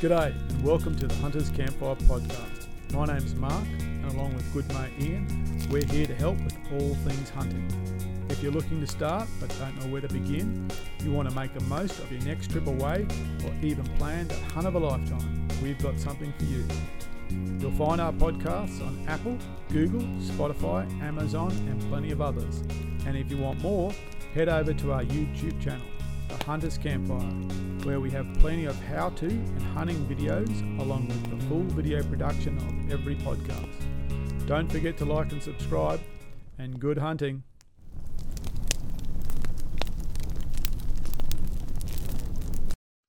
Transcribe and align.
G'day 0.00 0.32
and 0.50 0.62
welcome 0.62 0.94
to 0.94 1.08
the 1.08 1.14
Hunters 1.16 1.50
Campfire 1.50 1.96
Podcast. 1.96 2.68
My 2.92 3.04
name's 3.06 3.34
Mark 3.34 3.66
and 3.80 4.04
along 4.12 4.32
with 4.36 4.52
good 4.52 4.68
mate 4.72 4.92
Ian, 5.00 5.26
we're 5.70 5.84
here 5.86 6.06
to 6.06 6.14
help 6.14 6.38
with 6.40 6.56
all 6.70 6.94
things 6.94 7.30
hunting. 7.30 7.66
If 8.30 8.40
you're 8.40 8.52
looking 8.52 8.80
to 8.80 8.86
start 8.86 9.26
but 9.40 9.52
don't 9.58 9.76
know 9.80 9.88
where 9.88 10.00
to 10.00 10.06
begin, 10.06 10.70
you 11.02 11.10
want 11.10 11.28
to 11.28 11.34
make 11.34 11.52
the 11.52 11.64
most 11.64 11.98
of 11.98 12.12
your 12.12 12.20
next 12.22 12.52
trip 12.52 12.68
away 12.68 13.08
or 13.44 13.52
even 13.60 13.82
plan 13.96 14.28
the 14.28 14.36
hunt 14.54 14.68
of 14.68 14.76
a 14.76 14.78
lifetime, 14.78 15.48
we've 15.60 15.82
got 15.82 15.98
something 15.98 16.32
for 16.38 16.44
you. 16.44 16.64
You'll 17.58 17.72
find 17.72 18.00
our 18.00 18.12
podcasts 18.12 18.80
on 18.86 19.04
Apple, 19.08 19.36
Google, 19.68 20.02
Spotify, 20.20 20.88
Amazon, 21.02 21.50
and 21.68 21.80
plenty 21.90 22.12
of 22.12 22.20
others. 22.20 22.60
And 23.04 23.16
if 23.16 23.32
you 23.32 23.38
want 23.38 23.60
more, 23.62 23.90
head 24.32 24.48
over 24.48 24.72
to 24.72 24.92
our 24.92 25.02
YouTube 25.02 25.60
channel, 25.60 25.84
The 26.28 26.44
Hunters 26.44 26.76
Campfire, 26.76 27.18
where 27.84 28.00
we 28.00 28.10
have 28.10 28.26
plenty 28.38 28.66
of 28.66 28.78
how 28.84 29.08
to 29.10 29.26
and 29.26 29.62
hunting 29.62 30.04
videos 30.06 30.78
along 30.78 31.08
with 31.08 31.30
the 31.30 31.46
full 31.46 31.62
video 31.62 32.02
production 32.02 32.58
of 32.58 32.92
every 32.92 33.16
podcast. 33.16 34.46
Don't 34.46 34.70
forget 34.70 34.98
to 34.98 35.06
like 35.06 35.32
and 35.32 35.42
subscribe, 35.42 36.00
and 36.58 36.78
good 36.78 36.98
hunting. 36.98 37.42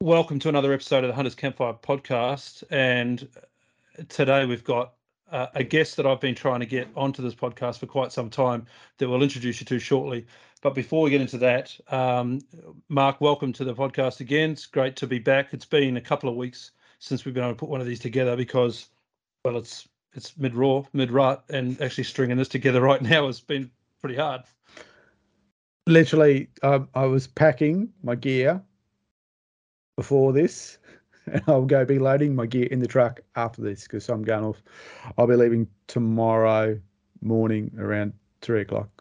Welcome 0.01 0.39
to 0.39 0.47
another 0.47 0.71
episode 0.71 1.03
of 1.03 1.09
the 1.09 1.13
Hunters 1.13 1.35
Campfire 1.35 1.73
podcast. 1.73 2.63
And 2.71 3.27
today 4.07 4.45
we've 4.45 4.63
got 4.63 4.93
uh, 5.31 5.47
a 5.55 5.63
guest 5.63 5.97
that 5.97 6.05
I've 6.05 6.21
been 6.21 6.35
trying 6.35 6.61
to 6.61 6.65
get 6.65 6.87
onto 6.95 7.21
this 7.21 7.35
podcast 7.35 7.79
for 7.79 7.85
quite 7.85 8.11
some 8.11 8.29
time 8.29 8.65
that 8.97 9.09
we'll 9.09 9.21
introduce 9.21 9.59
you 9.59 9.65
to 9.65 9.77
shortly. 9.77 10.25
But 10.61 10.75
before 10.75 11.03
we 11.03 11.09
get 11.09 11.21
into 11.21 11.37
that, 11.37 11.73
um, 11.87 12.41
Mark, 12.89 13.21
welcome 13.21 13.53
to 13.53 13.63
the 13.63 13.73
podcast 13.73 14.19
again. 14.19 14.51
It's 14.51 14.65
great 14.65 14.97
to 14.97 15.07
be 15.07 15.17
back. 15.17 15.53
It's 15.53 15.65
been 15.65 15.95
a 15.95 16.01
couple 16.01 16.29
of 16.29 16.35
weeks 16.35 16.71
since 16.99 17.23
we've 17.23 17.33
been 17.33 17.45
able 17.45 17.53
to 17.53 17.59
put 17.59 17.69
one 17.69 17.79
of 17.79 17.87
these 17.87 17.99
together 17.99 18.35
because, 18.35 18.89
well, 19.45 19.57
it's 19.57 19.87
it's 20.13 20.37
mid 20.37 20.53
roar, 20.55 20.85
mid 20.91 21.11
rut, 21.11 21.45
and 21.49 21.81
actually 21.81 22.03
stringing 22.03 22.35
this 22.35 22.49
together 22.49 22.81
right 22.91 23.01
now 23.01 23.27
has 23.27 23.39
been 23.39 23.71
pretty 24.01 24.17
hard. 24.17 24.41
Literally, 25.87 26.49
um, 26.61 26.89
I 26.93 27.05
was 27.05 27.25
packing 27.25 27.93
my 28.03 28.15
gear 28.15 28.61
before 29.95 30.33
this 30.33 30.77
and 31.25 31.41
I'll 31.47 31.65
go 31.65 31.85
be 31.85 31.99
loading 31.99 32.35
my 32.35 32.47
gear 32.47 32.65
in 32.65 32.79
the 32.79 32.87
truck 32.87 33.21
after 33.37 33.61
this 33.61 33.83
because 33.83 34.09
I'm 34.09 34.23
going 34.23 34.43
off. 34.43 34.61
I'll 35.17 35.27
be 35.27 35.35
leaving 35.35 35.69
tomorrow 35.87 36.79
morning 37.21 37.71
around 37.77 38.13
three 38.41 38.61
o'clock 38.61 38.98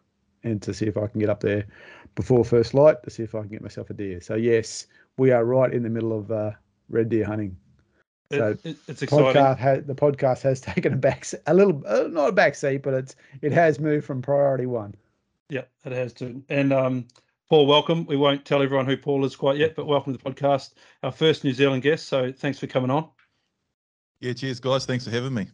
and 0.49 0.63
to 0.63 0.75
see 0.75 0.87
if 0.87 0.97
I 0.97 1.07
can 1.07 1.21
get 1.21 1.31
up 1.31 1.41
there 1.41 1.67
before 2.15 2.45
first 2.45 2.75
light 2.75 3.03
to 3.05 3.11
see 3.11 3.23
if 3.23 3.35
I 3.35 3.41
can 3.41 3.49
get 3.49 3.63
myself 3.63 3.91
a 3.91 3.95
deer. 3.95 4.21
So 4.21 4.35
yes, 4.35 4.87
we 5.17 5.31
are 5.31 5.45
right 5.45 5.73
in 5.73 5.83
the 5.83 5.91
middle 5.91 6.17
of 6.17 6.31
uh, 6.31 6.53
red 6.89 7.09
deer 7.09 7.25
hunting. 7.25 7.57
So 8.33 8.51
it, 8.51 8.61
it, 8.65 8.77
it's 8.89 9.03
exciting. 9.03 9.27
Podcast 9.27 9.59
has, 9.59 9.85
the 9.85 9.95
podcast 9.95 10.43
has 10.43 10.61
taken 10.75 10.93
a 10.93 10.97
back 10.97 11.27
a 11.47 11.55
little 11.55 11.83
uh, 11.87 12.09
not 12.09 12.29
a 12.29 12.33
back 12.33 12.55
seat, 12.55 12.83
but 12.83 12.95
it's 12.95 13.17
it 13.41 13.53
has 13.53 13.79
moved 13.79 14.05
from 14.05 14.21
priority 14.21 14.67
one. 14.67 14.95
Yeah, 15.49 15.63
it 15.85 15.93
has 15.93 16.13
to. 16.15 16.43
And 16.51 16.73
um, 16.73 17.07
Paul, 17.49 17.67
welcome. 17.67 18.05
We 18.05 18.17
won't 18.17 18.45
tell 18.45 18.63
everyone 18.63 18.85
who 18.85 18.99
Paul 18.99 19.25
is 19.25 19.35
quite 19.35 19.57
yet, 19.57 19.75
but 19.75 19.87
welcome 19.87 20.15
to 20.15 20.23
the 20.23 20.31
podcast. 20.31 20.75
Our 21.03 21.13
first 21.13 21.45
New 21.45 21.55
Zealand 21.55 21.83
guest. 21.83 22.09
So 22.09 22.31
thanks 22.31 22.59
for 22.59 22.67
coming 22.67 22.91
on. 22.91 23.09
Yeah, 24.21 24.35
cheers, 24.35 24.61
guys. 24.61 24.85
Thanks 24.85 25.05
for 25.05 25.11
having 25.11 25.33
me. 25.33 25.47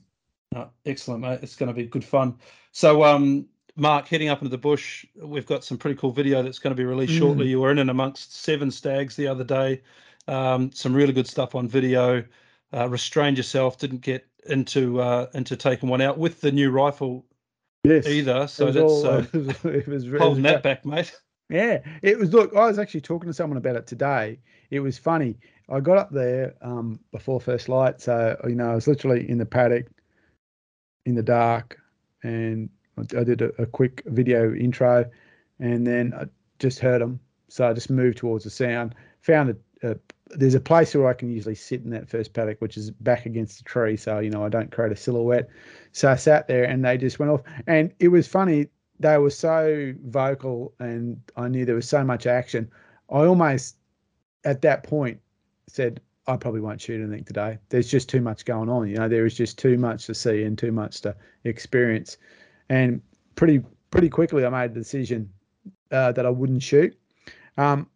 Uh, 0.55 0.67
excellent, 0.87 1.21
mate. 1.21 1.41
It's 1.43 1.55
going 1.55 1.69
to 1.69 1.75
be 1.75 1.87
good 1.87 2.05
fun. 2.05 2.37
So, 2.73 3.05
um, 3.05 3.47
Mark, 3.77 4.07
heading 4.07 4.29
up 4.29 4.41
into 4.41 4.51
the 4.51 4.59
bush, 4.59 5.05
we've 5.17 5.47
got 5.47 5.65
some 5.65 5.79
pretty 5.79 5.97
cool 5.97 6.13
video 6.13 6.43
that's 6.43 6.59
going 6.59 6.71
to 6.71 6.81
be 6.81 6.85
released 6.85 7.13
mm. 7.13 7.19
shortly. 7.19 7.49
You 7.49 7.61
were 7.61 7.73
in 7.73 7.79
and 7.79 7.91
amongst 7.91 8.35
seven 8.35 8.71
stags 8.71 9.17
the 9.17 9.27
other 9.27 9.45
day. 9.45 9.83
Um, 10.29 10.71
some 10.73 10.95
really 10.95 11.13
good 11.13 11.27
stuff 11.27 11.55
on 11.55 11.69
video. 11.69 12.25
Uh, 12.73 12.89
restrained 12.89 13.37
yourself. 13.37 13.79
Didn't 13.79 14.01
get 14.01 14.27
into 14.47 15.01
uh, 15.01 15.27
into 15.35 15.57
taking 15.57 15.89
one 15.89 16.01
out 16.01 16.19
with 16.19 16.41
the 16.41 16.53
new 16.53 16.71
rifle 16.71 17.25
yes. 17.83 18.07
either. 18.07 18.47
So 18.47 18.67
that's 18.71 18.77
all, 18.77 19.07
uh, 19.07 19.19
it 19.33 19.35
was, 19.35 19.65
it 19.65 19.89
was, 19.89 20.21
holding 20.21 20.43
that 20.45 20.63
back, 20.63 20.85
mate. 20.85 21.13
Yeah, 21.51 21.81
it 22.03 22.19
was. 22.19 22.33
Look, 22.33 22.55
I 22.55 22.67
was 22.67 22.79
actually 22.79 23.03
talking 23.03 23.29
to 23.29 23.35
someone 23.35 23.59
about 23.59 23.77
it 23.77 23.87
today. 23.87 24.39
It 24.71 24.81
was 24.81 24.99
funny. 24.99 25.37
I 25.69 25.81
got 25.81 25.99
up 25.99 26.11
there 26.11 26.55
um, 26.63 27.01
before 27.13 27.41
first 27.41 27.69
light, 27.69 28.01
so 28.01 28.37
you 28.49 28.55
know 28.55 28.71
I 28.71 28.75
was 28.75 28.87
literally 28.87 29.29
in 29.29 29.39
the 29.39 29.47
paddock, 29.47 29.87
in 31.07 31.15
the 31.15 31.23
dark, 31.23 31.79
and 32.23 32.71
I 32.99 33.25
did 33.25 33.43
a, 33.43 33.63
a 33.63 33.67
quick 33.67 34.03
video 34.07 34.55
intro, 34.55 35.11
and 35.59 35.87
then 35.87 36.15
I 36.15 36.27
just 36.59 36.79
heard 36.79 37.01
them. 37.01 37.21
So 37.49 37.69
I 37.69 37.73
just 37.73 37.91
moved 37.91 38.19
towards 38.19 38.45
the 38.45 38.51
sound. 38.51 38.95
Found 39.23 39.57
a, 39.83 39.91
a 39.91 39.97
there's 40.31 40.55
a 40.55 40.61
place 40.61 40.95
where 40.95 41.09
I 41.09 41.15
can 41.15 41.31
usually 41.31 41.55
sit 41.55 41.83
in 41.83 41.91
that 41.91 42.09
first 42.09 42.33
paddock, 42.33 42.61
which 42.61 42.77
is 42.77 42.91
back 42.91 43.27
against 43.27 43.59
the 43.59 43.65
tree, 43.65 43.97
so 43.97 44.19
you 44.19 44.31
know 44.31 44.45
I 44.45 44.49
don't 44.49 44.71
create 44.71 44.93
a 44.93 44.97
silhouette. 44.97 45.49
So 45.93 46.11
I 46.11 46.17
sat 46.17 46.49
there, 46.49 46.65
and 46.65 46.85
they 46.85 46.99
just 46.99 47.19
went 47.19 47.31
off, 47.31 47.43
and 47.67 47.93
it 47.99 48.09
was 48.09 48.27
funny 48.29 48.69
they 49.01 49.19
were 49.19 49.31
so 49.31 49.93
vocal 50.07 50.73
and 50.79 51.21
I 51.37 51.49
knew 51.49 51.65
there 51.65 51.75
was 51.75 51.89
so 51.89 52.05
much 52.05 52.27
action. 52.27 52.71
I 53.11 53.25
almost 53.25 53.77
at 54.45 54.63
that 54.63 54.85
point 54.85 55.21
said, 55.67 56.01
I 56.27 56.37
probably 56.37 56.61
won't 56.61 56.81
shoot 56.81 57.03
anything 57.03 57.25
today. 57.25 57.59
There's 57.69 57.91
just 57.91 58.09
too 58.09 58.21
much 58.21 58.45
going 58.45 58.69
on. 58.69 58.89
You 58.89 58.97
know, 58.97 59.09
there 59.09 59.27
is 59.27 59.35
just 59.35 59.59
too 59.59 59.77
much 59.77 60.07
to 60.07 60.15
see 60.15 60.45
and 60.45 60.57
too 60.57 60.73
much 60.73 61.03
to 61.03 61.15
experience. 61.45 62.17
And 62.69 63.01
pretty 63.37 63.63
pretty 63.91 64.09
quickly 64.09 64.45
I 64.45 64.49
made 64.49 64.71
a 64.71 64.75
decision 64.75 65.31
uh, 65.91 66.13
that 66.13 66.27
I 66.27 66.31
wouldn't 66.31 66.63
shoot. 66.63 66.97
Um, 67.57 67.89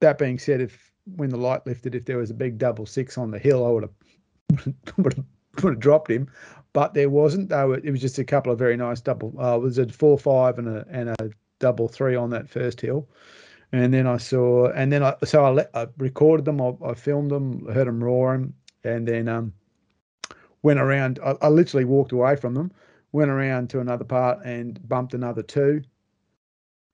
that 0.00 0.18
being 0.18 0.38
said, 0.38 0.60
if 0.60 0.90
when 1.16 1.30
the 1.30 1.36
light 1.36 1.66
lifted, 1.66 1.94
if 1.94 2.04
there 2.04 2.18
was 2.18 2.30
a 2.30 2.34
big 2.34 2.58
double 2.58 2.86
six 2.86 3.18
on 3.18 3.30
the 3.30 3.38
hill, 3.38 3.66
I 3.66 3.70
would 3.70 3.82
have 3.82 4.74
would 4.96 5.14
have, 5.14 5.78
dropped 5.78 6.10
him 6.10 6.28
but 6.72 6.94
there 6.94 7.10
wasn't. 7.10 7.48
Though 7.48 7.72
it 7.72 7.90
was 7.90 8.00
just 8.00 8.18
a 8.18 8.24
couple 8.24 8.52
of 8.52 8.58
very 8.58 8.76
nice 8.76 9.00
double. 9.00 9.34
Uh, 9.38 9.56
it 9.56 9.60
was 9.60 9.78
a 9.78 9.88
four 9.88 10.18
five 10.18 10.58
and 10.58 10.68
a 10.68 10.86
and 10.90 11.10
a 11.10 11.30
double 11.58 11.88
three 11.88 12.16
on 12.16 12.30
that 12.30 12.48
first 12.48 12.80
hill, 12.80 13.08
and 13.72 13.92
then 13.92 14.06
I 14.06 14.16
saw 14.16 14.70
and 14.70 14.92
then 14.92 15.02
I 15.02 15.14
so 15.24 15.44
I, 15.44 15.50
let, 15.50 15.70
I 15.74 15.86
recorded 15.98 16.44
them. 16.44 16.60
I, 16.60 16.74
I, 16.84 16.94
filmed 16.94 17.30
them, 17.30 17.66
heard 17.72 17.86
them 17.86 18.02
roaring, 18.02 18.54
and 18.84 19.06
then 19.06 19.28
um 19.28 19.52
went 20.62 20.80
around. 20.80 21.18
I, 21.24 21.36
I 21.42 21.48
literally 21.48 21.84
walked 21.84 22.12
away 22.12 22.36
from 22.36 22.54
them, 22.54 22.72
went 23.12 23.30
around 23.30 23.70
to 23.70 23.80
another 23.80 24.04
part 24.04 24.44
and 24.44 24.86
bumped 24.88 25.14
another 25.14 25.42
two. 25.42 25.82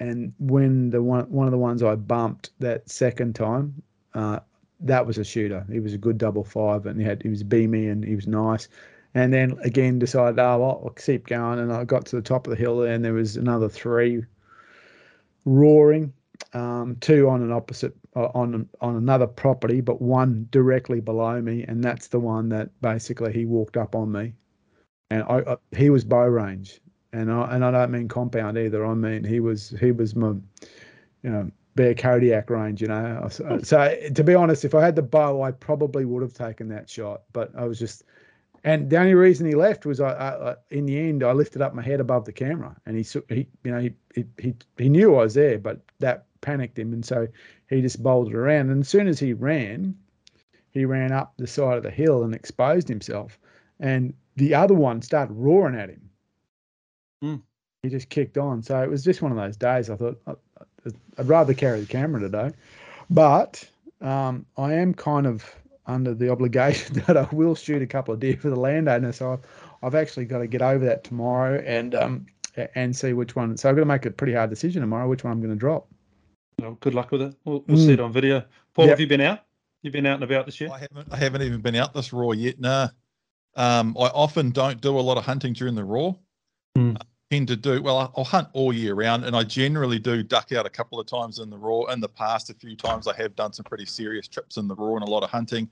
And 0.00 0.32
when 0.38 0.90
the 0.90 1.02
one 1.02 1.30
one 1.30 1.46
of 1.46 1.52
the 1.52 1.58
ones 1.58 1.82
I 1.82 1.96
bumped 1.96 2.50
that 2.60 2.88
second 2.88 3.34
time, 3.34 3.82
uh, 4.14 4.40
that 4.80 5.06
was 5.06 5.18
a 5.18 5.24
shooter. 5.24 5.66
He 5.70 5.80
was 5.80 5.94
a 5.94 5.98
good 5.98 6.18
double 6.18 6.44
five, 6.44 6.86
and 6.86 7.00
he 7.00 7.06
had 7.06 7.22
he 7.22 7.28
was 7.28 7.42
beamy 7.42 7.88
and 7.88 8.04
he 8.04 8.14
was 8.14 8.26
nice 8.26 8.68
and 9.14 9.32
then 9.32 9.58
again 9.62 9.98
decided, 9.98 10.38
oh, 10.38 10.58
well, 10.58 10.82
I'll 10.84 10.90
keep 10.90 11.26
going. 11.26 11.58
And 11.58 11.72
I 11.72 11.84
got 11.84 12.06
to 12.06 12.16
the 12.16 12.22
top 12.22 12.46
of 12.46 12.50
the 12.50 12.56
hill, 12.56 12.82
and 12.82 13.04
there 13.04 13.14
was 13.14 13.36
another 13.36 13.68
three 13.68 14.24
roaring, 15.44 16.12
um, 16.52 16.96
two 17.00 17.28
on 17.28 17.42
an 17.42 17.52
opposite 17.52 17.96
uh, 18.16 18.28
on 18.34 18.68
on 18.80 18.96
another 18.96 19.26
property, 19.26 19.80
but 19.80 20.02
one 20.02 20.46
directly 20.50 21.00
below 21.00 21.40
me, 21.40 21.64
and 21.66 21.82
that's 21.82 22.08
the 22.08 22.20
one 22.20 22.48
that 22.50 22.68
basically 22.80 23.32
he 23.32 23.44
walked 23.44 23.76
up 23.76 23.94
on 23.94 24.12
me, 24.12 24.34
and 25.10 25.22
I, 25.22 25.38
I 25.40 25.56
he 25.76 25.90
was 25.90 26.04
bow 26.04 26.26
range, 26.26 26.80
and 27.12 27.30
I 27.30 27.54
and 27.54 27.64
I 27.64 27.70
don't 27.70 27.90
mean 27.90 28.08
compound 28.08 28.58
either. 28.58 28.84
I 28.84 28.94
mean 28.94 29.24
he 29.24 29.40
was 29.40 29.74
he 29.80 29.92
was 29.92 30.14
my, 30.14 30.28
you 31.22 31.30
know. 31.30 31.50
Bear 31.74 31.94
Kodiak 31.94 32.50
range, 32.50 32.82
you 32.82 32.88
know. 32.88 33.28
So, 33.30 33.44
uh, 33.44 33.62
so 33.62 33.96
to 34.12 34.24
be 34.24 34.34
honest, 34.34 34.64
if 34.64 34.74
I 34.74 34.84
had 34.84 34.96
the 34.96 35.02
bow, 35.02 35.42
I 35.42 35.52
probably 35.52 36.04
would 36.04 36.22
have 36.22 36.34
taken 36.34 36.66
that 36.70 36.90
shot. 36.90 37.22
But 37.32 37.52
I 37.56 37.66
was 37.66 37.78
just 37.78 38.02
and 38.64 38.90
the 38.90 38.98
only 38.98 39.14
reason 39.14 39.46
he 39.46 39.54
left 39.54 39.86
was 39.86 40.00
I, 40.00 40.10
I, 40.10 40.56
in 40.70 40.86
the 40.86 40.98
end 40.98 41.22
I 41.22 41.32
lifted 41.32 41.62
up 41.62 41.74
my 41.74 41.82
head 41.82 42.00
above 42.00 42.24
the 42.24 42.32
camera, 42.32 42.76
and 42.86 42.96
he 42.96 43.06
he 43.28 43.46
you 43.62 43.70
know 43.70 43.80
he 43.80 44.24
he 44.38 44.54
he 44.76 44.88
knew 44.88 45.14
I 45.14 45.22
was 45.22 45.34
there, 45.34 45.58
but 45.58 45.80
that 46.00 46.26
panicked 46.40 46.78
him, 46.78 46.92
and 46.92 47.04
so 47.04 47.28
he 47.68 47.80
just 47.80 48.02
bolted 48.02 48.34
around. 48.34 48.70
And 48.70 48.80
as 48.80 48.88
soon 48.88 49.06
as 49.06 49.18
he 49.18 49.32
ran, 49.32 49.96
he 50.70 50.84
ran 50.84 51.12
up 51.12 51.34
the 51.36 51.46
side 51.46 51.76
of 51.76 51.82
the 51.82 51.90
hill 51.90 52.24
and 52.24 52.34
exposed 52.34 52.88
himself, 52.88 53.38
and 53.78 54.12
the 54.38 54.54
other 54.54 54.74
one 54.74 55.02
started 55.02 55.32
roaring 55.34 55.74
at 55.74 55.90
him. 55.90 56.10
Mm. 57.22 57.42
He 57.82 57.88
just 57.88 58.08
kicked 58.08 58.38
on. 58.38 58.62
So 58.62 58.80
it 58.82 58.88
was 58.88 59.04
just 59.04 59.20
one 59.20 59.32
of 59.32 59.38
those 59.38 59.56
days. 59.56 59.90
I 59.90 59.96
thought 59.96 60.20
I'd 60.26 61.28
rather 61.28 61.54
carry 61.54 61.80
the 61.80 61.86
camera 61.86 62.20
today, 62.20 62.52
but 63.10 63.68
um, 64.00 64.46
I 64.56 64.74
am 64.74 64.94
kind 64.94 65.26
of 65.26 65.44
under 65.86 66.14
the 66.14 66.30
obligation 66.30 67.02
that 67.06 67.16
I 67.16 67.28
will 67.32 67.54
shoot 67.54 67.82
a 67.82 67.86
couple 67.86 68.14
of 68.14 68.20
deer 68.20 68.36
for 68.36 68.50
the 68.50 68.56
landowner. 68.56 69.12
So 69.12 69.32
I've, 69.32 69.40
I've 69.82 69.94
actually 69.94 70.26
got 70.26 70.38
to 70.38 70.46
get 70.46 70.62
over 70.62 70.84
that 70.84 71.04
tomorrow 71.04 71.62
and 71.66 71.94
um 71.94 72.26
and 72.74 72.96
see 72.96 73.12
which 73.12 73.36
one. 73.36 73.56
So 73.56 73.68
I've 73.68 73.76
got 73.76 73.82
to 73.82 73.86
make 73.86 74.04
a 74.04 74.10
pretty 74.10 74.34
hard 74.34 74.50
decision 74.50 74.80
tomorrow 74.80 75.08
which 75.08 75.22
one 75.22 75.32
I'm 75.32 75.40
going 75.40 75.52
to 75.52 75.58
drop. 75.58 75.88
Well, 76.60 76.76
good 76.80 76.94
luck 76.94 77.12
with 77.12 77.22
it. 77.22 77.34
We'll, 77.44 77.64
we'll 77.68 77.78
mm. 77.78 77.86
see 77.86 77.92
it 77.92 78.00
on 78.00 78.12
video. 78.12 78.44
Paul, 78.74 78.86
yep. 78.86 78.94
have 78.94 79.00
you 79.00 79.06
been 79.06 79.20
out? 79.20 79.44
You've 79.82 79.92
been 79.92 80.06
out 80.06 80.14
and 80.14 80.24
about 80.24 80.46
this 80.46 80.60
year? 80.60 80.70
I 80.72 80.78
haven't. 80.78 81.12
I 81.12 81.16
haven't 81.16 81.42
even 81.42 81.60
been 81.60 81.76
out 81.76 81.94
this 81.94 82.12
roar 82.12 82.34
yet. 82.34 82.58
Nah. 82.58 82.88
Um, 83.56 83.96
I 83.98 84.06
often 84.08 84.50
don't 84.50 84.80
do 84.80 84.98
a 84.98 85.00
lot 85.00 85.18
of 85.18 85.24
hunting 85.24 85.52
during 85.52 85.74
the 85.74 85.84
roar. 85.84 86.16
Mm. 86.76 86.96
I 86.96 87.04
tend 87.30 87.48
to 87.48 87.56
do 87.56 87.82
well. 87.82 88.12
I'll 88.16 88.24
hunt 88.24 88.48
all 88.52 88.72
year 88.72 88.94
round, 88.94 89.24
and 89.24 89.34
I 89.36 89.42
generally 89.44 89.98
do 89.98 90.22
duck 90.22 90.52
out 90.52 90.66
a 90.66 90.70
couple 90.70 91.00
of 91.00 91.06
times 91.06 91.40
in 91.40 91.50
the 91.50 91.58
roar. 91.58 91.90
In 91.92 92.00
the 92.00 92.08
past, 92.08 92.50
a 92.50 92.54
few 92.54 92.76
times 92.76 93.08
I 93.08 93.14
have 93.16 93.34
done 93.36 93.52
some 93.52 93.64
pretty 93.64 93.86
serious 93.86 94.28
trips 94.28 94.56
in 94.56 94.68
the 94.68 94.74
roar 94.76 94.96
and 94.96 95.06
a 95.06 95.10
lot 95.10 95.22
of 95.24 95.30
hunting 95.30 95.68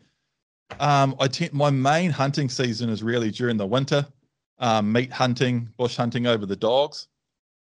Um, 0.80 1.16
I 1.20 1.28
tend 1.28 1.52
my 1.52 1.70
main 1.70 2.10
hunting 2.10 2.48
season 2.48 2.90
is 2.90 3.02
really 3.02 3.30
during 3.30 3.56
the 3.56 3.66
winter, 3.66 4.06
um, 4.58 4.92
meat 4.92 5.12
hunting, 5.12 5.68
bush 5.76 5.96
hunting 5.96 6.26
over 6.26 6.46
the 6.46 6.56
dogs. 6.56 7.08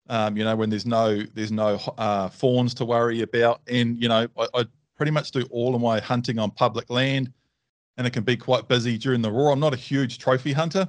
Um, 0.09 0.35
you 0.38 0.44
know, 0.44 0.56
when 0.56 0.69
there's 0.69 0.85
no 0.85 1.21
there's 1.35 1.51
no 1.51 1.79
uh, 1.97 2.29
fawns 2.29 2.73
to 2.75 2.85
worry 2.85 3.21
about, 3.21 3.61
and 3.67 4.01
you 4.01 4.09
know, 4.09 4.27
I, 4.38 4.47
I 4.53 4.65
pretty 4.97 5.11
much 5.11 5.31
do 5.31 5.44
all 5.51 5.75
of 5.75 5.81
my 5.81 6.00
hunting 6.00 6.39
on 6.39 6.51
public 6.51 6.89
land, 6.89 7.31
and 8.00 8.07
it 8.07 8.12
can 8.12 8.24
be 8.24 8.38
quite 8.38 8.69
busy 8.69 8.98
during 8.98 9.22
the 9.22 9.30
roar. 9.30 9.51
I'm 9.51 9.60
not 9.60 9.74
a 9.74 9.78
huge 9.78 10.19
trophy 10.19 10.54
hunter. 10.54 10.88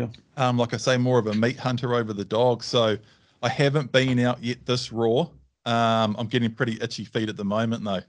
Yeah. 0.00 0.08
Um, 0.36 0.58
like 0.58 0.74
I 0.74 0.78
say, 0.78 0.98
more 0.98 1.16
of 1.16 1.28
a 1.28 1.32
meat 1.32 1.56
hunter 1.56 1.94
over 1.94 2.12
the 2.12 2.24
dog. 2.24 2.64
So 2.64 2.98
I 3.40 3.48
haven't 3.48 3.92
been 3.92 4.18
out 4.18 4.42
yet 4.42 4.66
this 4.66 4.90
roar. 4.90 5.30
Um, 5.64 6.16
I'm 6.18 6.26
getting 6.26 6.52
pretty 6.52 6.76
itchy 6.82 7.04
feet 7.04 7.28
at 7.28 7.36
the 7.36 7.44
moment, 7.44 7.84
though. 7.84 8.00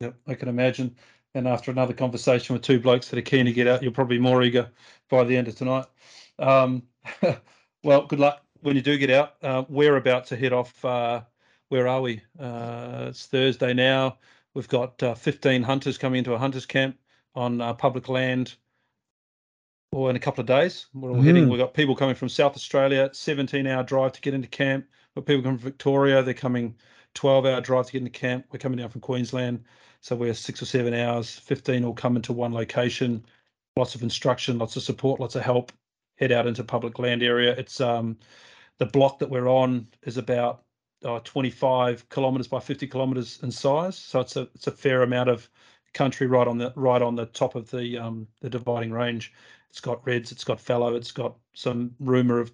Yep, 0.00 0.14
I 0.28 0.34
can 0.34 0.50
imagine. 0.50 0.94
And 1.34 1.48
after 1.48 1.70
another 1.70 1.94
conversation 1.94 2.52
with 2.52 2.62
two 2.62 2.78
blokes 2.78 3.08
that 3.08 3.18
are 3.18 3.22
keen 3.22 3.46
to 3.46 3.52
get 3.54 3.66
out, 3.66 3.82
you're 3.82 3.90
probably 3.90 4.18
more 4.18 4.42
eager 4.42 4.68
by 5.08 5.24
the 5.24 5.34
end 5.34 5.48
of 5.48 5.56
tonight. 5.56 5.86
Um, 6.38 6.82
well, 7.82 8.04
good 8.06 8.20
luck 8.20 8.44
when 8.60 8.76
you 8.76 8.82
do 8.82 8.98
get 8.98 9.08
out. 9.08 9.36
Uh, 9.42 9.64
we're 9.70 9.96
about 9.96 10.26
to 10.26 10.36
head 10.36 10.52
off. 10.52 10.84
Uh, 10.84 11.22
where 11.70 11.88
are 11.88 12.02
we? 12.02 12.20
Uh, 12.38 13.06
it's 13.08 13.24
Thursday 13.24 13.72
now. 13.72 14.18
We've 14.52 14.68
got 14.68 15.02
uh, 15.02 15.14
15 15.14 15.62
hunters 15.62 15.96
coming 15.96 16.18
into 16.18 16.34
a 16.34 16.38
hunters 16.38 16.66
camp 16.66 16.98
on 17.34 17.60
uh, 17.60 17.74
public 17.74 18.08
land. 18.08 18.54
Or 19.92 20.08
in 20.08 20.16
a 20.16 20.20
couple 20.20 20.40
of 20.40 20.46
days, 20.46 20.86
we're 20.94 21.10
all 21.10 21.20
heading. 21.20 21.46
Mm. 21.46 21.50
We've 21.50 21.58
got 21.60 21.74
people 21.74 21.94
coming 21.94 22.14
from 22.14 22.30
South 22.30 22.56
Australia, 22.56 23.10
17 23.12 23.66
hour 23.66 23.82
drive 23.82 24.12
to 24.12 24.22
get 24.22 24.32
into 24.32 24.48
camp. 24.48 24.86
We've 25.14 25.22
got 25.22 25.30
people 25.30 25.42
coming 25.42 25.58
from 25.58 25.68
Victoria, 25.68 26.22
they're 26.22 26.32
coming 26.32 26.74
12 27.14 27.44
hour 27.44 27.60
drive 27.60 27.86
to 27.86 27.92
get 27.92 27.98
into 27.98 28.10
camp. 28.10 28.46
We're 28.50 28.58
coming 28.58 28.78
down 28.78 28.88
from 28.88 29.02
Queensland. 29.02 29.64
So 30.00 30.16
we're 30.16 30.34
six 30.34 30.62
or 30.62 30.64
seven 30.64 30.94
hours, 30.94 31.38
15 31.38 31.84
all 31.84 31.92
come 31.92 32.16
into 32.16 32.32
one 32.32 32.54
location. 32.54 33.24
Lots 33.76 33.94
of 33.94 34.02
instruction, 34.02 34.58
lots 34.58 34.76
of 34.76 34.82
support, 34.82 35.20
lots 35.20 35.36
of 35.36 35.42
help. 35.42 35.72
Head 36.18 36.32
out 36.32 36.46
into 36.46 36.64
public 36.64 36.98
land 36.98 37.22
area. 37.22 37.52
It's 37.52 37.80
um 37.80 38.16
the 38.78 38.86
block 38.86 39.18
that 39.18 39.30
we're 39.30 39.48
on 39.48 39.86
is 40.02 40.16
about 40.16 40.64
uh, 41.04 41.20
25 41.20 42.08
kilometers 42.08 42.48
by 42.48 42.60
50 42.60 42.86
kilometers 42.86 43.40
in 43.42 43.50
size. 43.50 43.96
So 43.96 44.20
it's 44.20 44.36
a 44.36 44.48
it's 44.54 44.66
a 44.66 44.72
fair 44.72 45.02
amount 45.02 45.30
of 45.30 45.48
country 45.94 46.26
right 46.26 46.48
on 46.48 46.58
the 46.58 46.72
right 46.76 47.02
on 47.02 47.14
the 47.14 47.26
top 47.26 47.54
of 47.54 47.70
the 47.70 47.98
um 47.98 48.26
the 48.40 48.50
dividing 48.50 48.92
range. 48.92 49.32
It's 49.70 49.80
got 49.80 50.04
reds, 50.06 50.32
it's 50.32 50.44
got 50.44 50.60
fallow, 50.60 50.94
it's 50.94 51.12
got 51.12 51.36
some 51.54 51.94
rumor 51.98 52.40
of 52.40 52.52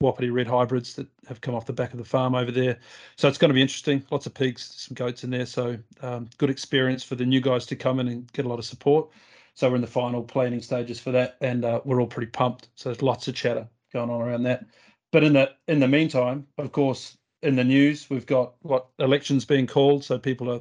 Wapiti 0.00 0.30
red 0.30 0.46
hybrids 0.46 0.94
that 0.96 1.06
have 1.26 1.40
come 1.40 1.54
off 1.54 1.64
the 1.64 1.72
back 1.72 1.92
of 1.92 1.98
the 1.98 2.04
farm 2.04 2.34
over 2.34 2.50
there. 2.50 2.78
So 3.16 3.28
it's 3.28 3.38
going 3.38 3.48
to 3.48 3.54
be 3.54 3.62
interesting. 3.62 4.04
Lots 4.10 4.26
of 4.26 4.34
pigs, 4.34 4.74
some 4.76 4.94
goats 4.94 5.24
in 5.24 5.30
there. 5.30 5.46
So 5.46 5.78
um, 6.02 6.28
good 6.36 6.50
experience 6.50 7.02
for 7.02 7.14
the 7.14 7.24
new 7.24 7.40
guys 7.40 7.66
to 7.66 7.76
come 7.76 8.00
in 8.00 8.08
and 8.08 8.30
get 8.32 8.44
a 8.44 8.48
lot 8.48 8.58
of 8.58 8.64
support. 8.66 9.08
So 9.54 9.70
we're 9.70 9.76
in 9.76 9.80
the 9.80 9.86
final 9.86 10.22
planning 10.22 10.60
stages 10.60 11.00
for 11.00 11.12
that, 11.12 11.38
and 11.40 11.64
uh, 11.64 11.80
we're 11.84 12.00
all 12.00 12.06
pretty 12.06 12.30
pumped. 12.30 12.68
So 12.74 12.90
there's 12.90 13.00
lots 13.00 13.26
of 13.26 13.34
chatter 13.34 13.66
going 13.90 14.10
on 14.10 14.20
around 14.20 14.42
that. 14.42 14.66
But 15.12 15.24
in 15.24 15.32
the 15.32 15.52
in 15.66 15.80
the 15.80 15.88
meantime, 15.88 16.46
of 16.58 16.72
course, 16.72 17.16
in 17.42 17.56
the 17.56 17.64
news 17.64 18.08
we've 18.10 18.26
got 18.26 18.54
what 18.62 18.88
elections 18.98 19.44
being 19.44 19.66
called. 19.66 20.04
So 20.04 20.18
people 20.18 20.50
are 20.50 20.60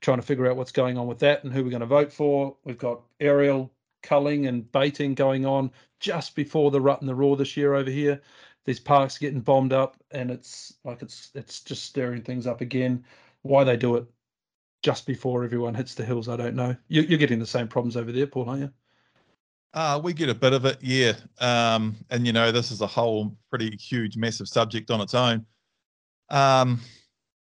trying 0.00 0.18
to 0.18 0.26
figure 0.26 0.48
out 0.48 0.56
what's 0.56 0.72
going 0.72 0.98
on 0.98 1.06
with 1.06 1.18
that 1.20 1.44
and 1.44 1.52
who 1.52 1.64
we're 1.64 1.70
going 1.70 1.80
to 1.80 1.86
vote 1.86 2.12
for. 2.12 2.56
We've 2.64 2.78
got 2.78 3.02
aerial 3.20 3.72
culling 4.02 4.46
and 4.46 4.70
baiting 4.72 5.14
going 5.14 5.46
on 5.46 5.70
just 6.00 6.34
before 6.34 6.70
the 6.70 6.80
rut 6.80 7.00
and 7.00 7.08
the 7.08 7.14
roar 7.14 7.36
this 7.36 7.56
year 7.56 7.74
over 7.74 7.90
here 7.90 8.20
these 8.64 8.80
parks 8.80 9.18
getting 9.18 9.40
bombed 9.40 9.72
up 9.72 9.96
and 10.10 10.30
it's 10.30 10.74
like 10.84 11.02
it's 11.02 11.30
it's 11.34 11.60
just 11.62 11.84
stirring 11.84 12.22
things 12.22 12.46
up 12.46 12.60
again 12.60 13.04
why 13.42 13.64
they 13.64 13.76
do 13.76 13.96
it 13.96 14.04
just 14.82 15.06
before 15.06 15.44
everyone 15.44 15.74
hits 15.74 15.94
the 15.94 16.04
hills 16.04 16.28
i 16.28 16.36
don't 16.36 16.54
know 16.54 16.76
you, 16.88 17.02
you're 17.02 17.18
getting 17.18 17.38
the 17.38 17.46
same 17.46 17.66
problems 17.66 17.96
over 17.96 18.12
there 18.12 18.26
paul 18.26 18.48
aren't 18.48 18.60
you 18.62 18.72
Uh, 19.74 20.00
we 20.02 20.12
get 20.12 20.28
a 20.30 20.34
bit 20.34 20.52
of 20.54 20.64
it, 20.64 20.78
yeah. 20.80 21.12
Um, 21.38 21.96
and 22.10 22.26
you 22.26 22.32
know, 22.32 22.50
this 22.50 22.70
is 22.70 22.80
a 22.80 22.86
whole 22.86 23.36
pretty 23.50 23.76
huge, 23.76 24.16
massive 24.16 24.48
subject 24.48 24.90
on 24.90 25.00
its 25.02 25.14
own. 25.14 25.44
Um, 26.28 26.80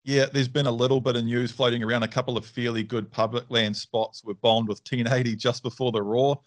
yeah, 0.03 0.25
there's 0.31 0.47
been 0.47 0.67
a 0.67 0.71
little 0.71 1.01
bit 1.01 1.15
of 1.15 1.25
news 1.25 1.51
floating 1.51 1.83
around. 1.83 2.03
A 2.03 2.07
couple 2.07 2.37
of 2.37 2.45
fairly 2.45 2.83
good 2.83 3.11
public 3.11 3.45
land 3.49 3.75
spots 3.75 4.23
were 4.23 4.35
bombed 4.35 4.67
with 4.67 4.79
1080 4.89 5.35
just 5.35 5.63
before 5.63 5.91
the 5.91 6.01
roar. 6.01 6.39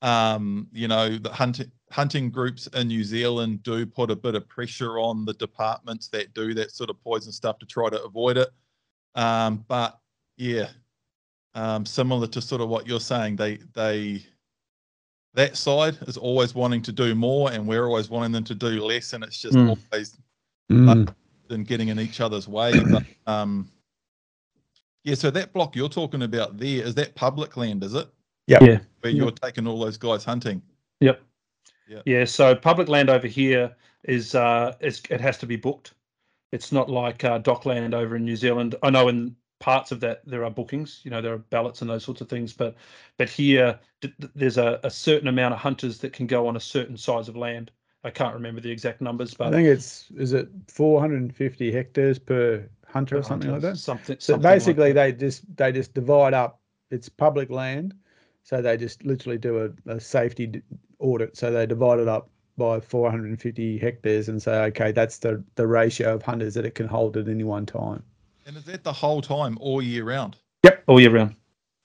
Um, 0.00 0.68
you 0.72 0.88
know, 0.88 1.16
the 1.18 1.30
hunting 1.32 1.70
hunting 1.90 2.30
groups 2.30 2.66
in 2.68 2.88
New 2.88 3.04
Zealand 3.04 3.62
do 3.62 3.86
put 3.86 4.10
a 4.10 4.16
bit 4.16 4.34
of 4.34 4.48
pressure 4.48 4.98
on 4.98 5.24
the 5.24 5.34
departments 5.34 6.08
that 6.08 6.34
do 6.34 6.54
that 6.54 6.72
sort 6.72 6.90
of 6.90 7.00
poison 7.02 7.32
stuff 7.32 7.58
to 7.58 7.66
try 7.66 7.88
to 7.88 8.02
avoid 8.02 8.36
it. 8.36 8.50
Um, 9.14 9.64
but 9.68 9.98
yeah, 10.36 10.68
um, 11.54 11.86
similar 11.86 12.26
to 12.26 12.40
sort 12.42 12.60
of 12.60 12.68
what 12.68 12.86
you're 12.86 13.00
saying, 13.00 13.36
they 13.36 13.58
they 13.74 14.24
that 15.34 15.56
side 15.56 15.98
is 16.06 16.16
always 16.16 16.54
wanting 16.54 16.82
to 16.82 16.92
do 16.92 17.14
more, 17.14 17.52
and 17.52 17.66
we're 17.66 17.86
always 17.86 18.08
wanting 18.08 18.32
them 18.32 18.44
to 18.44 18.54
do 18.54 18.84
less, 18.84 19.12
and 19.12 19.24
it's 19.24 19.38
just 19.38 19.56
Mm. 19.56 19.78
always 19.92 20.18
Mm. 20.70 21.14
Than 21.54 21.62
getting 21.62 21.86
in 21.86 22.00
each 22.00 22.20
other's 22.20 22.48
way. 22.48 22.82
But 22.82 23.04
um, 23.28 23.70
yeah, 25.04 25.14
so 25.14 25.30
that 25.30 25.52
block 25.52 25.76
you're 25.76 25.88
talking 25.88 26.22
about 26.22 26.58
there 26.58 26.84
is 26.84 26.96
that 26.96 27.14
public 27.14 27.56
land, 27.56 27.84
is 27.84 27.94
it? 27.94 28.08
Yep. 28.48 28.62
Yeah. 28.62 28.78
Where 29.00 29.12
you're 29.12 29.30
taking 29.30 29.68
all 29.68 29.78
those 29.78 29.96
guys 29.96 30.24
hunting. 30.24 30.60
Yep. 30.98 31.22
Yeah. 31.86 32.02
Yeah. 32.06 32.24
So 32.24 32.56
public 32.56 32.88
land 32.88 33.08
over 33.08 33.28
here 33.28 33.72
is 34.02 34.34
uh 34.34 34.74
is 34.80 35.00
it 35.10 35.20
has 35.20 35.38
to 35.38 35.46
be 35.46 35.54
booked. 35.54 35.94
It's 36.50 36.72
not 36.72 36.90
like 36.90 37.22
uh, 37.22 37.38
DOC 37.38 37.66
land 37.66 37.94
over 37.94 38.16
in 38.16 38.24
New 38.24 38.36
Zealand. 38.36 38.74
I 38.82 38.90
know 38.90 39.06
in 39.06 39.36
parts 39.60 39.92
of 39.92 40.00
that 40.00 40.22
there 40.26 40.44
are 40.44 40.50
bookings. 40.50 41.02
You 41.04 41.12
know 41.12 41.22
there 41.22 41.34
are 41.34 41.38
ballots 41.38 41.82
and 41.82 41.90
those 41.90 42.02
sorts 42.02 42.20
of 42.20 42.28
things. 42.28 42.52
But 42.52 42.74
but 43.16 43.28
here 43.28 43.78
d- 44.00 44.12
d- 44.18 44.28
there's 44.34 44.58
a, 44.58 44.80
a 44.82 44.90
certain 44.90 45.28
amount 45.28 45.54
of 45.54 45.60
hunters 45.60 45.98
that 45.98 46.12
can 46.12 46.26
go 46.26 46.48
on 46.48 46.56
a 46.56 46.60
certain 46.60 46.96
size 46.96 47.28
of 47.28 47.36
land. 47.36 47.70
I 48.04 48.10
can't 48.10 48.34
remember 48.34 48.60
the 48.60 48.70
exact 48.70 49.00
numbers, 49.00 49.32
but 49.32 49.48
I 49.48 49.50
think 49.50 49.66
it's 49.66 50.10
is 50.16 50.34
it 50.34 50.48
450 50.68 51.72
hectares 51.72 52.18
per 52.18 52.68
hunter 52.86 53.16
or 53.16 53.22
something 53.22 53.50
like 53.50 53.62
that. 53.62 53.78
Something. 53.78 54.16
So 54.20 54.34
something 54.34 54.44
like 54.44 54.54
basically, 54.56 54.92
that. 54.92 55.18
they 55.18 55.26
just 55.26 55.56
they 55.56 55.72
just 55.72 55.94
divide 55.94 56.34
up. 56.34 56.60
It's 56.90 57.08
public 57.08 57.50
land, 57.50 57.94
so 58.42 58.60
they 58.60 58.76
just 58.76 59.04
literally 59.04 59.38
do 59.38 59.64
a, 59.86 59.90
a 59.90 59.98
safety 59.98 60.62
audit. 60.98 61.36
So 61.36 61.50
they 61.50 61.64
divide 61.64 61.98
it 61.98 62.08
up 62.08 62.28
by 62.56 62.78
450 62.78 63.78
hectares 63.78 64.28
and 64.28 64.40
say, 64.40 64.64
okay, 64.64 64.92
that's 64.92 65.18
the 65.18 65.42
the 65.54 65.66
ratio 65.66 66.14
of 66.14 66.22
hunters 66.22 66.54
that 66.54 66.66
it 66.66 66.74
can 66.74 66.86
hold 66.86 67.16
at 67.16 67.26
any 67.26 67.44
one 67.44 67.64
time. 67.64 68.02
And 68.46 68.56
is 68.56 68.64
that 68.64 68.84
the 68.84 68.92
whole 68.92 69.22
time, 69.22 69.56
all 69.60 69.80
year 69.80 70.04
round? 70.04 70.36
Yep, 70.62 70.84
all 70.86 71.00
year 71.00 71.10
round. 71.10 71.34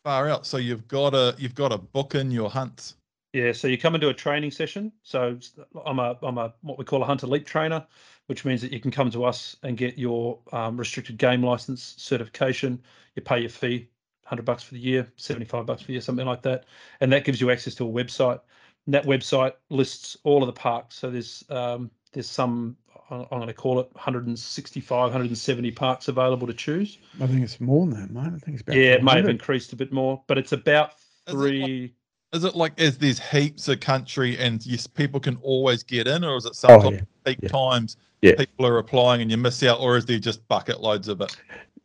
Far 0.04 0.30
out. 0.30 0.46
So 0.46 0.58
you've 0.58 0.88
got 0.90 1.12
to 1.12 1.34
you've 1.38 1.56
got 1.56 1.70
to 1.70 1.78
book 1.78 2.14
in 2.16 2.30
your 2.30 2.50
hunts. 2.50 2.96
Yeah, 3.34 3.52
so 3.52 3.68
you 3.68 3.78
come 3.78 3.94
into 3.96 4.10
a 4.10 4.14
training 4.14 4.52
session. 4.52 4.92
So 5.04 5.38
I'm 5.86 6.00
a 6.00 6.18
I'm 6.24 6.38
a 6.38 6.54
what 6.62 6.80
we 6.80 6.86
call 6.86 7.04
a 7.04 7.06
hunter 7.06 7.28
leap 7.28 7.46
trainer, 7.46 7.86
which 8.26 8.44
means 8.44 8.62
that 8.62 8.72
you 8.72 8.80
can 8.80 8.92
come 8.92 9.12
to 9.12 9.24
us 9.24 9.56
and 9.64 9.78
get 9.78 9.98
your 9.98 10.40
um, 10.52 10.78
restricted 10.78 11.18
game 11.18 11.44
license 11.44 11.96
certification. 11.98 12.82
You 13.16 13.22
pay 13.22 13.40
your 13.40 13.50
fee, 13.50 13.90
hundred 14.26 14.46
bucks 14.46 14.64
for 14.64 14.74
the 14.74 14.80
year, 14.80 15.08
seventy 15.16 15.46
five 15.46 15.68
bucks 15.68 15.82
for 15.82 15.88
the 15.88 15.94
year, 15.94 16.02
something 16.02 16.26
like 16.26 16.42
that, 16.44 16.66
and 17.02 17.12
that 17.14 17.24
gives 17.24 17.40
you 17.40 17.52
access 17.52 17.76
to 17.76 17.88
a 17.88 17.92
website. 17.92 18.40
And 18.86 18.96
that 18.96 19.06
website 19.06 19.54
lists 19.70 20.18
all 20.24 20.42
of 20.42 20.48
the 20.48 20.60
parks. 20.60 20.96
So 20.96 21.12
there's 21.12 21.44
um, 21.50 21.92
there's 22.14 22.30
some 22.30 22.78
I'm 23.12 23.26
going 23.30 23.48
to 23.48 23.54
call 23.54 23.80
it 23.80 23.90
165, 23.94 25.02
170 25.02 25.72
parks 25.72 26.08
available 26.08 26.48
to 26.48 26.54
choose. 26.54 26.98
I 27.22 27.28
think 27.28 27.42
it's 27.42 27.60
more 27.60 27.86
than 27.86 28.00
that, 28.00 28.12
mate. 28.12 28.34
I 28.36 28.40
think 28.40 28.56
it's 28.56 28.62
about 28.62 28.76
Yeah, 28.76 28.94
it 28.94 29.04
may 29.04 29.16
have 29.16 29.30
increased 29.30 29.74
a 29.74 29.76
bit 29.76 29.92
more, 29.92 30.24
but 30.28 30.38
it's 30.38 30.52
about 30.52 30.94
Is 31.28 31.34
it 31.34 31.38
like- 31.38 31.40
three. 31.40 31.96
Is 32.32 32.44
it 32.44 32.56
like 32.56 32.74
is 32.80 32.98
there's 32.98 33.20
heaps 33.20 33.68
of 33.68 33.80
country 33.80 34.38
and 34.38 34.64
yes, 34.66 34.86
people 34.86 35.20
can 35.20 35.38
always 35.42 35.84
get 35.84 36.08
in, 36.08 36.24
or 36.24 36.38
is 36.38 36.46
it 36.46 36.50
Oh, 36.50 36.54
sometimes 36.54 36.98
yeah. 36.98 37.02
peak 37.26 37.40
yeah. 37.42 37.50
times 37.50 37.98
Yeah. 38.22 38.36
people 38.36 38.66
are 38.66 38.78
applying 38.78 39.22
and 39.22 39.32
you 39.32 39.38
miss 39.38 39.64
out, 39.64 39.80
or 39.80 39.98
is 39.98 40.06
there 40.06 40.20
just 40.20 40.48
bucket 40.48 40.82
loads 40.82 41.08
of 41.08 41.22
it? 41.22 41.36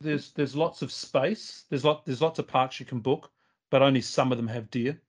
there's 0.00 0.32
there's 0.32 0.54
lots 0.54 0.82
of 0.82 0.92
space. 0.92 1.64
There's 1.70 1.84
lot 1.84 2.04
there's 2.04 2.20
lots 2.20 2.38
of 2.38 2.46
parks 2.46 2.78
you 2.78 2.84
can 2.86 3.00
book, 3.00 3.30
but 3.70 3.80
only 3.80 4.02
some 4.02 4.32
of 4.32 4.38
them 4.38 4.48
have 4.48 4.70
deer. 4.70 5.00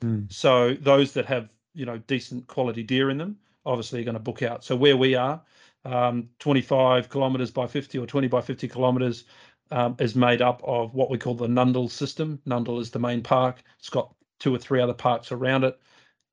Mm. 0.00 0.32
So 0.32 0.74
those 0.74 1.12
that 1.14 1.26
have 1.26 1.48
you 1.74 1.86
know 1.86 1.98
decent 2.06 2.46
quality 2.46 2.84
deer 2.84 3.10
in 3.10 3.18
them, 3.18 3.36
obviously 3.66 4.00
are 4.00 4.04
going 4.04 4.14
to 4.14 4.20
book 4.20 4.42
out. 4.42 4.62
So 4.62 4.76
where 4.76 4.96
we 4.96 5.16
are, 5.16 5.42
um, 5.84 6.28
25 6.38 7.08
kilometers 7.08 7.50
by 7.50 7.66
50 7.66 7.98
or 7.98 8.06
20 8.06 8.28
by 8.28 8.40
50 8.40 8.68
kilometers 8.68 9.24
um, 9.72 9.96
is 9.98 10.14
made 10.14 10.40
up 10.40 10.62
of 10.62 10.94
what 10.94 11.10
we 11.10 11.18
call 11.18 11.34
the 11.34 11.48
Nundle 11.48 11.90
system. 11.90 12.40
Nundle 12.46 12.80
is 12.80 12.90
the 12.92 13.00
main 13.00 13.22
park. 13.22 13.60
It's 13.80 13.90
got 13.90 14.14
two 14.44 14.54
or 14.54 14.58
three 14.58 14.82
other 14.82 14.92
parks 14.92 15.32
around 15.32 15.64
it. 15.64 15.80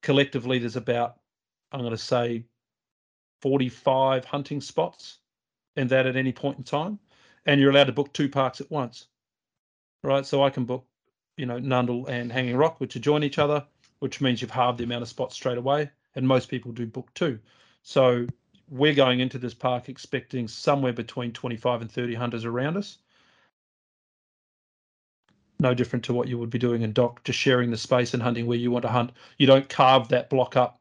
Collectively, 0.04 0.60
there's 0.60 0.76
about 0.76 1.16
I'm 1.72 1.80
going 1.80 1.92
to 1.92 1.98
say 1.98 2.44
45 3.42 4.26
hunting 4.26 4.60
spots 4.60 5.20
and 5.78 5.90
that 5.90 6.06
at 6.06 6.18
any 6.18 6.34
point 6.34 6.58
in 6.58 6.66
time 6.66 7.00
and 7.46 7.62
you're 7.62 7.72
allowed 7.72 7.86
to 7.86 7.94
book 7.94 8.12
two 8.12 8.28
parks 8.28 8.60
at 8.60 8.70
once. 8.70 9.08
Right. 10.04 10.26
So 10.26 10.44
I 10.44 10.50
can 10.50 10.66
book, 10.66 10.86
you 11.38 11.46
know, 11.46 11.58
Nundle 11.58 12.10
and 12.10 12.30
Hanging 12.30 12.58
Rock, 12.58 12.82
which 12.82 12.98
adjoin 12.98 13.24
each 13.24 13.40
other, 13.40 13.66
which 14.00 14.20
means 14.20 14.42
you've 14.42 14.52
halved 14.52 14.80
the 14.80 14.84
amount 14.84 15.04
of 15.04 15.08
spots 15.08 15.36
straight 15.36 15.58
away. 15.58 15.90
And 16.16 16.28
most 16.28 16.50
people 16.50 16.74
do 16.74 16.86
book 16.86 17.14
two. 17.14 17.40
So 17.82 18.28
we're 18.68 18.94
going 18.94 19.22
into 19.22 19.38
this 19.38 19.54
park 19.54 19.88
expecting 19.88 20.50
somewhere 20.50 20.92
between 20.92 21.32
25 21.32 21.80
and 21.82 21.90
30 21.90 22.14
hunters 22.16 22.44
around 22.44 22.76
us. 22.76 22.98
No 25.62 25.74
different 25.76 26.04
to 26.06 26.14
what 26.14 26.28
you 26.28 26.40
would 26.40 26.50
be 26.50 26.58
doing 26.58 26.82
in 26.82 26.92
DOC, 26.92 27.24
just 27.24 27.38
sharing 27.38 27.70
the 27.70 27.78
space 27.78 28.14
and 28.14 28.24
hunting 28.24 28.48
where 28.48 28.58
you 28.58 28.72
want 28.72 28.82
to 28.84 28.90
hunt. 28.90 29.12
You 29.38 29.46
don't 29.46 29.70
carve 29.70 30.08
that 30.10 30.30
block 30.30 30.56
up 30.56 30.80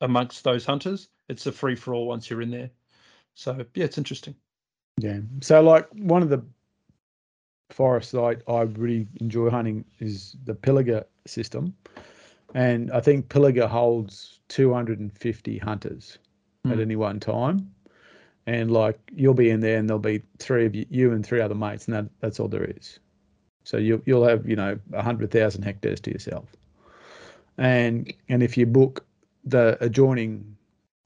amongst 0.00 0.44
those 0.44 0.64
hunters. 0.64 1.08
It's 1.28 1.46
a 1.46 1.52
free 1.52 1.74
for 1.74 1.92
all 1.92 2.06
once 2.06 2.30
you're 2.30 2.42
in 2.42 2.50
there. 2.50 2.70
So 3.34 3.64
yeah, 3.74 3.84
it's 3.84 3.98
interesting. 3.98 4.34
Yeah. 4.98 5.18
So 5.40 5.60
like 5.60 5.88
one 5.92 6.22
of 6.22 6.28
the 6.28 6.42
forests 7.70 8.14
I, 8.14 8.36
I 8.48 8.62
really 8.62 9.08
enjoy 9.20 9.50
hunting 9.50 9.84
is 9.98 10.36
the 10.44 10.54
Pilliga 10.54 11.04
system. 11.26 11.74
And 12.54 12.92
I 12.92 13.00
think 13.00 13.28
Pilliga 13.28 13.68
holds 13.68 14.40
250 14.48 15.58
hunters 15.58 16.18
at 16.66 16.72
Hmm. 16.72 16.80
any 16.80 16.96
one 16.96 17.18
time. 17.18 17.72
And 18.46 18.70
like 18.70 18.98
you'll 19.12 19.34
be 19.34 19.50
in 19.50 19.60
there 19.60 19.78
and 19.78 19.88
there'll 19.88 20.00
be 20.00 20.22
three 20.38 20.66
of 20.66 20.74
you, 20.74 20.84
you 20.90 21.12
and 21.12 21.24
three 21.24 21.40
other 21.40 21.54
mates, 21.54 21.86
and 21.86 21.94
that, 21.96 22.06
that's 22.20 22.38
all 22.38 22.48
there 22.48 22.64
is. 22.64 22.98
So 23.64 23.76
you'll 23.76 24.02
you'll 24.04 24.26
have, 24.26 24.48
you 24.48 24.56
know, 24.56 24.78
hundred 24.94 25.30
thousand 25.30 25.62
hectares 25.62 26.00
to 26.00 26.10
yourself. 26.12 26.44
And 27.58 28.12
and 28.28 28.42
if 28.42 28.56
you 28.56 28.66
book 28.66 29.04
the 29.44 29.76
adjoining 29.80 30.56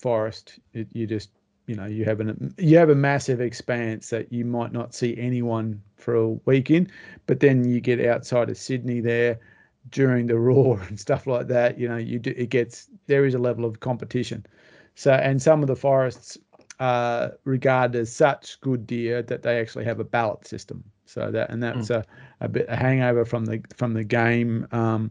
forest, 0.01 0.59
it, 0.73 0.89
you 0.93 1.07
just 1.07 1.31
you 1.67 1.75
know 1.75 1.87
you 1.87 2.05
have 2.05 2.21
an 2.21 2.55
you 2.59 2.79
have 2.79 2.91
a 2.91 2.95
massive 2.95 3.41
expanse 3.41 4.11
that 4.11 4.33
you 4.33 4.45
might 4.45 4.73
not 4.73 4.95
see 4.95 5.17
anyone 5.19 5.83
for 5.97 6.15
a 6.15 6.29
weekend, 6.29 6.93
but 7.27 7.41
then 7.41 7.65
you 7.65 7.81
get 7.81 8.05
outside 8.05 8.49
of 8.51 8.57
Sydney 8.57 9.01
there 9.01 9.39
during 9.91 10.27
the 10.27 10.39
roar 10.49 10.81
and 10.89 10.99
stuff 10.99 11.27
like 11.27 11.49
that. 11.49 11.79
You 11.79 11.89
know, 11.89 11.97
you 11.97 12.19
do, 12.19 12.33
it 12.37 12.51
gets 12.51 12.89
there 13.07 13.25
is 13.25 13.35
a 13.35 13.39
level 13.39 13.65
of 13.65 13.81
competition. 13.81 14.47
So 14.95 15.13
and 15.13 15.43
some 15.43 15.63
of 15.63 15.67
the 15.67 15.77
forests 15.77 16.39
are 16.79 17.33
regarded 17.45 17.99
as 18.01 18.13
such 18.13 18.61
good 18.61 18.87
deer 18.87 19.23
that 19.23 19.43
they 19.43 19.61
actually 19.61 19.85
have 19.85 20.01
a 20.01 20.05
ballot 20.05 20.47
system. 20.47 20.85
So 21.07 21.31
that 21.31 21.51
and 21.51 21.63
that's 21.63 21.91
a, 21.91 22.05
a 22.41 22.49
bit 22.49 22.67
a 22.69 22.77
hangover 22.77 23.25
from 23.25 23.47
the 23.47 23.63
from 23.77 23.95
the 23.95 24.05
game. 24.05 24.67
Um, 24.73 25.11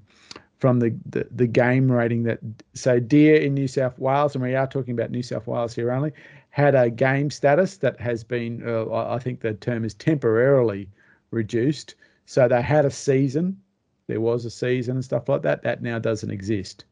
from 0.58 0.80
the, 0.80 0.96
the, 1.10 1.28
the 1.32 1.48
game 1.48 1.92
rating 1.92 2.24
that 2.24 2.40
so 2.74 3.00
deer 3.00 3.36
in 3.36 3.54
New 3.54 3.68
South 3.68 4.00
Wales, 4.00 4.36
and 4.36 4.44
we 4.44 4.56
are 4.56 4.66
talking 4.66 4.94
about 4.94 5.12
New 5.12 5.22
South 5.22 5.48
Wales 5.48 5.76
here 5.76 5.92
only, 5.92 6.14
had 6.50 6.76
a 6.76 6.90
game 6.90 7.30
status 7.30 7.78
that 7.78 8.00
has 8.00 8.24
been, 8.24 8.64
uh, 8.66 8.90
I 8.92 9.20
think 9.20 9.42
the 9.42 9.54
term 9.54 9.84
is 9.84 9.94
temporarily 9.94 10.90
reduced. 11.32 11.96
So 12.26 12.48
they 12.48 12.62
had 12.62 12.86
a 12.86 12.90
season, 12.90 13.60
there 14.08 14.22
was 14.22 14.46
a 14.46 14.50
season 14.50 14.96
and 14.96 15.06
stuff 15.06 15.28
like 15.28 15.42
that. 15.42 15.62
That 15.64 15.82
now 15.82 16.00
doesn't 16.00 16.32
exist. 16.32 16.86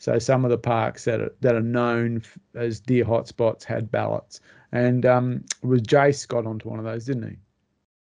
So 0.00 0.18
some 0.18 0.44
of 0.46 0.50
the 0.50 0.58
parks 0.58 1.04
that 1.04 1.20
are 1.20 1.32
that 1.42 1.54
are 1.54 1.60
known 1.60 2.22
as 2.54 2.80
deer 2.80 3.04
hotspots 3.04 3.64
had 3.64 3.90
ballots, 3.90 4.40
and 4.72 5.04
um, 5.04 5.44
was 5.62 5.82
Jace 5.82 6.26
got 6.26 6.46
onto 6.46 6.70
one 6.70 6.78
of 6.78 6.86
those, 6.86 7.04
didn't 7.04 7.28
he? 7.30 7.36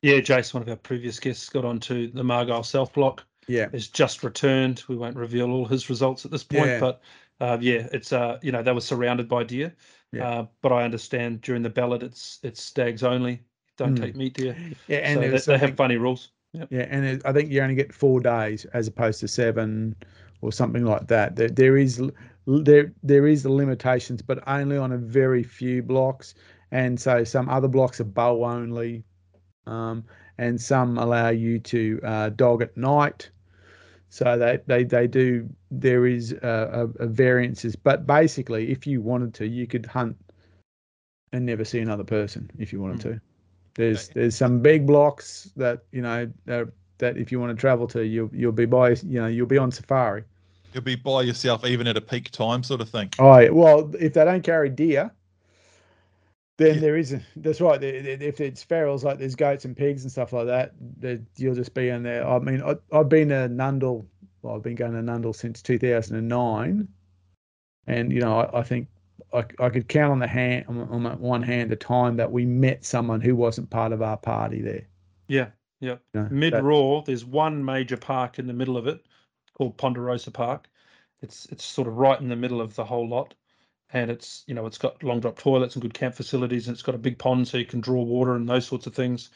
Yeah, 0.01 0.21
Jason, 0.21 0.59
one 0.59 0.63
of 0.67 0.69
our 0.69 0.77
previous 0.77 1.19
guests, 1.19 1.47
got 1.49 1.65
onto 1.65 2.09
the 2.11 2.23
Maragle 2.23 2.65
South 2.65 2.93
Block. 2.93 3.25
Yeah, 3.47 3.67
Has 3.73 3.89
just 3.89 4.23
returned. 4.23 4.81
We 4.87 4.95
won't 4.95 5.17
reveal 5.17 5.51
all 5.51 5.65
his 5.65 5.89
results 5.89 6.23
at 6.23 6.31
this 6.31 6.43
point, 6.45 6.65
Yeah. 6.67 6.79
but 6.79 7.01
uh, 7.41 7.57
yeah, 7.59 7.87
it's 7.91 8.13
uh, 8.13 8.39
you 8.41 8.53
know, 8.53 8.63
they 8.63 8.71
were 8.71 8.79
surrounded 8.79 9.27
by 9.27 9.43
deer. 9.43 9.75
Yeah. 10.13 10.29
Uh, 10.29 10.45
but 10.61 10.71
I 10.71 10.83
understand 10.83 11.41
during 11.41 11.63
the 11.63 11.69
ballot, 11.69 12.01
it's 12.01 12.39
it's 12.43 12.63
stags 12.63 13.03
only. 13.03 13.43
Don't 13.77 13.97
Mm. 13.97 14.01
take 14.01 14.15
meat 14.15 14.35
deer. 14.35 14.55
yeah, 14.87 14.99
and 14.99 15.19
so 15.41 15.51
they, 15.51 15.57
they 15.57 15.67
have 15.67 15.75
funny 15.75 15.97
rules. 15.97 16.31
Yep. 16.53 16.67
Yeah, 16.71 16.87
and 16.89 17.03
it, 17.05 17.21
I 17.25 17.33
think 17.33 17.51
you 17.51 17.61
only 17.61 17.75
get 17.75 17.91
four 17.91 18.21
days 18.21 18.63
as 18.73 18.87
opposed 18.87 19.19
to 19.21 19.27
seven 19.27 19.95
or 20.43 20.51
something 20.51 20.85
like 20.85 21.07
that. 21.07 21.35
There, 21.35 21.49
there 21.49 21.77
is 21.77 22.01
there 22.45 22.93
there 23.01 23.25
is 23.27 23.43
the 23.43 23.51
limitations, 23.51 24.21
but 24.21 24.43
only 24.47 24.77
on 24.77 24.91
a 24.91 24.97
very 24.97 25.41
few 25.41 25.81
blocks, 25.81 26.35
and 26.71 26.99
so 26.99 27.23
some 27.23 27.49
other 27.49 27.69
blocks 27.69 28.01
are 28.01 28.03
bow 28.03 28.43
only, 28.43 29.03
um, 29.65 30.03
and 30.37 30.59
some 30.59 30.97
allow 30.97 31.29
you 31.29 31.59
to 31.59 31.99
uh, 32.03 32.29
dog 32.29 32.61
at 32.61 32.75
night. 32.75 33.29
So 34.09 34.37
they, 34.37 34.59
they, 34.67 34.83
they 34.83 35.07
do. 35.07 35.49
There 35.71 36.05
is 36.05 36.33
a, 36.33 36.91
a, 36.99 37.05
a 37.05 37.07
variances, 37.07 37.75
but 37.75 38.05
basically, 38.05 38.69
if 38.69 38.85
you 38.85 39.01
wanted 39.01 39.33
to, 39.35 39.47
you 39.47 39.65
could 39.65 39.87
hunt 39.87 40.15
and 41.31 41.45
never 41.45 41.65
see 41.65 41.79
another 41.79 42.03
person 42.03 42.51
if 42.59 42.71
you 42.71 42.79
wanted 42.79 43.01
to. 43.01 43.21
There's 43.75 44.09
there's 44.09 44.35
some 44.35 44.59
big 44.59 44.85
blocks 44.85 45.51
that 45.55 45.85
you 45.91 46.03
know 46.03 46.31
that, 46.45 46.67
that 46.99 47.17
if 47.17 47.31
you 47.31 47.39
want 47.39 47.57
to 47.57 47.59
travel 47.59 47.87
to, 47.87 48.05
you'll 48.05 48.29
you'll 48.31 48.51
be 48.51 48.65
by 48.65 48.91
you 48.91 49.19
know 49.19 49.27
you'll 49.27 49.47
be 49.47 49.57
on 49.57 49.71
safari. 49.71 50.25
You'll 50.73 50.83
be 50.83 50.95
by 50.95 51.21
yourself 51.21 51.65
even 51.65 51.87
at 51.87 51.97
a 51.97 52.01
peak 52.01 52.31
time, 52.31 52.63
sort 52.63 52.81
of 52.81 52.89
thing. 52.89 53.09
Oh 53.19 53.51
well, 53.53 53.91
if 53.99 54.13
they 54.13 54.25
don't 54.25 54.43
carry 54.43 54.69
deer, 54.69 55.11
then 56.57 56.75
Yeah. 56.75 56.81
there 56.81 56.97
is 56.97 57.13
a, 57.13 57.21
that's 57.35 57.61
right. 57.61 57.79
the- 57.79 58.01
the- 58.01 58.25
If 58.27 58.41
it's 58.41 58.63
ferals 58.65 59.03
like 59.03 59.19
there's 59.19 59.35
goats 59.35 59.65
and 59.65 59.75
pigs 59.77 60.03
and 60.03 60.11
stuff 60.11 60.33
like 60.33 60.47
that, 60.47 60.73
that 60.99 61.21
you'll 61.37 61.55
just 61.55 61.73
be 61.73 61.89
in 61.89 62.03
there. 62.03 62.27
I 62.27 62.39
mean, 62.39 62.61
I, 62.61 62.75
I've 62.91 63.09
been 63.09 63.29
to 63.29 63.49
Nundle. 63.49 64.05
Well, 64.41 64.55
I've 64.55 64.63
been 64.63 64.75
going 64.75 64.93
to 64.93 64.99
Nundle 64.99 65.35
since 65.35 65.61
2009, 65.61 66.87
and 67.87 68.11
you 68.11 68.19
know 68.19 68.39
I, 68.41 68.59
I 68.59 68.63
think 68.63 68.87
I, 69.33 69.45
I 69.59 69.69
could 69.69 69.87
count 69.87 70.11
on 70.11 70.19
the 70.19 70.27
hand 70.27 70.65
on, 70.67 71.05
on 71.05 71.19
one 71.19 71.41
hand 71.43 71.69
the 71.71 71.75
time 71.75 72.17
that 72.17 72.31
we 72.31 72.45
met 72.45 72.83
someone 72.83 73.21
who 73.21 73.35
wasn't 73.35 73.69
part 73.69 73.93
of 73.93 74.01
our 74.01 74.17
party 74.17 74.61
there. 74.61 74.87
Yeah, 75.27 75.47
yeah. 75.79 75.95
You 76.13 76.21
know, 76.21 76.27
Mid 76.31 76.53
that- 76.53 76.63
Roar, 76.63 77.03
there's 77.05 77.23
one 77.25 77.63
major 77.63 77.95
park 77.97 78.37
in 78.39 78.47
the 78.47 78.53
middle 78.53 78.75
of 78.77 78.85
it 78.87 79.01
called 79.53 79.77
Ponderosa 79.77 80.31
Park. 80.31 80.69
It's 81.21 81.45
it's 81.47 81.63
sort 81.63 81.87
of 81.87 81.95
right 81.95 82.19
in 82.19 82.29
the 82.29 82.35
middle 82.35 82.61
of 82.61 82.75
the 82.75 82.83
whole 82.83 83.07
lot, 83.07 83.33
and 83.91 84.11
it's 84.11 84.43
you 84.47 84.53
know 84.53 84.65
it's 84.65 84.77
got 84.77 85.01
long 85.03 85.19
drop 85.19 85.37
toilets 85.37 85.75
and 85.75 85.81
good 85.81 85.93
camp 85.93 86.15
facilities, 86.15 86.67
and 86.67 86.75
it's 86.75 86.83
got 86.83 86.95
a 86.95 86.99
big 86.99 87.17
pond 87.17 87.47
so 87.47 87.57
you 87.57 87.65
can 87.65 87.81
draw 87.81 88.01
water 88.01 88.35
and 88.35 88.47
those 88.47 88.67
sorts 88.67 88.87
of 88.87 88.93
things. 88.93 89.29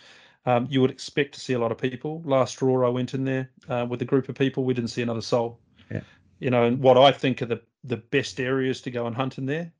Um, 0.45 0.67
you 0.69 0.81
would 0.81 0.91
expect 0.91 1.33
to 1.33 1.39
see 1.39 1.53
a 1.53 1.59
lot 1.59 1.71
of 1.71 1.77
people. 1.77 2.21
Last 2.25 2.57
draw, 2.59 2.85
I 2.85 2.89
went 2.89 3.13
in 3.13 3.25
there 3.25 3.49
uh, 3.67 3.85
with 3.89 4.01
a 4.01 4.05
group 4.05 4.29
of 4.29 4.35
people. 4.35 4.63
We 4.63 4.73
didn't 4.73 4.91
see 4.91 5.01
another 5.01 5.21
soul. 5.21 5.59
Yeah. 5.91 6.01
You 6.39 6.49
know, 6.49 6.63
and 6.63 6.79
what 6.79 6.97
I 6.97 7.11
think 7.11 7.41
are 7.41 7.45
the 7.45 7.61
the 7.83 7.97
best 7.97 8.39
areas 8.39 8.81
to 8.81 8.91
go 8.91 9.07
and 9.07 9.15
hunt 9.15 9.37
in 9.37 9.45
there, 9.45 9.71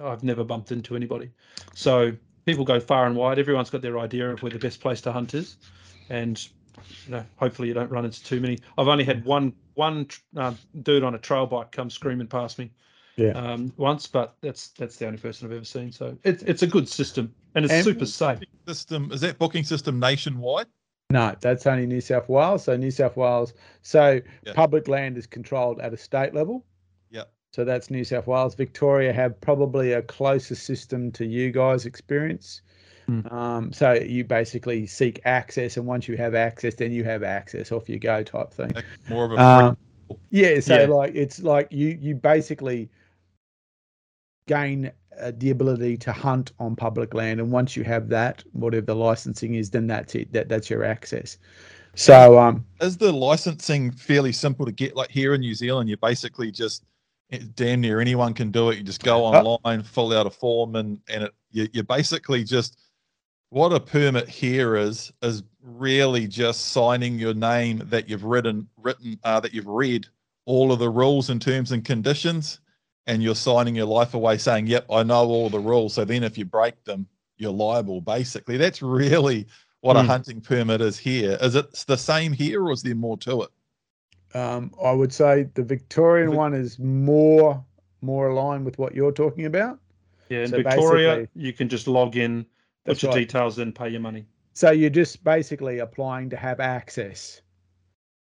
I've 0.00 0.22
never 0.22 0.44
bumped 0.44 0.70
into 0.70 0.96
anybody. 0.96 1.30
So 1.74 2.12
people 2.44 2.64
go 2.64 2.80
far 2.80 3.06
and 3.06 3.16
wide. 3.16 3.38
Everyone's 3.38 3.70
got 3.70 3.82
their 3.82 3.98
idea 3.98 4.30
of 4.30 4.42
where 4.42 4.52
the 4.52 4.58
best 4.58 4.80
place 4.80 5.00
to 5.02 5.12
hunt 5.12 5.34
is, 5.34 5.56
and 6.10 6.46
you 7.06 7.12
know, 7.12 7.24
hopefully 7.36 7.68
you 7.68 7.74
don't 7.74 7.90
run 7.90 8.04
into 8.04 8.22
too 8.24 8.40
many. 8.40 8.58
I've 8.78 8.88
only 8.88 9.04
had 9.04 9.24
one 9.24 9.52
one 9.74 10.06
uh, 10.36 10.54
dude 10.82 11.02
on 11.02 11.14
a 11.14 11.18
trail 11.18 11.46
bike 11.46 11.72
come 11.72 11.90
screaming 11.90 12.28
past 12.28 12.58
me, 12.58 12.70
Yeah. 13.16 13.30
um, 13.30 13.72
once, 13.76 14.06
but 14.06 14.36
that's 14.40 14.68
that's 14.68 14.96
the 14.96 15.06
only 15.06 15.18
person 15.18 15.46
I've 15.46 15.52
ever 15.56 15.64
seen. 15.64 15.90
So 15.92 16.16
it's 16.24 16.42
it's 16.44 16.62
a 16.62 16.66
good 16.66 16.88
system 16.88 17.34
and 17.54 17.64
it's 17.64 17.74
And- 17.74 17.84
super 17.84 18.06
safe. 18.06 18.38
System 18.66 19.10
is 19.12 19.20
that 19.22 19.38
booking 19.38 19.64
system 19.64 19.98
nationwide? 19.98 20.66
No, 21.10 21.34
that's 21.40 21.66
only 21.66 21.86
New 21.86 22.00
South 22.00 22.28
Wales. 22.28 22.64
So 22.64 22.76
New 22.76 22.90
South 22.90 23.16
Wales. 23.16 23.52
So 23.82 24.20
Yeah. 24.46 24.52
public 24.54 24.88
land 24.88 25.18
is 25.18 25.26
controlled 25.26 25.80
at 25.80 25.92
a 25.92 25.96
state 25.96 26.32
level. 26.34 26.64
Yep. 27.10 27.30
So 27.52 27.64
that's 27.64 27.90
New 27.90 28.04
South 28.04 28.26
Wales. 28.26 28.54
Victoria 28.54 29.12
have 29.12 29.38
probably 29.40 29.92
a 29.92 30.02
closer 30.02 30.54
system 30.54 31.12
to 31.12 31.26
you 31.26 31.52
guys' 31.52 31.84
experience. 31.84 32.62
Hmm. 33.06 33.26
Um, 33.28 33.72
so 33.72 33.92
you 33.92 34.24
basically 34.24 34.86
seek 34.86 35.20
access, 35.24 35.76
and 35.76 35.86
once 35.86 36.08
you 36.08 36.16
have 36.16 36.34
access, 36.34 36.74
then 36.74 36.92
you 36.92 37.04
have 37.04 37.22
access. 37.22 37.70
Off 37.72 37.88
you 37.88 37.98
go, 37.98 38.22
type 38.22 38.52
thing. 38.52 38.74
More 39.08 39.24
of 39.24 39.32
a 39.32 39.40
Um, 39.40 39.76
yeah. 40.30 40.60
So 40.60 40.80
Yeah. 40.80 40.86
like 40.86 41.14
it's 41.14 41.42
like 41.42 41.68
you 41.70 41.98
you 42.00 42.14
basically 42.14 42.88
gain 44.46 44.90
uh, 45.20 45.32
the 45.38 45.50
ability 45.50 45.96
to 45.98 46.12
hunt 46.12 46.52
on 46.58 46.76
public 46.76 47.14
land, 47.14 47.40
and 47.40 47.50
once 47.50 47.76
you 47.76 47.84
have 47.84 48.08
that, 48.08 48.42
whatever 48.52 48.86
the 48.86 48.96
licensing 48.96 49.54
is, 49.54 49.70
then 49.70 49.86
that's 49.86 50.14
it. 50.14 50.32
That 50.32 50.48
that's 50.48 50.70
your 50.70 50.84
access. 50.84 51.38
So 51.94 52.38
um, 52.38 52.64
is 52.80 52.96
the 52.96 53.12
licensing 53.12 53.90
fairly 53.92 54.32
simple 54.32 54.66
to 54.66 54.72
get? 54.72 54.96
Like 54.96 55.10
here 55.10 55.34
in 55.34 55.40
New 55.40 55.54
Zealand, 55.54 55.88
you 55.88 55.96
basically 55.96 56.50
just 56.50 56.84
eh, 57.30 57.38
damn 57.54 57.80
near 57.80 58.00
anyone 58.00 58.34
can 58.34 58.50
do 58.50 58.70
it. 58.70 58.78
You 58.78 58.82
just 58.82 59.04
go 59.04 59.24
Uh, 59.26 59.42
online, 59.42 59.82
fill 59.82 60.12
out 60.12 60.26
a 60.26 60.30
form, 60.30 60.74
and 60.76 60.98
and 61.08 61.24
it 61.24 61.34
you, 61.52 61.68
you 61.72 61.82
basically 61.84 62.42
just 62.42 62.78
what 63.54 63.72
a 63.72 63.78
permit 63.78 64.28
here 64.28 64.74
is 64.74 65.12
is 65.22 65.44
really 65.62 66.26
just 66.26 66.72
signing 66.72 67.20
your 67.20 67.34
name 67.34 67.80
that 67.84 68.08
you've 68.08 68.24
written 68.24 68.68
written 68.76 69.16
uh, 69.22 69.38
that 69.38 69.54
you've 69.54 69.68
read 69.68 70.06
all 70.44 70.72
of 70.72 70.80
the 70.80 70.90
rules 70.90 71.30
and 71.30 71.40
terms 71.40 71.70
and 71.70 71.84
conditions, 71.84 72.58
and 73.06 73.22
you're 73.22 73.36
signing 73.36 73.76
your 73.76 73.86
life 73.86 74.12
away, 74.14 74.36
saying, 74.38 74.66
"Yep, 74.66 74.86
I 74.90 75.04
know 75.04 75.24
all 75.28 75.48
the 75.48 75.60
rules." 75.60 75.94
So 75.94 76.04
then, 76.04 76.24
if 76.24 76.36
you 76.36 76.44
break 76.44 76.82
them, 76.84 77.06
you're 77.38 77.52
liable. 77.52 78.00
Basically, 78.00 78.56
that's 78.56 78.82
really 78.82 79.46
what 79.82 79.96
a 79.96 80.00
Mm. 80.00 80.06
hunting 80.06 80.40
permit 80.40 80.80
is 80.80 80.98
here. 80.98 81.38
Is 81.40 81.54
it 81.54 81.72
the 81.86 81.96
same 81.96 82.32
here, 82.32 82.64
or 82.64 82.72
is 82.72 82.82
there 82.82 82.96
more 82.96 83.16
to 83.18 83.42
it? 83.42 83.50
um, 84.36 84.72
I 84.84 84.90
would 84.90 85.12
say 85.12 85.44
the 85.54 85.62
Victorian 85.62 86.30
Vic- 86.30 86.38
one 86.38 86.54
is 86.54 86.76
more 86.80 87.64
more 88.02 88.28
aligned 88.30 88.64
with 88.64 88.78
what 88.78 88.96
you're 88.96 89.12
talking 89.12 89.46
about. 89.46 89.78
Yeah, 90.28 90.40
in 90.40 90.48
So 90.48 90.56
Victoria, 90.56 91.16
basically- 91.18 91.42
you 91.42 91.52
can 91.52 91.68
just 91.68 91.86
log 91.86 92.16
in, 92.16 92.44
put 92.84 93.02
your 93.02 93.12
right. 93.12 93.20
details 93.20 93.58
in, 93.58 93.72
pay 93.72 93.88
your 93.88 94.00
money. 94.00 94.26
So 94.52 94.70
you're 94.70 94.90
just 94.90 95.24
basically 95.24 95.80
applying 95.80 96.30
to 96.30 96.36
have 96.36 96.60
access. 96.60 97.40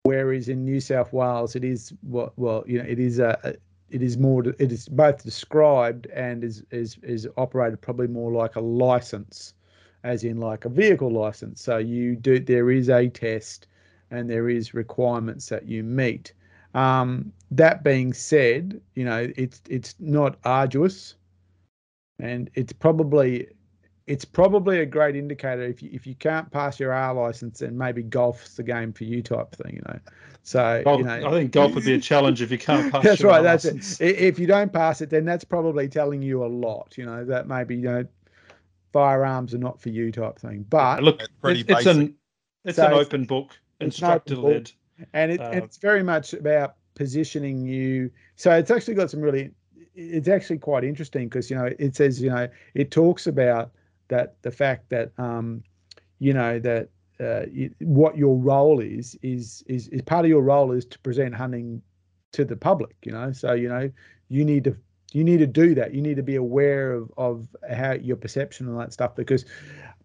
Whereas 0.05 0.49
in 0.49 0.65
New 0.65 0.81
South 0.81 1.13
Wales, 1.13 1.57
it 1.57 1.65
is 1.65 1.93
what 2.03 2.39
well, 2.39 2.63
you 2.67 2.79
know, 2.79 2.85
it 2.85 2.99
is 2.99 3.19
a, 3.19 3.39
a- 3.43 3.55
it 3.91 4.03
is 4.03 4.19
more 4.19 4.43
it 4.47 4.73
is 4.73 4.89
both 4.89 5.23
described 5.23 6.07
and 6.07 6.43
is 6.43 6.65
is 6.71 6.99
is 7.03 7.29
operated 7.37 7.81
probably 7.81 8.09
more 8.09 8.33
like 8.33 8.57
a 8.57 8.61
license, 8.61 9.55
as 10.03 10.25
in 10.25 10.39
like 10.39 10.65
a 10.65 10.69
vehicle 10.69 11.11
license. 11.11 11.63
So 11.63 11.79
you 11.79 12.17
do 12.17 12.41
there 12.41 12.71
is 12.71 12.89
a 12.89 13.09
test 13.09 13.69
and 14.11 14.29
there 14.29 14.49
is 14.49 14.75
requirements 14.75 15.49
that 15.49 15.67
you 15.67 15.83
meet. 15.85 16.33
Um, 16.75 17.33
that 17.51 17.85
being 17.85 18.13
said, 18.13 18.81
you 18.95 19.05
know 19.05 19.31
it's 19.37 19.63
it's 19.69 19.95
not 20.01 20.39
arduous, 20.45 21.15
and 22.19 22.51
it's 22.55 22.73
probably 22.73 23.49
it's 24.07 24.25
probably 24.25 24.81
a 24.81 24.87
great 24.87 25.17
indicator 25.17 25.63
if 25.63 25.83
you 25.83 25.91
if 25.93 26.07
you 26.07 26.15
can't 26.15 26.51
pass 26.51 26.79
your 26.79 26.93
R 26.93 27.15
license, 27.15 27.61
then 27.61 27.77
maybe 27.79 28.03
golf's 28.03 28.55
the 28.57 28.63
game 28.63 28.93
for 28.93 29.05
you 29.05 29.23
type 29.23 29.55
thing, 29.55 29.77
you 29.77 29.83
know. 29.89 29.99
So 30.43 30.83
Golf- 30.85 30.99
you 30.99 31.05
know, 31.07 31.27
I 31.27 31.31
think 31.31 31.53
golf 31.53 31.75
would 31.75 31.85
be 31.85 31.95
a 31.95 32.01
challenge 32.01 32.43
if 32.43 32.51
you 32.51 32.59
can't 32.59 32.93
pass. 32.93 33.03
that's 33.05 33.21
your 33.21 33.31
right. 33.31 33.43
That's 33.43 33.65
license. 33.65 34.01
it. 34.01 34.17
If 34.19 34.39
you 34.39 34.47
don't 34.47 34.71
pass 34.73 35.01
it, 35.01 35.09
then 35.09 35.25
that's 35.25 35.45
probably 35.45 35.89
telling 35.89 36.21
you 36.21 36.45
a 36.45 36.47
lot. 36.49 36.99
You 36.99 37.07
know 37.07 37.25
that 37.25 37.49
maybe 37.49 37.77
you 37.77 37.83
know 37.83 38.05
firearms 38.93 39.55
are 39.55 39.59
not 39.59 39.81
for 39.81 39.89
you 39.89 40.13
type 40.13 40.39
thing. 40.39 40.65
But 40.69 41.03
Look, 41.03 41.21
It's 41.21 41.33
pretty 41.41 41.61
it- 41.61 41.71
it's 41.71 41.85
basic. 41.85 41.97
an 42.03 42.15
it's 42.65 42.77
So 42.77 42.87
an 42.87 42.93
open 42.93 43.25
book, 43.25 43.59
it's 43.81 43.99
an 43.99 44.05
open 44.05 44.23
instructor 44.25 44.35
book. 44.37 44.45
led. 44.45 44.71
and 45.13 45.33
it, 45.33 45.41
Uh, 45.41 45.51
it's 45.55 45.77
very 45.79 46.03
much 46.03 46.33
about 46.35 46.77
positioning 46.95 47.67
you. 47.67 48.11
So 48.37 48.53
it's 48.53 48.71
actually 48.71 48.95
got 48.95 49.11
some 49.11 49.21
really. 49.21 49.51
It's 49.97 50.29
actually 50.29 50.59
quite 50.59 50.83
interesting 50.85 51.29
because 51.29 51.51
you 51.51 51.57
know 51.57 51.71
it 51.79 51.95
says 51.97 52.21
you 52.21 52.29
know 52.31 52.49
it 52.75 52.91
talks 52.91 53.27
about 53.27 53.71
that 54.09 54.37
the 54.43 54.51
fact 54.51 54.91
that 54.91 55.13
um, 55.19 55.63
you 56.19 56.33
know 56.33 56.59
that 56.59 56.89
uh, 57.21 57.43
what 57.81 58.17
your 58.17 58.37
role 58.37 58.81
is 58.81 59.17
is 59.23 59.63
is 59.67 59.89
is 59.89 60.03
part 60.03 60.25
of 60.25 60.29
your 60.29 60.43
role 60.43 60.73
is 60.73 60.85
to 60.87 60.99
present 61.01 61.35
hunting 61.35 61.83
to 62.33 62.45
the 62.45 62.57
public. 62.57 62.97
You 63.05 63.13
know, 63.13 63.33
so 63.33 63.53
you 63.53 63.69
know 63.69 63.91
you 64.29 64.45
need 64.45 64.65
to 64.65 64.77
you 65.13 65.25
need 65.25 65.39
to 65.39 65.47
do 65.47 65.75
that. 65.77 65.95
You 65.95 66.03
need 66.03 66.17
to 66.17 66.23
be 66.23 66.37
aware 66.37 66.93
of 66.93 67.13
of 67.17 67.49
how 67.71 67.93
your 67.93 68.17
perception 68.17 68.69
and 68.69 68.79
that 68.81 68.93
stuff 68.93 69.15
because 69.15 69.45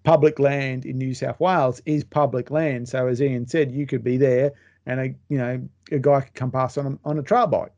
public 0.03 0.39
land 0.39 0.85
in 0.85 0.97
New 0.97 1.13
South 1.13 1.39
Wales 1.39 1.81
is 1.85 2.03
public 2.03 2.51
land. 2.51 2.87
So 2.87 3.07
as 3.07 3.21
Ian 3.21 3.47
said, 3.47 3.71
you 3.71 3.85
could 3.85 4.03
be 4.03 4.17
there 4.17 4.53
and 4.85 4.99
a 4.99 5.05
you 5.29 5.37
know 5.37 5.61
a 5.91 5.99
guy 5.99 6.21
could 6.21 6.33
come 6.33 6.51
past 6.51 6.77
on 6.77 6.85
a, 6.85 7.09
on 7.09 7.17
a 7.19 7.23
trail 7.23 7.47
bike. 7.47 7.71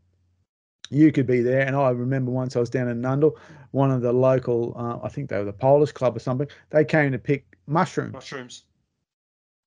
You 0.91 1.11
could 1.13 1.25
be 1.25 1.41
there, 1.41 1.61
and 1.61 1.73
I 1.73 1.89
remember 1.89 2.31
once 2.31 2.57
I 2.57 2.59
was 2.59 2.69
down 2.69 2.89
in 2.89 3.01
Nundle, 3.01 3.37
one 3.71 3.91
of 3.91 4.01
the 4.01 4.11
local, 4.11 4.75
uh, 4.77 4.99
I 5.03 5.07
think 5.07 5.29
they 5.29 5.37
were 5.37 5.45
the 5.45 5.53
Polish 5.53 5.93
Club 5.93 6.17
or 6.17 6.19
something. 6.19 6.49
They 6.69 6.83
came 6.83 7.13
to 7.13 7.17
pick 7.17 7.57
mushrooms. 7.65 8.11
Mushrooms. 8.11 8.65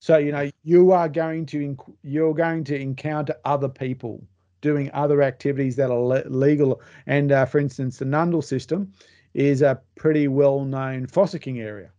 So 0.01 0.19
you 0.19 0.33
know 0.33 0.51
you 0.65 0.93
are 0.93 1.09
going 1.09 1.47
to 1.47 1.77
you're 2.03 2.35
going 2.35 2.63
to 2.65 2.79
encounter 2.79 3.35
other 3.47 3.71
people 3.71 4.23
doing 4.61 4.91
other 4.93 5.23
activities 5.23 5.77
that 5.77 5.91
are 5.91 5.99
le- 5.99 6.29
legal. 6.29 6.83
And 7.07 7.33
uh, 7.33 7.47
for 7.47 7.59
instance, 7.59 7.97
the 7.99 8.05
Nundle 8.05 8.45
system 8.45 8.93
is 9.33 9.63
a 9.63 9.81
pretty 9.95 10.29
well-known 10.29 11.07
fossicking 11.07 11.59
area. 11.61 11.91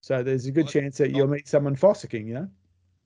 So 0.00 0.22
there's 0.22 0.46
a 0.46 0.50
good 0.50 0.64
What? 0.64 0.72
chance 0.72 0.96
that 0.98 1.10
you'll 1.10 1.28
meet 1.28 1.48
someone 1.48 1.76
fossicking. 1.76 2.26
You 2.26 2.34
know. 2.34 2.48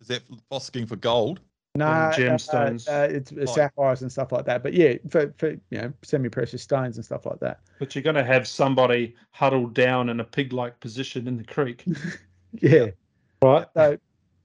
Is 0.01 0.07
that 0.07 0.23
fossicking 0.53 0.87
for 0.87 0.95
gold? 0.95 1.41
No, 1.77 1.85
gemstones. 2.13 2.89
Uh, 2.89 2.93
uh, 2.93 3.09
it's 3.11 3.33
uh, 3.33 3.37
Right. 3.37 3.49
sapphires 3.49 4.03
and 4.03 4.13
stuff 4.13 4.31
like 4.31 4.45
that. 4.45 4.63
But 4.63 4.75
yeah, 4.75 4.95
for, 5.11 5.35
for 5.39 5.51
you 5.51 5.59
know 5.73 5.93
semi-precious 6.03 6.63
stones 6.63 6.97
and 6.97 7.05
stuff 7.05 7.27
like 7.27 7.41
that. 7.41 7.61
But 7.81 7.95
you're 7.95 8.03
going 8.05 8.15
to 8.15 8.25
have 8.25 8.47
somebody 8.47 9.17
huddled 9.33 9.75
down 9.75 10.09
in 10.09 10.21
a 10.21 10.25
pig-like 10.25 10.79
position 10.79 11.27
in 11.27 11.37
the 11.37 11.45
creek, 11.45 11.85
Yeah. 12.53 12.91
right? 13.43 13.67
So 13.77 13.99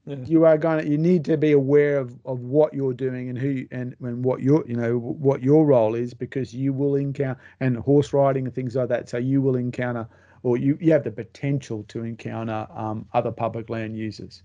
Yeah. 0.06 0.16
you 0.24 0.44
are 0.44 0.58
going 0.58 0.82
to 0.84 0.90
you 0.90 0.98
need 0.98 1.24
to 1.26 1.36
be 1.36 1.52
aware 1.52 1.98
of, 1.98 2.18
of 2.24 2.40
what 2.40 2.74
you're 2.74 2.94
doing 2.94 3.28
and 3.28 3.38
who 3.38 3.64
and, 3.70 3.94
and 4.00 4.24
what 4.24 4.40
your 4.40 4.64
you 4.66 4.74
know 4.74 4.98
what 4.98 5.40
your 5.42 5.64
role 5.66 5.94
is 5.94 6.14
because 6.14 6.52
you 6.52 6.72
will 6.72 6.96
encounter 6.96 7.40
and 7.60 7.76
horse 7.76 8.12
riding 8.12 8.46
and 8.46 8.54
things 8.54 8.74
like 8.74 8.88
that. 8.88 9.08
So 9.08 9.18
you 9.18 9.40
will 9.40 9.54
encounter 9.56 10.08
or 10.42 10.56
you, 10.56 10.78
you 10.80 10.90
have 10.92 11.04
the 11.04 11.10
potential 11.10 11.84
to 11.88 12.02
encounter 12.02 12.66
um, 12.74 13.06
other 13.12 13.30
public 13.30 13.68
land 13.70 13.96
users. 13.96 14.42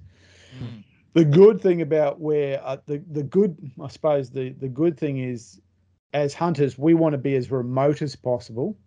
Mm. 0.62 0.84
The 1.16 1.26
good 1.26 1.62
thing 1.62 1.82
about 1.82 2.20
where 2.20 2.62
uh, 2.64 2.78
the 2.86 3.02
the 3.12 3.24
good 3.24 3.58
I 3.82 3.88
suppose 3.88 4.30
the 4.30 4.50
the 4.60 4.68
good 4.68 5.00
thing 5.00 5.18
is 5.18 5.60
as 6.14 6.34
hunters 6.34 6.78
we 6.78 6.94
want 6.94 7.14
to 7.14 7.18
be 7.18 7.36
as 7.36 7.50
remote 7.50 8.02
as 8.02 8.16
possible. 8.16 8.78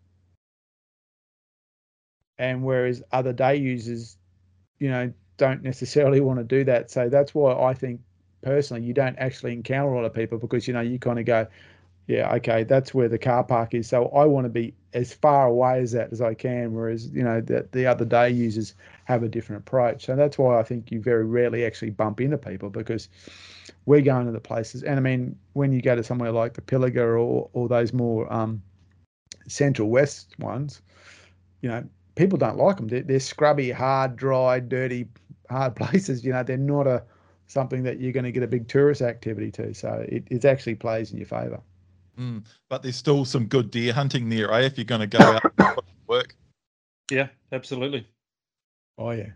And 2.38 2.62
whereas 2.62 3.02
other 3.10 3.32
day 3.32 3.56
users 3.56 4.18
you 4.78 4.90
know 4.90 5.12
don't 5.38 5.62
necessarily 5.62 6.20
want 6.20 6.38
to 6.38 6.44
do 6.44 6.64
that. 6.64 6.90
So 6.90 7.08
that's 7.08 7.34
why 7.34 7.54
I 7.54 7.72
think 7.72 8.00
personally 8.42 8.82
you 8.82 8.92
don't 8.92 9.16
actually 9.18 9.54
encounter 9.54 9.90
a 9.90 9.96
lot 9.96 10.04
of 10.04 10.12
people 10.12 10.38
because 10.38 10.68
you 10.68 10.74
know 10.74 10.82
you 10.82 10.98
kind 10.98 11.18
of 11.18 11.24
go 11.24 11.46
yeah 12.08 12.34
okay 12.34 12.64
that's 12.64 12.92
where 12.92 13.08
the 13.08 13.18
car 13.18 13.44
park 13.44 13.74
is 13.74 13.88
so 13.88 14.06
I 14.08 14.24
want 14.24 14.46
to 14.46 14.50
be 14.50 14.74
as 14.92 15.12
far 15.12 15.46
away 15.46 15.78
as 15.80 15.92
that 15.92 16.12
as 16.12 16.20
I 16.20 16.34
can 16.34 16.72
whereas 16.72 17.08
you 17.10 17.22
know 17.22 17.40
the, 17.40 17.68
the 17.70 17.86
other 17.86 18.04
day 18.04 18.30
users 18.30 18.74
have 19.08 19.22
a 19.22 19.28
different 19.28 19.62
approach. 19.62 20.04
So 20.04 20.14
that's 20.14 20.36
why 20.36 20.60
I 20.60 20.62
think 20.62 20.92
you 20.92 21.00
very 21.00 21.24
rarely 21.24 21.64
actually 21.64 21.90
bump 21.90 22.20
into 22.20 22.36
people 22.36 22.68
because 22.68 23.08
we're 23.86 24.02
going 24.02 24.26
to 24.26 24.32
the 24.32 24.40
places. 24.40 24.82
And 24.82 24.98
I 24.98 25.00
mean, 25.00 25.34
when 25.54 25.72
you 25.72 25.80
go 25.80 25.96
to 25.96 26.04
somewhere 26.04 26.30
like 26.30 26.52
the 26.52 26.60
Pilliga 26.60 26.98
or, 26.98 27.48
or 27.54 27.68
those 27.68 27.94
more 27.94 28.30
um, 28.30 28.62
central 29.48 29.88
west 29.88 30.38
ones, 30.38 30.82
you 31.62 31.70
know, 31.70 31.82
people 32.16 32.38
don't 32.38 32.58
like 32.58 32.76
them. 32.76 32.88
They're, 32.88 33.00
they're 33.00 33.18
scrubby, 33.18 33.70
hard, 33.70 34.16
dry, 34.16 34.60
dirty, 34.60 35.08
hard 35.48 35.74
places. 35.82 36.22
You 36.22 36.34
know, 36.34 36.42
they're 36.42 36.58
not 36.58 36.86
a 36.86 37.02
something 37.46 37.84
that 37.84 37.98
you're 37.98 38.12
going 38.12 38.24
to 38.24 38.32
get 38.32 38.42
a 38.42 38.46
big 38.46 38.68
tourist 38.68 39.00
activity 39.00 39.50
to. 39.52 39.72
So 39.72 40.04
it, 40.06 40.24
it 40.26 40.44
actually 40.44 40.74
plays 40.74 41.12
in 41.12 41.16
your 41.16 41.26
favour. 41.26 41.62
Mm. 42.18 42.44
But 42.68 42.82
there's 42.82 42.96
still 42.96 43.24
some 43.24 43.46
good 43.46 43.70
deer 43.70 43.92
hunting 43.92 44.28
there, 44.28 44.52
eh? 44.52 44.62
If 44.62 44.76
you're 44.76 44.84
going 44.84 45.00
to 45.00 45.06
go 45.06 45.18
out 45.20 45.52
and 45.58 45.96
work. 46.06 46.34
Yeah, 47.10 47.28
absolutely. 47.52 48.06
Oh 48.98 49.10
yeah. 49.10 49.28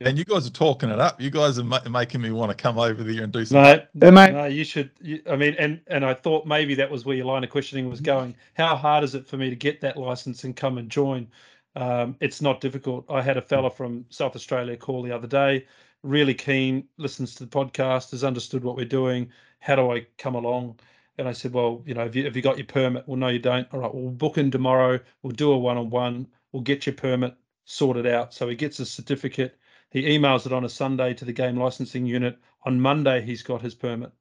Yeah. 0.00 0.08
And 0.10 0.18
you 0.18 0.24
guys 0.24 0.46
are 0.46 0.50
talking 0.50 0.90
it 0.90 1.00
up. 1.00 1.20
You 1.20 1.28
guys 1.28 1.58
are 1.58 1.64
ma- 1.64 1.80
making 1.90 2.20
me 2.20 2.30
want 2.30 2.50
to 2.50 2.54
come 2.56 2.78
over 2.78 3.02
there 3.02 3.24
and 3.24 3.32
do 3.32 3.44
some. 3.44 3.62
No, 3.62 3.82
Hey, 4.00 4.10
mate. 4.12 4.32
no, 4.32 4.44
you 4.44 4.62
should. 4.62 4.92
You, 5.00 5.20
I 5.28 5.34
mean, 5.34 5.56
and 5.58 5.80
and 5.88 6.04
I 6.04 6.14
thought 6.14 6.46
maybe 6.46 6.76
that 6.76 6.88
was 6.88 7.04
where 7.04 7.16
your 7.16 7.26
line 7.26 7.42
of 7.42 7.50
questioning 7.50 7.90
was 7.90 8.00
going. 8.00 8.36
How 8.54 8.76
hard 8.76 9.02
is 9.02 9.16
it 9.16 9.26
for 9.26 9.36
me 9.36 9.50
to 9.50 9.56
get 9.56 9.80
that 9.80 9.96
license 9.96 10.44
and 10.44 10.54
come 10.54 10.78
and 10.78 10.88
join? 10.88 11.26
Um, 11.74 12.14
it's 12.20 12.40
not 12.40 12.60
difficult. 12.60 13.06
I 13.10 13.20
had 13.20 13.36
a 13.36 13.42
fella 13.42 13.70
from 13.70 14.04
South 14.08 14.36
Australia 14.36 14.76
call 14.76 15.02
the 15.02 15.12
other 15.12 15.26
day, 15.26 15.66
really 16.04 16.34
keen, 16.34 16.86
listens 16.96 17.34
to 17.34 17.44
the 17.44 17.50
podcast, 17.50 18.12
has 18.12 18.22
understood 18.22 18.62
what 18.62 18.76
we're 18.76 18.84
doing. 18.84 19.28
How 19.58 19.74
do 19.74 19.90
I 19.90 20.06
come 20.16 20.36
along? 20.36 20.78
And 21.18 21.28
I 21.28 21.32
said, 21.32 21.52
well, 21.52 21.82
you 21.84 21.94
know, 21.94 22.02
have 22.02 22.14
you, 22.14 22.24
have 22.24 22.36
you 22.36 22.42
got 22.42 22.58
your 22.58 22.66
permit? 22.66 23.04
Well, 23.06 23.16
no, 23.16 23.28
you 23.28 23.40
don't. 23.40 23.66
All 23.72 23.80
right, 23.80 23.94
we'll 23.94 24.10
book 24.10 24.38
in 24.38 24.50
tomorrow. 24.50 25.00
We'll 25.22 25.32
do 25.32 25.52
a 25.52 25.58
one-on-one. 25.58 26.28
We'll 26.52 26.62
get 26.62 26.86
your 26.86 26.94
permit 26.94 27.34
sorted 27.64 28.06
out. 28.06 28.32
So 28.32 28.48
he 28.48 28.54
gets 28.54 28.78
a 28.78 28.86
certificate. 28.86 29.58
He 29.90 30.02
emails 30.02 30.46
it 30.46 30.52
on 30.52 30.64
a 30.64 30.68
Sunday 30.68 31.14
to 31.14 31.24
the 31.24 31.32
game 31.32 31.56
licensing 31.56 32.06
unit. 32.06 32.38
On 32.64 32.80
Monday, 32.80 33.20
he's 33.20 33.42
got 33.42 33.62
his 33.62 33.74
permit. 33.74 34.12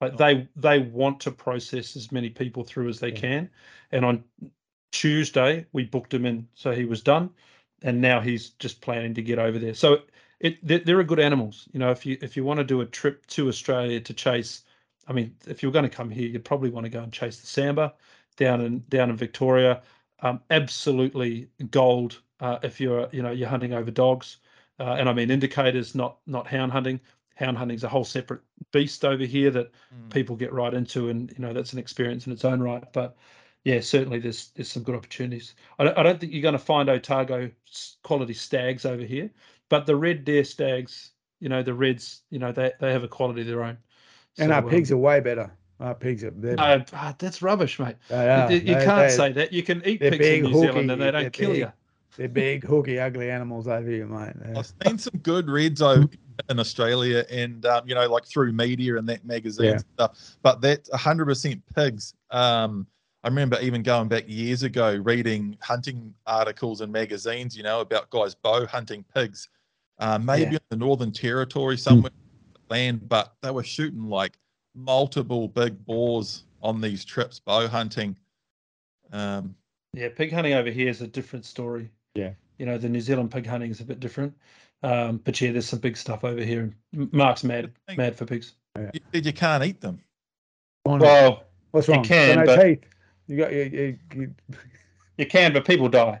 Like 0.00 0.16
they 0.16 0.34
oh. 0.34 0.46
they 0.56 0.80
want 0.80 1.20
to 1.20 1.30
process 1.30 1.96
as 1.96 2.10
many 2.10 2.28
people 2.28 2.64
through 2.64 2.88
as 2.88 2.98
they 2.98 3.10
Yeah. 3.10 3.20
can. 3.20 3.50
And 3.92 4.04
on 4.04 4.24
Tuesday, 4.90 5.66
we 5.72 5.84
booked 5.84 6.12
him 6.12 6.26
in, 6.26 6.48
so 6.54 6.72
he 6.72 6.84
was 6.84 7.02
done, 7.02 7.30
and 7.82 8.00
now 8.00 8.20
he's 8.20 8.50
just 8.50 8.80
planning 8.80 9.14
to 9.14 9.22
get 9.22 9.38
over 9.38 9.58
there. 9.58 9.74
So 9.74 10.02
it 10.40 10.58
they're, 10.66 10.80
they're 10.80 11.04
good 11.04 11.20
animals. 11.20 11.68
You 11.72 11.78
know, 11.78 11.90
if 11.92 12.04
you 12.04 12.18
if 12.20 12.36
you 12.36 12.44
want 12.44 12.58
to 12.58 12.64
do 12.64 12.80
a 12.80 12.86
trip 12.86 13.26
to 13.28 13.48
Australia 13.48 14.00
to 14.00 14.12
chase, 14.12 14.64
I 15.08 15.12
mean, 15.12 15.34
if 15.46 15.62
you're 15.62 15.72
going 15.72 15.88
to 15.88 15.94
come 15.96 16.10
here, 16.10 16.28
you'd 16.28 16.44
probably 16.44 16.70
want 16.70 16.84
to 16.84 16.90
go 16.90 17.02
and 17.02 17.12
chase 17.12 17.40
the 17.40 17.46
sambar 17.46 17.92
down 18.36 18.60
in 18.60 18.84
down 18.88 19.10
in 19.10 19.16
Victoria. 19.16 19.82
Um, 20.20 20.40
absolutely 20.50 21.48
gold 21.70 22.20
uh, 22.40 22.58
if 22.62 22.80
you're 22.80 23.08
you 23.12 23.22
know 23.22 23.30
you're 23.32 23.48
hunting 23.48 23.72
over 23.72 23.90
dogs, 23.90 24.38
uh, 24.78 24.96
and 24.98 25.08
I 25.08 25.12
mean 25.12 25.30
indicators, 25.30 25.94
not 25.94 26.18
not 26.26 26.46
hound 26.46 26.72
hunting. 26.72 27.00
Hound 27.36 27.56
hunting's 27.58 27.82
a 27.84 27.88
whole 27.88 28.04
separate 28.04 28.42
beast 28.72 29.04
over 29.04 29.24
here 29.24 29.50
that 29.50 29.72
Mm. 29.92 30.10
people 30.10 30.36
get 30.36 30.52
right 30.52 30.72
into, 30.74 31.08
and 31.08 31.30
you 31.32 31.38
know 31.38 31.52
that's 31.52 31.72
an 31.72 31.78
experience 31.78 32.26
in 32.26 32.32
its 32.32 32.44
own 32.44 32.60
right. 32.62 32.84
But 32.92 33.16
yeah, 33.64 33.80
certainly 33.80 34.18
there's 34.18 34.50
there's 34.50 34.70
some 34.70 34.82
good 34.82 34.94
opportunities. 34.94 35.54
I 35.78 35.84
don't, 35.84 35.98
I 35.98 36.02
don't 36.02 36.20
think 36.20 36.32
you're 36.32 36.42
going 36.42 36.52
to 36.52 36.58
find 36.58 36.88
Otago 36.88 37.50
quality 38.02 38.34
stags 38.34 38.84
over 38.84 39.02
here, 39.02 39.30
but 39.68 39.86
the 39.86 39.96
red 39.96 40.24
deer 40.24 40.44
stags, 40.44 41.12
you 41.40 41.48
know, 41.48 41.62
the 41.62 41.74
reds, 41.74 42.22
you 42.30 42.38
know, 42.38 42.52
they 42.52 42.72
they 42.80 42.92
have 42.92 43.04
a 43.04 43.08
quality 43.08 43.42
of 43.42 43.46
their 43.46 43.62
own. 43.64 43.78
And 44.38 44.48
So, 44.50 44.54
our 44.54 44.62
pigs 44.62 44.90
um, 44.90 44.98
are 44.98 45.00
way 45.00 45.20
better. 45.20 45.50
Our 45.80 45.94
pigs 45.94 46.22
are 46.24 46.30
they're, 46.30 46.54
no, 46.56 46.84
ah, 46.92 47.14
that's 47.18 47.42
rubbish, 47.42 47.78
mate. 47.78 47.96
they 48.08 48.28
are. 48.30 48.50
you 48.52 48.58
you 48.58 48.74
They- 48.76 48.84
can't 48.84 49.08
they- 49.10 49.16
say 49.16 49.32
that. 49.32 49.52
You 49.52 49.62
can 49.62 49.78
eat 49.84 50.00
pigs 50.00 50.18
big, 50.18 50.44
in 50.44 50.50
New 50.52 50.60
Zealand 50.60 50.90
and 50.90 51.00
they 51.02 51.10
don't 51.10 51.22
they're 51.22 51.30
kill 51.30 51.50
big. 51.50 51.58
you. 51.60 51.72
They're 52.16 52.28
big, 52.28 52.64
hooky, 52.64 52.98
ugly 52.98 53.30
animals 53.30 53.66
over 53.68 53.88
here, 53.88 54.06
mate. 54.06 54.32
They're- 54.36 54.58
I've 54.58 54.72
seen 54.86 54.98
some 54.98 55.18
good 55.22 55.48
reds 55.50 55.82
over 55.82 56.08
in 56.50 56.58
Australia, 56.60 57.24
and 57.30 57.64
um, 57.66 57.86
you 57.88 57.94
know, 57.94 58.08
like 58.08 58.24
through 58.26 58.52
media 58.52 58.96
and 58.96 59.08
that 59.08 59.24
magazine 59.24 59.66
Yeah. 59.72 59.78
stuff. 59.94 60.36
But 60.42 60.60
that's 60.60 60.90
hundred 60.94 61.26
percent 61.26 61.62
pigs. 61.74 62.14
Um, 62.30 62.86
I 63.24 63.28
remember 63.28 63.58
even 63.60 63.82
going 63.82 64.08
back 64.08 64.24
years 64.28 64.62
ago, 64.62 64.96
reading 65.04 65.56
hunting 65.60 66.12
articles 66.26 66.80
and 66.80 66.92
magazines, 66.92 67.56
you 67.56 67.62
know, 67.62 67.80
about 67.80 68.10
guys 68.10 68.34
bow 68.34 68.66
hunting 68.66 69.04
pigs, 69.14 69.48
uh, 69.98 70.18
maybe 70.18 70.42
Yeah. 70.52 70.58
In 70.58 70.58
the 70.70 70.76
Northern 70.76 71.12
Territory 71.12 71.76
somewhere 71.76 72.10
land, 72.72 73.06
but 73.08 73.34
they 73.42 73.50
were 73.50 73.62
shooting 73.62 74.08
like 74.08 74.38
multiple 74.74 75.46
big 75.48 75.84
boars 75.84 76.44
on 76.62 76.80
these 76.80 77.04
trips 77.04 77.38
bow 77.38 77.68
hunting. 77.68 78.16
Um, 79.12 79.54
Yeah, 79.92 80.08
pig 80.16 80.32
hunting 80.32 80.54
over 80.54 80.70
here 80.70 80.88
is 80.88 81.02
a 81.02 81.06
different 81.06 81.44
story. 81.44 81.90
Yeah. 82.14 82.32
You 82.58 82.64
know, 82.66 82.78
the 82.78 82.88
New 82.88 83.00
Zealand 83.02 83.30
pig 83.30 83.46
hunting 83.46 83.70
is 83.70 83.80
a 83.80 83.84
bit 83.84 84.00
different. 84.00 84.34
Um, 84.82 85.18
but 85.24 85.38
yeah, 85.40 85.52
there's 85.52 85.66
some 85.68 85.80
big 85.80 85.96
stuff 85.96 86.24
over 86.24 86.42
here. 86.42 86.72
Mark's 86.92 87.44
mad, 87.44 87.70
Thank- 87.86 87.98
mad 87.98 88.16
for 88.16 88.24
pigs. 88.24 88.54
You 88.94 89.00
said 89.12 89.26
you 89.26 89.32
can't 89.34 89.62
eat 89.64 89.80
them. 89.82 90.00
On- 90.86 90.98
Well, 90.98 91.44
What's 91.72 91.88
wrong? 91.88 92.02
you 92.02 92.08
can, 92.08 92.36
Got 92.36 92.46
no 92.46 92.56
but- 92.56 92.62
teeth. 92.64 92.84
You 93.28 93.36
got 93.36 93.52
you, 93.52 93.62
you, 93.62 93.98
you, 94.14 94.34
you 95.18 95.26
can, 95.26 95.52
but 95.52 95.64
people 95.66 95.88
die. 95.88 96.20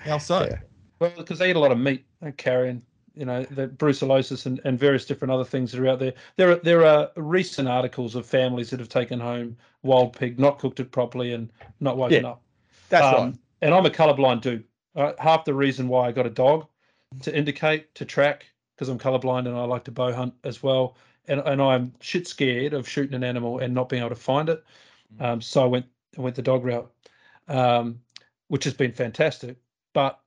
How 0.00 0.18
so? 0.18 0.44
Yeah. 0.44 0.60
Well, 1.00 1.12
because 1.16 1.38
they 1.38 1.50
eat 1.50 1.56
a 1.56 1.58
lot 1.58 1.72
of 1.72 1.78
meat 1.78 2.04
and 2.20 2.36
carrion, 2.36 2.82
you 3.20 3.26
know, 3.26 3.44
the 3.50 3.68
brucellosis 3.68 4.46
and, 4.46 4.62
and 4.64 4.78
various 4.78 5.04
different 5.04 5.30
other 5.30 5.44
things 5.44 5.70
that 5.70 5.80
are 5.82 5.88
out 5.88 5.98
there. 5.98 6.14
There 6.36 6.52
are 6.52 6.56
there 6.56 6.86
are 6.86 7.10
recent 7.16 7.68
articles 7.68 8.14
of 8.14 8.24
families 8.24 8.70
that 8.70 8.80
have 8.80 8.88
taken 8.88 9.20
home 9.20 9.58
wild 9.82 10.14
pig, 10.14 10.40
not 10.40 10.58
cooked 10.58 10.80
it 10.80 10.90
properly, 10.90 11.34
and 11.34 11.50
not 11.80 11.98
woken 11.98 12.24
up. 12.24 12.40
that's 12.88 13.04
Um, 13.04 13.24
right. 13.26 13.34
And 13.60 13.74
I'm 13.74 13.84
a 13.84 13.90
colorblind 13.90 14.40
dude. 14.40 14.64
Uh, 14.96 15.12
half 15.18 15.44
the 15.44 15.52
reason 15.52 15.86
why 15.86 16.08
I 16.08 16.12
got 16.12 16.24
a 16.24 16.30
dog 16.30 16.66
to 17.20 17.36
indicate, 17.36 17.94
to 17.96 18.06
track, 18.06 18.46
because 18.74 18.88
I'm 18.88 18.98
colorblind 18.98 19.46
and 19.46 19.54
I 19.54 19.64
like 19.64 19.84
to 19.84 19.92
bow 19.92 20.14
hunt 20.14 20.32
as 20.44 20.62
well. 20.62 20.96
And 21.28 21.40
and 21.40 21.60
I'm 21.60 21.92
shit 22.00 22.26
scared 22.26 22.72
of 22.72 22.88
shooting 22.88 23.14
an 23.14 23.22
animal 23.22 23.58
and 23.58 23.74
not 23.74 23.90
being 23.90 24.00
able 24.00 24.16
to 24.16 24.16
find 24.16 24.48
it. 24.48 24.64
Um, 25.18 25.42
so 25.42 25.62
I 25.62 25.66
went 25.66 25.84
I 26.16 26.22
went 26.22 26.36
the 26.36 26.42
dog 26.42 26.64
route, 26.64 26.90
um, 27.48 28.00
which 28.48 28.64
has 28.64 28.72
been 28.72 28.92
fantastic. 28.92 29.58
But 29.92 30.18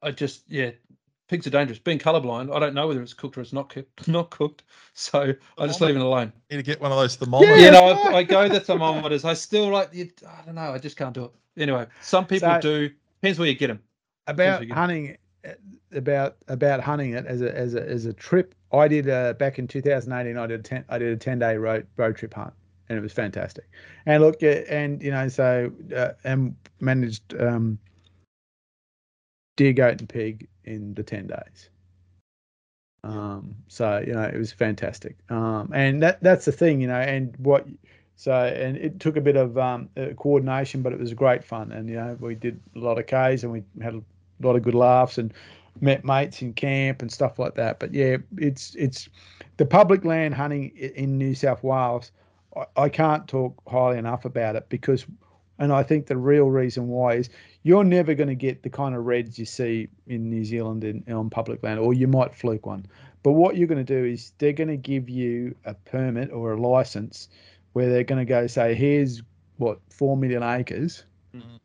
I 0.00 0.12
just 0.12 0.44
yeah, 0.48 0.70
pigs 1.28 1.46
are 1.46 1.50
dangerous. 1.50 1.78
Being 1.78 1.98
colorblind, 1.98 2.54
I 2.54 2.58
don't 2.58 2.74
know 2.74 2.88
whether 2.88 3.02
it's 3.02 3.14
cooked 3.14 3.38
or 3.38 3.40
it's 3.42 3.52
not 3.52 3.68
cooked. 3.68 4.08
Not 4.08 4.30
cooked. 4.30 4.62
So 4.94 5.34
I 5.58 5.66
just 5.66 5.80
leave 5.80 5.94
it 5.96 6.02
alone. 6.02 6.32
Need 6.50 6.56
to 6.58 6.62
get 6.62 6.80
one 6.80 6.90
of 6.90 6.98
those 6.98 7.16
thermometers. 7.16 7.58
Yeah. 7.60 7.66
You 7.66 7.70
know, 7.72 7.84
I, 8.10 8.14
I 8.16 8.22
go 8.22 8.48
the 8.48 8.60
thermometers. 8.60 9.24
I 9.24 9.34
still 9.34 9.68
like 9.68 9.90
you. 9.92 10.10
I 10.26 10.44
don't 10.46 10.54
know. 10.56 10.72
I 10.72 10.78
just 10.78 10.96
can't 10.96 11.14
do 11.14 11.24
it. 11.26 11.30
Anyway, 11.62 11.86
some 12.02 12.26
people 12.26 12.48
So- 12.48 12.60
do. 12.60 12.90
Depends 13.20 13.38
where 13.38 13.48
you 13.48 13.54
get 13.54 13.66
them. 13.68 13.80
about 14.28 14.62
again. 14.62 14.76
hunting 14.76 15.16
uh, 15.46 15.50
about 15.92 16.36
about 16.48 16.80
hunting 16.80 17.12
it 17.14 17.26
as 17.26 17.42
a 17.42 17.56
as 17.56 17.74
a 17.74 17.82
as 17.88 18.04
a 18.06 18.12
trip 18.12 18.54
i 18.72 18.86
did 18.86 19.08
uh 19.08 19.32
back 19.34 19.58
in 19.58 19.66
2018 19.66 20.36
i 20.36 20.46
did 20.46 20.60
a 20.60 20.62
10 20.62 20.84
i 20.90 20.98
did 20.98 21.12
a 21.12 21.16
10 21.16 21.38
day 21.38 21.56
road 21.56 21.86
road 21.96 22.14
trip 22.14 22.34
hunt 22.34 22.52
and 22.88 22.98
it 22.98 23.00
was 23.00 23.12
fantastic 23.12 23.64
and 24.06 24.22
look 24.22 24.42
uh, 24.42 24.46
and 24.68 25.02
you 25.02 25.10
know 25.10 25.26
so 25.28 25.72
uh, 25.96 26.10
and 26.24 26.54
managed 26.80 27.34
um 27.40 27.78
deer 29.58 29.74
goat 29.74 30.00
and 30.00 30.08
pig 30.08 30.48
in 30.64 30.94
the 30.94 31.02
10 31.02 31.26
days 31.26 31.68
um 33.04 33.54
so 33.68 34.02
you 34.06 34.12
know 34.12 34.22
it 34.22 34.36
was 34.36 34.52
fantastic 34.52 35.16
um 35.28 35.70
and 35.72 36.02
that 36.02 36.20
that's 36.22 36.46
the 36.46 36.52
thing 36.52 36.80
you 36.80 36.88
know 36.88 36.98
and 37.00 37.36
what 37.36 37.66
so 38.18 38.32
and 38.32 38.76
it 38.76 38.98
took 38.98 39.16
a 39.16 39.20
bit 39.20 39.36
of 39.36 39.56
um, 39.56 39.88
uh, 39.96 40.06
coordination, 40.16 40.82
but 40.82 40.92
it 40.92 40.98
was 40.98 41.14
great 41.14 41.44
fun. 41.44 41.70
And 41.70 41.88
you 41.88 41.94
know 41.94 42.16
we 42.18 42.34
did 42.34 42.58
a 42.74 42.80
lot 42.80 42.98
of 42.98 43.06
Ks 43.06 43.44
and 43.44 43.52
we 43.52 43.62
had 43.80 43.94
a 43.94 44.02
lot 44.40 44.56
of 44.56 44.62
good 44.62 44.74
laughs 44.74 45.18
and 45.18 45.32
met 45.80 46.04
mates 46.04 46.42
in 46.42 46.52
camp 46.52 47.00
and 47.00 47.12
stuff 47.12 47.38
like 47.38 47.54
that. 47.54 47.78
But 47.78 47.94
yeah, 47.94 48.16
it's 48.36 48.74
it's 48.74 49.08
the 49.56 49.64
public 49.64 50.04
land 50.04 50.34
hunting 50.34 50.70
in 50.70 51.16
New 51.16 51.32
South 51.32 51.62
Wales. 51.62 52.10
I, 52.56 52.64
I 52.76 52.88
can't 52.88 53.28
talk 53.28 53.54
highly 53.68 53.98
enough 53.98 54.24
about 54.24 54.56
it 54.56 54.68
because, 54.68 55.06
and 55.60 55.72
I 55.72 55.84
think 55.84 56.06
the 56.06 56.16
real 56.16 56.50
reason 56.50 56.88
why 56.88 57.14
is 57.14 57.30
you're 57.68 57.84
never 57.84 58.14
going 58.14 58.28
to 58.28 58.34
get 58.34 58.62
the 58.62 58.70
kind 58.70 58.94
of 58.94 59.04
reds 59.04 59.38
you 59.38 59.44
see 59.44 59.88
in 60.06 60.30
New 60.30 60.42
Zealand 60.42 60.84
in, 60.84 61.04
on 61.12 61.28
public 61.28 61.62
land, 61.62 61.78
or 61.78 61.92
you 61.92 62.08
might 62.08 62.34
fluke 62.34 62.64
one. 62.64 62.86
But 63.22 63.32
what 63.32 63.56
you're 63.58 63.68
going 63.68 63.84
to 63.84 64.00
do 64.00 64.06
is 64.06 64.32
they're 64.38 64.54
going 64.54 64.68
to 64.68 64.78
give 64.78 65.10
you 65.10 65.54
a 65.66 65.74
permit 65.74 66.32
or 66.32 66.52
a 66.52 66.56
license 66.60 67.28
where 67.74 67.90
they're 67.90 68.04
going 68.04 68.20
to 68.20 68.24
go 68.24 68.46
say, 68.46 68.74
here's 68.74 69.22
what 69.58 69.80
four 69.90 70.16
million 70.16 70.42
acres, 70.42 71.04
Mhm. 71.34 71.58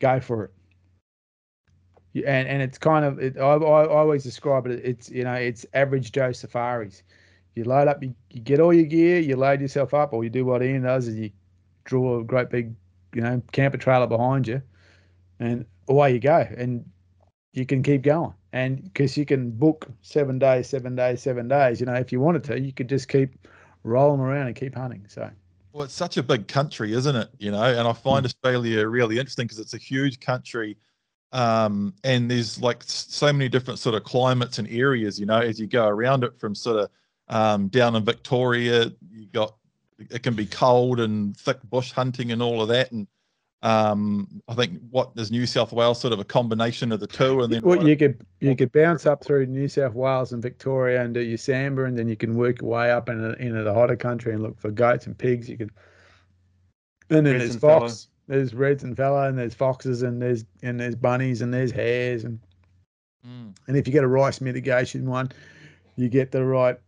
go 0.00 0.20
for 0.20 0.44
it. 0.44 0.50
And 2.26 2.48
and 2.48 2.62
it's 2.62 2.78
kind 2.78 3.04
of 3.04 3.18
it, 3.18 3.36
I, 3.36 3.42
I 3.42 3.84
I 3.84 3.88
always 3.88 4.22
describe 4.22 4.66
it. 4.66 4.80
It's 4.82 5.10
you 5.10 5.24
know 5.24 5.34
it's 5.34 5.66
average 5.74 6.12
Joe 6.12 6.32
safaris. 6.32 7.02
You 7.54 7.64
load 7.64 7.88
up, 7.88 8.02
you, 8.02 8.14
you 8.30 8.40
get 8.40 8.58
all 8.58 8.72
your 8.72 8.86
gear, 8.86 9.18
you 9.18 9.36
load 9.36 9.60
yourself 9.60 9.92
up, 9.92 10.14
or 10.14 10.24
you 10.24 10.30
do 10.30 10.46
what 10.46 10.62
Ian 10.62 10.82
does 10.84 11.08
is 11.08 11.16
you 11.18 11.30
draw 11.84 12.20
a 12.20 12.24
great 12.24 12.48
big 12.48 12.74
you 13.14 13.20
know 13.20 13.42
camper 13.52 13.76
trailer 13.76 14.06
behind 14.06 14.48
you, 14.48 14.62
and 15.40 15.66
away 15.88 16.12
you 16.12 16.20
go, 16.20 16.46
and 16.56 16.84
you 17.52 17.66
can 17.66 17.82
keep 17.82 18.02
going. 18.02 18.34
And 18.52 18.82
because 18.84 19.16
you 19.16 19.26
can 19.26 19.50
book 19.50 19.88
seven 20.02 20.38
days, 20.38 20.68
seven 20.68 20.96
days, 20.96 21.22
seven 21.22 21.48
days, 21.48 21.80
you 21.80 21.86
know, 21.86 21.94
if 21.94 22.12
you 22.12 22.20
wanted 22.20 22.44
to, 22.44 22.60
you 22.60 22.72
could 22.72 22.88
just 22.88 23.08
keep 23.08 23.46
rolling 23.82 24.20
around 24.20 24.46
and 24.46 24.56
keep 24.56 24.74
hunting. 24.74 25.04
So 25.08 25.30
Well, 25.72 25.84
it's 25.84 25.94
such 25.94 26.16
a 26.16 26.22
big 26.22 26.48
country, 26.48 26.92
isn't 26.92 27.16
it? 27.16 27.28
You 27.38 27.50
know, 27.50 27.62
and 27.62 27.86
I 27.86 27.92
find 27.92 28.24
Australia 28.24 28.86
really 28.86 29.18
interesting 29.18 29.46
because 29.46 29.58
it's 29.58 29.74
a 29.74 29.78
huge 29.78 30.20
country, 30.20 30.76
um, 31.32 31.94
and 32.04 32.30
there's 32.30 32.60
like 32.60 32.82
so 32.86 33.32
many 33.32 33.48
different 33.48 33.78
sort 33.78 33.94
of 33.94 34.04
climates 34.04 34.58
and 34.58 34.68
areas. 34.68 35.20
You 35.20 35.26
know, 35.26 35.40
as 35.40 35.60
you 35.60 35.66
go 35.66 35.86
around 35.86 36.24
it, 36.24 36.38
from 36.38 36.54
sort 36.54 36.78
of 36.78 36.90
um, 37.28 37.68
down 37.68 37.96
in 37.96 38.04
Victoria, 38.04 38.92
you 39.10 39.26
got 39.32 39.54
it 39.98 40.22
can 40.22 40.34
be 40.34 40.46
cold 40.46 41.00
and 41.00 41.36
thick 41.36 41.62
bush 41.64 41.92
hunting 41.92 42.32
and 42.32 42.42
all 42.42 42.62
of 42.62 42.68
that, 42.68 42.92
and 42.92 43.06
um, 43.62 44.28
I 44.48 44.54
think 44.54 44.80
what 44.90 45.12
is 45.16 45.30
New 45.30 45.46
South 45.46 45.72
Wales 45.72 46.00
sort 46.00 46.12
of 46.12 46.18
a 46.20 46.24
combination 46.24 46.92
of 46.92 47.00
the 47.00 47.06
two, 47.06 47.42
and 47.42 47.52
then 47.52 47.62
well, 47.62 47.78
right 47.78 47.86
you 47.86 47.96
could 47.96 48.24
you 48.40 48.54
could 48.54 48.70
bounce 48.72 49.06
up 49.06 49.24
through 49.24 49.46
New 49.46 49.66
South 49.68 49.94
Wales 49.94 50.32
and 50.32 50.42
Victoria 50.42 51.02
and 51.02 51.14
do 51.14 51.20
your 51.20 51.38
sambar, 51.38 51.86
and 51.86 51.98
then 51.98 52.08
you 52.08 52.16
can 52.16 52.34
work 52.36 52.60
your 52.60 52.70
way 52.70 52.90
up 52.90 53.08
into, 53.08 53.32
into 53.42 53.62
the 53.62 53.72
hotter 53.74 53.96
country 53.96 54.32
and 54.34 54.42
look 54.42 54.58
for 54.60 54.70
goats 54.70 55.06
and 55.06 55.16
pigs. 55.16 55.48
You 55.48 55.56
could, 55.56 55.70
and 57.10 57.26
then 57.26 57.34
Reds 57.34 57.38
there's 57.38 57.52
and 57.52 57.60
fallow. 57.60 57.80
fox, 57.80 58.08
there's 58.28 58.54
reds 58.54 58.84
and 58.84 58.96
fallow, 58.96 59.28
and 59.28 59.38
there's 59.38 59.54
foxes, 59.54 60.02
and 60.02 60.20
there's 60.20 60.44
and 60.62 60.78
there's 60.78 60.94
bunnies, 60.94 61.42
and 61.42 61.52
there's 61.52 61.70
hares, 61.72 62.24
and 62.24 62.38
Mm. 63.26 63.56
and 63.66 63.76
if 63.76 63.88
you 63.88 63.92
get 63.92 64.04
a 64.04 64.08
rice 64.08 64.40
mitigation 64.40 65.06
one, 65.06 65.32
you 65.96 66.08
get 66.08 66.30
the 66.30 66.44
right. 66.44 66.78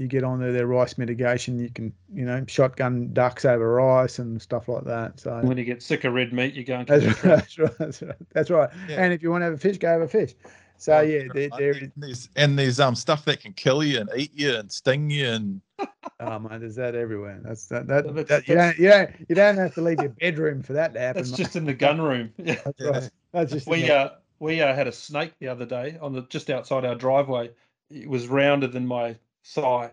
You 0.00 0.08
get 0.08 0.24
on 0.24 0.40
there, 0.40 0.52
their 0.52 0.66
rice 0.66 0.96
mitigation, 0.98 1.58
you 1.58 1.68
can, 1.70 1.92
you 2.12 2.24
know, 2.24 2.42
shotgun 2.48 3.12
ducks 3.12 3.44
over 3.44 3.74
rice 3.74 4.18
and 4.18 4.40
stuff 4.40 4.68
like 4.68 4.84
that. 4.84 5.20
So 5.20 5.38
When 5.42 5.58
you 5.58 5.64
get 5.64 5.82
sick 5.82 6.04
of 6.04 6.14
red 6.14 6.32
meat, 6.32 6.54
you 6.54 6.64
go 6.64 6.76
and 6.76 6.88
kill 6.88 7.00
that's 7.00 7.20
the 7.22 7.28
right, 7.28 7.38
that's 7.38 7.58
right. 7.58 7.78
That's 7.78 8.02
right. 8.02 8.16
That's 8.32 8.50
right. 8.50 8.70
Yeah. 8.88 9.04
And 9.04 9.12
if 9.12 9.22
you 9.22 9.30
want 9.30 9.42
to 9.42 9.46
have 9.46 9.54
a 9.54 9.58
fish, 9.58 9.78
go 9.78 9.88
have 9.88 10.00
a 10.00 10.08
fish. 10.08 10.34
So 10.78 10.94
Oh, 10.96 11.00
yeah, 11.02 11.24
there, 11.34 11.48
I 11.52 11.58
there 11.58 11.92
there's 11.98 12.30
and 12.36 12.58
there's 12.58 12.80
um 12.80 12.94
stuff 12.94 13.26
that 13.26 13.40
can 13.40 13.52
kill 13.52 13.84
you 13.84 14.00
and 14.00 14.08
eat 14.16 14.32
you 14.34 14.56
and 14.56 14.72
sting 14.72 15.10
you 15.10 15.28
and 15.28 15.60
Oh 16.20 16.38
man, 16.38 16.60
there's 16.60 16.76
that 16.76 16.94
everywhere. 16.94 17.38
That's 17.44 17.66
that. 17.66 17.86
That, 17.86 18.06
That's- 18.06 18.28
that 18.28 18.48
you 18.48 18.54
don't 18.54 18.78
you 18.78 18.88
don't 18.88 19.10
you 19.28 19.34
don't 19.34 19.58
have 19.58 19.74
to 19.74 19.82
leave 19.82 20.00
your 20.00 20.08
bedroom 20.08 20.62
for 20.62 20.72
that 20.72 20.94
to 20.94 21.00
happen. 21.00 21.20
That's 21.22 21.32
mate. 21.32 21.36
just 21.44 21.56
in 21.56 21.66
the 21.66 21.74
gun 21.74 22.00
room. 22.00 22.32
Yeah. 22.38 22.54
That's 22.64 22.80
Yeah. 22.80 22.88
right. 22.88 23.10
That's 23.32 23.52
just 23.52 23.66
We 23.68 23.90
uh 23.90 24.08
we 24.38 24.62
uh, 24.62 24.74
had 24.74 24.88
a 24.88 24.92
snake 24.92 25.34
the 25.38 25.48
other 25.48 25.66
day 25.66 25.98
on 26.00 26.14
the 26.14 26.22
just 26.22 26.48
outside 26.48 26.86
our 26.86 26.94
driveway. 26.94 27.50
It 27.90 28.08
was 28.08 28.26
rounder 28.28 28.66
than 28.68 28.86
my 28.86 29.16
thigh. 29.44 29.90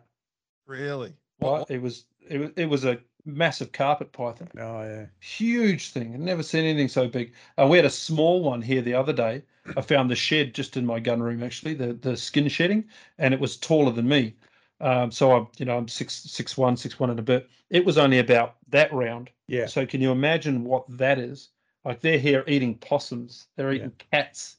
really. 0.66 1.14
Right? 1.42 1.60
What, 1.60 1.72
It 1.72 1.82
was 1.82 2.06
it 2.28 2.40
was 2.40 2.52
it 2.56 2.66
was 2.66 2.86
a 2.86 3.00
massive 3.26 3.72
carpet 3.72 4.12
python. 4.12 4.50
Oh 4.58 4.84
yeah. 4.84 5.06
Huge 5.20 5.90
thing. 5.92 6.14
I've 6.14 6.20
never 6.20 6.44
seen 6.44 6.64
anything 6.66 6.88
so 6.88 7.08
big. 7.08 7.34
Uh, 7.58 7.68
we 7.68 7.78
had 7.78 7.86
a 7.86 7.90
small 7.90 8.42
one 8.42 8.62
here 8.62 8.82
the 8.82 8.94
other 8.94 9.14
day. 9.14 9.44
I 9.76 9.82
found 9.82 10.10
the 10.10 10.16
shed 10.16 10.54
just 10.54 10.78
in 10.78 10.86
my 10.86 11.00
gun 11.00 11.22
room 11.22 11.44
actually, 11.44 11.74
the 11.74 11.94
the 11.94 12.18
skin 12.18 12.48
shedding, 12.48 12.86
and 13.18 13.34
it 13.34 13.40
was 13.40 13.58
taller 13.58 13.92
than 13.92 14.08
me. 14.08 14.36
Um, 14.80 15.12
so 15.12 15.32
I, 15.32 15.46
you 15.58 15.66
know, 15.66 15.78
I'm 15.78 15.88
six 15.88 16.14
six 16.14 16.58
one, 16.58 16.78
six 16.78 17.00
one 17.00 17.10
and 17.10 17.20
a 17.20 17.24
bit. 17.24 17.50
It 17.70 17.86
was 17.86 17.98
only 17.98 18.20
about 18.20 18.56
that 18.70 18.92
round. 18.94 19.30
Yeah. 19.48 19.66
So 19.66 19.86
can 19.86 20.02
you 20.02 20.12
imagine 20.12 20.64
what 20.64 20.86
that 20.98 21.20
is? 21.20 21.50
Like 21.86 22.02
they're 22.02 22.20
here 22.20 22.44
eating 22.48 22.76
possums, 22.76 23.48
they're 23.56 23.72
Yeah. 23.72 23.78
eating 23.80 23.94
cats. 24.12 24.58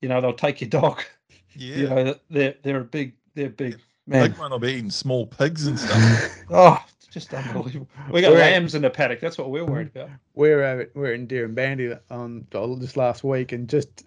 You 0.00 0.08
know, 0.08 0.20
they'll 0.20 0.32
take 0.32 0.60
your 0.60 0.70
dog. 0.70 1.02
yeah. 1.54 1.76
You 1.76 1.88
know, 1.88 2.14
they're 2.30 2.54
they're 2.62 2.80
a 2.80 2.84
big, 2.84 3.14
they're 3.34 3.50
big 3.50 3.78
man. 4.06 4.30
Big 4.30 4.38
one 4.38 4.50
will 4.50 4.58
be 4.58 4.72
eating 4.72 4.90
small 4.90 5.26
pigs 5.26 5.66
and 5.66 5.78
stuff. 5.78 6.28
Oh, 6.50 6.78
just 7.10 7.32
unbelievable. 7.34 7.88
We 8.10 8.20
got 8.20 8.32
We're 8.32 8.38
at- 8.40 8.52
lambs 8.52 8.74
in 8.74 8.82
the 8.82 8.90
paddock. 8.90 9.20
That's 9.20 9.38
what 9.38 9.50
we're 9.50 9.64
worried 9.64 9.88
about. 9.94 10.10
we're 10.34 10.62
over, 10.64 10.90
we're 10.94 11.12
in 11.14 11.26
Dirranbandi 11.26 11.98
on 12.10 12.46
just 12.80 12.96
last 12.96 13.24
week, 13.24 13.52
and 13.52 13.68
just 13.68 14.04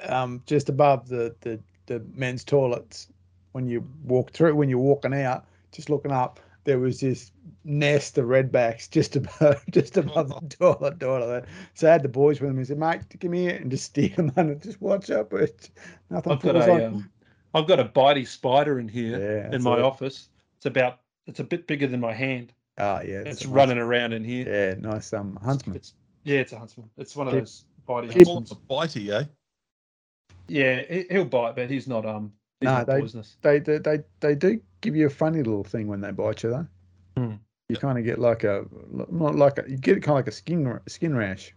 um 0.00 0.42
just 0.46 0.68
above 0.68 1.08
the 1.08 1.34
the 1.40 1.60
the 1.86 2.04
men's 2.14 2.44
toilets, 2.44 3.08
when 3.52 3.66
you 3.68 3.86
walk 4.04 4.30
through, 4.32 4.54
when 4.54 4.68
you're 4.68 4.78
walking 4.78 5.14
out, 5.14 5.44
just 5.72 5.90
looking 5.90 6.12
up, 6.12 6.40
there 6.64 6.78
was 6.78 7.00
this 7.00 7.30
nest 7.64 8.18
of 8.18 8.26
redbacks 8.26 8.90
just 8.90 9.16
above 9.20 9.62
just 9.70 9.96
above 9.96 10.28
the 10.28 10.48
toilet 10.58 10.98
toilet. 11.00 11.44
So 11.74 11.88
I 11.88 11.92
had 11.92 12.02
the 12.02 12.08
boys 12.08 12.40
with 12.40 12.50
me. 12.52 12.58
and 12.58 12.66
said, 12.66 12.78
"Mate, 12.78 13.02
come 13.20 13.32
here," 13.32 13.56
and 13.56 13.70
just 13.70 13.84
steer 13.86 14.08
them 14.10 14.32
under. 14.36 14.54
Just 14.56 14.80
watch 14.80 15.10
out, 15.10 15.30
but 15.30 15.68
nothing 16.10 16.32
I've 16.32 16.40
got 16.42 16.54
falls 16.54 16.66
a 16.66 16.70
on. 16.72 16.82
um, 16.84 17.10
I've 17.54 17.66
got 17.68 17.78
a 17.80 17.84
bitey 17.84 18.26
spider 18.26 18.78
in 18.80 18.88
here 18.88 19.18
yeah, 19.48 19.54
in 19.54 19.62
my 19.62 19.78
it. 19.78 19.82
office. 19.82 20.28
It's 20.56 20.66
about 20.66 21.00
it's 21.26 21.40
a 21.40 21.44
bit 21.44 21.66
bigger 21.66 21.86
than 21.86 22.00
my 22.00 22.12
hand. 22.12 22.52
Oh 22.78 23.00
yeah, 23.00 23.22
It's 23.24 23.44
a 23.44 23.48
running 23.48 23.78
around 23.78 24.12
in 24.12 24.24
here. 24.24 24.46
Yeah, 24.46 24.74
nice 24.90 25.12
um 25.12 25.38
huntsman. 25.42 25.76
It's 25.76 25.94
yeah, 26.24 26.40
it's 26.40 26.52
a 26.52 26.58
huntsman. 26.58 26.90
It's 26.96 27.14
one 27.14 27.28
of 27.28 27.34
those 27.34 27.64
bitey 27.88 28.10
keep- 28.10 28.24
Call 28.24 28.34
huntsmen. 28.36 28.60
a 28.68 28.72
bitey, 28.72 29.08
eh? 29.10 29.24
Yeah, 30.48 30.82
he- 30.88 31.06
he'll 31.10 31.24
bite, 31.24 31.56
but 31.56 31.70
he's 31.70 31.86
not 31.86 32.04
um 32.04 32.32
he's 32.60 32.66
No, 32.66 32.74
not 32.78 32.86
they- 32.86 33.00
poisonous. 33.00 33.36
They, 33.42 33.60
they 33.60 33.78
they 33.78 33.98
they 34.20 34.34
do 34.34 34.60
give 34.80 34.96
you 34.96 35.06
a 35.06 35.10
funny 35.10 35.38
little 35.38 35.64
thing 35.64 35.86
when 35.86 36.00
they 36.00 36.10
bite 36.10 36.42
you 36.42 36.50
though. 36.50 36.66
Hmm. 37.16 37.30
You 37.68 37.74
Yep. 37.76 37.80
kind 37.80 37.98
of 37.98 38.04
get 38.04 38.18
like 38.18 38.44
a 38.44 38.66
not 39.10 39.36
like 39.36 39.58
a 39.58 39.64
you 39.70 39.76
get 39.78 40.02
kind 40.02 40.10
of 40.10 40.16
like 40.16 40.28
a 40.28 40.32
skin 40.32 40.80
skin 40.88 41.14
rash. 41.16 41.54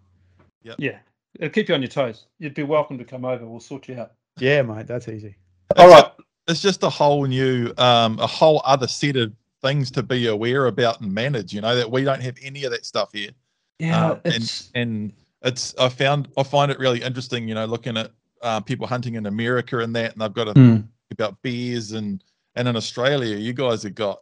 Yeah. 0.63 0.75
Yeah, 0.77 0.99
it'll 1.39 1.49
keep 1.53 1.69
you 1.69 1.75
on 1.75 1.81
your 1.81 1.89
toes. 1.89 2.27
You'd 2.39 2.53
be 2.53 2.63
welcome 2.63 2.97
to 2.97 3.03
come 3.05 3.25
over. 3.25 3.45
We'll 3.45 3.59
sort 3.59 3.87
you 3.89 3.99
out. 3.99 4.13
Yeah, 4.39 4.61
mate, 4.61 4.87
that's 4.87 5.07
easy. 5.07 5.35
All 5.75 5.89
right. 5.89 6.05
It's 6.47 6.61
just 6.61 6.83
a 6.83 6.89
whole 6.89 7.25
new, 7.25 7.73
um, 7.77 8.19
a 8.19 8.27
whole 8.27 8.61
other 8.63 8.87
set 8.87 9.17
of 9.17 9.33
things 9.61 9.91
to 9.91 10.03
be 10.03 10.27
aware 10.27 10.67
about 10.67 11.01
and 11.01 11.13
manage. 11.13 11.53
You 11.53 11.61
know 11.61 11.75
that 11.75 11.89
we 11.89 12.03
don't 12.03 12.21
have 12.21 12.37
any 12.41 12.63
of 12.63 12.71
that 12.71 12.85
stuff 12.85 13.09
here. 13.11 13.31
Yeah, 13.79 14.11
Um, 14.11 14.21
and 14.25 14.63
and 14.75 15.13
it's 15.43 15.75
I 15.77 15.89
found 15.89 16.29
I 16.37 16.43
find 16.43 16.71
it 16.71 16.79
really 16.79 17.01
interesting. 17.01 17.47
You 17.47 17.55
know, 17.55 17.65
looking 17.65 17.97
at 17.97 18.11
uh, 18.41 18.61
people 18.61 18.87
hunting 18.87 19.15
in 19.15 19.25
America 19.25 19.79
and 19.79 19.95
that, 19.95 20.13
and 20.13 20.21
they've 20.21 20.33
got 20.33 20.45
to 20.45 20.53
think 20.53 20.85
about 21.11 21.41
bears 21.41 21.91
and 21.91 22.23
and 22.55 22.67
in 22.67 22.75
Australia, 22.75 23.35
you 23.35 23.53
guys 23.53 23.83
have 23.83 23.95
got 23.95 24.21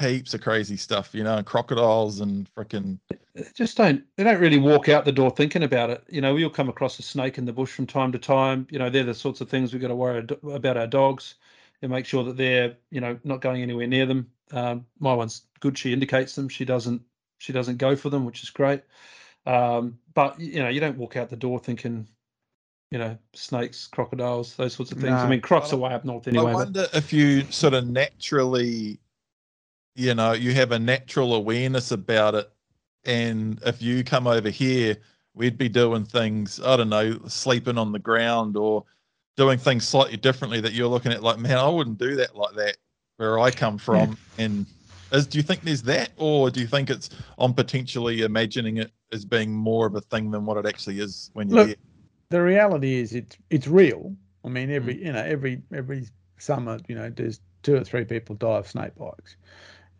heaps 0.00 0.34
of 0.34 0.40
crazy 0.40 0.76
stuff. 0.76 1.14
You 1.14 1.24
know, 1.24 1.36
and 1.36 1.46
crocodiles 1.46 2.20
and 2.20 2.48
freaking 2.54 2.98
just 3.54 3.76
don't 3.76 4.04
they 4.16 4.24
don't 4.24 4.40
really 4.40 4.58
walk 4.58 4.88
out 4.88 5.04
the 5.04 5.12
door 5.12 5.30
thinking 5.30 5.62
about 5.62 5.90
it. 5.90 6.04
You 6.08 6.20
know, 6.20 6.34
we'll 6.34 6.50
come 6.50 6.68
across 6.68 6.98
a 6.98 7.02
snake 7.02 7.38
in 7.38 7.44
the 7.44 7.52
bush 7.52 7.70
from 7.72 7.86
time 7.86 8.12
to 8.12 8.18
time. 8.18 8.66
You 8.70 8.78
know, 8.78 8.90
they're 8.90 9.04
the 9.04 9.14
sorts 9.14 9.40
of 9.40 9.48
things 9.48 9.72
we've 9.72 9.82
got 9.82 9.88
to 9.88 9.94
worry 9.94 10.26
about 10.52 10.76
our 10.76 10.86
dogs 10.86 11.36
and 11.80 11.90
make 11.90 12.06
sure 12.06 12.24
that 12.24 12.36
they're 12.36 12.76
you 12.90 13.00
know 13.00 13.18
not 13.24 13.40
going 13.40 13.62
anywhere 13.62 13.86
near 13.86 14.06
them. 14.06 14.30
Um, 14.52 14.86
my 14.98 15.14
one's 15.14 15.42
good; 15.60 15.76
she 15.78 15.92
indicates 15.92 16.34
them. 16.34 16.48
She 16.48 16.64
doesn't 16.64 17.02
she 17.38 17.52
doesn't 17.52 17.78
go 17.78 17.96
for 17.96 18.10
them, 18.10 18.24
which 18.24 18.42
is 18.42 18.50
great. 18.50 18.82
Um, 19.46 19.98
but 20.14 20.38
you 20.38 20.62
know, 20.62 20.68
you 20.68 20.80
don't 20.80 20.98
walk 20.98 21.16
out 21.16 21.30
the 21.30 21.36
door 21.36 21.58
thinking. 21.58 22.08
You 22.90 22.98
know, 22.98 23.16
snakes, 23.32 23.86
crocodiles, 23.86 24.54
those 24.56 24.74
sorts 24.74 24.92
of 24.92 24.98
things. 24.98 25.14
I 25.14 25.26
mean, 25.26 25.40
crocs 25.40 25.72
are 25.72 25.78
way 25.78 25.94
up 25.94 26.04
north 26.04 26.28
I 26.28 26.30
anyway. 26.32 26.52
but- 26.52 26.54
wonder 26.54 26.86
if 26.92 27.10
you 27.10 27.50
sort 27.50 27.72
of 27.72 27.88
naturally, 27.88 29.00
you 29.94 30.14
know, 30.14 30.32
you 30.32 30.52
have 30.54 30.72
a 30.72 30.78
natural 30.78 31.34
awareness 31.34 31.90
about 31.90 32.34
it, 32.34 32.50
and 33.04 33.60
if 33.64 33.82
you 33.82 34.04
come 34.04 34.26
over 34.26 34.48
here, 34.48 34.96
we'd 35.34 35.58
be 35.58 35.68
doing 35.68 36.04
things. 36.04 36.60
I 36.60 36.76
don't 36.76 36.88
know, 36.88 37.18
sleeping 37.26 37.78
on 37.78 37.92
the 37.92 37.98
ground 37.98 38.56
or 38.56 38.84
doing 39.36 39.58
things 39.58 39.86
slightly 39.86 40.16
differently 40.16 40.60
that 40.60 40.72
you're 40.72 40.88
looking 40.88 41.12
at. 41.12 41.22
Like, 41.22 41.38
man, 41.38 41.58
I 41.58 41.68
wouldn't 41.68 41.98
do 41.98 42.16
that 42.16 42.36
like 42.36 42.54
that 42.56 42.76
where 43.16 43.38
I 43.38 43.50
come 43.50 43.78
from. 43.78 44.16
And 44.38 44.66
is, 45.12 45.26
do 45.26 45.38
you 45.38 45.42
think 45.42 45.62
there's 45.62 45.82
that, 45.82 46.10
or 46.16 46.50
do 46.50 46.60
you 46.60 46.66
think 46.66 46.90
it's 46.90 47.10
I'm 47.38 47.54
potentially 47.54 48.22
imagining 48.22 48.78
it 48.78 48.92
as 49.12 49.24
being 49.24 49.52
more 49.52 49.86
of 49.86 49.94
a 49.94 50.00
thing 50.00 50.30
than 50.30 50.46
what 50.46 50.56
it 50.56 50.66
actually 50.66 51.00
is 51.00 51.30
when 51.34 51.48
you're 51.48 51.58
Look, 51.58 51.66
here? 51.68 51.76
the 52.30 52.42
reality 52.42 52.94
is 52.94 53.14
it's 53.14 53.36
it's 53.50 53.68
real. 53.68 54.14
I 54.44 54.48
mean, 54.48 54.70
every 54.70 54.96
mm. 54.96 55.06
you 55.06 55.12
know 55.12 55.22
every 55.22 55.62
every 55.72 56.08
summer, 56.38 56.78
you 56.88 56.94
know, 56.94 57.10
there's 57.10 57.40
two 57.62 57.76
or 57.76 57.84
three 57.84 58.04
people 58.04 58.34
die 58.34 58.58
of 58.58 58.68
snake 58.68 58.94
bites. 58.96 59.36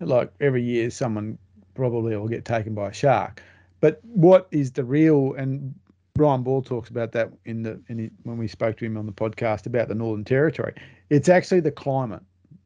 Like 0.02 0.32
every 0.40 0.62
year, 0.62 0.90
someone 0.90 1.38
probably 1.74 2.16
will 2.16 2.28
get 2.28 2.44
taken 2.44 2.74
by 2.74 2.88
a 2.88 2.92
shark. 2.92 3.42
But 3.80 4.00
what 4.04 4.48
is 4.50 4.72
the 4.72 4.84
real? 4.84 5.34
And 5.34 5.74
Brian 6.14 6.42
Ball 6.42 6.62
talks 6.62 6.90
about 6.90 7.12
that 7.12 7.30
in 7.44 7.62
the 7.62 7.80
in 7.88 7.98
he, 7.98 8.10
when 8.24 8.36
we 8.36 8.46
spoke 8.46 8.76
to 8.78 8.84
him 8.84 8.96
on 8.96 9.06
the 9.06 9.12
podcast 9.12 9.66
about 9.66 9.88
the 9.88 9.94
Northern 9.94 10.24
Territory. 10.24 10.74
It's 11.10 11.28
actually 11.28 11.60
the 11.60 11.72
climate. 11.72 12.22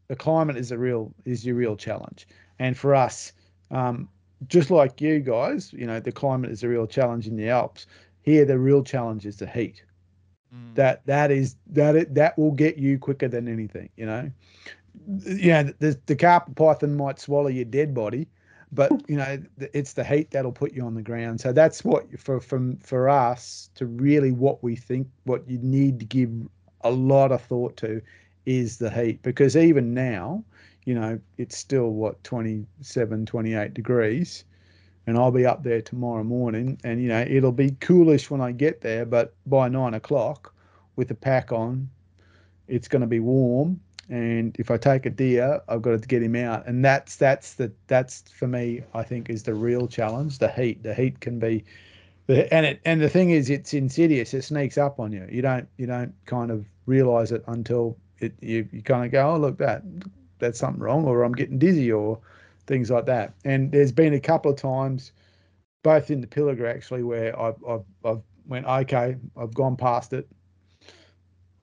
The 0.09 0.17
climate 0.17 0.57
is 0.57 0.73
a 0.73 0.79
real 0.79 1.13
is 1.25 1.45
your 1.45 1.57
real 1.57 1.77
challenge. 1.77 2.27
And 2.59 2.77
for 2.77 2.95
us, 2.95 3.33
um, 3.71 4.09
just 4.49 4.71
like 4.71 5.01
you 5.01 5.21
guys, 5.21 5.73
you 5.73 5.87
know, 5.87 6.01
the 6.01 6.13
climate 6.13 6.51
is 6.51 6.63
a 6.63 6.69
real 6.69 6.87
challenge 6.87 7.27
in 7.27 7.37
the 7.37 7.49
Alps. 7.49 7.87
Here, 8.23 8.45
the 8.45 8.59
real 8.59 8.83
challenge 8.83 9.25
is 9.27 9.37
the 9.37 9.47
heat. 9.47 9.83
Mm. 10.55 10.75
That 10.75 11.07
that 11.07 11.31
is 11.31 11.57
that 11.69 11.97
it, 11.97 12.15
that 12.15 12.37
will 12.39 12.53
get 12.53 12.77
you 12.77 12.99
quicker 12.99 13.29
than 13.29 13.49
anything. 13.49 13.89
You 13.97 14.07
know, 14.07 14.31
you 15.07 15.53
know 15.53 15.73
the 15.79 15.99
the 16.07 16.17
carpet 16.17 16.55
python 16.55 16.97
might 16.97 17.19
swallow 17.19 17.49
your 17.49 17.65
dead 17.65 17.95
body, 17.95 18.29
but 18.73 18.91
hmm. 18.91 18.99
you 19.09 19.17
know 19.17 19.43
it's 19.59 19.93
the 19.93 20.05
heat 20.05 20.31
that'll 20.31 20.53
put 20.53 20.73
you 20.73 20.85
on 20.85 20.95
the 20.95 21.03
ground. 21.03 21.41
So 21.41 21.53
that's 21.53 21.85
what 21.85 22.07
for 22.19 22.41
from 22.41 22.77
for 22.79 23.09
us 23.09 23.71
to 23.77 23.87
really 23.87 24.33
what 24.33 24.63
we 24.63 24.77
think 24.77 25.09
what 25.25 25.49
you 25.49 25.59
need 25.59 26.01
to 26.01 26.07
give 26.07 26.31
a 26.83 26.91
lot 26.91 27.33
of 27.33 27.43
thought 27.43 27.77
to 27.79 28.01
is 28.45 28.79
the 28.79 28.91
heat 28.91 29.21
because 29.23 29.57
even 29.57 29.93
now 29.93 30.45
you 30.85 30.95
know 30.95 31.19
it's 31.37 31.57
still 31.57 31.91
what 31.91 32.23
27 32.23 33.27
28 33.27 33.75
degrees 33.75 34.45
and 35.07 35.17
I'll 35.17 35.31
be 35.31 35.47
up 35.47 35.63
there 35.63 35.81
tomorrow 35.81 36.25
morning, 36.25 36.79
and 36.85 37.01
you 37.01 37.09
know 37.09 37.25
it'll 37.29 37.53
be 37.53 37.71
coolish 37.81 38.31
when 38.31 38.41
I 38.41 38.53
get 38.53 38.81
there, 38.81 39.07
but 39.07 39.35
by 39.47 39.69
nine 39.69 39.95
o'clock, 39.95 40.53
with 40.97 41.09
the 41.09 41.15
pack 41.15 41.53
on, 41.53 41.89
it's 42.67 42.89
going 42.89 43.03
to 43.03 43.07
be 43.07 43.21
warm. 43.21 43.81
And 44.09 44.55
if 44.59 44.71
I 44.71 44.77
take 44.77 45.05
a 45.07 45.11
deer, 45.11 45.61
I've 45.69 45.83
got 45.83 46.01
to 46.01 46.09
get 46.09 46.23
him 46.23 46.37
out, 46.37 46.67
and 46.67 46.85
that's 46.85 47.17
that's 47.17 47.55
the 47.55 47.73
that's 47.89 48.23
for 48.31 48.47
me. 48.47 48.83
I 48.95 49.03
think 49.03 49.29
is 49.29 49.43
the 49.43 49.55
real 49.55 49.89
challenge. 49.89 50.39
The 50.39 50.49
heat. 50.49 50.83
The 50.83 50.95
heat 50.95 51.21
can 51.21 51.39
be, 51.41 51.65
the 52.27 52.53
and 52.55 52.67
it 52.67 52.81
and 52.85 53.01
the 53.01 53.09
thing 53.09 53.31
is, 53.31 53.51
it's 53.51 53.75
insidious. 53.75 54.35
It 54.35 54.43
sneaks 54.43 54.79
up 54.79 55.01
on 55.01 55.13
you. 55.13 55.27
You 55.31 55.43
don't 55.43 55.69
you 55.79 55.87
don't 55.87 56.15
kind 56.27 56.51
of 56.53 56.67
realize 56.87 57.33
it 57.33 57.45
until 57.49 57.97
it 58.21 58.35
you 58.43 58.69
you 58.73 58.83
kind 58.83 59.05
of 59.05 59.13
go, 59.13 59.31
oh 59.35 59.39
look 59.39 59.59
that 59.59 59.83
that's 60.39 60.59
something 60.59 60.83
wrong, 60.83 61.05
or 61.07 61.23
I'm 61.25 61.33
getting 61.33 61.59
dizzy, 61.59 61.91
or 61.93 62.21
things 62.67 62.91
like 62.91 63.07
that. 63.07 63.35
And 63.45 63.73
there's 63.73 63.93
been 63.93 64.15
a 64.15 64.21
couple 64.21 64.51
of 64.51 64.57
times, 64.59 65.13
both 65.83 66.11
in 66.11 66.21
the 66.21 66.27
Pilliga 66.27 66.69
actually, 66.75 67.03
where 67.03 67.39
I've 67.41 67.63
I've, 67.69 67.85
I've 68.05 68.23
went 68.47 68.67
okay, 68.67 69.17
I've 69.37 69.55
gone 69.55 69.77
past 69.77 70.13
it. 70.13 70.29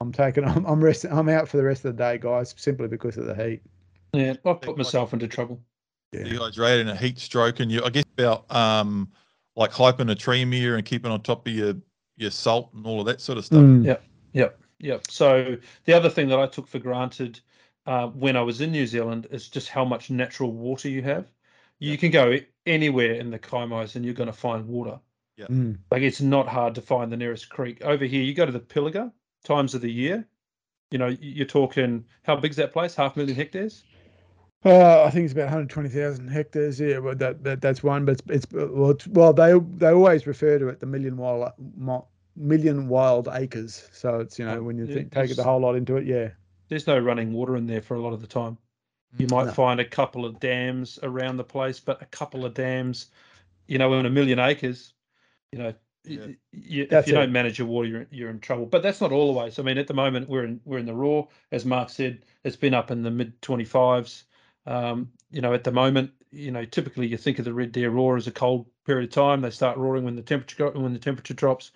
I'm 0.03 0.11
taking 0.11 0.43
I'm 0.47 0.65
I'm 0.65 0.83
resting 0.83 1.11
I'm 1.11 1.29
out 1.29 1.47
for 1.47 1.57
the 1.57 1.63
rest 1.63 1.85
of 1.85 1.95
the 1.95 2.03
day, 2.03 2.17
guys, 2.17 2.53
simply 2.57 2.87
because 2.87 3.17
of 3.17 3.25
the 3.25 3.35
heat. 3.35 3.61
Yeah, 4.13 4.35
I've 4.45 4.61
put 4.61 4.77
myself 4.77 5.13
into 5.13 5.27
trouble. 5.27 5.59
Yeah. 6.11 6.23
Dehydrated 6.23 6.81
and 6.81 6.89
a 6.91 6.95
heat 6.95 7.17
stroke, 7.17 7.59
and 7.59 7.71
you 7.71 7.83
I 7.83 7.89
guess 7.89 8.05
about 8.17 8.53
um 8.53 9.11
like 9.55 9.71
hyponatremia 9.71 10.75
and 10.75 10.85
keeping 10.85 11.11
on 11.11 11.21
top 11.21 11.47
of 11.47 11.53
your 11.53 11.75
your 12.17 12.31
salt 12.31 12.71
and 12.73 12.85
all 12.85 12.99
of 12.99 13.07
that 13.07 13.21
sort 13.21 13.37
of 13.37 13.45
stuff. 13.45 13.61
Mm. 13.61 13.85
Yep. 13.85 14.03
Yep. 14.79 15.09
So 15.09 15.57
the 15.85 15.93
other 15.93 16.09
thing 16.09 16.27
that 16.27 16.39
I 16.39 16.45
took 16.45 16.67
for 16.67 16.77
granted 16.77 17.39
uh, 17.85 18.07
when 18.07 18.35
I 18.35 18.41
was 18.41 18.59
in 18.59 18.71
New 18.71 18.85
Zealand 18.85 19.27
is 19.31 19.47
just 19.47 19.69
how 19.69 19.85
much 19.85 20.09
natural 20.09 20.51
water 20.51 20.89
you 20.89 21.01
have. 21.03 21.25
You 21.79 21.91
Yep. 21.91 21.99
can 21.99 22.11
go 22.11 22.37
anywhere 22.65 23.13
in 23.13 23.31
the 23.31 23.39
Kaimais 23.39 23.95
and 23.95 24.03
you're 24.03 24.13
going 24.13 24.27
to 24.27 24.33
find 24.33 24.67
water. 24.67 24.99
Mm. 25.39 25.77
Like 25.89 26.01
it's 26.01 26.21
not 26.21 26.47
hard 26.47 26.75
to 26.75 26.81
find 26.81 27.11
the 27.11 27.17
nearest 27.17 27.49
creek. 27.49 27.81
Over 27.83 28.05
here, 28.05 28.21
you 28.21 28.33
go 28.33 28.45
to 28.45 28.51
the 28.51 28.59
Pilliga 28.59 29.11
times 29.43 29.75
of 29.75 29.81
the 29.81 29.91
year. 29.91 30.27
You 30.91 30.99
know, 30.99 31.07
you're 31.07 31.45
talking 31.47 32.05
how 32.23 32.35
big's 32.37 32.57
that 32.57 32.73
place? 32.73 32.95
Half 32.95 33.17
million 33.17 33.35
hectares. 33.37 33.85
Uh, 34.65 35.03
I 35.03 35.09
think 35.11 35.25
it's 35.25 35.33
about 35.33 35.45
120,000 35.45 36.29
hectares. 36.29 36.79
Yeah, 36.79 36.99
well, 36.99 37.15
that, 37.15 37.43
that 37.43 37.61
that's 37.61 37.83
one, 37.83 38.05
but 38.05 38.13
it's, 38.29 38.45
it's 38.45 38.53
well, 38.53 38.91
it's, 38.91 39.05
well, 39.07 39.33
they 39.33 39.59
they 39.59 39.89
always 39.91 40.25
refer 40.25 40.57
to 40.57 40.69
it 40.69 40.79
the 40.79 40.85
million 40.85 41.17
wild 41.17 41.51
million 42.35 42.87
wild 42.87 43.27
acres. 43.31 43.89
So 43.91 44.19
it's 44.21 44.39
you 44.39 44.45
know 44.45 44.63
when 44.63 44.77
you 44.77 44.87
yeah, 44.87 44.87
think 44.87 45.11
take 45.11 45.31
it 45.31 45.35
the 45.35 45.43
whole 45.43 45.59
lot 45.59 45.75
into 45.75 45.97
it, 45.97 46.05
yeah. 46.05 46.29
There's 46.67 46.87
no 46.87 46.99
running 46.99 47.31
water 47.33 47.55
in 47.55 47.67
there 47.67 47.81
for 47.81 47.95
a 47.95 48.01
lot 48.01 48.13
of 48.13 48.21
the 48.21 48.27
time. 48.27 48.57
You 49.17 49.27
might 49.27 49.49
No. 49.49 49.51
find 49.51 49.79
a 49.79 49.85
couple 49.85 50.25
of 50.25 50.39
dams 50.39 50.99
around 51.03 51.37
the 51.37 51.43
place, 51.45 51.79
but 51.79 52.01
a 52.01 52.05
couple 52.07 52.45
of 52.45 52.53
dams, 52.55 53.11
you 53.67 53.77
know, 53.79 53.93
in 53.95 54.05
a 54.07 54.09
million 54.11 54.39
acres, 54.39 54.93
you 55.51 55.59
know, 55.59 55.73
Yeah. 56.05 56.27
you, 56.51 56.87
if 56.89 57.07
you 57.07 57.13
it. 57.13 57.15
don't 57.15 57.31
manage 57.31 57.57
your 57.59 57.67
water, 57.67 57.87
you're, 57.87 58.07
you're 58.11 58.29
in 58.29 58.39
trouble. 58.39 58.65
But 58.65 58.83
that's 58.83 59.01
not 59.01 59.11
always. 59.11 59.59
I 59.59 59.63
mean, 59.63 59.77
at 59.77 59.87
the 59.87 59.93
moment 59.93 60.27
we're 60.29 60.43
in 60.43 60.59
we're 60.65 60.79
in 60.79 60.85
the 60.85 60.93
roar, 60.93 61.27
as 61.51 61.65
Mark 61.65 61.89
said, 61.89 62.23
it's 62.43 62.55
been 62.55 62.73
up 62.73 62.91
in 62.91 63.03
the 63.03 63.11
mid 63.11 63.39
25s. 63.41 64.23
Um, 64.65 65.11
you 65.31 65.41
know, 65.41 65.53
at 65.53 65.63
the 65.63 65.71
moment, 65.71 66.11
you 66.31 66.51
know, 66.51 66.65
typically 66.65 67.07
you 67.07 67.17
think 67.17 67.39
of 67.39 67.45
the 67.45 67.53
red 67.53 67.71
deer 67.71 67.89
roar 67.89 68.17
as 68.17 68.27
a 68.27 68.31
cold 68.31 68.65
period 68.85 69.05
of 69.09 69.13
time. 69.13 69.41
They 69.41 69.49
start 69.49 69.77
roaring 69.77 70.03
when 70.03 70.15
the 70.15 70.21
temperature 70.21 70.69
when 70.71 70.93
the 70.93 70.99
temperature 70.99 71.33
drops. 71.33 71.71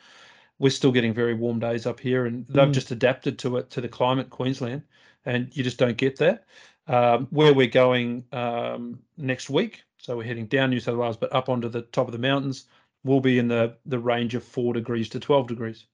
We're 0.59 0.71
still 0.71 0.91
getting 0.91 1.13
very 1.13 1.35
warm 1.35 1.59
days 1.59 1.85
up 1.85 1.99
here, 1.99 2.25
and 2.25 2.45
they've 2.49 2.67
Mm. 2.67 2.73
just 2.73 2.91
adapted 2.91 3.37
to 3.39 3.57
it 3.57 3.69
to 3.71 3.81
the 3.81 3.87
climate, 3.87 4.29
Queensland, 4.31 4.83
and 5.25 5.55
you 5.55 5.63
just 5.63 5.77
don't 5.77 5.97
get 5.97 6.17
that. 6.17 6.45
Um, 6.87 7.27
where 7.31 7.53
we're 7.53 7.67
going 7.67 8.23
um, 8.31 8.99
next 9.17 9.49
week, 9.49 9.83
so 9.97 10.17
we're 10.17 10.23
heading 10.23 10.47
down 10.47 10.69
New 10.71 10.79
South 10.79 10.97
Wales, 10.97 11.17
but 11.17 11.33
up 11.35 11.49
onto 11.49 11.69
the 11.69 11.81
top 11.83 12.07
of 12.07 12.13
the 12.13 12.17
mountains, 12.17 12.65
we'll 13.03 13.19
be 13.19 13.39
in 13.39 13.47
the 13.47 13.75
the 13.85 13.99
range 13.99 14.35
of 14.35 14.43
four 14.43 14.73
degrees 14.73 15.09
to 15.09 15.19
twelve 15.19 15.47
degrees. 15.47 15.85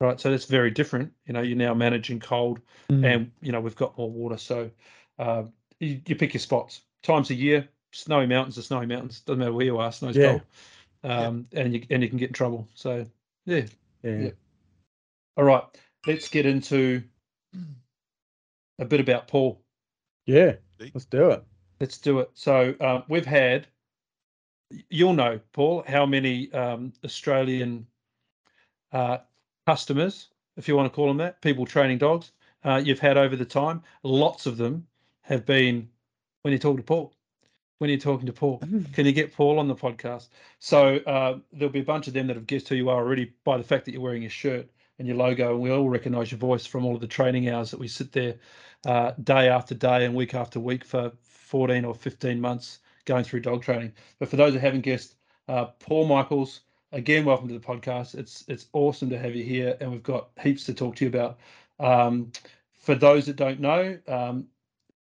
Right, 0.00 0.18
so 0.20 0.30
that's 0.32 0.46
very 0.46 0.72
different. 0.72 1.12
You 1.26 1.32
know, 1.32 1.42
you're 1.42 1.56
now 1.56 1.74
managing 1.74 2.18
cold, 2.18 2.60
Mm. 2.90 3.06
and 3.06 3.30
you 3.40 3.52
know 3.52 3.60
we've 3.60 3.76
got 3.76 3.96
more 3.96 4.10
water. 4.10 4.36
So 4.36 4.70
uh, 5.18 5.44
you, 5.78 6.00
you 6.06 6.16
pick 6.16 6.34
your 6.34 6.40
spots. 6.40 6.80
Times 7.02 7.30
a 7.30 7.34
year, 7.34 7.68
snowy 7.92 8.26
mountains 8.26 8.58
are 8.58 8.62
snowy 8.62 8.86
mountains. 8.86 9.20
Doesn't 9.20 9.38
matter 9.38 9.52
where 9.52 9.64
you 9.64 9.78
are, 9.78 9.92
snow's 9.92 10.16
Yeah. 10.16 10.28
cold, 10.30 10.42
um, 11.04 11.46
and 11.52 11.72
you 11.74 11.84
and 11.90 12.02
you 12.02 12.08
can 12.08 12.18
get 12.18 12.30
in 12.30 12.34
trouble. 12.34 12.68
So 12.74 13.06
yeah. 13.46 13.66
yeah. 14.02 14.18
yeah. 14.18 14.30
All 15.36 15.44
right, 15.44 15.64
let's 16.06 16.28
get 16.28 16.46
into 16.46 17.02
a 18.80 18.84
bit 18.84 19.00
about 19.00 19.28
Paul. 19.28 19.62
Yeah, 20.26 20.56
let's 20.80 21.04
do 21.06 21.30
it. 21.30 21.44
Let's 21.80 21.98
do 21.98 22.18
it. 22.20 22.30
So 22.34 22.74
uh, 22.80 23.02
we've 23.08 23.26
had, 23.26 23.66
you'll 24.88 25.14
know, 25.14 25.40
Paul, 25.52 25.84
how 25.86 26.06
many 26.06 26.52
um, 26.52 26.92
Australian 27.04 27.86
uh, 28.92 29.18
customers, 29.66 30.28
if 30.56 30.68
you 30.68 30.76
want 30.76 30.92
to 30.92 30.94
call 30.94 31.08
them 31.08 31.18
that, 31.18 31.40
people 31.42 31.66
training 31.66 31.98
dogs, 31.98 32.32
uh, 32.64 32.80
you've 32.84 33.00
had 33.00 33.16
over 33.16 33.36
the 33.36 33.44
time. 33.44 33.82
Lots 34.02 34.46
of 34.46 34.56
them 34.56 34.86
have 35.22 35.44
been 35.46 35.88
when 36.42 36.52
you 36.52 36.58
talk 36.58 36.76
to 36.76 36.82
Paul. 36.82 37.12
when 37.78 37.90
you're 37.90 37.98
talking 37.98 38.26
to 38.26 38.32
Paul. 38.32 38.62
Can 38.92 39.06
you 39.06 39.12
get 39.12 39.34
Paul 39.34 39.58
on 39.58 39.66
the 39.66 39.74
podcast? 39.74 40.28
So 40.60 40.98
uh, 40.98 41.38
there'll 41.52 41.72
be 41.72 41.80
a 41.80 41.84
bunch 41.84 42.06
of 42.06 42.14
them 42.14 42.28
that 42.28 42.36
have 42.36 42.46
guessed 42.46 42.68
who 42.68 42.76
you 42.76 42.88
are 42.90 42.98
already 42.98 43.32
by 43.44 43.56
the 43.56 43.64
fact 43.64 43.84
that 43.86 43.92
you're 43.92 44.00
wearing 44.00 44.22
your 44.22 44.30
shirt 44.30 44.68
and 44.98 45.08
your 45.08 45.16
logo, 45.16 45.52
and 45.54 45.60
we 45.60 45.70
all 45.70 45.88
recognise 45.88 46.30
your 46.30 46.38
voice 46.38 46.64
from 46.64 46.84
all 46.84 46.94
of 46.94 47.00
the 47.00 47.08
training 47.08 47.48
hours 47.48 47.72
that 47.72 47.80
we 47.80 47.88
sit 47.88 48.12
there 48.12 48.36
uh, 48.86 49.12
day 49.24 49.48
after 49.48 49.74
day 49.74 50.04
and 50.04 50.14
week 50.14 50.34
after 50.34 50.60
week 50.60 50.84
for 50.84 51.10
14 51.22 51.84
or 51.84 51.94
15 51.94 52.40
months 52.40 52.78
going 53.04 53.24
through 53.24 53.40
dog 53.40 53.62
training. 53.62 53.92
But 54.18 54.28
for 54.28 54.36
those 54.36 54.54
that 54.54 54.60
haven't 54.60 54.82
guessed, 54.82 55.16
uh, 55.48 55.66
Paul 55.80 56.06
Michaels, 56.06 56.60
again, 56.92 57.24
welcome 57.24 57.48
to 57.48 57.54
the 57.54 57.60
podcast. 57.60 58.14
It's 58.14 58.44
it's 58.48 58.66
awesome 58.72 59.10
to 59.10 59.18
have 59.18 59.34
you 59.34 59.44
here, 59.44 59.76
and 59.80 59.90
we've 59.90 60.02
got 60.02 60.30
heaps 60.40 60.64
to 60.64 60.74
talk 60.74 60.96
to 60.96 61.04
you 61.04 61.08
about. 61.08 61.38
Um, 61.80 62.32
for 62.72 62.94
those 62.94 63.26
that 63.26 63.36
don't 63.36 63.60
know, 63.60 63.98
um, 64.08 64.46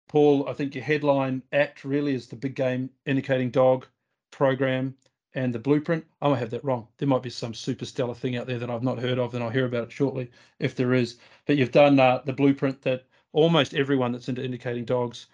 Paul, 0.07 0.47
I 0.49 0.53
think 0.53 0.75
your 0.75 0.83
headline 0.83 1.41
act 1.53 1.83
really 1.83 2.13
is 2.13 2.27
the 2.27 2.35
big 2.35 2.55
game 2.55 2.89
indicating 3.05 3.49
dog 3.49 3.87
program 4.31 4.95
and 5.33 5.53
the 5.53 5.59
blueprint. 5.59 6.05
I 6.21 6.29
might 6.29 6.39
have 6.39 6.49
that 6.51 6.65
wrong. 6.65 6.87
There 6.97 7.07
might 7.07 7.23
be 7.23 7.29
some 7.29 7.53
super 7.53 7.85
stellar 7.85 8.15
thing 8.15 8.35
out 8.35 8.47
there 8.47 8.59
that 8.59 8.69
I've 8.69 8.83
not 8.83 8.99
heard 8.99 9.19
of, 9.19 9.33
and 9.33 9.43
I'll 9.43 9.49
hear 9.49 9.65
about 9.65 9.85
it 9.85 9.91
shortly 9.91 10.29
if 10.59 10.75
there 10.75 10.93
is. 10.93 11.17
But 11.45 11.57
you've 11.57 11.71
done 11.71 11.99
uh, 11.99 12.21
the 12.25 12.33
blueprint 12.33 12.81
that 12.81 13.05
almost 13.31 13.73
everyone 13.73 14.11
that's 14.11 14.29
into 14.29 14.43
indicating 14.43 14.85
dogs 14.85 15.27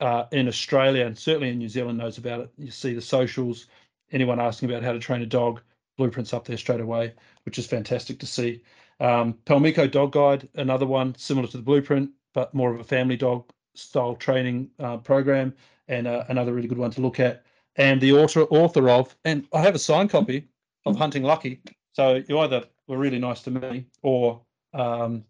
uh, 0.00 0.24
in 0.32 0.48
Australia 0.48 1.06
and 1.06 1.16
certainly 1.16 1.50
in 1.50 1.58
New 1.58 1.68
Zealand 1.68 1.98
knows 1.98 2.18
about 2.18 2.40
it. 2.40 2.50
You 2.58 2.70
see 2.70 2.94
the 2.94 3.00
socials, 3.00 3.66
anyone 4.12 4.40
asking 4.40 4.70
about 4.70 4.82
how 4.82 4.92
to 4.92 4.98
train 4.98 5.22
a 5.22 5.26
dog, 5.26 5.60
blueprints 5.96 6.32
up 6.32 6.44
there 6.44 6.56
straight 6.56 6.80
away, 6.80 7.14
which 7.44 7.58
is 7.58 7.66
fantastic 7.66 8.18
to 8.20 8.26
see. 8.26 8.62
Um, 9.00 9.34
Paumiko 9.46 9.90
Dog 9.90 10.12
Guide, 10.12 10.48
another 10.54 10.86
one 10.86 11.14
similar 11.16 11.46
to 11.48 11.56
the 11.56 11.62
blueprint, 11.62 12.10
but 12.32 12.54
more 12.54 12.72
of 12.72 12.80
a 12.80 12.84
family 12.84 13.16
dog 13.16 13.44
style 13.74 14.14
training 14.14 14.70
uh, 14.78 14.96
program, 14.98 15.54
and 15.88 16.06
uh, 16.06 16.24
another 16.28 16.52
really 16.52 16.68
good 16.68 16.78
one 16.78 16.90
to 16.92 17.00
look 17.00 17.20
at. 17.20 17.44
And 17.76 18.00
the 18.00 18.12
author 18.12 18.42
author 18.42 18.88
of, 18.88 19.16
and 19.24 19.46
I 19.52 19.60
have 19.62 19.74
a 19.74 19.80
signed 19.80 20.10
copy 20.10 20.48
of 20.86 20.96
Hunting 20.96 21.24
Lucky. 21.24 21.60
So 21.92 22.22
you 22.28 22.38
either 22.38 22.64
were 22.86 22.98
really 22.98 23.18
nice 23.18 23.42
to 23.42 23.50
me, 23.50 23.86
or 24.02 24.40
um, 24.72 25.24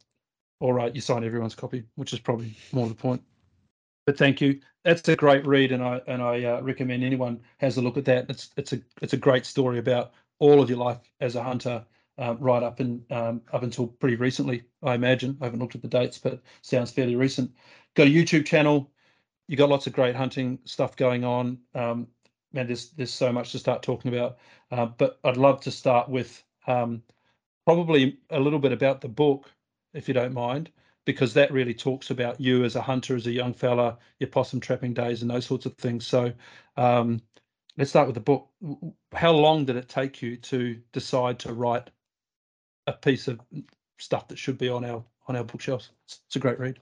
or 0.60 0.80
uh, 0.80 0.90
you 0.92 1.00
signed 1.00 1.24
everyone's 1.24 1.54
copy, 1.54 1.84
which 1.96 2.12
is 2.12 2.18
probably 2.18 2.54
more 2.72 2.88
the 2.88 2.94
point. 2.94 3.22
But 4.06 4.18
thank 4.18 4.40
you. 4.40 4.60
That's 4.84 5.08
a 5.08 5.16
great 5.16 5.46
read, 5.46 5.72
and 5.72 5.82
I 5.82 6.00
and 6.06 6.22
I 6.22 6.44
uh, 6.44 6.60
recommend 6.60 7.02
anyone 7.04 7.40
has 7.58 7.76
a 7.78 7.82
look 7.82 7.96
at 7.96 8.04
that. 8.06 8.28
It's 8.28 8.50
it's 8.56 8.72
a 8.72 8.80
it's 9.00 9.14
a 9.14 9.18
great 9.18 9.46
story 9.46 9.78
about 9.78 10.12
all 10.38 10.60
of 10.60 10.68
your 10.68 10.78
life 10.78 10.98
as 11.20 11.36
a 11.36 11.42
hunter, 11.42 11.84
um, 12.18 12.38
right 12.38 12.62
up 12.62 12.80
and 12.80 13.10
um, 13.10 13.40
up 13.52 13.62
until 13.62 13.86
pretty 13.86 14.16
recently. 14.16 14.64
I 14.82 14.94
imagine 14.94 15.38
I 15.40 15.46
haven't 15.46 15.60
looked 15.60 15.74
at 15.74 15.82
the 15.82 15.88
dates, 15.88 16.18
but 16.18 16.42
sounds 16.60 16.90
fairly 16.90 17.16
recent. 17.16 17.50
Got 17.94 18.08
a 18.08 18.10
YouTube 18.10 18.44
channel. 18.44 18.90
You 19.48 19.56
got 19.56 19.70
lots 19.70 19.86
of 19.86 19.94
great 19.94 20.14
hunting 20.14 20.58
stuff 20.64 20.96
going 20.96 21.24
on. 21.24 21.58
Um, 21.74 22.08
man, 22.52 22.66
there's 22.66 22.90
there's 22.90 23.12
so 23.12 23.32
much 23.32 23.52
to 23.52 23.58
start 23.58 23.82
talking 23.82 24.14
about. 24.14 24.38
Uh, 24.70 24.86
but 24.86 25.18
I'd 25.24 25.38
love 25.38 25.60
to 25.62 25.70
start 25.70 26.10
with 26.10 26.42
um, 26.66 27.02
probably 27.66 28.18
a 28.30 28.40
little 28.40 28.58
bit 28.58 28.72
about 28.72 29.00
the 29.00 29.08
book, 29.08 29.50
if 29.94 30.08
you 30.08 30.14
don't 30.14 30.34
mind, 30.34 30.70
because 31.04 31.34
that 31.34 31.52
really 31.52 31.74
talks 31.74 32.10
about 32.10 32.40
you 32.40 32.64
as 32.64 32.76
a 32.76 32.82
hunter, 32.82 33.16
as 33.16 33.26
a 33.26 33.32
young 33.32 33.52
fella, 33.52 33.98
your 34.18 34.28
possum 34.28 34.60
trapping 34.60 34.94
days, 34.94 35.22
and 35.22 35.30
those 35.30 35.46
sorts 35.46 35.66
of 35.66 35.74
things. 35.74 36.06
So 36.06 36.32
um, 36.76 37.20
let's 37.76 37.90
start 37.90 38.06
with 38.06 38.14
the 38.14 38.20
book. 38.20 38.48
How 39.12 39.32
long 39.32 39.64
did 39.64 39.76
it 39.76 39.88
take 39.88 40.22
you 40.22 40.36
to 40.38 40.80
decide 40.92 41.38
to 41.40 41.52
write 41.52 41.90
a 42.86 42.92
piece 42.92 43.28
of 43.28 43.40
stuff 43.98 44.28
that 44.28 44.38
should 44.38 44.58
be 44.58 44.68
on 44.68 44.84
our 44.84 45.04
on 45.28 45.36
our 45.36 45.44
bookshelves? 45.44 45.90
It's, 46.06 46.20
it's 46.26 46.36
a 46.36 46.40
great 46.40 46.58
read. 46.58 46.78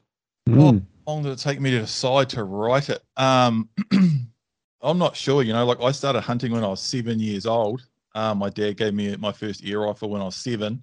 Mm. 0.48 0.82
How 1.06 1.12
long 1.12 1.22
did 1.22 1.32
it 1.32 1.38
take 1.38 1.60
me 1.60 1.70
to 1.72 1.80
decide 1.80 2.28
to 2.30 2.44
write 2.44 2.90
it? 2.90 3.02
Um, 3.16 3.68
I'm 4.82 4.98
not 4.98 5.16
sure. 5.16 5.42
You 5.42 5.52
know, 5.52 5.64
like 5.64 5.80
I 5.80 5.92
started 5.92 6.20
hunting 6.20 6.52
when 6.52 6.64
I 6.64 6.68
was 6.68 6.80
seven 6.80 7.18
years 7.18 7.46
old. 7.46 7.86
Um, 8.14 8.38
my 8.38 8.50
dad 8.50 8.76
gave 8.76 8.94
me 8.94 9.16
my 9.16 9.32
first 9.32 9.64
air 9.64 9.80
rifle 9.80 10.10
when 10.10 10.20
I 10.20 10.26
was 10.26 10.36
seven. 10.36 10.82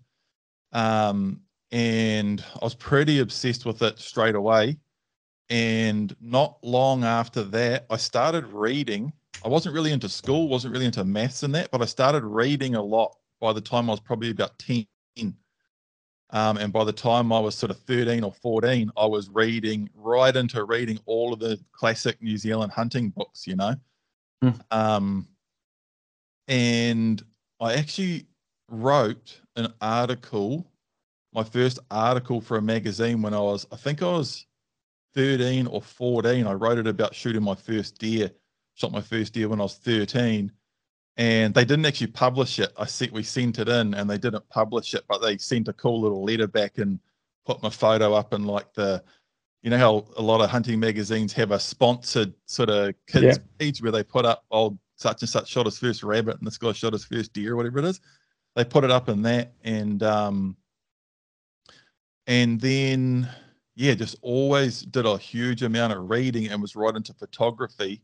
Um, 0.71 1.41
and 1.71 2.43
I 2.55 2.65
was 2.65 2.75
pretty 2.75 3.19
obsessed 3.19 3.65
with 3.65 3.81
it 3.81 3.99
straight 3.99 4.35
away. 4.35 4.77
And 5.49 6.15
not 6.21 6.57
long 6.63 7.03
after 7.03 7.43
that, 7.43 7.85
I 7.89 7.97
started 7.97 8.45
reading. 8.47 9.11
I 9.43 9.47
wasn't 9.47 9.73
really 9.73 9.91
into 9.91 10.09
school, 10.09 10.47
wasn't 10.47 10.73
really 10.73 10.85
into 10.85 11.03
maths 11.03 11.43
and 11.43 11.55
that, 11.55 11.71
but 11.71 11.81
I 11.81 11.85
started 11.85 12.23
reading 12.23 12.75
a 12.75 12.81
lot 12.81 13.15
by 13.39 13.53
the 13.53 13.61
time 13.61 13.89
I 13.89 13.93
was 13.93 13.99
probably 13.99 14.31
about 14.31 14.57
10. 14.59 14.85
Um, 16.31 16.57
and 16.57 16.71
by 16.71 16.83
the 16.83 16.93
time 16.93 17.33
I 17.33 17.39
was 17.39 17.55
sort 17.55 17.71
of 17.71 17.79
13 17.79 18.23
or 18.23 18.31
14, 18.31 18.91
I 18.95 19.05
was 19.05 19.29
reading 19.29 19.89
right 19.95 20.35
into 20.35 20.63
reading 20.63 20.99
all 21.05 21.33
of 21.33 21.39
the 21.39 21.59
classic 21.71 22.21
New 22.21 22.37
Zealand 22.37 22.71
hunting 22.71 23.09
books, 23.09 23.47
you 23.47 23.55
know. 23.55 23.75
Mm. 24.43 24.59
Um, 24.69 25.27
and 26.47 27.23
I 27.59 27.73
actually 27.75 28.27
wrote 28.69 29.41
an 29.55 29.73
article, 29.81 30.69
my 31.33 31.43
first 31.43 31.79
article 31.91 32.41
for 32.41 32.57
a 32.57 32.61
magazine 32.61 33.21
when 33.21 33.33
I 33.33 33.39
was, 33.39 33.67
I 33.71 33.75
think 33.75 34.01
I 34.01 34.11
was 34.11 34.45
13 35.15 35.67
or 35.67 35.81
14. 35.81 36.47
I 36.47 36.53
wrote 36.53 36.77
it 36.77 36.87
about 36.87 37.15
shooting 37.15 37.43
my 37.43 37.55
first 37.55 37.97
deer, 37.99 38.31
shot 38.75 38.91
my 38.91 39.01
first 39.01 39.33
deer 39.33 39.49
when 39.49 39.59
I 39.59 39.63
was 39.63 39.75
13 39.75 40.51
and 41.19 41.53
they 41.53 41.65
didn't 41.65 41.85
actually 41.85 42.07
publish 42.07 42.59
it. 42.59 42.71
I 42.77 42.85
see 42.85 43.09
we 43.11 43.23
sent 43.23 43.59
it 43.59 43.67
in 43.67 43.93
and 43.93 44.09
they 44.09 44.17
didn't 44.17 44.47
publish 44.49 44.93
it, 44.93 45.03
but 45.09 45.21
they 45.21 45.37
sent 45.37 45.67
a 45.67 45.73
cool 45.73 45.99
little 45.99 46.23
letter 46.23 46.47
back 46.47 46.77
and 46.77 46.97
put 47.45 47.61
my 47.61 47.69
photo 47.69 48.13
up 48.13 48.33
in 48.33 48.45
like 48.45 48.73
the, 48.73 49.03
you 49.61 49.69
know 49.69 49.77
how 49.77 50.05
a 50.15 50.21
lot 50.21 50.39
of 50.39 50.49
hunting 50.49 50.79
magazines 50.79 51.33
have 51.33 51.51
a 51.51 51.59
sponsored 51.59 52.33
sort 52.45 52.69
of 52.69 52.95
kids 53.05 53.37
yeah. 53.37 53.43
page 53.57 53.81
where 53.81 53.91
they 53.91 54.01
put 54.01 54.25
up 54.25 54.45
old 54.49 54.79
such 54.95 55.21
and 55.21 55.29
such 55.29 55.49
shot 55.49 55.65
his 55.65 55.77
first 55.77 56.03
rabbit 56.03 56.37
and 56.37 56.47
this 56.47 56.57
guy 56.57 56.71
shot 56.71 56.93
his 56.93 57.03
first 57.03 57.33
deer 57.33 57.51
or 57.51 57.55
whatever 57.57 57.79
it 57.79 57.85
is. 57.85 57.99
They 58.55 58.63
put 58.63 58.85
it 58.85 58.91
up 58.91 59.09
in 59.09 59.21
that 59.23 59.51
and 59.65 60.01
um 60.03 60.55
and 62.29 62.61
then 62.61 63.27
yeah, 63.75 63.93
just 63.93 64.15
always 64.21 64.83
did 64.83 65.05
a 65.05 65.17
huge 65.17 65.63
amount 65.63 65.91
of 65.91 66.09
reading 66.09 66.47
and 66.47 66.61
was 66.61 66.77
right 66.77 66.95
into 66.95 67.13
photography 67.13 68.01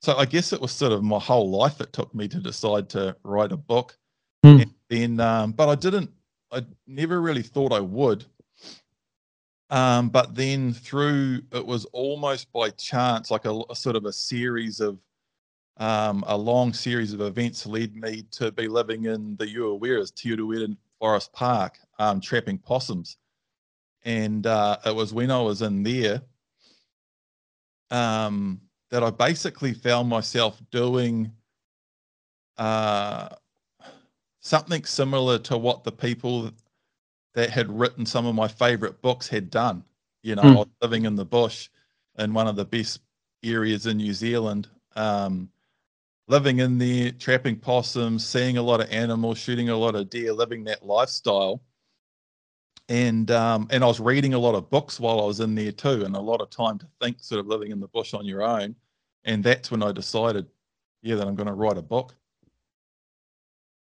so 0.00 0.16
I 0.16 0.26
guess 0.26 0.52
it 0.52 0.60
was 0.60 0.72
sort 0.72 0.92
of 0.92 1.02
my 1.02 1.18
whole 1.18 1.50
life 1.50 1.80
it 1.80 1.92
took 1.92 2.14
me 2.14 2.28
to 2.28 2.38
decide 2.38 2.88
to 2.90 3.16
write 3.24 3.52
a 3.52 3.56
book. 3.56 3.98
Mm. 4.44 4.62
And 4.62 4.74
then, 4.88 5.20
um, 5.20 5.52
but 5.52 5.68
I 5.68 5.74
didn't. 5.74 6.10
I 6.52 6.64
never 6.86 7.20
really 7.20 7.42
thought 7.42 7.72
I 7.72 7.80
would. 7.80 8.24
Um, 9.70 10.08
but 10.08 10.34
then 10.34 10.72
through 10.72 11.42
it 11.52 11.66
was 11.66 11.84
almost 11.86 12.50
by 12.52 12.70
chance, 12.70 13.30
like 13.30 13.44
a, 13.44 13.60
a 13.68 13.76
sort 13.76 13.96
of 13.96 14.06
a 14.06 14.12
series 14.12 14.80
of 14.80 14.98
um, 15.76 16.24
a 16.26 16.36
long 16.36 16.72
series 16.72 17.12
of 17.12 17.20
events 17.20 17.66
led 17.66 17.94
me 17.94 18.24
to 18.32 18.50
be 18.50 18.66
living 18.66 19.04
in 19.04 19.36
the 19.36 19.46
Ureweras, 19.46 20.14
Te 20.14 20.30
Urewera 20.30 20.74
Forest 20.98 21.32
Park, 21.32 21.78
um, 21.98 22.20
trapping 22.20 22.58
possums. 22.58 23.18
And 24.08 24.46
uh, 24.46 24.78
it 24.86 24.96
was 24.96 25.12
when 25.12 25.30
I 25.30 25.38
was 25.42 25.60
in 25.60 25.82
there, 25.82 26.22
um, 27.90 28.58
that 28.90 29.04
I 29.04 29.10
basically 29.10 29.74
found 29.74 30.08
myself 30.08 30.58
doing 30.70 31.30
uh, 32.56 33.28
something 34.40 34.82
similar 34.86 35.38
to 35.40 35.58
what 35.58 35.84
the 35.84 35.92
people 35.92 36.50
that 37.34 37.50
had 37.50 37.70
written 37.70 38.06
some 38.06 38.24
of 38.24 38.34
my 38.34 38.48
favorite 38.48 39.02
books 39.02 39.28
had 39.28 39.50
done. 39.50 39.84
You 40.22 40.36
know, 40.36 40.42
mm. 40.42 40.70
living 40.80 41.04
in 41.04 41.14
the 41.14 41.26
bush 41.26 41.68
in 42.18 42.32
one 42.32 42.48
of 42.48 42.56
the 42.56 42.64
best 42.64 43.02
areas 43.44 43.86
in 43.86 43.98
New 43.98 44.14
Zealand, 44.14 44.68
um, 44.96 45.50
living 46.28 46.60
in 46.60 46.78
there, 46.78 47.12
trapping 47.12 47.56
possums, 47.56 48.24
seeing 48.26 48.56
a 48.56 48.62
lot 48.62 48.80
of 48.80 48.90
animals, 48.90 49.36
shooting 49.36 49.68
a 49.68 49.76
lot 49.76 49.94
of 49.94 50.08
deer, 50.08 50.32
living 50.32 50.64
that 50.64 50.86
lifestyle 50.86 51.60
and 52.88 53.30
um, 53.30 53.68
and 53.70 53.84
I 53.84 53.86
was 53.86 54.00
reading 54.00 54.34
a 54.34 54.38
lot 54.38 54.54
of 54.54 54.70
books 54.70 54.98
while 54.98 55.20
I 55.20 55.24
was 55.24 55.40
in 55.40 55.54
there 55.54 55.72
too, 55.72 56.04
and 56.04 56.16
a 56.16 56.20
lot 56.20 56.40
of 56.40 56.50
time 56.50 56.78
to 56.78 56.86
think, 57.00 57.18
sort 57.20 57.40
of 57.40 57.46
living 57.46 57.70
in 57.70 57.80
the 57.80 57.88
bush 57.88 58.14
on 58.14 58.24
your 58.24 58.42
own. 58.42 58.74
And 59.24 59.44
that's 59.44 59.70
when 59.70 59.82
I 59.82 59.92
decided, 59.92 60.46
yeah, 61.02 61.16
that 61.16 61.26
I'm 61.26 61.34
going 61.34 61.48
to 61.48 61.52
write 61.52 61.76
a 61.76 61.82
book. 61.82 62.14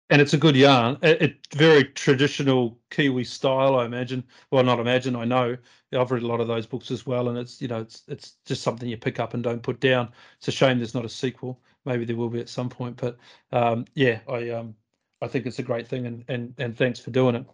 And 0.09 0.21
it's 0.21 0.33
a 0.33 0.37
good 0.37 0.55
yarn. 0.55 0.97
It's 1.03 1.55
very 1.55 1.83
traditional 1.83 2.79
Kiwi 2.89 3.23
style, 3.23 3.77
I 3.77 3.85
imagine. 3.85 4.23
Well, 4.49 4.63
not 4.63 4.79
imagine, 4.79 5.15
I 5.15 5.23
know. 5.23 5.55
I've 5.93 6.11
read 6.11 6.23
a 6.23 6.27
lot 6.27 6.41
of 6.41 6.47
those 6.47 6.65
books 6.65 6.89
as 6.91 7.05
well, 7.05 7.29
and 7.29 7.37
it's 7.37 7.61
you 7.61 7.67
know 7.67 7.79
it's 7.81 8.03
it's 8.07 8.31
just 8.45 8.63
something 8.63 8.89
you 8.89 8.97
pick 8.97 9.19
up 9.19 9.33
and 9.33 9.43
don't 9.43 9.63
put 9.63 9.79
down. 9.79 10.11
It's 10.37 10.47
a 10.47 10.51
shame 10.51 10.77
there's 10.77 10.95
not 10.95 11.05
a 11.05 11.09
sequel. 11.09 11.61
Maybe 11.85 12.05
there 12.05 12.15
will 12.15 12.29
be 12.29 12.39
at 12.39 12.49
some 12.49 12.69
point, 12.69 12.97
but 12.97 13.17
um, 13.51 13.85
yeah, 13.95 14.19
I 14.27 14.49
um 14.49 14.75
I 15.21 15.27
think 15.27 15.45
it's 15.45 15.59
a 15.59 15.63
great 15.63 15.87
thing, 15.87 16.05
and 16.05 16.25
and 16.27 16.53
and 16.57 16.77
thanks 16.77 16.99
for 16.99 17.11
doing 17.11 17.35
it. 17.35 17.45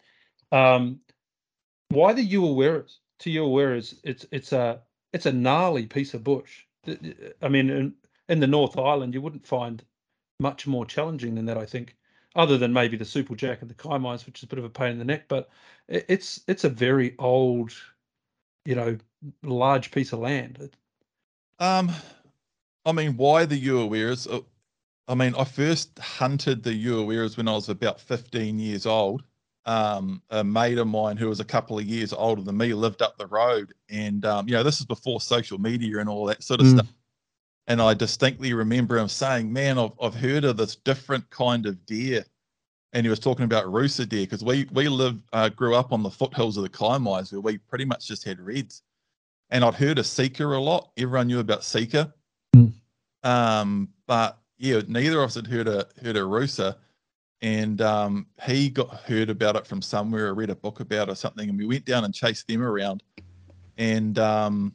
Um, 0.55 0.99
why 1.89 2.13
the 2.13 2.27
Ureweras? 2.27 2.97
To 3.19 3.29
Ureweras, 3.29 3.95
it's 4.03 4.25
it's 4.31 4.51
a 4.51 4.81
it's 5.13 5.25
a 5.25 5.31
gnarly 5.31 5.85
piece 5.85 6.13
of 6.13 6.23
bush. 6.23 6.65
I 7.41 7.47
mean, 7.47 7.69
in, 7.69 7.93
in 8.27 8.39
the 8.39 8.47
North 8.47 8.77
Island, 8.77 9.13
you 9.13 9.21
wouldn't 9.21 9.47
find 9.47 9.83
much 10.39 10.67
more 10.67 10.85
challenging 10.85 11.35
than 11.35 11.45
that. 11.45 11.57
I 11.57 11.65
think, 11.65 11.95
other 12.35 12.57
than 12.57 12.73
maybe 12.73 12.97
the 12.97 13.05
Super 13.05 13.35
Jack 13.35 13.61
and 13.61 13.69
the 13.69 13.75
Kaimais, 13.75 14.25
which 14.25 14.39
is 14.39 14.43
a 14.43 14.47
bit 14.47 14.59
of 14.59 14.65
a 14.65 14.69
pain 14.69 14.91
in 14.91 14.99
the 14.99 15.05
neck. 15.05 15.27
But 15.27 15.49
it, 15.87 16.05
it's 16.09 16.41
it's 16.47 16.65
a 16.65 16.69
very 16.69 17.15
old, 17.17 17.71
you 18.65 18.75
know, 18.75 18.97
large 19.43 19.91
piece 19.91 20.11
of 20.11 20.19
land. 20.19 20.71
Um, 21.59 21.91
I 22.85 22.91
mean, 22.91 23.15
why 23.17 23.45
the 23.45 23.61
Ureweras? 23.61 24.31
Uh, 24.31 24.41
I 25.07 25.15
mean, 25.15 25.35
I 25.35 25.43
first 25.43 25.97
hunted 25.99 26.63
the 26.63 26.85
Ureweras 26.85 27.37
when 27.37 27.47
I 27.47 27.53
was 27.53 27.69
about 27.69 28.01
15 28.01 28.59
years 28.59 28.85
old. 28.85 29.23
Um, 29.67 30.21
a 30.29 30.43
mate 30.43 30.77
of 30.77 30.87
mine 30.87 31.17
who 31.17 31.27
was 31.27 31.39
a 31.39 31.45
couple 31.45 31.79
of 31.79 31.85
years 31.85 32.13
older 32.13 32.43
than 32.43 32.57
me 32.57 32.73
lived 32.73 33.01
up 33.01 33.17
the 33.17 33.25
road, 33.25 33.73
and 33.89 34.23
um, 34.25 34.47
you 34.47 34.53
know, 34.53 34.63
this 34.63 34.79
is 34.79 34.85
before 34.85 35.19
social 35.19 35.59
media 35.59 35.99
and 35.99 36.07
all 36.07 36.25
that 36.25 36.43
sort 36.43 36.59
of 36.61 36.67
mm. 36.67 36.73
stuff. 36.75 36.93
And 37.67 37.81
I 37.81 37.95
distinctly 37.95 38.53
remember 38.53 38.97
him 38.97 39.07
saying, 39.07 39.51
"Man, 39.51 39.79
I've 39.79 39.91
I've 39.99 40.13
heard 40.13 40.43
of 40.43 40.57
this 40.57 40.75
different 40.75 41.29
kind 41.31 41.65
of 41.65 41.83
deer." 41.85 42.23
And 42.93 43.05
he 43.05 43.09
was 43.09 43.19
talking 43.19 43.43
about 43.43 43.65
rusa 43.65 44.07
deer 44.07 44.21
because 44.21 44.43
we 44.43 44.67
we 44.71 44.87
lived 44.87 45.23
uh, 45.33 45.49
grew 45.49 45.75
up 45.75 45.91
on 45.91 46.03
the 46.03 46.11
foothills 46.11 46.57
of 46.57 46.63
the 46.63 46.69
Kaimais 46.69 47.31
where 47.31 47.41
we 47.41 47.57
pretty 47.57 47.85
much 47.85 48.07
just 48.07 48.23
had 48.23 48.39
reds. 48.39 48.83
And 49.49 49.63
I'd 49.63 49.73
heard 49.73 49.99
of 49.99 50.05
Sika 50.05 50.45
a 50.45 50.57
lot. 50.59 50.91
Everyone 50.97 51.27
knew 51.27 51.39
about 51.39 51.63
Sika. 51.63 52.13
Mm. 52.55 52.71
Um, 53.23 53.89
but 54.07 54.39
yeah, 54.57 54.81
neither 54.87 55.19
of 55.19 55.25
us 55.25 55.35
had 55.35 55.47
heard 55.47 55.67
a 55.67 55.87
heard 56.03 56.17
a 56.17 56.21
rusa. 56.21 56.75
And 57.41 57.81
um, 57.81 58.27
he 58.43 58.69
got 58.69 58.89
heard 59.01 59.29
about 59.29 59.55
it 59.55 59.67
from 59.67 59.81
somewhere, 59.81 60.27
or 60.27 60.33
read 60.33 60.49
a 60.49 60.55
book 60.55 60.79
about 60.79 61.09
it 61.09 61.11
or 61.11 61.15
something, 61.15 61.49
and 61.49 61.57
we 61.57 61.65
went 61.65 61.85
down 61.85 62.05
and 62.05 62.13
chased 62.13 62.47
them 62.47 62.63
around. 62.63 63.03
And 63.77 64.17
um, 64.19 64.73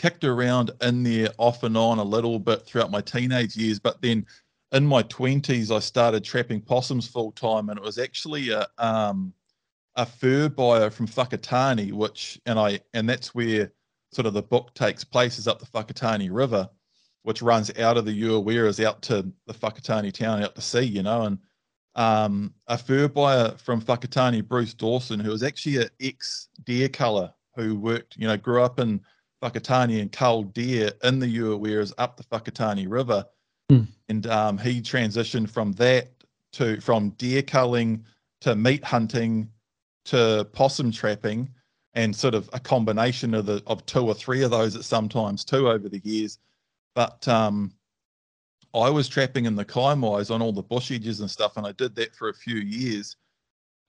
kicked 0.00 0.24
around 0.24 0.70
in 0.80 1.02
there 1.02 1.28
off 1.36 1.62
and 1.62 1.76
on 1.76 1.98
a 1.98 2.02
little 2.02 2.38
bit 2.38 2.64
throughout 2.64 2.90
my 2.90 3.02
teenage 3.02 3.54
years, 3.54 3.78
but 3.78 4.00
then 4.00 4.24
in 4.72 4.86
my 4.86 5.02
twenties 5.02 5.70
I 5.70 5.78
started 5.78 6.24
trapping 6.24 6.62
possums 6.62 7.06
full 7.06 7.32
time, 7.32 7.68
and 7.68 7.78
it 7.78 7.84
was 7.84 7.98
actually 7.98 8.50
a 8.50 8.66
um, 8.78 9.34
a 9.96 10.06
fur 10.06 10.48
buyer 10.48 10.90
from 10.90 11.06
Whakatane, 11.06 11.92
which 11.92 12.40
and 12.46 12.58
I 12.58 12.80
and 12.94 13.08
that's 13.08 13.34
where 13.34 13.72
sort 14.12 14.26
of 14.26 14.32
the 14.32 14.42
book 14.42 14.72
takes 14.74 15.04
place 15.04 15.38
is 15.38 15.46
up 15.46 15.58
the 15.58 15.66
Whakatane 15.66 16.30
River, 16.32 16.68
which 17.22 17.42
runs 17.42 17.70
out 17.78 17.96
of 17.96 18.04
the 18.04 18.22
Ureweras 18.22 18.84
out 18.84 19.02
to 19.02 19.30
the 19.46 19.54
Whakatane 19.54 20.12
town 20.12 20.42
out 20.42 20.54
to 20.54 20.60
sea, 20.60 20.82
you 20.82 21.02
know, 21.02 21.22
and 21.22 21.38
um, 21.96 22.54
a 22.68 22.78
fur 22.78 23.08
buyer 23.08 23.50
from 23.58 23.82
Whakatane, 23.82 24.46
Bruce 24.46 24.74
Dawson, 24.74 25.20
who 25.20 25.30
was 25.30 25.42
actually 25.42 25.78
an 25.78 25.90
ex 26.00 26.48
deer 26.64 26.88
culler 26.88 27.32
who 27.56 27.76
worked, 27.76 28.16
you 28.16 28.26
know, 28.26 28.36
grew 28.36 28.62
up 28.62 28.78
in 28.78 29.00
Whakatane 29.42 30.00
and 30.00 30.12
culled 30.12 30.54
deer 30.54 30.92
in 31.02 31.18
the 31.18 31.26
Ureweras 31.26 31.92
up 31.98 32.16
the 32.16 32.24
Whakatane 32.24 32.86
River. 32.88 33.24
Mm. 33.70 33.86
And 34.08 34.26
um, 34.26 34.58
he 34.58 34.80
transitioned 34.80 35.50
from 35.50 35.72
that 35.72 36.10
to 36.52 36.80
from 36.80 37.10
deer 37.10 37.42
culling 37.42 38.04
to 38.40 38.56
meat 38.56 38.84
hunting 38.84 39.48
to 40.06 40.46
possum 40.52 40.90
trapping 40.90 41.48
and 41.94 42.14
sort 42.14 42.34
of 42.34 42.48
a 42.52 42.60
combination 42.60 43.34
of 43.34 43.46
the 43.46 43.62
of 43.66 43.84
two 43.86 44.06
or 44.06 44.14
three 44.14 44.42
of 44.42 44.50
those 44.50 44.76
at 44.76 44.84
sometimes 44.84 45.44
too 45.44 45.68
over 45.68 45.88
the 45.88 46.00
years. 46.04 46.38
But 46.94 47.26
um, 47.28 47.72
I 48.74 48.90
was 48.90 49.08
trapping 49.08 49.46
in 49.46 49.56
the 49.56 49.64
kaimais 49.64 50.30
on 50.30 50.42
all 50.42 50.52
the 50.52 50.62
bush 50.62 50.90
edges 50.90 51.20
and 51.20 51.30
stuff, 51.30 51.56
and 51.56 51.66
I 51.66 51.72
did 51.72 51.94
that 51.96 52.14
for 52.14 52.28
a 52.28 52.34
few 52.34 52.56
years. 52.56 53.16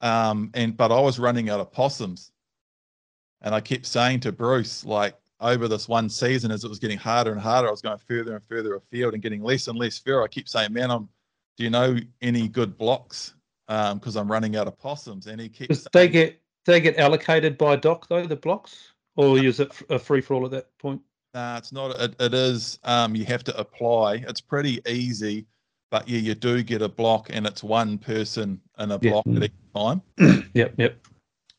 Um, 0.01 0.49
and 0.53 0.75
but 0.75 0.91
I 0.91 0.99
was 0.99 1.19
running 1.19 1.49
out 1.49 1.59
of 1.59 1.71
possums, 1.71 2.31
and 3.41 3.53
I 3.53 3.61
kept 3.61 3.85
saying 3.85 4.21
to 4.21 4.31
Bruce, 4.31 4.83
like, 4.83 5.15
over 5.41 5.67
this 5.67 5.87
one 5.87 6.09
season 6.09 6.51
as 6.51 6.63
it 6.63 6.69
was 6.69 6.79
getting 6.79 6.97
harder 6.97 7.31
and 7.31 7.41
harder. 7.41 7.67
I 7.67 7.71
was 7.71 7.81
going 7.81 7.97
further 7.97 8.35
and 8.35 8.45
further 8.47 8.75
afield 8.75 9.13
and 9.13 9.23
getting 9.23 9.41
less 9.41 9.67
and 9.67 9.77
less 9.77 9.97
fur. 9.97 10.23
I 10.23 10.27
keep 10.27 10.47
saying, 10.47 10.71
"Man, 10.71 10.91
I'm. 10.91 11.09
Do 11.57 11.63
you 11.63 11.69
know 11.69 11.97
any 12.21 12.47
good 12.47 12.77
blocks? 12.77 13.33
Because 13.67 14.15
um, 14.17 14.21
I'm 14.21 14.31
running 14.31 14.55
out 14.55 14.67
of 14.67 14.77
possums." 14.77 15.27
And 15.27 15.41
he 15.41 15.49
keeps. 15.49 15.87
they 15.91 16.07
get 16.07 16.39
they 16.65 16.79
get 16.79 16.97
allocated 16.97 17.57
by 17.57 17.75
DOC 17.75 18.07
though 18.07 18.25
the 18.25 18.35
blocks, 18.35 18.93
or 19.15 19.37
is 19.39 19.59
it 19.59 19.71
a 19.89 19.99
free 19.99 20.21
for 20.21 20.35
all 20.35 20.45
at 20.45 20.51
that 20.51 20.77
point? 20.77 21.01
Nah, 21.33 21.57
it's 21.57 21.71
not. 21.71 21.99
It, 21.99 22.15
it 22.19 22.33
is. 22.33 22.79
Um, 22.83 23.15
you 23.15 23.25
have 23.25 23.43
to 23.45 23.57
apply. 23.57 24.15
It's 24.27 24.41
pretty 24.41 24.81
easy, 24.87 25.45
but 25.89 26.07
yeah, 26.07 26.19
you 26.19 26.35
do 26.35 26.61
get 26.61 26.81
a 26.81 26.89
block, 26.89 27.29
and 27.31 27.47
it's 27.47 27.63
one 27.63 27.97
person 27.97 28.59
in 28.79 28.91
a 28.91 28.99
block 28.99 29.25
at 29.27 29.43
each 29.43 29.51
time. 29.73 30.01
yep, 30.53 30.73
yep. 30.77 31.07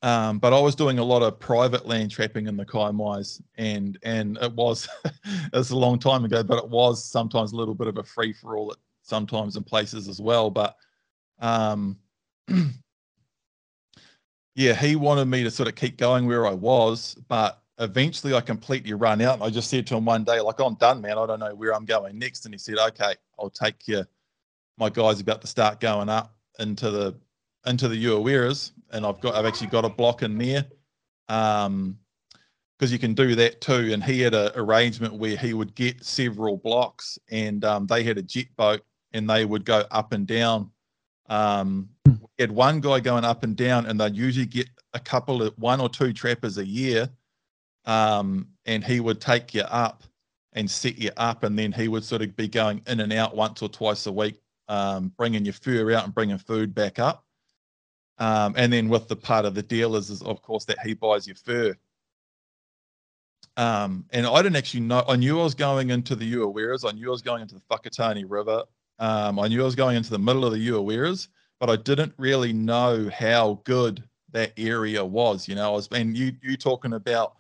Um, 0.03 0.41
but 0.41 0.53
I 0.53 0.59
was 0.59 0.75
doing 0.75 0.99
a 0.99 1.05
lot 1.05 1.23
of 1.23 1.39
private 1.39 1.87
land 1.87 2.11
trapping 2.11 2.49
in 2.49 2.57
the 2.57 2.67
Kaimais, 2.67 3.41
and 3.57 3.99
and 4.03 4.37
it 4.43 4.53
was 4.53 4.89
it 5.05 5.55
was 5.55 5.71
a 5.71 5.79
long 5.79 5.99
time 5.99 6.25
ago, 6.25 6.43
but 6.43 6.59
it 6.59 6.69
was 6.69 7.05
sometimes 7.05 7.53
a 7.53 7.57
little 7.57 7.75
bit 7.75 7.87
of 7.87 7.97
a 7.97 8.03
free 8.03 8.33
for 8.33 8.57
all 8.57 8.73
at 8.73 8.79
sometimes 9.03 9.57
in 9.57 9.63
places 9.63 10.09
as 10.09 10.21
well. 10.21 10.51
But 10.51 10.77
um, 11.39 11.97
yeah, 14.55 14.75
he 14.75 14.97
wanted 14.97 15.27
me 15.27 15.45
to 15.45 15.51
sort 15.51 15.69
of 15.69 15.77
keep 15.77 15.97
going 15.97 16.27
where 16.27 16.47
I 16.47 16.53
was, 16.53 17.17
but 17.29 17.62
eventually 17.79 18.35
I 18.35 18.41
completely 18.41 18.93
run 18.95 19.21
out. 19.21 19.35
And 19.35 19.43
I 19.43 19.51
just 19.51 19.71
said 19.71 19.87
to 19.89 19.97
him 19.97 20.05
one 20.05 20.25
day, 20.25 20.41
like, 20.41 20.61
I'm 20.61 20.75
done, 20.75 21.01
man. 21.01 21.19
I 21.19 21.27
don't 21.27 21.41
know 21.41 21.55
where 21.55 21.75
I'm 21.75 21.85
going 21.85 22.19
next. 22.19 22.45
And 22.45 22.55
he 22.55 22.59
said, 22.59 22.79
Okay, 22.79 23.15
I'll 23.39 23.51
take 23.51 23.89
you. 23.89 24.05
My 24.79 24.89
guy's 24.89 25.21
about 25.21 25.41
to 25.43 25.47
start 25.47 25.81
going 25.81 26.09
up 26.09 26.35
into 26.59 26.91
the 26.91 27.15
into 27.67 27.89
the 27.89 28.05
Ureweras, 28.05 28.73
and 28.91 29.07
I've 29.07 29.21
got 29.21 29.35
I've 29.35 29.47
actually 29.47 29.69
got 29.69 29.85
a 29.85 29.89
block 29.89 30.23
in 30.23 30.39
there, 30.39 30.65
um, 31.29 31.99
because 32.79 32.93
you 32.93 32.99
can 32.99 33.15
do 33.15 33.35
that 33.37 33.61
too. 33.61 33.91
And 33.93 34.03
he 34.03 34.21
had 34.21 34.35
an 34.35 34.51
arrangement 34.57 35.15
where 35.15 35.37
he 35.37 35.55
would 35.55 35.75
get 35.75 36.05
several 36.05 36.57
blocks, 36.57 37.19
and 37.31 37.65
um, 37.65 37.87
they 37.87 38.03
had 38.03 38.19
a 38.19 38.23
jet 38.23 38.47
boat, 38.57 38.83
and 39.13 39.29
they 39.29 39.45
would 39.45 39.65
go 39.65 39.85
up 39.91 40.13
and 40.13 40.27
down. 40.27 40.71
Um, 41.29 41.89
we 42.07 42.19
had 42.41 42.53
one 42.53 42.81
guy 42.81 43.01
going 43.01 43.25
up 43.25 43.43
and 43.43 43.57
down, 43.57 43.87
and 43.87 44.01
they'd 44.01 44.17
usually 44.17 44.47
get 44.47 44.69
a 44.95 45.01
couple 45.01 45.43
of 45.43 45.55
one 45.57 45.81
or 45.81 45.89
two 45.89 46.13
trappers 46.13 46.59
a 46.59 46.67
year, 46.67 47.09
um, 47.85 48.49
and 48.67 48.85
he 48.85 49.01
would 49.01 49.21
take 49.21 49.55
you 49.55 49.63
up 49.63 50.05
and 50.53 50.71
set 50.71 50.99
you 50.99 51.11
up, 51.17 51.45
and 51.45 51.59
then 51.59 51.73
he 51.73 51.89
would 51.89 52.05
sort 52.05 52.23
of 52.23 52.37
be 52.37 52.49
going 52.49 52.83
in 52.87 53.01
and 53.01 53.13
out 53.13 53.35
once 53.35 53.63
or 53.63 53.69
twice 53.69 54.07
a 54.07 54.13
week, 54.13 54.41
um, 54.69 55.13
bringing 55.17 55.45
your 55.45 55.55
fur 55.55 55.93
out 55.93 56.05
and 56.05 56.15
bringing 56.15 56.39
food 56.39 56.75
back 56.75 56.99
up. 56.99 57.25
Um, 58.19 58.55
and 58.57 58.73
then 58.73 58.89
with 58.89 59.09
the 59.09 59.17
part 59.17 59.45
of 59.45 59.55
the 59.55 59.63
deal 59.63 59.97
is, 59.97 60.11
is, 60.11 60.23
of 60.23 60.43
course, 60.43 60.65
that 60.67 60.79
he 60.85 60.95
buys 60.95 61.27
your 61.27 61.37
fur. 61.37 61.75
Um, 63.57 64.05
and 64.11 64.27
I 64.27 64.43
didn't 64.43 64.57
actually 64.57 64.81
know. 64.81 65.05
I 65.09 65.17
knew 65.17 65.41
I 65.41 65.45
was 65.45 65.55
going 65.55 65.91
into 65.91 66.15
the 66.15 66.31
Ureweras. 66.33 66.89
I 66.89 66.93
knew 66.93 67.09
I 67.09 67.11
was 67.11 67.23
going 67.23 67.43
into 67.43 67.55
the 67.55 67.63
Whakatane 67.71 68.25
River. 68.29 68.65
Um, 68.99 69.39
I 69.39 69.49
knew 69.49 69.63
I 69.63 69.65
was 69.65 69.75
going 69.75 69.97
into 69.97 70.11
the 70.11 70.19
middle 70.19 70.45
of 70.45 70.53
the 70.53 70.69
Ureweras, 70.69 71.29
but 71.59 71.69
I 71.69 71.77
didn't 71.77 72.15
really 72.17 72.53
know 72.53 73.11
how 73.13 73.61
good 73.65 74.03
that 74.31 74.53
area 74.57 75.05
was. 75.05 75.49
You 75.49 75.55
know, 75.57 75.73
I 75.73 75.75
was, 75.75 75.89
and 75.93 76.17
you 76.17 76.33
you 76.43 76.57
talking 76.57 76.95
about 76.95 77.37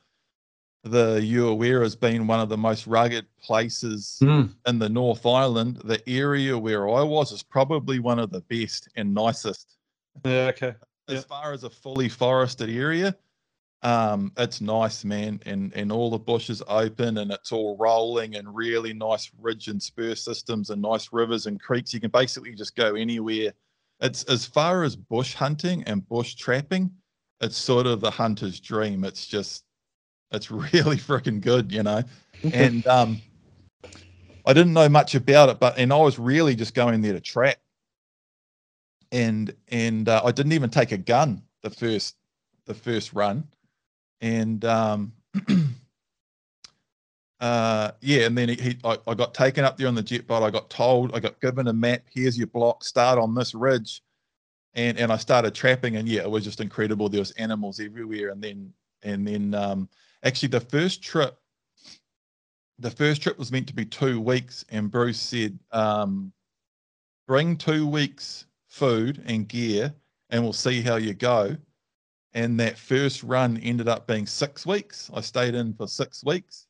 the 0.84 1.20
Ureweras 1.20 1.98
been 1.98 2.26
one 2.26 2.40
of 2.40 2.48
the 2.48 2.56
most 2.56 2.86
rugged 2.86 3.26
places 3.40 4.18
mm. 4.22 4.52
in 4.66 4.78
the 4.78 4.88
North 4.88 5.24
Island. 5.24 5.80
The 5.84 6.02
area 6.08 6.58
where 6.58 6.88
I 6.88 7.02
was 7.02 7.30
is 7.30 7.42
probably 7.42 8.00
one 8.00 8.18
of 8.18 8.30
the 8.30 8.40
best 8.42 8.88
and 8.96 9.14
nicest 9.14 9.76
yeah, 10.24 10.48
okay. 10.48 10.74
As 11.08 11.14
yeah. 11.16 11.20
far 11.22 11.52
as 11.52 11.64
a 11.64 11.70
fully 11.70 12.08
forested 12.08 12.70
area, 12.70 13.16
um, 13.82 14.32
it's 14.36 14.60
nice, 14.60 15.04
man, 15.04 15.40
and 15.46 15.72
and 15.74 15.90
all 15.90 16.10
the 16.10 16.18
bushes 16.18 16.62
open 16.68 17.18
and 17.18 17.32
it's 17.32 17.50
all 17.50 17.76
rolling 17.78 18.36
and 18.36 18.54
really 18.54 18.92
nice 18.92 19.30
ridge 19.40 19.68
and 19.68 19.82
spur 19.82 20.14
systems 20.14 20.70
and 20.70 20.80
nice 20.80 21.12
rivers 21.12 21.46
and 21.46 21.60
creeks. 21.60 21.92
You 21.92 22.00
can 22.00 22.10
basically 22.10 22.54
just 22.54 22.76
go 22.76 22.94
anywhere. 22.94 23.52
It's 24.00 24.24
as 24.24 24.46
far 24.46 24.84
as 24.84 24.94
bush 24.94 25.34
hunting 25.34 25.82
and 25.84 26.06
bush 26.08 26.34
trapping, 26.34 26.90
it's 27.40 27.56
sort 27.56 27.86
of 27.86 28.00
the 28.00 28.10
hunter's 28.10 28.60
dream. 28.60 29.04
It's 29.04 29.26
just 29.26 29.64
it's 30.32 30.50
really 30.72 30.96
freaking 30.96 31.40
good, 31.40 31.72
you 31.72 31.82
know. 31.82 32.02
and 32.52 32.86
um 32.86 33.20
I 34.44 34.52
didn't 34.52 34.72
know 34.72 34.88
much 34.88 35.14
about 35.14 35.50
it, 35.50 35.60
but 35.60 35.78
and 35.78 35.92
I 35.92 35.96
was 35.96 36.18
really 36.18 36.56
just 36.56 36.74
going 36.74 37.00
there 37.00 37.12
to 37.12 37.20
trap 37.20 37.58
and 39.12 39.54
and 39.68 40.08
uh, 40.08 40.22
I 40.24 40.32
didn't 40.32 40.52
even 40.52 40.70
take 40.70 40.90
a 40.90 40.98
gun 40.98 41.42
the 41.60 41.70
first 41.70 42.16
the 42.64 42.74
first 42.74 43.12
run, 43.12 43.46
and 44.20 44.64
um, 44.64 45.12
uh, 47.40 47.90
yeah, 48.00 48.26
and 48.26 48.36
then 48.36 48.48
he, 48.48 48.54
he 48.56 48.78
I, 48.82 48.96
I, 49.06 49.14
got 49.14 49.34
taken 49.34 49.64
up 49.64 49.76
there 49.76 49.88
on 49.88 49.94
the 49.94 50.02
jet 50.02 50.26
boat. 50.26 50.42
I 50.42 50.50
got 50.50 50.70
told 50.70 51.14
I 51.14 51.20
got 51.20 51.40
given 51.40 51.68
a 51.68 51.72
map. 51.72 52.02
Here's 52.12 52.38
your 52.38 52.46
block. 52.48 52.82
Start 52.82 53.18
on 53.18 53.34
this 53.34 53.54
ridge, 53.54 54.02
and 54.74 54.98
and 54.98 55.12
I 55.12 55.18
started 55.18 55.54
trapping, 55.54 55.96
and 55.96 56.08
yeah, 56.08 56.22
it 56.22 56.30
was 56.30 56.44
just 56.44 56.60
incredible. 56.60 57.08
There 57.08 57.20
was 57.20 57.32
animals 57.32 57.80
everywhere, 57.80 58.30
and 58.30 58.42
then 58.42 58.72
and 59.02 59.26
then 59.26 59.54
um, 59.54 59.88
actually 60.24 60.48
the 60.48 60.60
first 60.60 61.02
trip. 61.02 61.38
The 62.78 62.90
first 62.90 63.22
trip 63.22 63.38
was 63.38 63.52
meant 63.52 63.68
to 63.68 63.74
be 63.74 63.84
two 63.84 64.20
weeks, 64.20 64.64
and 64.70 64.90
Bruce 64.90 65.20
said, 65.20 65.58
um, 65.70 66.32
"Bring 67.26 67.56
two 67.56 67.86
weeks 67.86 68.46
food 68.72 69.22
and 69.26 69.46
gear, 69.46 69.94
and 70.30 70.42
we'll 70.42 70.54
see 70.54 70.80
how 70.80 70.96
you 70.96 71.12
go. 71.12 71.54
And 72.32 72.58
that 72.58 72.78
first 72.78 73.22
run 73.22 73.58
ended 73.58 73.86
up 73.86 74.06
being 74.06 74.26
six 74.26 74.64
weeks. 74.64 75.10
I 75.12 75.20
stayed 75.20 75.54
in 75.54 75.74
for 75.74 75.86
six 75.86 76.24
weeks. 76.24 76.66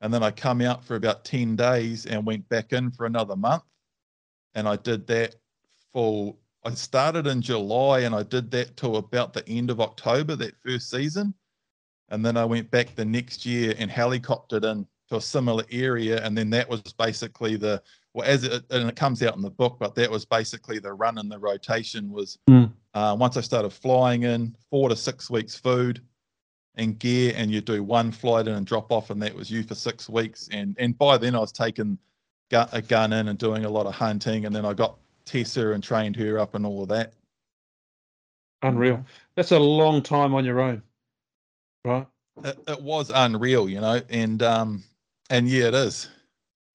And 0.00 0.12
then 0.12 0.24
I 0.24 0.32
come 0.32 0.60
out 0.60 0.84
for 0.84 0.96
about 0.96 1.24
10 1.24 1.54
days 1.54 2.04
and 2.04 2.26
went 2.26 2.48
back 2.48 2.72
in 2.72 2.90
for 2.90 3.06
another 3.06 3.36
month. 3.36 3.62
And 4.54 4.68
I 4.68 4.74
did 4.76 5.06
that 5.06 5.36
for, 5.92 6.34
I 6.64 6.74
started 6.74 7.28
in 7.28 7.40
July 7.40 8.00
and 8.00 8.14
I 8.14 8.24
did 8.24 8.50
that 8.50 8.76
till 8.76 8.96
about 8.96 9.32
the 9.32 9.48
end 9.48 9.70
of 9.70 9.80
October, 9.80 10.34
that 10.36 10.60
first 10.64 10.90
season. 10.90 11.32
And 12.08 12.24
then 12.24 12.36
I 12.36 12.44
went 12.44 12.70
back 12.70 12.94
the 12.94 13.04
next 13.04 13.44
year 13.44 13.74
and 13.78 13.90
helicoptered 13.90 14.64
in 14.64 14.86
to 15.08 15.16
a 15.16 15.20
similar 15.20 15.64
area, 15.70 16.24
and 16.24 16.36
then 16.36 16.50
that 16.50 16.68
was 16.68 16.80
basically 16.98 17.56
the 17.56 17.82
well 18.14 18.26
as 18.26 18.44
it 18.44 18.64
and 18.70 18.88
it 18.88 18.96
comes 18.96 19.22
out 19.22 19.36
in 19.36 19.42
the 19.42 19.50
book, 19.50 19.76
but 19.78 19.94
that 19.94 20.10
was 20.10 20.24
basically 20.24 20.78
the 20.78 20.92
run 20.92 21.18
and 21.18 21.30
the 21.30 21.38
rotation 21.38 22.10
was 22.10 22.38
Mm. 22.48 22.72
uh, 22.94 23.16
once 23.18 23.36
I 23.36 23.40
started 23.40 23.70
flying 23.70 24.22
in 24.24 24.56
four 24.70 24.88
to 24.88 24.96
six 24.96 25.30
weeks 25.30 25.56
food 25.56 26.00
and 26.76 26.98
gear, 26.98 27.34
and 27.36 27.50
you 27.50 27.60
do 27.60 27.82
one 27.82 28.10
flight 28.10 28.48
in 28.48 28.54
and 28.54 28.66
drop 28.66 28.90
off, 28.90 29.10
and 29.10 29.22
that 29.22 29.34
was 29.34 29.50
you 29.50 29.62
for 29.62 29.74
six 29.74 30.08
weeks, 30.08 30.48
and 30.50 30.76
and 30.78 30.96
by 30.98 31.16
then 31.18 31.34
I 31.34 31.40
was 31.40 31.52
taking 31.52 31.98
gu- 32.50 32.66
a 32.72 32.82
gun 32.82 33.12
in 33.12 33.28
and 33.28 33.38
doing 33.38 33.64
a 33.64 33.70
lot 33.70 33.86
of 33.86 33.94
hunting, 33.94 34.46
and 34.46 34.54
then 34.54 34.64
I 34.64 34.72
got 34.72 34.96
Tessa 35.24 35.70
and 35.72 35.82
trained 35.82 36.16
her 36.16 36.38
up 36.38 36.54
and 36.54 36.66
all 36.66 36.82
of 36.82 36.88
that. 36.88 37.12
Unreal. 38.62 39.04
That's 39.36 39.52
a 39.52 39.58
long 39.58 40.02
time 40.02 40.34
on 40.34 40.44
your 40.44 40.60
own, 40.60 40.82
right? 41.86 42.06
It, 42.44 42.58
it 42.68 42.82
was 42.82 43.10
unreal, 43.14 43.68
you 43.68 43.80
know, 43.80 44.00
and 44.10 44.42
um 44.42 44.84
and 45.30 45.48
yeah, 45.48 45.68
it 45.68 45.74
is. 45.74 46.08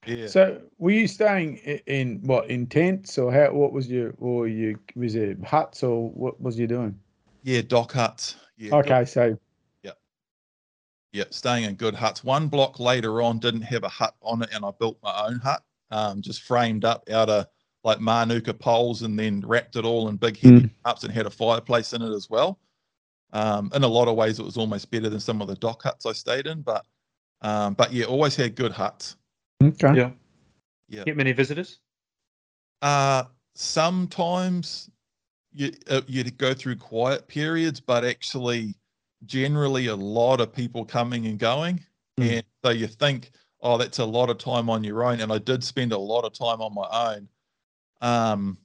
Yeah. 0.08 0.28
So 0.28 0.62
were 0.80 0.92
you 0.92 1.08
staying 1.08 1.60
i- 1.68 1.82
in 1.86 2.22
what 2.24 2.50
in 2.50 2.66
tents 2.66 3.18
or 3.20 3.32
how? 3.32 3.52
What 3.54 3.72
was 3.72 3.88
your 3.88 4.16
or 4.20 4.48
you 4.48 4.80
was 4.96 5.16
it 5.16 5.44
huts 5.46 5.84
or 5.84 6.10
what 6.10 6.42
was 6.42 6.58
you 6.58 6.66
doing? 6.68 7.00
Yeah, 7.44 7.62
DOC 7.62 7.92
huts. 7.92 8.36
Yeah. 8.58 8.72
DOC- 8.72 8.80
Okay, 8.86 9.06
so 9.06 9.38
yeah, 9.84 9.92
yeah, 11.14 11.26
staying 11.30 11.66
in 11.66 11.76
good 11.76 11.94
huts. 11.94 12.24
One 12.24 12.48
block 12.48 12.80
later 12.80 13.22
on 13.22 13.38
didn't 13.40 13.62
have 13.62 13.84
a 13.84 13.90
hut 13.90 14.16
on 14.24 14.42
it, 14.42 14.50
and 14.54 14.66
I 14.66 14.72
built 14.80 14.98
my 15.04 15.28
own 15.28 15.40
hut, 15.40 15.64
um, 15.92 16.22
just 16.22 16.42
framed 16.42 16.86
up 16.86 17.08
out 17.12 17.30
of 17.30 17.46
like 17.84 18.00
manuka 18.00 18.54
poles, 18.54 19.04
and 19.04 19.18
then 19.20 19.42
wrapped 19.42 19.76
it 19.76 19.86
all 19.86 20.08
in 20.10 20.16
big 20.18 20.38
heavy 20.38 20.70
huts 20.86 21.04
and 21.04 21.14
had 21.14 21.28
a 21.28 21.32
fireplace 21.32 21.94
in 21.94 22.02
it 22.02 22.14
as 22.14 22.30
well. 22.30 22.60
Um, 23.34 23.72
in 23.74 23.84
a 23.84 23.88
lot 23.88 24.08
of 24.08 24.16
ways, 24.16 24.40
it 24.40 24.46
was 24.46 24.58
almost 24.58 24.92
better 24.92 25.10
than 25.10 25.20
some 25.20 25.42
of 25.42 25.48
the 25.48 25.56
DOC 25.56 25.84
huts 25.84 26.06
I 26.06 26.12
stayed 26.12 26.48
in, 26.48 26.62
but 26.62 26.86
um, 27.42 27.74
but 27.74 27.92
yeah, 27.92 28.06
always 28.06 28.36
had 28.36 28.56
good 28.56 28.72
huts. 28.72 29.16
okay. 29.64 29.96
Yeah. 29.96 30.12
Yeah. 30.90 31.04
Get 31.06 31.18
many 31.18 31.32
visitors? 31.32 31.80
Uh, 32.82 33.24
sometimes 33.56 34.90
you 35.54 35.72
uh, 35.90 36.02
you'd 36.08 36.38
go 36.38 36.54
through 36.54 36.76
quiet 36.76 37.28
periods, 37.28 37.80
but 37.80 38.04
actually, 38.04 38.76
generally, 39.26 39.88
a 39.88 39.96
lot 39.96 40.42
of 40.42 40.54
people 40.54 40.86
coming 40.86 41.26
and 41.28 41.40
going, 41.40 41.80
Mm. 42.20 42.38
and 42.38 42.44
so 42.64 42.72
you 42.72 42.88
think, 42.88 43.32
oh, 43.62 43.78
that's 43.78 44.00
a 44.00 44.06
lot 44.06 44.30
of 44.30 44.38
time 44.38 44.70
on 44.70 44.84
your 44.84 45.04
own, 45.06 45.22
and 45.22 45.32
I 45.32 45.38
did 45.38 45.64
spend 45.64 45.94
a 45.94 45.98
lot 45.98 46.26
of 46.26 46.34
time 46.34 46.62
on 46.62 46.74
my 46.74 47.16
own. 47.16 47.30
Um, 48.02 48.58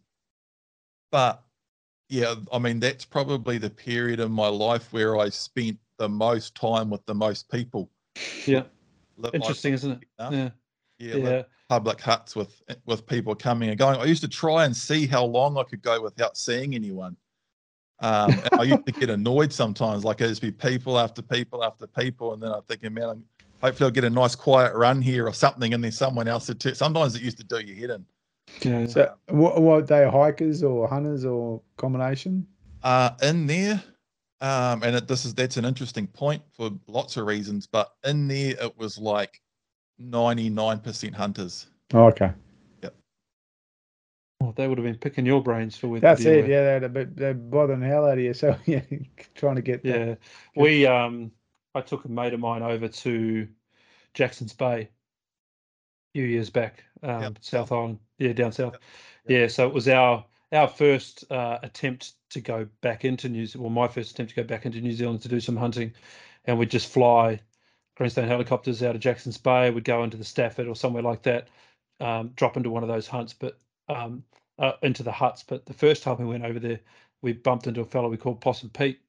but 1.12 1.44
yeah, 2.08 2.34
I 2.52 2.58
mean, 2.58 2.80
that's 2.80 3.04
probably 3.04 3.58
the 3.58 3.70
period 3.70 4.20
of 4.20 4.30
my 4.30 4.48
life 4.48 4.92
where 4.92 5.18
I 5.18 5.28
spent 5.28 5.78
the 5.98 6.08
most 6.08 6.54
time 6.54 6.90
with 6.90 7.04
the 7.06 7.14
most 7.14 7.50
people. 7.50 7.90
Yeah. 8.46 8.64
Interesting, 9.32 9.72
isn't 9.74 9.90
it? 9.92 9.98
Yeah. 10.18 10.30
Yeah. 10.30 10.50
yeah, 10.98 11.16
Yeah. 11.16 11.42
public 11.68 12.00
huts 12.00 12.36
with 12.36 12.62
with 12.84 13.06
people 13.06 13.34
coming 13.34 13.70
and 13.70 13.78
going. 13.78 13.98
I 13.98 14.04
used 14.04 14.22
to 14.22 14.28
try 14.28 14.64
and 14.64 14.76
see 14.76 15.06
how 15.06 15.24
long 15.24 15.56
I 15.58 15.64
could 15.64 15.82
go 15.82 16.00
without 16.00 16.36
seeing 16.36 16.74
anyone. 16.74 17.16
Um, 18.00 18.34
I 18.52 18.62
used 18.64 18.84
to 18.86 18.92
get 18.92 19.08
annoyed 19.08 19.52
sometimes, 19.52 20.04
like 20.04 20.20
it'd 20.20 20.40
be 20.40 20.52
people 20.52 20.98
after 20.98 21.22
people 21.22 21.64
after 21.64 21.86
people, 21.86 22.34
and 22.34 22.42
then 22.42 22.52
I'm 22.52 22.62
thinking, 22.62 22.92
man, 22.92 23.08
I'm, 23.08 23.24
hopefully 23.62 23.86
I'll 23.86 23.92
get 23.92 24.04
a 24.04 24.10
nice 24.10 24.34
quiet 24.34 24.74
run 24.74 25.00
here 25.00 25.26
or 25.26 25.32
something, 25.32 25.72
and 25.72 25.82
then 25.82 25.92
someone 25.92 26.28
else 26.28 26.48
would. 26.48 26.60
T- 26.60 26.74
Sometimes 26.74 27.16
it 27.16 27.22
used 27.22 27.38
to 27.38 27.44
do 27.44 27.58
your 27.60 27.76
head 27.76 27.90
in. 27.90 28.04
Yeah. 28.62 28.86
So 28.86 29.14
what, 29.28 29.60
what 29.60 29.86
they 29.86 30.08
hikers 30.08 30.62
or 30.62 30.88
hunters 30.88 31.24
or 31.24 31.62
combination? 31.76 32.46
Uh, 32.82 33.10
in 33.22 33.46
there, 33.46 33.82
um, 34.40 34.82
and 34.82 34.96
it, 34.96 35.08
this 35.08 35.24
is 35.24 35.34
that's 35.34 35.56
an 35.56 35.64
interesting 35.64 36.06
point 36.06 36.42
for 36.56 36.70
lots 36.86 37.16
of 37.16 37.26
reasons, 37.26 37.66
but 37.66 37.92
in 38.04 38.28
there 38.28 38.54
it 38.60 38.78
was 38.78 38.98
like 38.98 39.40
99% 40.00 41.14
hunters. 41.14 41.66
Oh, 41.94 42.06
okay, 42.06 42.32
Oh, 44.42 44.52
they 44.54 44.68
would 44.68 44.76
have 44.76 44.84
been 44.84 44.98
picking 44.98 45.24
your 45.24 45.42
brains 45.42 45.78
for 45.78 45.88
where 45.88 46.00
that's 46.00 46.22
the 46.22 46.38
it. 46.38 46.42
were. 46.42 46.48
Yeah, 46.48 46.62
they're, 46.62 46.84
a 46.84 46.88
bit- 46.90 47.16
they're 47.16 47.32
bothering 47.34 47.80
the 47.80 47.86
hell 47.86 48.04
out 48.04 48.18
of 48.18 48.24
you. 48.24 48.34
So 48.34 48.54
yeah, 48.66 48.82
trying 49.34 49.56
to 49.56 49.62
get 49.62 49.82
that. 49.84 50.08
Yeah. 50.08 50.14
We 50.54 50.86
um 50.86 51.32
I 51.74 51.80
took 51.80 52.04
a 52.04 52.08
mate 52.08 52.34
of 52.34 52.40
mine 52.40 52.62
over 52.62 52.86
to 52.86 53.48
Jackson's 54.14 54.52
Bay 54.52 54.82
a 54.82 54.88
few 56.16 56.24
years 56.26 56.48
back, 56.48 56.82
um, 57.02 57.22
Yep. 57.22 57.38
South 57.42 57.72
Island. 57.72 57.98
Yeah, 58.16 58.32
down 58.32 58.50
south. 58.50 58.72
Yep. 58.72 58.82
Yeah, 59.28 59.46
so 59.48 59.66
it 59.66 59.74
was 59.74 59.86
our 59.86 60.24
our 60.52 60.68
first 60.68 61.30
uh, 61.30 61.58
attempt 61.62 62.12
to 62.30 62.40
go 62.40 62.66
back 62.80 63.04
into 63.04 63.28
New 63.28 63.44
Zealand. 63.44 63.64
Well, 63.64 63.86
my 63.86 63.92
first 63.92 64.12
attempt 64.12 64.30
to 64.30 64.36
go 64.36 64.46
back 64.46 64.64
into 64.64 64.80
New 64.80 64.92
Zealand 64.92 65.20
to 65.22 65.28
do 65.28 65.40
some 65.40 65.56
hunting, 65.56 65.92
and 66.46 66.58
we'd 66.58 66.70
just 66.70 66.90
fly 66.90 67.40
Greenstone 67.96 68.28
helicopters 68.28 68.82
out 68.82 68.94
of 68.94 69.02
Jackson's 69.02 69.36
Bay. 69.36 69.70
We'd 69.70 69.84
go 69.84 70.04
into 70.04 70.16
the 70.16 70.24
Stafford 70.24 70.68
or 70.68 70.74
somewhere 70.74 71.02
like 71.02 71.22
that, 71.24 71.48
um, 72.00 72.28
drop 72.34 72.56
into 72.56 72.70
one 72.70 72.82
of 72.82 72.88
those 72.88 73.06
hunts, 73.06 73.34
but 73.34 73.58
um, 73.88 74.24
uh, 74.58 74.72
into 74.82 75.02
the 75.02 75.12
huts. 75.12 75.42
But 75.46 75.66
the 75.66 75.74
first 75.74 76.02
time 76.02 76.16
we 76.18 76.24
went 76.24 76.44
over 76.44 76.58
there, 76.58 76.80
we 77.20 77.34
bumped 77.34 77.66
into 77.66 77.82
a 77.82 77.84
fellow 77.84 78.08
we 78.08 78.16
called 78.16 78.40
Possum 78.40 78.70
Pete. 78.70 79.00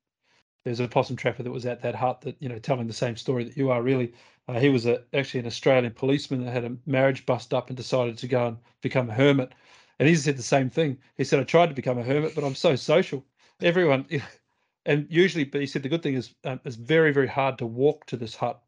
There's 0.66 0.82
a 0.82 0.88
possum 0.90 1.16
trapper 1.16 1.44
that 1.44 1.52
was 1.52 1.66
at 1.66 1.84
that 1.84 1.96
hut 1.96 2.20
that 2.22 2.36
you 2.42 2.50
know 2.50 2.60
telling 2.60 2.88
the 2.88 2.94
same 2.94 3.16
story 3.16 3.46
that 3.46 3.56
you 3.56 3.72
are 3.72 3.82
really. 3.82 4.12
Uh, 4.48 4.60
he 4.60 4.70
was 4.70 4.86
a, 4.86 5.04
actually 5.14 5.42
an 5.42 5.46
Australian 5.46 5.94
policeman 5.94 6.46
that 6.46 6.52
had 6.52 6.64
a 6.64 6.78
marriage 6.86 7.26
bust 7.26 7.54
up 7.54 7.70
and 7.70 7.76
decided 7.76 8.18
to 8.18 8.28
go 8.28 8.48
and 8.48 8.58
become 8.82 9.10
a 9.10 9.14
hermit. 9.14 9.52
And 10.00 10.08
he 10.08 10.16
said 10.16 10.38
the 10.38 10.44
same 10.44 10.70
thing. 10.70 10.98
He 11.16 11.24
said, 11.24 11.40
"I 11.40 11.44
tried 11.44 11.68
to 11.68 11.76
become 11.76 11.98
a 11.98 12.04
hermit, 12.04 12.36
but 12.36 12.44
I'm 12.44 12.56
so 12.56 12.76
social. 12.76 13.26
Everyone, 13.62 14.06
and 14.86 15.08
usually, 15.10 15.44
but 15.44 15.62
he 15.62 15.68
said 15.68 15.84
the 15.84 15.90
good 15.90 16.04
thing 16.04 16.16
is 16.16 16.34
um, 16.46 16.60
it's 16.64 16.76
very 16.76 17.12
very 17.12 17.28
hard 17.28 17.58
to 17.58 17.66
walk 17.66 18.06
to 18.08 18.18
this 18.18 18.36
hut. 18.36 18.62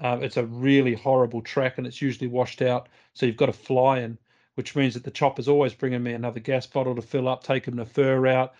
Um, 0.00 0.22
it's 0.22 0.36
a 0.36 0.46
really 0.46 0.94
horrible 0.94 1.42
track, 1.42 1.78
and 1.78 1.86
it's 1.86 2.02
usually 2.02 2.26
washed 2.28 2.62
out. 2.62 2.88
So 3.14 3.26
you've 3.26 3.36
got 3.36 3.46
to 3.46 3.52
fly 3.52 4.00
in, 4.00 4.18
which 4.56 4.74
means 4.74 4.94
that 4.94 5.04
the 5.04 5.10
chopper's 5.10 5.48
always 5.48 5.74
bringing 5.74 6.02
me 6.02 6.14
another 6.14 6.40
gas 6.40 6.66
bottle 6.66 6.96
to 6.96 7.02
fill 7.02 7.28
up, 7.28 7.44
taking 7.44 7.76
the 7.76 7.86
fur 7.86 8.26
out. 8.26 8.54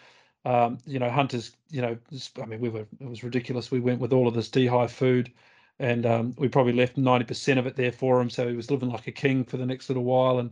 Um, 0.44 0.78
you 0.86 0.98
know, 0.98 1.10
hunters. 1.10 1.56
You 1.70 1.82
know, 1.82 1.98
I 2.40 2.46
mean, 2.46 2.60
we 2.60 2.68
were 2.68 2.86
it 3.00 3.08
was 3.08 3.24
ridiculous. 3.24 3.70
We 3.70 3.80
went 3.80 4.00
with 4.00 4.12
all 4.12 4.28
of 4.28 4.34
this 4.34 4.48
dehi 4.48 4.88
food, 4.90 5.32
and 5.78 6.06
um, 6.06 6.34
we 6.38 6.48
probably 6.48 6.72
left 6.72 6.96
ninety 6.96 7.24
percent 7.24 7.58
of 7.58 7.66
it 7.66 7.76
there 7.76 7.92
for 7.92 8.20
him. 8.20 8.30
So 8.30 8.48
he 8.48 8.56
was 8.56 8.70
living 8.70 8.90
like 8.90 9.06
a 9.06 9.12
king 9.12 9.44
for 9.44 9.56
the 9.56 9.66
next 9.66 9.88
little 9.88 10.04
while, 10.04 10.38
and 10.38 10.50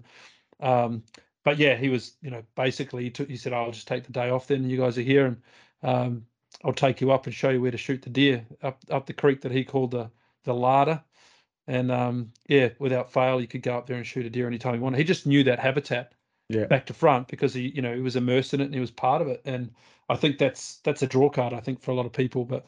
um, 0.60 1.02
but 1.44 1.58
yeah, 1.58 1.76
he 1.76 1.88
was, 1.88 2.16
you 2.22 2.30
know, 2.30 2.42
basically 2.56 3.04
he 3.04 3.10
took. 3.10 3.28
He 3.28 3.36
said, 3.36 3.52
"I'll 3.52 3.70
just 3.72 3.88
take 3.88 4.04
the 4.04 4.12
day 4.12 4.30
off. 4.30 4.46
Then 4.46 4.68
you 4.68 4.76
guys 4.76 4.98
are 4.98 5.02
here, 5.02 5.26
and 5.26 5.36
um, 5.82 6.26
I'll 6.64 6.72
take 6.72 7.00
you 7.00 7.12
up 7.12 7.26
and 7.26 7.34
show 7.34 7.50
you 7.50 7.60
where 7.60 7.70
to 7.70 7.78
shoot 7.78 8.02
the 8.02 8.10
deer 8.10 8.46
up 8.62 8.78
up 8.90 9.06
the 9.06 9.12
creek 9.12 9.40
that 9.42 9.52
he 9.52 9.64
called 9.64 9.92
the 9.92 10.10
the 10.44 10.54
larder." 10.54 11.02
And 11.66 11.92
um, 11.92 12.32
yeah, 12.48 12.70
without 12.78 13.12
fail, 13.12 13.40
you 13.40 13.46
could 13.46 13.62
go 13.62 13.76
up 13.76 13.86
there 13.86 13.96
and 13.96 14.06
shoot 14.06 14.26
a 14.26 14.30
deer 14.30 14.46
anytime 14.46 14.74
you 14.74 14.80
wanted. 14.80 14.98
He 14.98 15.04
just 15.04 15.26
knew 15.26 15.44
that 15.44 15.60
habitat 15.60 16.14
Yeah. 16.48 16.66
back 16.66 16.86
to 16.86 16.94
front 16.94 17.28
because 17.28 17.54
he, 17.54 17.68
you 17.68 17.82
know, 17.82 17.94
he 17.94 18.00
was 18.00 18.16
immersed 18.16 18.54
in 18.54 18.60
it 18.60 18.64
and 18.64 18.74
he 18.74 18.80
was 18.80 18.90
part 18.90 19.22
of 19.22 19.28
it. 19.28 19.40
And 19.44 19.70
I 20.08 20.16
think 20.16 20.38
that's 20.38 20.78
that's 20.78 21.02
a 21.02 21.06
draw 21.06 21.30
card. 21.30 21.52
I 21.52 21.60
think 21.60 21.80
for 21.80 21.92
a 21.92 21.94
lot 21.94 22.06
of 22.06 22.12
people, 22.12 22.44
but 22.44 22.66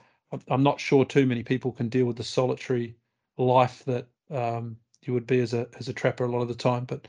I'm, 0.49 0.62
not 0.62 0.80
sure 0.80 1.05
too 1.05 1.26
many 1.26 1.43
people 1.43 1.72
can 1.72 1.89
deal 1.89 2.07
with 2.07 2.16
the 2.16 2.24
solitary 2.24 2.97
life 3.37 3.85
that 3.85 4.07
um, 4.30 4.76
you 5.03 5.12
would 5.12 5.26
be 5.26 5.41
as 5.41 5.53
a 5.55 5.68
as 5.78 5.89
a 5.89 5.93
trapper 5.93 6.24
a 6.24 6.30
lot 6.30 6.43
of 6.43 6.49
the 6.49 6.55
time. 6.55 6.85
But 6.85 7.09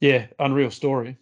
yeah, 0.00 0.26
unreal 0.38 0.70
story. 0.70 1.16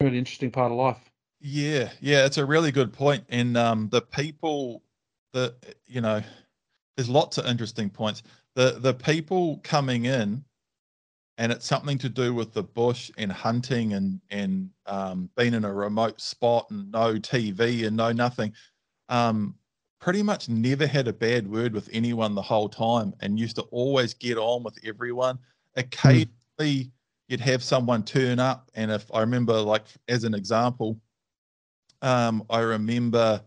Really 0.00 0.18
interesting 0.18 0.50
part 0.50 0.72
of 0.72 0.78
life. 0.78 1.10
Yeah, 1.40 1.90
yeah, 2.00 2.24
it's 2.24 2.38
a 2.38 2.46
really 2.46 2.72
good 2.72 2.92
point. 2.92 3.24
And 3.28 3.56
um, 3.56 3.88
the 3.90 4.02
people 4.02 4.82
that 5.32 5.76
you 5.86 6.00
know, 6.00 6.22
there's 6.96 7.08
lots 7.08 7.38
of 7.38 7.46
interesting 7.46 7.90
points. 7.90 8.22
The 8.54 8.78
the 8.78 8.94
people 8.94 9.60
coming 9.62 10.06
in, 10.06 10.44
and 11.38 11.52
it's 11.52 11.66
something 11.66 11.98
to 11.98 12.08
do 12.08 12.34
with 12.34 12.52
the 12.52 12.62
bush 12.62 13.10
and 13.18 13.30
hunting 13.30 13.92
and 13.92 14.20
and 14.30 14.70
um, 14.86 15.30
being 15.36 15.54
in 15.54 15.64
a 15.64 15.72
remote 15.72 16.20
spot 16.20 16.70
and 16.70 16.90
no 16.90 17.14
TV 17.14 17.86
and 17.86 17.96
no 17.96 18.12
nothing. 18.12 18.52
Um, 19.08 19.56
pretty 20.02 20.22
much 20.22 20.48
never 20.48 20.84
had 20.84 21.06
a 21.06 21.12
bad 21.12 21.48
word 21.48 21.72
with 21.72 21.88
anyone 21.92 22.34
the 22.34 22.42
whole 22.42 22.68
time, 22.68 23.14
and 23.20 23.38
used 23.38 23.54
to 23.54 23.62
always 23.70 24.12
get 24.12 24.36
on 24.36 24.64
with 24.64 24.76
everyone. 24.84 25.38
Occasionally, 25.76 26.90
you'd 27.28 27.40
have 27.40 27.62
someone 27.62 28.02
turn 28.02 28.40
up, 28.40 28.68
and 28.74 28.90
if 28.90 29.06
I 29.14 29.20
remember, 29.20 29.58
like 29.60 29.84
as 30.08 30.24
an 30.24 30.34
example, 30.34 31.00
um, 32.02 32.44
I 32.50 32.58
remember 32.58 33.40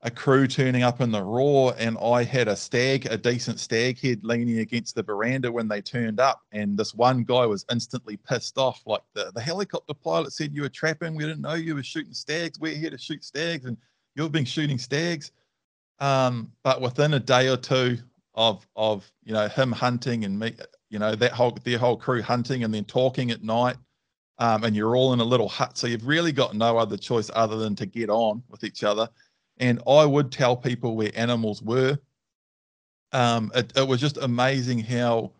a 0.00 0.10
crew 0.10 0.46
turning 0.46 0.84
up 0.84 1.02
in 1.02 1.10
the 1.10 1.22
roar, 1.22 1.74
and 1.76 1.98
I 2.02 2.24
had 2.24 2.48
a 2.48 2.56
stag, 2.56 3.04
a 3.10 3.18
decent 3.18 3.60
stag 3.60 4.00
head 4.00 4.20
leaning 4.22 4.60
against 4.60 4.94
the 4.94 5.02
veranda 5.02 5.52
when 5.52 5.68
they 5.68 5.82
turned 5.82 6.18
up. 6.18 6.40
And 6.50 6.78
this 6.78 6.94
one 6.94 7.24
guy 7.24 7.44
was 7.44 7.66
instantly 7.70 8.16
pissed 8.16 8.56
off. 8.56 8.80
Like 8.86 9.02
the, 9.12 9.32
the 9.34 9.40
helicopter 9.42 9.92
pilot 9.92 10.32
said 10.32 10.54
you 10.54 10.62
were 10.62 10.70
trapping. 10.70 11.14
We 11.14 11.24
didn't 11.24 11.42
know 11.42 11.54
you 11.54 11.74
were 11.74 11.82
shooting 11.82 12.14
stags. 12.14 12.58
We're 12.58 12.76
here 12.76 12.90
to 12.90 12.96
shoot 12.96 13.22
stags, 13.22 13.66
and 13.66 13.76
you've 14.14 14.32
been 14.32 14.46
shooting 14.46 14.78
stags. 14.78 15.32
Um, 16.00 16.52
but 16.62 16.80
within 16.80 17.14
a 17.14 17.20
day 17.20 17.48
or 17.48 17.56
two 17.56 17.98
of 18.34 18.66
of 18.76 19.10
you 19.24 19.32
know 19.32 19.48
him 19.48 19.72
hunting 19.72 20.24
and 20.24 20.38
me, 20.38 20.54
you 20.90 20.98
know 20.98 21.14
that 21.14 21.32
whole 21.32 21.56
their 21.64 21.78
whole 21.78 21.96
crew 21.96 22.22
hunting 22.22 22.64
and 22.64 22.72
then 22.72 22.84
talking 22.84 23.30
at 23.30 23.42
night, 23.42 23.76
um, 24.38 24.64
and 24.64 24.76
you're 24.76 24.96
all 24.96 25.12
in 25.12 25.20
a 25.20 25.24
little 25.24 25.48
hut, 25.48 25.76
so 25.76 25.86
you've 25.86 26.06
really 26.06 26.32
got 26.32 26.54
no 26.54 26.78
other 26.78 26.96
choice 26.96 27.30
other 27.34 27.56
than 27.56 27.74
to 27.76 27.86
get 27.86 28.10
on 28.10 28.42
with 28.48 28.64
each 28.64 28.84
other. 28.84 29.08
And 29.58 29.82
I 29.88 30.04
would 30.04 30.30
tell 30.30 30.56
people 30.56 30.94
where 30.94 31.10
animals 31.16 31.62
were, 31.62 31.98
um, 33.12 33.50
it, 33.56 33.72
it 33.76 33.86
was 33.86 34.00
just 34.00 34.16
amazing 34.18 34.78
how 34.78 35.32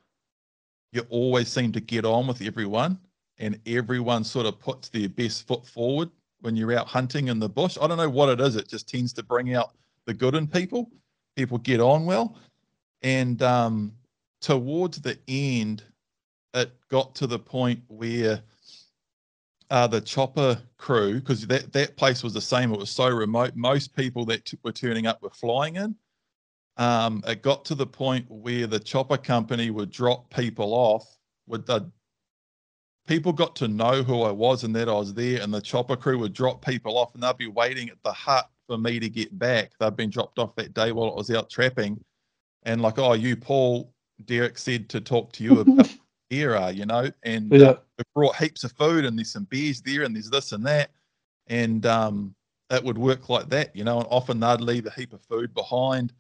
you 0.93 1.03
always 1.11 1.49
seem 1.49 1.71
to 1.73 1.81
get 1.81 2.05
on 2.05 2.27
with 2.27 2.43
everyone 2.43 2.99
and 3.39 3.61
everyone 3.67 4.25
sort 4.25 4.47
of 4.47 4.59
puts 4.59 4.89
their 4.89 5.09
best 5.09 5.47
foot 5.47 5.65
forward 5.67 6.11
when 6.41 6.57
you're 6.57 6.77
out 6.77 6.89
hunting 6.89 7.29
in 7.29 7.39
the 7.39 7.49
bush. 7.49 7.79
I 7.81 7.87
don't 7.87 7.99
know 7.99 8.09
what 8.09 8.29
it 8.29 8.41
is. 8.41 8.57
It 8.57 8.69
just 8.69 8.89
tends 8.89 9.13
to 9.15 9.23
bring 9.23 9.55
out 9.55 9.73
the 10.09 10.15
good 10.15 10.35
in 10.35 10.49
people. 10.49 10.91
People 11.37 11.59
get 11.59 11.81
on 11.81 12.07
well. 12.07 12.37
And 13.03 13.41
um, 13.43 13.93
towards 14.41 15.01
the 15.01 15.19
end, 15.29 15.85
it 16.55 16.73
got 16.89 17.15
to 17.17 17.27
the 17.27 17.39
point 17.39 17.83
where 17.89 18.41
uh, 19.71 19.87
the 19.87 20.01
chopper 20.01 20.59
crew, 20.79 21.21
because 21.21 21.47
that, 21.47 21.73
that 21.75 21.97
place 21.97 22.23
was 22.23 22.33
the 22.33 22.41
same, 22.41 22.73
it 22.73 22.79
was 22.79 22.91
so 22.91 23.09
remote. 23.09 23.55
Most 23.55 23.95
people 23.95 24.25
that 24.25 24.47
t- 24.47 24.59
were 24.65 24.73
turning 24.73 25.07
up 25.07 25.23
were 25.23 25.31
flying 25.31 25.77
in. 25.77 25.95
Um, 26.79 27.23
it 27.27 27.43
got 27.43 27.67
to 27.67 27.75
the 27.75 27.87
point 27.87 28.25
where 28.31 28.67
the 28.67 28.81
chopper 28.81 29.19
company 29.19 29.71
would 29.71 29.91
drop 29.91 30.33
people 30.35 30.73
off 30.73 31.19
with 31.47 31.67
the 31.67 31.91
people 33.07 33.33
got 33.33 33.57
to 33.57 33.69
know 33.69 34.03
who 34.03 34.23
I 34.23 34.31
was 34.31 34.65
and 34.65 34.75
that 34.77 34.89
I 34.89 34.93
was 34.93 35.13
there, 35.13 35.43
and 35.43 35.53
the 35.53 35.61
chopper 35.61 35.97
crew 35.97 36.19
would 36.21 36.33
drop 36.33 36.65
people 36.65 36.97
off 36.97 37.15
and 37.15 37.23
they'd 37.23 37.37
be 37.37 37.47
waiting 37.49 37.91
at 37.91 38.03
the 38.03 38.13
hut 38.13 38.49
for 38.69 38.79
me 38.79 39.01
to 39.01 39.09
get 39.09 39.37
back. 39.39 39.73
They'd 39.81 39.97
been 39.97 40.11
dropped 40.11 40.39
off 40.39 40.55
that 40.57 40.75
day 40.75 40.93
while 40.93 41.11
I 41.11 41.15
was 41.15 41.31
out 41.31 41.51
trapping. 41.51 41.99
And 42.65 42.83
like, 42.83 42.99
oh, 42.99 43.15
you, 43.15 43.35
Paul, 43.35 43.93
Derek 44.27 44.59
said 44.59 44.89
to 44.91 45.01
talk 45.01 45.33
to 45.33 45.45
you 45.45 45.61
about 45.61 45.91
era, 46.31 46.71
you 46.71 46.87
know, 46.87 47.11
and 47.25 47.53
Yeah. 47.53 47.69
uh, 47.71 47.77
we 47.97 48.05
brought 48.15 48.37
heaps 48.37 48.63
of 48.63 48.73
food 48.73 49.05
and 49.05 49.19
there's 49.19 49.33
some 49.33 49.45
beers 49.45 49.81
there 49.81 50.03
and 50.03 50.15
there's 50.15 50.31
this 50.31 50.53
and 50.53 50.65
that. 50.67 50.91
And 51.47 51.87
um, 51.87 52.35
it 52.71 52.85
would 52.85 52.99
work 52.99 53.31
like 53.31 53.49
that, 53.49 53.75
you 53.75 53.83
know, 53.85 53.99
and 53.99 54.07
often 54.11 54.39
they'd 54.39 54.61
leave 54.61 54.87
a 54.87 54.91
heap 54.91 55.15
of 55.15 55.23
food 55.23 55.55
behind 55.55 56.13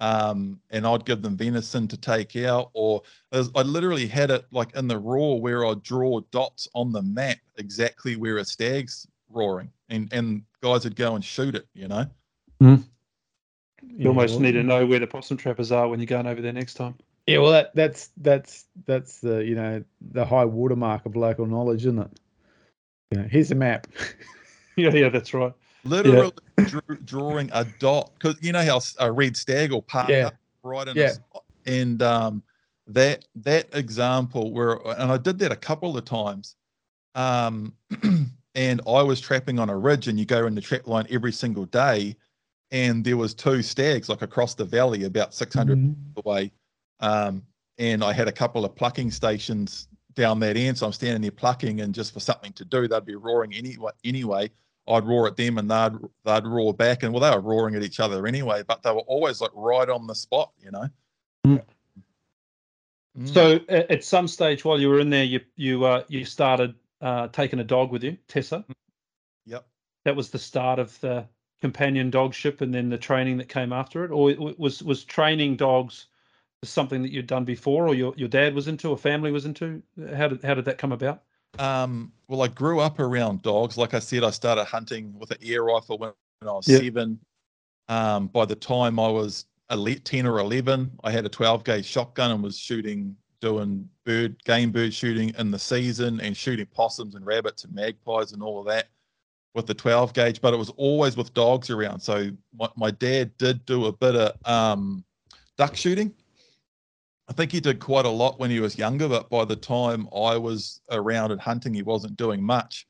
um, 0.00 0.60
and 0.70 0.86
I'd 0.86 1.04
give 1.04 1.22
them 1.22 1.36
venison 1.36 1.88
to 1.88 1.96
take 1.96 2.36
out, 2.36 2.70
or 2.72 3.02
as- 3.32 3.50
I 3.56 3.62
literally 3.62 4.06
had 4.06 4.30
it 4.30 4.44
like 4.52 4.72
in 4.76 4.86
the 4.86 4.96
roar 4.96 5.40
where 5.40 5.66
I'd 5.66 5.82
draw 5.82 6.20
dots 6.30 6.68
on 6.76 6.92
the 6.92 7.02
map 7.02 7.38
exactly 7.56 8.14
where 8.14 8.36
a 8.36 8.44
stag's 8.44 9.08
roaring, 9.28 9.72
and 9.88 10.08
and 10.12 10.44
guys 10.62 10.84
would 10.84 10.96
go 10.96 11.14
and 11.14 11.24
shoot 11.24 11.54
it, 11.54 11.66
you 11.74 11.88
know. 11.88 12.06
You 12.60 14.08
almost 14.08 14.40
need 14.40 14.52
to 14.52 14.62
know 14.62 14.86
where 14.86 14.98
the 14.98 15.06
possum 15.06 15.36
trappers 15.36 15.72
are 15.72 15.88
when 15.88 16.00
you're 16.00 16.06
going 16.06 16.26
over 16.26 16.40
there 16.40 16.52
next 16.52 16.74
time. 16.74 16.94
Yeah, 17.26 17.38
well, 17.38 17.52
that 17.52 17.74
that's 17.74 18.10
that's 18.16 18.64
that's 18.86 19.20
the 19.20 19.44
you 19.44 19.54
know 19.54 19.84
the 20.12 20.24
high 20.24 20.44
watermark 20.44 21.04
of 21.06 21.14
local 21.14 21.46
knowledge, 21.46 21.82
isn't 21.82 21.98
it? 21.98 22.20
You 23.10 23.18
know, 23.18 23.28
here's 23.28 23.50
a 23.50 23.54
map. 23.54 23.86
Yeah, 24.76 24.94
yeah, 24.94 25.08
that's 25.08 25.34
right. 25.34 25.52
Literally 25.82 26.30
drew, 26.66 26.80
drawing 27.04 27.50
a 27.52 27.64
dot 27.80 28.12
because 28.14 28.36
you 28.40 28.52
know 28.52 28.62
how 28.62 28.76
s- 28.76 28.94
a 29.00 29.10
red 29.10 29.36
stag 29.36 29.72
will 29.72 29.82
park 29.82 30.10
Yeah. 30.10 30.26
up 30.28 30.36
right 30.62 30.86
in 30.86 30.96
Yeah. 30.96 31.06
a 31.06 31.10
spot, 31.14 31.44
and 31.66 32.00
um, 32.00 32.44
that 32.86 33.24
that 33.34 33.66
example 33.72 34.52
where 34.52 34.74
and 34.96 35.10
I 35.10 35.16
did 35.16 35.40
that 35.40 35.50
a 35.50 35.56
couple 35.56 35.96
of 35.96 36.04
times, 36.04 36.54
um, 37.16 37.74
and 38.58 38.80
I 38.88 39.02
was 39.02 39.20
trapping 39.20 39.60
on 39.60 39.70
a 39.70 39.76
ridge, 39.78 40.08
and 40.08 40.18
you 40.18 40.26
go 40.26 40.46
in 40.46 40.56
the 40.56 40.60
trap 40.60 40.88
line 40.88 41.06
every 41.10 41.30
single 41.30 41.64
day, 41.64 42.16
and 42.72 43.04
there 43.04 43.16
was 43.16 43.32
two 43.32 43.62
stags 43.62 44.08
like 44.08 44.20
across 44.20 44.54
the 44.54 44.64
valley 44.64 45.04
about 45.04 45.32
six 45.32 45.54
hundred 45.54 45.78
Mm-hmm. 45.78 46.18
away. 46.18 46.52
Um, 46.98 47.44
and 47.78 48.02
I 48.02 48.12
had 48.12 48.26
a 48.26 48.32
couple 48.32 48.64
of 48.64 48.74
plucking 48.74 49.12
stations 49.12 49.86
down 50.14 50.40
that 50.40 50.56
end. 50.56 50.76
So 50.76 50.86
I'm 50.86 50.92
standing 50.92 51.22
there 51.22 51.30
plucking, 51.30 51.80
and 51.80 51.94
just 51.94 52.12
for 52.12 52.18
something 52.18 52.52
to 52.54 52.64
do, 52.64 52.88
they'd 52.88 53.06
be 53.06 53.14
roaring 53.14 53.54
anyway. 53.54 53.92
Anyway, 54.02 54.50
I'd 54.88 55.04
roar 55.04 55.28
at 55.28 55.36
them, 55.36 55.58
and 55.58 55.70
they'd 55.70 55.92
they'd 56.24 56.44
roar 56.44 56.74
back. 56.74 57.04
And 57.04 57.14
well, 57.14 57.22
they 57.22 57.30
were 57.30 57.40
roaring 57.40 57.76
at 57.76 57.84
each 57.84 58.00
other 58.00 58.26
anyway, 58.26 58.64
but 58.66 58.82
they 58.82 58.90
were 58.90 59.06
always 59.06 59.40
like 59.40 59.52
right 59.54 59.88
on 59.88 60.08
the 60.08 60.16
spot, 60.16 60.50
you 60.60 60.72
know. 60.72 60.88
Mm. 61.46 61.62
Mm. 63.16 63.28
So 63.32 63.60
at, 63.68 63.88
at 63.92 64.04
some 64.04 64.26
stage 64.26 64.64
while 64.64 64.80
you 64.80 64.88
were 64.88 64.98
in 64.98 65.10
there, 65.10 65.22
you 65.22 65.42
you 65.54 65.84
uh, 65.84 66.02
you 66.08 66.24
started 66.24 66.74
uh, 67.00 67.28
taking 67.28 67.58
a 67.58 67.64
dog 67.64 67.90
with 67.90 68.02
you, 68.02 68.16
Tessa. 68.28 68.64
yep. 69.46 69.66
That 70.04 70.16
was 70.16 70.30
the 70.30 70.38
start 70.38 70.78
of 70.78 70.98
the 71.00 71.26
companion 71.60 72.10
dogship, 72.10 72.60
and 72.60 72.72
then 72.72 72.88
the 72.88 72.98
training 72.98 73.36
that 73.38 73.48
came 73.48 73.72
after 73.72 74.04
it. 74.04 74.10
Or 74.10 74.30
it 74.30 74.58
was 74.58 74.82
was 74.82 75.04
training 75.04 75.56
dogs 75.56 76.06
something 76.64 77.02
that 77.02 77.12
you'd 77.12 77.26
done 77.26 77.44
before, 77.44 77.86
or 77.86 77.94
your, 77.94 78.12
your 78.16 78.28
dad 78.28 78.54
was 78.54 78.68
into, 78.68 78.90
or 78.90 78.98
family 78.98 79.30
was 79.30 79.46
into? 79.46 79.82
How 80.16 80.28
did 80.28 80.42
how 80.42 80.54
did 80.54 80.64
that 80.64 80.78
come 80.78 80.92
about? 80.92 81.22
Um, 81.58 82.12
well, 82.28 82.42
I 82.42 82.48
grew 82.48 82.80
up 82.80 82.98
around 83.00 83.42
dogs. 83.42 83.76
Like 83.76 83.94
I 83.94 83.98
said, 83.98 84.24
I 84.24 84.30
started 84.30 84.64
hunting 84.64 85.18
with 85.18 85.30
an 85.30 85.38
air 85.42 85.64
rifle 85.64 85.98
when, 85.98 86.12
when 86.40 86.48
I 86.48 86.52
was 86.52 86.68
Yeah. 86.68 86.78
seven. 86.78 87.18
Um, 87.88 88.28
by 88.28 88.44
the 88.44 88.54
time 88.54 88.98
I 89.00 89.08
was 89.08 89.46
10 89.70 90.26
or 90.26 90.38
11, 90.38 90.98
I 91.04 91.10
had 91.10 91.24
a 91.24 91.28
12 91.28 91.64
gauge 91.64 91.86
shotgun 91.86 92.30
and 92.30 92.42
was 92.42 92.58
shooting, 92.58 93.16
doing 93.40 93.88
bird, 94.04 94.42
game 94.44 94.70
bird 94.70 94.92
shooting 94.92 95.32
in 95.38 95.50
the 95.50 95.58
season 95.58 96.20
and 96.20 96.36
shooting 96.36 96.66
possums 96.66 97.14
and 97.14 97.24
rabbits 97.24 97.64
and 97.64 97.74
magpies 97.74 98.32
and 98.32 98.42
all 98.42 98.60
of 98.60 98.66
that 98.66 98.88
with 99.54 99.66
the 99.66 99.74
12 99.74 100.12
gauge. 100.12 100.40
But 100.40 100.54
it 100.54 100.58
was 100.58 100.70
always 100.70 101.16
with 101.16 101.34
dogs 101.34 101.70
around. 101.70 102.00
So 102.00 102.30
my, 102.58 102.68
my 102.76 102.90
dad 102.90 103.36
did 103.38 103.64
do 103.66 103.86
a 103.86 103.92
bit 103.92 104.14
of 104.16 104.32
um, 104.50 105.04
duck 105.56 105.76
shooting. 105.76 106.12
I 107.28 107.34
think 107.34 107.52
he 107.52 107.60
did 107.60 107.78
quite 107.78 108.06
a 108.06 108.10
lot 108.10 108.40
when 108.40 108.50
he 108.50 108.60
was 108.60 108.78
younger, 108.78 109.06
but 109.06 109.28
by 109.28 109.44
the 109.44 109.56
time 109.56 110.08
I 110.14 110.36
was 110.38 110.80
around 110.90 111.30
and 111.30 111.40
hunting, 111.40 111.74
he 111.74 111.82
wasn't 111.82 112.16
doing 112.16 112.42
much. 112.42 112.86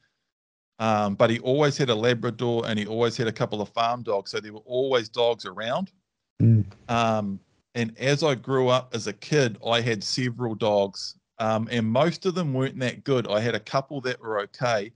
Um, 0.78 1.16
but 1.16 1.28
he 1.28 1.40
always 1.40 1.76
had 1.76 1.90
a 1.90 1.94
Labrador 1.94 2.64
and 2.66 2.78
he 2.78 2.86
always 2.86 3.16
had 3.16 3.26
a 3.26 3.32
couple 3.32 3.60
of 3.60 3.68
farm 3.70 4.04
dogs. 4.04 4.30
So 4.30 4.38
there 4.38 4.52
were 4.52 4.60
always 4.60 5.08
dogs 5.08 5.44
around. 5.44 5.90
Mm. 6.40 6.64
Um, 6.88 7.40
and 7.78 7.96
as 7.98 8.24
I 8.24 8.34
grew 8.34 8.68
up 8.68 8.90
as 8.92 9.06
a 9.06 9.12
kid, 9.12 9.56
I 9.64 9.80
had 9.80 10.02
several 10.02 10.56
dogs, 10.56 11.14
um, 11.38 11.68
and 11.70 11.86
most 11.86 12.26
of 12.26 12.34
them 12.34 12.52
weren't 12.52 12.78
that 12.80 13.04
good. 13.04 13.28
I 13.28 13.38
had 13.38 13.54
a 13.54 13.60
couple 13.60 14.00
that 14.00 14.20
were 14.20 14.40
okay. 14.40 14.90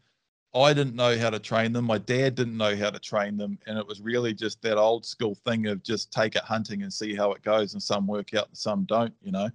I 0.53 0.75
didn't 0.75 0.97
know 0.97 1.17
how 1.17 1.31
to 1.31 1.39
train 1.39 1.73
them. 1.73 1.85
My 1.85 1.99
dad 1.99 2.35
didn't 2.35 2.57
know 2.57 2.77
how 2.77 2.91
to 2.91 2.99
train 2.99 3.37
them. 3.37 3.57
And 3.67 3.79
it 3.79 3.87
was 3.87 4.01
really 4.01 4.35
just 4.35 4.61
that 4.63 4.77
old 4.77 5.07
school 5.07 5.37
thing 5.47 5.69
of 5.69 5.83
just 5.85 6.13
take 6.13 6.35
it 6.35 6.43
hunting 6.43 6.83
and 6.83 6.93
see 6.93 7.15
how 7.15 7.33
it 7.33 7.43
goes. 7.43 7.73
And 7.73 7.83
some 7.83 8.07
work 8.07 8.35
out 8.35 8.49
and 8.49 8.59
some 8.59 8.85
don't, 8.85 9.15
you 9.23 9.31
know. 9.31 9.49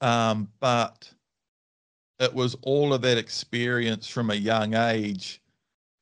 Um, 0.00 0.48
but 0.58 1.08
it 2.18 2.32
was 2.32 2.56
all 2.62 2.94
of 2.94 3.02
that 3.02 3.18
experience 3.18 4.08
from 4.08 4.30
a 4.30 4.34
young 4.34 4.74
age 4.74 5.42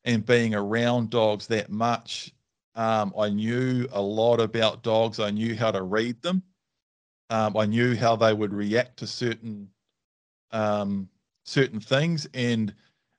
and 0.05 0.25
being 0.25 0.55
around 0.55 1.11
dogs 1.11 1.49
that 1.49 1.71
much. 1.71 2.33
Um, 2.75 3.13
I 3.19 3.29
knew 3.29 3.87
a 3.93 4.01
lot 4.01 4.41
about 4.41 4.83
dogs. 4.83 5.21
I 5.21 5.31
knew 5.31 5.55
how 5.55 5.71
to 5.71 5.83
read 5.83 6.21
them. 6.23 6.43
Um, 7.31 7.57
I 7.57 7.67
knew 7.67 7.97
how 7.97 8.17
they 8.17 8.33
would 8.33 8.53
react 8.53 8.99
to 8.99 9.07
certain 9.07 9.69
um, 10.51 11.09
certain 11.45 11.81
things, 11.81 12.27
and 12.35 12.75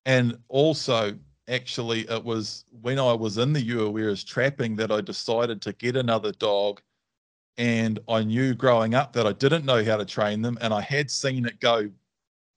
and 0.05 0.37
also 0.49 1.17
actually 1.47 2.01
it 2.09 2.23
was 2.23 2.65
when 2.81 2.99
I 2.99 3.13
was 3.13 3.37
in 3.37 3.53
the 3.53 3.67
Ureweras 3.69 4.25
trapping 4.25 4.75
that 4.77 4.91
I 4.91 5.01
decided 5.01 5.61
to 5.63 5.73
get 5.73 5.95
another 5.95 6.31
dog. 6.31 6.81
And 7.57 7.99
I 8.09 8.23
knew 8.23 8.55
growing 8.55 8.95
up 8.95 9.13
that 9.13 9.27
I 9.27 9.33
didn't 9.33 9.65
know 9.65 9.83
how 9.83 9.97
to 9.97 10.05
train 10.05 10.41
them, 10.41 10.57
and 10.61 10.73
I 10.73 10.81
had 10.81 11.11
seen 11.11 11.45
it 11.45 11.59
go 11.59 11.89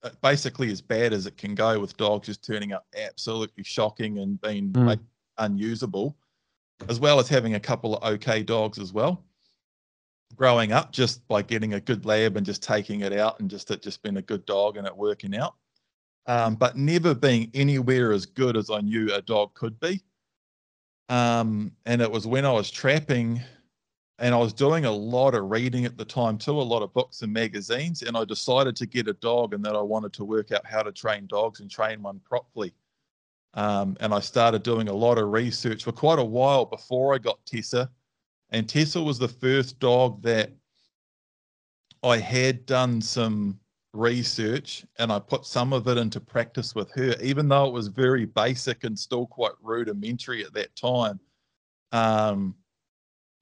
uh, 0.03 0.11
basically 0.23 0.71
as 0.73 0.81
bad 0.81 1.13
as 1.13 1.27
it 1.27 1.37
can 1.37 1.55
go 1.55 1.79
with 1.81 1.97
dogs 1.99 2.27
just 2.27 2.43
turning 2.45 2.73
up 2.73 2.87
absolutely 2.97 3.65
shocking 3.65 4.19
and 4.21 4.41
being 4.41 4.73
Mm. 4.73 4.87
like, 4.87 5.01
unusable, 5.39 6.17
as 6.89 7.01
well 7.01 7.19
as 7.19 7.29
having 7.29 7.55
a 7.55 7.61
couple 7.61 7.97
of 7.97 8.15
okay 8.15 8.43
dogs 8.43 8.79
as 8.79 8.93
well. 8.93 9.25
Growing 10.35 10.73
up 10.73 10.93
just 10.93 11.27
by 11.29 11.43
getting 11.43 11.75
a 11.75 11.81
good 11.81 12.05
lab 12.05 12.37
and 12.37 12.45
just 12.45 12.63
taking 12.63 13.01
it 13.01 13.13
out 13.13 13.41
and 13.41 13.49
just 13.49 13.71
it 13.71 13.83
just 13.83 14.03
being 14.03 14.17
a 14.17 14.23
good 14.23 14.45
dog 14.45 14.77
and 14.77 14.87
it 14.87 14.97
working 14.97 15.37
out, 15.37 15.55
um, 16.27 16.57
but 16.57 16.77
never 16.77 17.15
being 17.15 17.51
anywhere 17.55 18.13
as 18.13 18.27
good 18.27 18.57
as 18.57 18.71
I 18.71 18.81
knew 18.81 19.13
a 19.15 19.23
dog 19.23 19.55
could 19.55 19.79
be. 19.81 20.03
Um, 21.09 21.73
and 21.87 22.03
it 22.03 22.11
was 22.11 22.27
when 22.27 22.45
I 22.45 22.53
was 22.53 22.71
trapping 22.71 23.41
and 24.19 24.35
I 24.35 24.39
was 24.39 24.53
doing 24.53 24.87
a 24.87 24.91
lot 24.91 25.35
of 25.35 25.51
reading 25.51 25.85
at 25.85 25.97
the 25.97 26.05
time 26.05 26.39
too, 26.39 26.59
a 26.59 26.63
lot 26.63 26.83
of 26.83 26.93
books 26.95 27.23
and 27.23 27.33
magazines. 27.33 28.03
And 28.03 28.17
I 28.17 28.25
decided 28.25 28.75
to 28.77 28.87
get 28.87 29.09
a 29.09 29.13
dog 29.13 29.53
and 29.55 29.65
that 29.65 29.77
I 29.77 29.81
wanted 29.81 30.13
to 30.15 30.25
work 30.25 30.53
out 30.53 30.67
how 30.67 30.83
to 30.83 30.91
train 30.91 31.27
dogs 31.27 31.61
and 31.61 31.71
train 31.71 32.03
one 32.03 32.21
properly. 32.21 32.73
Um, 33.57 33.97
and 34.01 34.13
I 34.13 34.21
started 34.21 34.63
doing 34.63 34.89
a 34.89 34.95
lot 34.95 35.19
of 35.19 35.33
research 35.33 35.85
for 35.85 35.93
quite 35.93 36.19
a 36.19 36.25
while 36.25 36.67
before 36.67 37.15
I 37.15 37.19
got 37.19 37.45
Tessa. 37.47 37.91
And 38.51 38.69
Tessa 38.69 39.03
was 39.03 39.19
the 39.19 39.29
first 39.29 39.79
dog 39.79 40.23
that 40.23 40.51
I 42.03 42.19
had 42.19 42.67
done 42.67 43.01
some 43.01 43.59
research 43.95 44.85
and 44.99 45.11
I 45.11 45.19
put 45.19 45.47
some 45.47 45.73
of 45.73 45.89
it 45.89 45.97
into 45.97 46.21
practice 46.21 46.75
with 46.75 46.91
her, 46.93 47.15
even 47.23 47.49
though 47.49 47.67
it 47.67 47.73
was 47.73 47.89
very 47.89 48.27
basic 48.27 48.85
and 48.85 48.97
still 48.97 49.27
quite 49.27 49.53
rudimentary 49.63 50.45
at 50.45 50.53
that 50.53 50.77
time. 50.77 51.19
Um, 51.93 52.55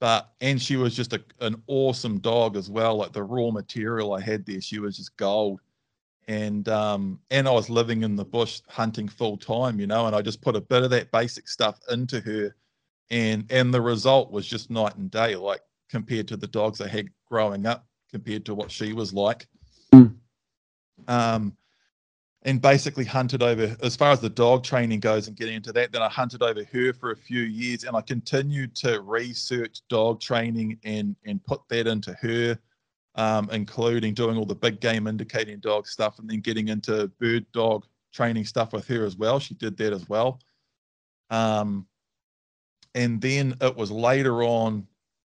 but 0.00 0.32
and 0.40 0.60
she 0.60 0.76
was 0.76 0.94
just 0.94 1.12
a, 1.12 1.24
an 1.40 1.60
awesome 1.66 2.18
dog 2.18 2.56
as 2.56 2.70
well. 2.70 2.96
Like 2.96 3.12
the 3.12 3.22
raw 3.22 3.50
material 3.50 4.12
I 4.12 4.20
had 4.20 4.46
there, 4.46 4.60
she 4.60 4.78
was 4.78 4.96
just 4.96 5.16
gold. 5.16 5.60
And 6.26 6.68
um, 6.68 7.20
and 7.30 7.46
I 7.46 7.50
was 7.50 7.68
living 7.68 8.02
in 8.02 8.16
the 8.16 8.24
bush 8.24 8.60
hunting 8.68 9.08
full 9.08 9.36
time, 9.36 9.78
you 9.78 9.86
know, 9.86 10.06
and 10.06 10.16
I 10.16 10.22
just 10.22 10.40
put 10.40 10.56
a 10.56 10.60
bit 10.60 10.82
of 10.82 10.90
that 10.90 11.12
basic 11.12 11.48
stuff 11.48 11.78
into 11.90 12.20
her, 12.20 12.54
and 13.10 13.44
and 13.50 13.74
the 13.74 13.80
result 13.80 14.30
was 14.30 14.46
just 14.46 14.70
night 14.70 14.96
and 14.96 15.10
day. 15.10 15.36
Like 15.36 15.60
compared 15.90 16.26
to 16.28 16.36
the 16.36 16.46
dogs 16.46 16.80
I 16.80 16.88
had 16.88 17.08
growing 17.28 17.66
up, 17.66 17.86
compared 18.10 18.44
to 18.46 18.54
what 18.54 18.70
she 18.70 18.92
was 18.92 19.12
like. 19.12 19.46
Mm. 19.92 20.14
Um, 21.08 21.56
and 22.44 22.60
basically 22.60 23.04
hunted 23.04 23.42
over 23.42 23.74
as 23.82 23.96
far 23.96 24.10
as 24.10 24.20
the 24.20 24.28
dog 24.28 24.64
training 24.64 25.00
goes 25.00 25.28
and 25.28 25.36
getting 25.36 25.54
into 25.54 25.72
that. 25.72 25.92
Then 25.92 26.02
I 26.02 26.08
hunted 26.08 26.42
over 26.42 26.62
her 26.64 26.92
for 26.92 27.10
a 27.10 27.16
few 27.16 27.42
years, 27.42 27.84
and 27.84 27.96
I 27.96 28.00
continued 28.02 28.74
to 28.76 29.00
research 29.00 29.80
dog 29.88 30.20
training 30.20 30.78
and 30.84 31.16
and 31.24 31.44
put 31.44 31.62
that 31.68 31.86
into 31.86 32.12
her, 32.14 32.58
um, 33.14 33.48
including 33.52 34.14
doing 34.14 34.36
all 34.36 34.46
the 34.46 34.54
big 34.54 34.80
game 34.80 35.06
indicating 35.06 35.58
dog 35.60 35.86
stuff, 35.86 36.18
and 36.18 36.28
then 36.28 36.40
getting 36.40 36.68
into 36.68 37.08
bird 37.20 37.46
dog 37.52 37.86
training 38.12 38.44
stuff 38.44 38.72
with 38.72 38.86
her 38.88 39.04
as 39.04 39.16
well. 39.16 39.38
She 39.38 39.54
did 39.54 39.76
that 39.78 39.92
as 39.92 40.08
well. 40.08 40.40
Um, 41.30 41.86
and 42.94 43.20
then 43.20 43.56
it 43.60 43.76
was 43.76 43.90
later 43.90 44.42
on 44.44 44.86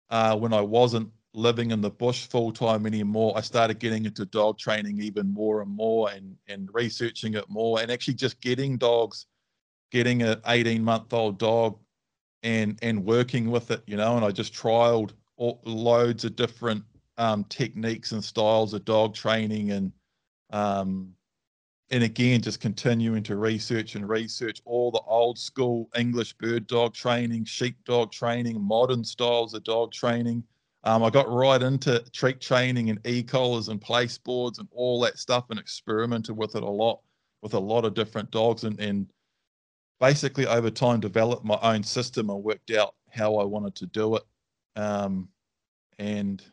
uh, 0.09 0.37
when 0.37 0.53
I 0.53 0.61
wasn't 0.61 1.09
living 1.33 1.71
in 1.71 1.81
the 1.81 1.89
bush 1.89 2.27
full 2.27 2.51
time 2.51 2.85
anymore, 2.85 3.33
I 3.35 3.41
started 3.41 3.79
getting 3.79 4.05
into 4.05 4.25
dog 4.25 4.57
training 4.57 4.99
even 5.01 5.33
more 5.33 5.61
and 5.61 5.69
more 5.69 6.09
and, 6.11 6.35
and 6.47 6.69
researching 6.73 7.33
it 7.33 7.49
more 7.49 7.81
and 7.81 7.91
actually 7.91 8.13
just 8.15 8.39
getting 8.41 8.77
dogs, 8.77 9.25
getting 9.91 10.21
an 10.21 10.41
18 10.47 10.83
month 10.83 11.13
old 11.13 11.37
dog 11.37 11.77
and 12.43 12.77
and 12.81 13.03
working 13.03 13.49
with 13.49 13.71
it, 13.71 13.83
you 13.87 13.97
know, 13.97 14.15
and 14.15 14.25
I 14.25 14.31
just 14.31 14.53
trialed 14.53 15.11
all, 15.35 15.61
loads 15.65 16.25
of 16.25 16.35
different 16.35 16.83
um, 17.17 17.43
techniques 17.45 18.11
and 18.11 18.23
styles 18.23 18.73
of 18.73 18.85
dog 18.85 19.13
training 19.13 19.71
and 19.71 19.91
um, 20.51 21.13
and 21.91 22.03
again 22.03 22.41
just 22.41 22.59
continuing 22.59 23.23
to 23.23 23.35
research 23.35 23.95
and 23.95 24.07
research 24.07 24.61
all 24.65 24.91
the 24.91 25.01
old 25.07 25.37
school 25.37 25.89
English 25.97 26.33
bird 26.33 26.67
dog 26.67 26.93
training, 26.93 27.45
sheep 27.45 27.77
dog 27.85 28.11
training, 28.11 28.59
modern 28.61 29.03
styles 29.03 29.53
of 29.53 29.63
dog 29.63 29.91
training 29.91 30.43
um, 30.85 31.03
I 31.03 31.09
got 31.09 31.27
right 31.29 31.61
into 31.61 31.99
treat 32.11 32.39
training 32.39 32.91
and 32.91 33.05
e-collars 33.07 33.69
and 33.69 33.81
place 33.81 34.19
boards 34.19 34.59
and 34.59 34.67
all 34.71 35.01
that 35.01 35.17
stuff 35.17 35.45
and 35.49 35.59
experimented 35.59 36.37
with 36.37 36.55
it 36.55 36.61
a 36.61 36.69
lot 36.69 37.01
with 37.41 37.55
a 37.55 37.59
lot 37.59 37.85
of 37.85 37.95
different 37.95 38.29
dogs 38.31 38.63
and, 38.63 38.79
and 38.79 39.11
basically 39.99 40.45
over 40.45 40.69
time 40.69 40.99
developed 40.99 41.43
my 41.43 41.57
own 41.61 41.83
system 41.83 42.29
and 42.29 42.43
worked 42.43 42.71
out 42.71 42.95
how 43.09 43.35
I 43.35 43.43
wanted 43.43 43.75
to 43.75 43.85
do 43.87 44.15
it. 44.15 44.23
Um, 44.75 45.29
and 45.97 46.43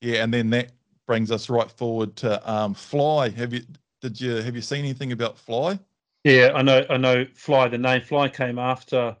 yeah, 0.00 0.22
and 0.22 0.32
then 0.32 0.50
that 0.50 0.72
brings 1.06 1.30
us 1.30 1.48
right 1.48 1.70
forward 1.70 2.16
to 2.16 2.50
um, 2.50 2.74
Fly. 2.74 3.30
Have 3.30 3.52
you 3.52 3.62
did 4.00 4.20
you 4.20 4.36
have 4.36 4.54
you 4.54 4.62
seen 4.62 4.80
anything 4.80 5.12
about 5.12 5.38
Fly? 5.38 5.78
Yeah, 6.24 6.52
I 6.54 6.62
know. 6.62 6.84
I 6.90 6.96
know. 6.96 7.26
Fly. 7.34 7.68
The 7.68 7.78
name 7.78 8.02
Fly 8.02 8.28
came 8.28 8.58
after 8.58 9.16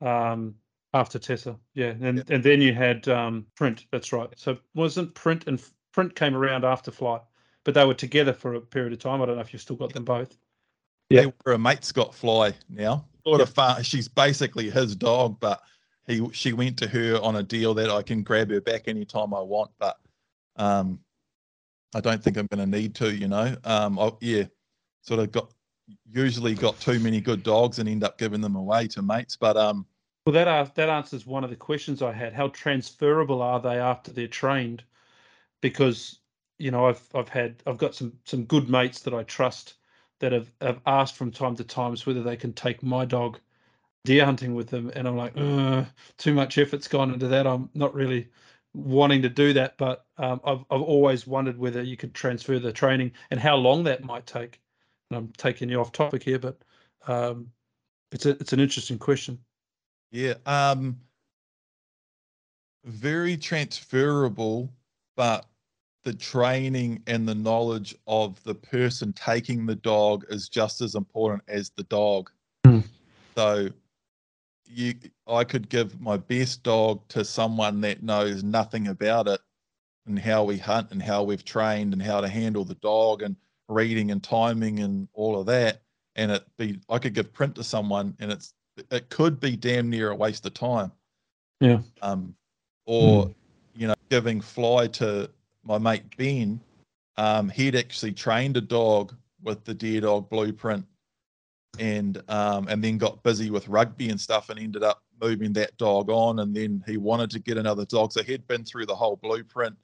um, 0.00 0.54
after 0.92 1.18
Tessa, 1.18 1.56
yeah, 1.74 1.94
and 2.00 2.28
and 2.30 2.42
then 2.42 2.60
you 2.60 2.74
had 2.74 3.08
um, 3.08 3.46
Print. 3.56 3.86
That's 3.90 4.12
right. 4.12 4.28
So 4.36 4.58
wasn't 4.74 5.14
Print 5.14 5.44
and 5.46 5.62
Print 5.92 6.14
came 6.14 6.34
around 6.34 6.64
after 6.64 6.90
Fly, 6.90 7.20
but 7.64 7.74
they 7.74 7.84
were 7.84 7.94
together 7.94 8.32
for 8.32 8.54
a 8.54 8.60
period 8.60 8.92
of 8.92 8.98
time. 8.98 9.22
I 9.22 9.26
don't 9.26 9.36
know 9.36 9.42
if 9.42 9.52
you've 9.52 9.62
still 9.62 9.76
got 9.76 9.92
them 9.92 10.04
both. 10.04 10.36
Yeah, 11.10 11.26
where 11.44 11.54
a 11.54 11.58
mate's 11.58 11.92
got 11.92 12.14
Fly 12.14 12.52
now. 12.68 13.06
Sort 13.26 13.40
of 13.40 13.50
fun. 13.50 13.82
She's 13.82 14.08
basically 14.08 14.70
his 14.70 14.94
dog, 14.94 15.38
but 15.40 15.62
he 16.06 16.28
she 16.32 16.52
went 16.52 16.76
to 16.78 16.88
her 16.88 17.18
on 17.22 17.36
a 17.36 17.42
deal 17.42 17.74
that 17.74 17.90
I 17.90 18.02
can 18.02 18.22
grab 18.22 18.50
her 18.50 18.60
back 18.60 18.88
anytime 18.88 19.32
I 19.32 19.40
want, 19.40 19.70
but 19.78 19.98
um, 20.58 20.98
I 21.94 22.00
don't 22.00 22.22
think 22.22 22.36
I'm 22.36 22.46
going 22.46 22.70
to 22.70 22.78
need 22.78 22.94
to. 22.96 23.14
You 23.14 23.28
know, 23.28 23.56
um, 23.64 23.98
I, 23.98 24.10
yeah, 24.20 24.44
sort 25.02 25.20
of 25.20 25.32
got 25.32 25.52
usually 26.10 26.54
got 26.54 26.78
too 26.80 26.98
many 27.00 27.20
good 27.20 27.42
dogs 27.42 27.78
and 27.78 27.88
end 27.88 28.04
up 28.04 28.18
giving 28.18 28.40
them 28.40 28.56
away 28.56 28.86
to 28.88 29.00
mates, 29.00 29.36
but 29.36 29.56
um 29.56 29.86
well, 30.28 30.34
that 30.34 30.46
uh, 30.46 30.66
that 30.74 30.90
answers 30.90 31.24
one 31.24 31.42
of 31.42 31.48
the 31.48 31.56
questions 31.56 32.02
I 32.02 32.12
had. 32.12 32.34
How 32.34 32.48
transferable 32.48 33.40
are 33.40 33.60
they 33.60 33.78
after 33.78 34.12
they're 34.12 34.28
trained? 34.28 34.84
Because 35.62 36.18
you 36.58 36.70
know, 36.70 36.86
I've 36.86 37.02
I've 37.14 37.30
had 37.30 37.62
I've 37.66 37.78
got 37.78 37.94
some 37.94 38.12
some 38.24 38.44
good 38.44 38.68
mates 38.68 39.00
that 39.00 39.14
I 39.14 39.22
trust 39.22 39.76
that 40.18 40.32
have, 40.32 40.52
have 40.60 40.82
asked 40.84 41.16
from 41.16 41.30
time 41.30 41.56
to 41.56 41.64
times 41.64 42.04
whether 42.04 42.22
they 42.22 42.36
can 42.36 42.52
take 42.52 42.82
my 42.82 43.06
dog 43.06 43.40
deer 44.04 44.26
hunting 44.26 44.54
with 44.54 44.68
them, 44.68 44.92
and 44.94 45.08
I'm 45.08 45.16
like, 45.16 45.34
too 46.18 46.34
much 46.34 46.58
effort's 46.58 46.88
gone 46.88 47.10
into 47.14 47.28
that. 47.28 47.46
I'm 47.46 47.70
not 47.72 47.94
really 47.94 48.28
wanting 48.74 49.22
to 49.22 49.28
do 49.28 49.52
that, 49.54 49.76
but 49.78 50.06
um, 50.18 50.40
I've 50.44 50.64
I've 50.70 50.82
always 50.82 51.26
wondered 51.26 51.58
whether 51.58 51.82
you 51.82 51.96
could 51.96 52.14
transfer 52.14 52.58
the 52.58 52.72
training 52.72 53.12
and 53.30 53.40
how 53.40 53.56
long 53.56 53.84
that 53.84 54.04
might 54.04 54.26
take. 54.26 54.60
And 55.10 55.18
I'm 55.18 55.32
taking 55.36 55.68
you 55.68 55.80
off 55.80 55.92
topic 55.92 56.22
here, 56.22 56.38
but 56.38 56.58
um, 57.06 57.50
it's 58.12 58.26
a 58.26 58.30
it's 58.30 58.52
an 58.52 58.60
interesting 58.60 58.98
question. 58.98 59.38
Yeah. 60.10 60.34
Um, 60.46 60.98
very 62.84 63.36
transferable, 63.36 64.72
but 65.16 65.46
the 66.04 66.14
training 66.14 67.02
and 67.06 67.28
the 67.28 67.34
knowledge 67.34 67.94
of 68.06 68.42
the 68.44 68.54
person 68.54 69.12
taking 69.12 69.66
the 69.66 69.74
dog 69.74 70.24
is 70.30 70.48
just 70.48 70.80
as 70.80 70.94
important 70.94 71.42
as 71.48 71.70
the 71.70 71.82
dog. 71.84 72.30
Mm. 72.66 72.84
So 73.36 73.68
you 74.68 74.94
I 75.26 75.44
could 75.44 75.68
give 75.68 76.00
my 76.00 76.16
best 76.16 76.62
dog 76.62 77.06
to 77.08 77.24
someone 77.24 77.80
that 77.82 78.02
knows 78.02 78.42
nothing 78.42 78.88
about 78.88 79.28
it 79.28 79.40
and 80.06 80.18
how 80.18 80.44
we 80.44 80.58
hunt 80.58 80.90
and 80.90 81.02
how 81.02 81.22
we've 81.22 81.44
trained 81.44 81.92
and 81.92 82.02
how 82.02 82.20
to 82.20 82.28
handle 82.28 82.64
the 82.64 82.74
dog 82.76 83.22
and 83.22 83.36
reading 83.68 84.10
and 84.10 84.22
timing 84.22 84.80
and 84.80 85.08
all 85.12 85.38
of 85.38 85.46
that 85.46 85.82
and 86.16 86.32
it 86.32 86.44
be 86.56 86.78
I 86.88 86.98
could 86.98 87.14
give 87.14 87.32
print 87.32 87.54
to 87.56 87.64
someone 87.64 88.14
and 88.18 88.32
it's 88.32 88.54
it 88.90 89.08
could 89.08 89.40
be 89.40 89.56
damn 89.56 89.88
near 89.90 90.10
a 90.10 90.16
waste 90.16 90.46
of 90.46 90.54
time. 90.54 90.92
Yeah. 91.60 91.80
Um, 92.02 92.34
or 92.86 93.26
mm. 93.26 93.34
you 93.74 93.88
know, 93.88 93.94
giving 94.10 94.40
fly 94.40 94.86
to 94.88 95.30
my 95.64 95.78
mate 95.78 96.04
Ben. 96.16 96.60
Um, 97.16 97.48
he'd 97.48 97.74
actually 97.74 98.12
trained 98.12 98.56
a 98.56 98.60
dog 98.60 99.14
with 99.42 99.64
the 99.64 99.74
deer 99.74 100.00
dog 100.00 100.28
blueprint, 100.28 100.84
and 101.78 102.22
um, 102.28 102.68
and 102.68 102.82
then 102.82 102.98
got 102.98 103.22
busy 103.22 103.50
with 103.50 103.68
rugby 103.68 104.10
and 104.10 104.20
stuff, 104.20 104.50
and 104.50 104.58
ended 104.58 104.82
up 104.82 105.02
moving 105.20 105.52
that 105.54 105.76
dog 105.76 106.10
on. 106.10 106.38
And 106.40 106.54
then 106.54 106.82
he 106.86 106.96
wanted 106.96 107.30
to 107.30 107.38
get 107.38 107.58
another 107.58 107.84
dog, 107.84 108.12
so 108.12 108.22
he'd 108.22 108.46
been 108.46 108.64
through 108.64 108.86
the 108.86 108.94
whole 108.94 109.16
blueprint, 109.16 109.76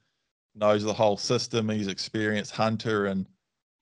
knows 0.55 0.83
the 0.83 0.93
whole 0.93 1.17
system. 1.17 1.69
He's 1.69 1.87
experienced 1.87 2.51
hunter 2.51 3.07
and 3.07 3.25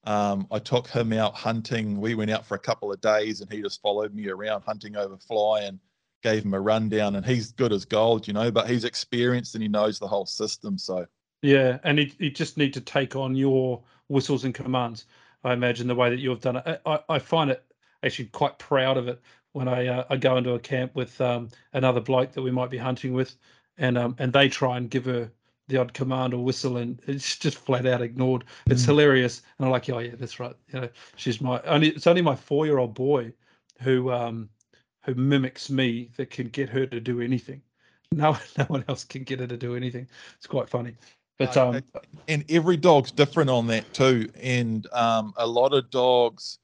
um, 0.05 0.47
I 0.51 0.59
took 0.59 0.87
him 0.87 1.13
out 1.13 1.33
hunting. 1.33 1.99
We 1.99 2.15
went 2.15 2.31
out 2.31 2.45
for 2.45 2.55
a 2.55 2.59
couple 2.59 2.91
of 2.91 2.99
days 3.01 3.41
and 3.41 3.51
he 3.51 3.61
just 3.61 3.81
followed 3.81 4.13
me 4.13 4.27
around 4.29 4.63
hunting 4.63 4.97
over 4.97 5.17
fly 5.17 5.61
and 5.61 5.79
gave 6.23 6.43
him 6.43 6.53
a 6.53 6.59
rundown. 6.59 7.15
And 7.15 7.25
he's 7.25 7.51
good 7.51 7.71
as 7.71 7.85
gold, 7.85 8.27
you 8.27 8.33
know, 8.33 8.51
but 8.51 8.69
he's 8.69 8.83
experienced 8.83 9.55
and 9.55 9.61
he 9.61 9.69
knows 9.69 9.99
the 9.99 10.07
whole 10.07 10.25
system. 10.25 10.77
So, 10.77 11.05
yeah. 11.41 11.79
And 11.83 11.99
he, 11.99 12.13
he 12.19 12.29
just 12.29 12.57
need 12.57 12.73
to 12.73 12.81
take 12.81 13.15
on 13.15 13.35
your 13.35 13.81
whistles 14.09 14.43
and 14.43 14.53
commands. 14.53 15.05
I 15.45 15.53
imagine 15.53 15.87
the 15.87 15.95
way 15.95 16.09
that 16.09 16.19
you've 16.19 16.41
done 16.41 16.57
it. 16.57 16.81
I, 16.85 16.99
I 17.07 17.19
find 17.19 17.49
it 17.51 17.63
actually 18.03 18.25
quite 18.25 18.57
proud 18.59 18.97
of 18.97 19.07
it 19.07 19.21
when 19.53 19.67
I, 19.67 19.87
uh, 19.87 20.03
I 20.09 20.17
go 20.17 20.37
into 20.37 20.53
a 20.53 20.59
camp 20.59 20.95
with 20.95 21.19
um, 21.21 21.49
another 21.73 22.01
bloke 22.01 22.33
that 22.33 22.41
we 22.41 22.51
might 22.51 22.69
be 22.69 22.77
hunting 22.77 23.13
with 23.13 23.35
and 23.77 23.97
um, 23.97 24.15
and 24.19 24.31
they 24.33 24.49
try 24.49 24.77
and 24.77 24.89
give 24.89 25.05
her 25.05 25.31
the 25.67 25.77
odd 25.77 25.93
command 25.93 26.33
or 26.33 26.43
whistle 26.43 26.77
and 26.77 27.01
it's 27.07 27.37
just 27.37 27.57
flat 27.57 27.85
out 27.85 28.01
ignored. 28.01 28.43
It's 28.67 28.83
mm. 28.83 28.87
hilarious. 28.87 29.41
And 29.57 29.65
I'm 29.65 29.71
like, 29.71 29.89
oh 29.89 29.99
yeah, 29.99 30.15
that's 30.17 30.39
right. 30.39 30.55
You 30.71 30.81
know, 30.81 30.89
she's 31.15 31.41
my 31.41 31.61
only 31.61 31.89
it's 31.89 32.07
only 32.07 32.21
my 32.21 32.35
four 32.35 32.65
year 32.65 32.77
old 32.77 32.93
boy 32.93 33.31
who 33.81 34.11
um 34.11 34.49
who 35.05 35.15
mimics 35.15 35.69
me 35.69 36.09
that 36.17 36.29
can 36.29 36.47
get 36.47 36.69
her 36.69 36.85
to 36.85 36.99
do 36.99 37.21
anything. 37.21 37.61
No 38.13 38.37
no 38.59 38.65
one 38.65 38.85
else 38.87 39.03
can 39.03 39.23
get 39.23 39.39
her 39.39 39.47
to 39.47 39.57
do 39.57 39.75
anything. 39.75 40.07
It's 40.37 40.45
quite 40.45 40.69
funny. 40.69 40.95
But 41.39 41.57
um 41.57 41.81
and 42.27 42.45
every 42.47 42.77
dog's 42.77 43.11
different 43.11 43.49
on 43.49 43.65
that 43.67 43.91
too. 43.91 44.29
And 44.39 44.85
um 44.91 45.33
a 45.37 45.47
lot 45.47 45.73
of 45.73 45.89
dogs 45.89 46.59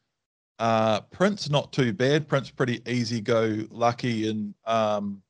uh 0.60 1.02
Prince 1.02 1.50
not 1.50 1.74
too 1.74 1.94
bad. 1.94 2.28
Prince 2.30 2.52
pretty 2.52 2.82
easy 2.88 3.22
go 3.22 3.66
lucky 3.72 4.30
and 4.30 4.56
um 4.66 5.22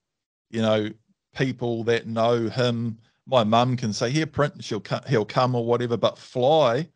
you 0.51 0.61
know 0.61 0.89
people 1.35 1.83
that 1.85 2.07
know 2.07 2.49
him 2.49 2.97
my 3.27 3.43
mum 3.43 3.77
can 3.77 3.93
say, 3.93 4.09
"Here, 4.11 4.25
print, 4.27 4.63
she'll 4.63 4.83
he'll 5.07 5.25
come 5.25 5.55
or 5.55 5.65
whatever." 5.65 5.97
But 5.97 6.17
fly, 6.17 6.89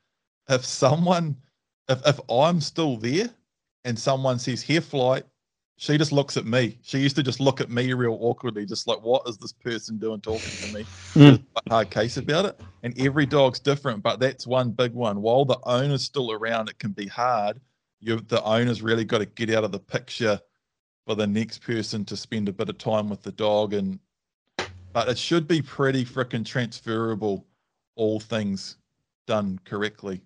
if 0.49 0.65
someone, 0.65 1.37
if 1.89 2.01
if 2.07 2.19
I'm 2.29 2.61
still 2.61 2.97
there, 2.97 3.29
and 3.85 3.97
someone 3.99 4.39
says, 4.39 4.61
"Here, 4.61 4.81
fly," 4.81 5.23
she 5.77 5.97
just 5.97 6.11
looks 6.11 6.37
at 6.37 6.45
me. 6.45 6.79
She 6.83 6.99
used 6.99 7.15
to 7.17 7.23
just 7.23 7.39
look 7.39 7.61
at 7.61 7.69
me 7.71 7.93
real 7.93 8.17
awkwardly, 8.21 8.65
just 8.65 8.87
like, 8.87 9.01
"What 9.03 9.27
is 9.27 9.37
this 9.37 9.53
person 9.53 9.99
doing 9.99 10.21
talking 10.21 10.57
to 10.57 10.67
me?" 10.67 10.87
Mm. 11.17 11.43
hard 11.69 11.91
case 11.91 12.17
about 12.17 12.45
it. 12.45 12.59
And 12.83 12.97
every 12.99 13.25
dog's 13.25 13.59
different, 13.59 14.03
but 14.03 14.19
that's 14.19 14.47
one 14.47 14.71
big 14.71 14.93
one. 14.93 15.21
While 15.21 15.45
the 15.45 15.59
owner's 15.65 16.03
still 16.03 16.31
around, 16.31 16.69
it 16.69 16.79
can 16.79 16.91
be 16.91 17.07
hard. 17.07 17.61
You, 18.03 18.19
the 18.19 18.43
owner's 18.43 18.81
really 18.81 19.05
got 19.05 19.19
to 19.19 19.25
get 19.25 19.49
out 19.49 19.63
of 19.63 19.71
the 19.71 19.79
picture 19.79 20.39
for 21.05 21.15
the 21.15 21.27
next 21.27 21.59
person 21.59 22.05
to 22.05 22.17
spend 22.17 22.49
a 22.49 22.53
bit 22.53 22.69
of 22.69 22.77
time 22.77 23.09
with 23.09 23.23
the 23.23 23.31
dog 23.31 23.73
and 23.73 23.99
but 24.93 25.09
it 25.09 25.17
should 25.17 25.47
be 25.47 25.59
pretty 25.59 26.05
freaking 26.05 26.45
transferable, 26.45 27.47
all 27.95 28.19
things 28.19 28.77
done 29.25 29.59
correctly. 29.65 30.21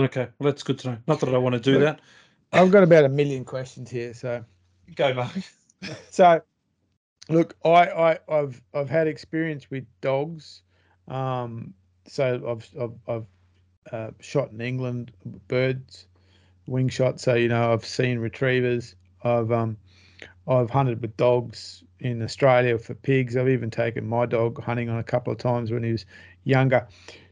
Okay, 0.00 0.28
well, 0.38 0.50
that's 0.52 0.62
good 0.62 0.78
to 0.80 0.90
know. 0.90 0.98
Not 1.06 1.20
that 1.20 1.34
I 1.34 1.38
want 1.38 1.54
to 1.54 1.60
do 1.60 1.78
that. 1.78 2.00
I've 2.52 2.70
got 2.70 2.82
about 2.82 3.04
a 3.04 3.08
million 3.08 3.44
questions 3.44 3.88
here, 3.88 4.12
so 4.12 4.44
go, 4.96 5.14
Mark. 5.14 5.32
so 6.10 6.42
Look, 7.28 7.56
I, 7.64 7.86
I 7.86 8.18
I've 8.28 8.60
I've 8.74 8.90
had 8.90 9.06
experience 9.06 9.70
with 9.70 9.84
dogs. 10.00 10.62
Um, 11.08 11.74
so 12.06 12.42
I've 12.48 12.82
I've, 12.82 12.98
I've 13.08 13.26
uh, 13.92 14.10
shot 14.20 14.50
in 14.50 14.60
England 14.60 15.12
birds, 15.48 16.06
wing 16.66 16.88
shot. 16.88 17.20
So 17.20 17.34
you 17.34 17.48
know 17.48 17.72
I've 17.72 17.84
seen 17.84 18.18
retrievers. 18.18 18.94
I've 19.24 19.52
um 19.52 19.76
I've 20.48 20.70
hunted 20.70 21.00
with 21.00 21.16
dogs 21.16 21.84
in 22.00 22.22
Australia 22.22 22.78
for 22.78 22.94
pigs. 22.94 23.36
I've 23.36 23.48
even 23.48 23.70
taken 23.70 24.06
my 24.06 24.26
dog 24.26 24.62
hunting 24.62 24.88
on 24.88 24.98
a 24.98 25.04
couple 25.04 25.32
of 25.32 25.38
times 25.38 25.70
when 25.70 25.84
he 25.84 25.92
was 25.92 26.04
younger. 26.44 26.86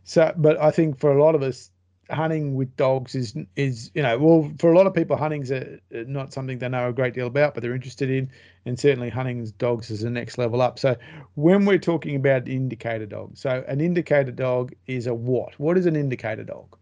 So, 0.04 0.32
but 0.36 0.60
I 0.60 0.70
think 0.70 0.98
for 0.98 1.12
a 1.16 1.22
lot 1.22 1.34
of 1.34 1.42
us, 1.42 1.70
hunting 2.10 2.54
with 2.54 2.74
dogs 2.76 3.14
is 3.14 3.36
is 3.56 3.90
you 3.94 4.02
know 4.02 4.18
well 4.18 4.50
for 4.58 4.72
a 4.72 4.76
lot 4.76 4.86
of 4.86 4.94
people 4.94 5.16
hunting's 5.16 5.50
a, 5.50 5.78
not 5.90 6.32
something 6.32 6.58
they 6.58 6.68
know 6.68 6.88
a 6.88 6.92
great 6.92 7.14
deal 7.14 7.26
about 7.26 7.54
but 7.54 7.62
they're 7.62 7.74
interested 7.74 8.10
in 8.10 8.30
and 8.66 8.78
certainly 8.78 9.08
hunting 9.08 9.44
dogs 9.58 9.90
is 9.90 10.00
the 10.00 10.10
next 10.10 10.36
level 10.36 10.60
up 10.60 10.78
so 10.78 10.96
when 11.34 11.64
we're 11.64 11.78
talking 11.78 12.16
about 12.16 12.48
indicator 12.48 13.06
dog 13.06 13.36
so 13.36 13.64
an 13.68 13.80
indicator 13.80 14.32
dog 14.32 14.72
is 14.86 15.06
a 15.06 15.14
what 15.14 15.58
what 15.60 15.78
is 15.78 15.86
an 15.86 15.96
indicator 15.96 16.44
dog 16.44 16.76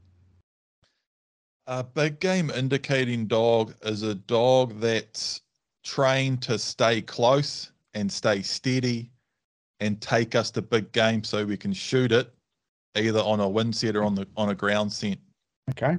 a 1.69 1.85
big 1.85 2.19
game 2.19 2.51
indicating 2.51 3.27
dog 3.27 3.75
is 3.83 4.03
a 4.03 4.15
dog 4.15 4.81
that's 4.81 5.43
trained 5.85 6.43
to 6.43 6.59
stay 6.59 7.03
close 7.03 7.71
and 7.93 8.11
stay 8.11 8.41
steady 8.41 9.11
and 9.81 10.01
take 10.01 10.35
us 10.35 10.51
to 10.51 10.63
big 10.63 10.91
game 10.93 11.23
so 11.23 11.45
we 11.45 11.57
can 11.57 11.73
shoot 11.73 12.11
it 12.11 12.35
either 12.97 13.21
on 13.21 13.41
a 13.41 13.49
wind 13.49 13.77
set 13.77 13.95
or 13.95 14.03
on 14.03 14.15
the 14.15 14.27
on 14.37 14.49
a 14.49 14.55
ground 14.55 14.93
scent. 14.93 15.21
Okay. 15.71 15.99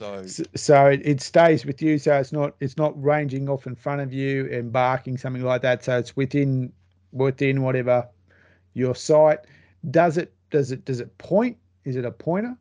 So 0.00 0.24
so 0.56 0.86
it, 0.86 1.02
it 1.04 1.20
stays 1.20 1.66
with 1.66 1.82
you. 1.82 1.98
So 1.98 2.16
it's 2.18 2.32
not 2.32 2.54
it's 2.60 2.78
not 2.78 3.00
ranging 3.00 3.50
off 3.50 3.66
in 3.66 3.76
front 3.76 4.00
of 4.00 4.12
you 4.14 4.48
and 4.50 4.72
barking 4.72 5.18
something 5.18 5.42
like 5.42 5.60
that. 5.62 5.84
So 5.84 5.98
it's 5.98 6.16
within 6.16 6.72
within 7.12 7.62
whatever 7.62 8.08
your 8.72 8.94
sight. 8.94 9.40
Does 9.90 10.16
it 10.16 10.32
does 10.50 10.72
it 10.72 10.86
does 10.86 11.00
it 11.00 11.16
point? 11.18 11.58
Is 11.84 11.96
it 11.96 12.06
a 12.06 12.10
pointer? 12.10 12.56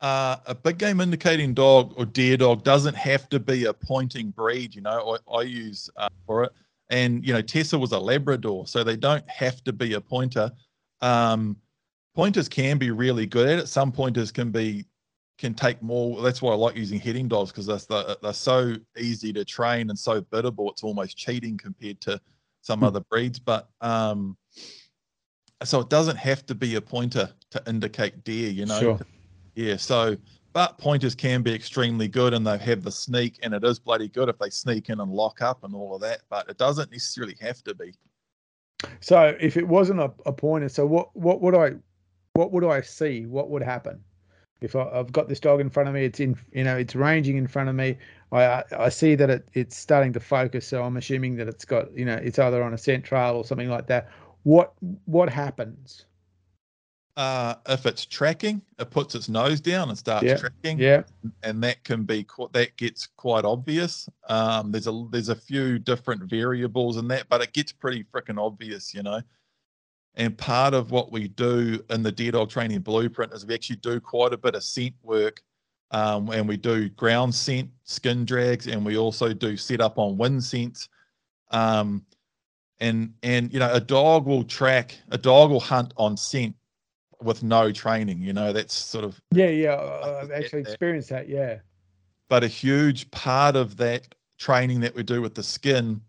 Uh, 0.00 0.36
a 0.46 0.54
big 0.54 0.78
game 0.78 1.00
indicating 1.00 1.54
dog 1.54 1.94
or 1.96 2.04
deer 2.04 2.36
dog 2.36 2.62
doesn't 2.62 2.94
have 2.94 3.28
to 3.30 3.40
be 3.40 3.64
a 3.64 3.72
pointing 3.72 4.30
breed. 4.30 4.74
You 4.74 4.82
know, 4.82 5.16
I, 5.28 5.36
I 5.36 5.42
use 5.42 5.88
uh, 5.96 6.08
for 6.26 6.44
it, 6.44 6.52
and 6.90 7.24
you 7.26 7.32
know 7.32 7.40
Tessa 7.40 7.78
was 7.78 7.92
a 7.92 7.98
Labrador, 7.98 8.66
so 8.66 8.84
they 8.84 8.96
don't 8.96 9.28
have 9.30 9.62
to 9.64 9.72
be 9.72 9.94
a 9.94 10.00
pointer. 10.00 10.50
Um, 11.00 11.56
pointers 12.14 12.48
can 12.48 12.78
be 12.78 12.90
really 12.90 13.26
good 13.26 13.48
at 13.48 13.58
it. 13.60 13.68
Some 13.68 13.92
pointers 13.92 14.30
can 14.30 14.50
be 14.50 14.84
can 15.38 15.54
take 15.54 15.82
more. 15.82 16.22
That's 16.22 16.40
why 16.42 16.52
I 16.52 16.56
like 16.56 16.76
using 16.76 17.00
heading 17.00 17.28
dogs 17.28 17.50
because 17.50 17.66
they're, 17.66 18.16
they're 18.22 18.32
so 18.32 18.76
easy 18.96 19.32
to 19.32 19.44
train 19.44 19.90
and 19.90 19.98
so 19.98 20.20
biddable. 20.20 20.70
It's 20.70 20.82
almost 20.82 21.16
cheating 21.16 21.58
compared 21.58 22.00
to 22.02 22.20
some 22.62 22.80
mm. 22.80 22.86
other 22.86 23.00
breeds. 23.00 23.38
But 23.38 23.68
um, 23.80 24.36
so 25.62 25.80
it 25.80 25.88
doesn't 25.88 26.16
have 26.16 26.46
to 26.46 26.54
be 26.54 26.76
a 26.76 26.80
pointer 26.80 27.32
to 27.50 27.62
indicate 27.66 28.24
deer. 28.24 28.50
You 28.50 28.66
know. 28.66 28.80
Sure. 28.80 29.00
Yeah. 29.54 29.76
So, 29.76 30.16
but 30.52 30.78
pointers 30.78 31.14
can 31.14 31.42
be 31.42 31.52
extremely 31.52 32.08
good, 32.08 32.34
and 32.34 32.46
they 32.46 32.58
have 32.58 32.82
the 32.82 32.92
sneak, 32.92 33.38
and 33.42 33.54
it 33.54 33.64
is 33.64 33.78
bloody 33.78 34.08
good 34.08 34.28
if 34.28 34.38
they 34.38 34.50
sneak 34.50 34.88
in 34.88 35.00
and 35.00 35.10
lock 35.10 35.42
up 35.42 35.64
and 35.64 35.74
all 35.74 35.94
of 35.94 36.00
that. 36.02 36.20
But 36.28 36.48
it 36.48 36.58
doesn't 36.58 36.90
necessarily 36.92 37.36
have 37.40 37.62
to 37.64 37.74
be. 37.74 37.94
So, 39.00 39.36
if 39.40 39.56
it 39.56 39.66
wasn't 39.66 40.00
a, 40.00 40.12
a 40.26 40.32
pointer, 40.32 40.68
so 40.68 40.86
what 40.86 41.14
what 41.16 41.40
would 41.40 41.54
I 41.54 41.74
what 42.34 42.52
would 42.52 42.64
I 42.64 42.80
see? 42.80 43.26
What 43.26 43.50
would 43.50 43.62
happen? 43.62 44.02
If 44.60 44.74
I, 44.74 44.88
have 44.96 45.12
got 45.12 45.28
this 45.28 45.40
dog 45.40 45.60
in 45.60 45.70
front 45.70 45.88
of 45.88 45.94
me, 45.94 46.04
it's 46.04 46.20
in, 46.20 46.36
you 46.52 46.64
know, 46.64 46.76
it's 46.76 46.94
ranging 46.94 47.36
in 47.36 47.46
front 47.46 47.68
of 47.68 47.74
me. 47.74 47.98
I 48.32 48.64
I 48.76 48.88
see 48.88 49.14
that 49.14 49.30
it, 49.30 49.48
it's 49.52 49.76
starting 49.76 50.12
to 50.14 50.20
focus, 50.20 50.66
so 50.66 50.82
I'm 50.82 50.96
assuming 50.96 51.36
that 51.36 51.48
it's 51.48 51.64
got, 51.64 51.96
you 51.96 52.04
know, 52.04 52.14
it's 52.14 52.38
either 52.38 52.62
on 52.62 52.74
a 52.74 52.78
scent 52.78 53.04
trail 53.04 53.34
or 53.34 53.44
something 53.44 53.68
like 53.68 53.86
that. 53.88 54.10
What 54.42 54.72
what 55.04 55.28
happens? 55.28 56.06
Uh, 57.16 57.54
if 57.68 57.86
it's 57.86 58.04
tracking, 58.04 58.60
it 58.80 58.90
puts 58.90 59.14
its 59.14 59.28
nose 59.28 59.60
down 59.60 59.88
and 59.88 59.96
starts 59.96 60.24
yeah. 60.24 60.36
tracking. 60.36 60.78
Yeah, 60.78 61.02
and 61.44 61.62
that 61.62 61.84
can 61.84 62.02
be 62.02 62.26
that 62.52 62.76
gets 62.76 63.06
quite 63.06 63.44
obvious. 63.44 64.08
Um, 64.28 64.72
there's 64.72 64.88
a 64.88 65.06
there's 65.10 65.28
a 65.28 65.36
few 65.36 65.78
different 65.78 66.24
variables 66.24 66.96
in 66.96 67.06
that, 67.08 67.28
but 67.28 67.40
it 67.40 67.52
gets 67.52 67.70
pretty 67.70 68.04
freaking 68.04 68.38
obvious, 68.38 68.92
you 68.92 69.04
know. 69.04 69.20
And 70.16 70.36
part 70.36 70.74
of 70.74 70.90
what 70.90 71.12
we 71.12 71.28
do 71.28 71.84
in 71.90 72.02
the 72.02 72.10
deer 72.10 72.32
dog 72.32 72.50
training 72.50 72.80
blueprint 72.80 73.32
is 73.32 73.46
we 73.46 73.54
actually 73.54 73.76
do 73.76 74.00
quite 74.00 74.32
a 74.32 74.36
bit 74.36 74.54
of 74.54 74.62
scent 74.64 74.94
work. 75.02 75.42
Um, 75.90 76.30
and 76.30 76.48
we 76.48 76.56
do 76.56 76.88
ground 76.88 77.32
scent, 77.32 77.70
skin 77.84 78.24
drags, 78.24 78.66
and 78.66 78.84
we 78.84 78.96
also 78.96 79.32
do 79.32 79.56
set 79.56 79.80
up 79.80 79.98
on 79.98 80.16
wind 80.16 80.42
scents. 80.42 80.88
Um, 81.52 82.04
and 82.80 83.14
and 83.22 83.52
you 83.52 83.60
know, 83.60 83.72
a 83.72 83.80
dog 83.80 84.26
will 84.26 84.42
track, 84.42 84.98
a 85.10 85.18
dog 85.18 85.50
will 85.50 85.60
hunt 85.60 85.94
on 85.96 86.16
scent 86.16 86.56
with 87.22 87.42
no 87.42 87.72
training. 87.72 88.20
You 88.20 88.32
know, 88.32 88.52
that's 88.52 88.74
sort 88.74 89.04
of 89.04 89.20
yeah, 89.32 89.48
yeah. 89.48 90.20
I've 90.20 90.30
actually 90.30 90.60
experienced 90.60 91.10
that. 91.10 91.28
Yeah. 91.28 91.58
But 92.28 92.44
a 92.44 92.48
huge 92.48 93.10
part 93.10 93.56
of 93.56 93.76
that 93.76 94.14
training 94.38 94.80
that 94.80 94.94
we 94.94 95.02
do 95.02 95.20
with 95.20 95.34
the 95.34 95.42
skin 95.42 96.00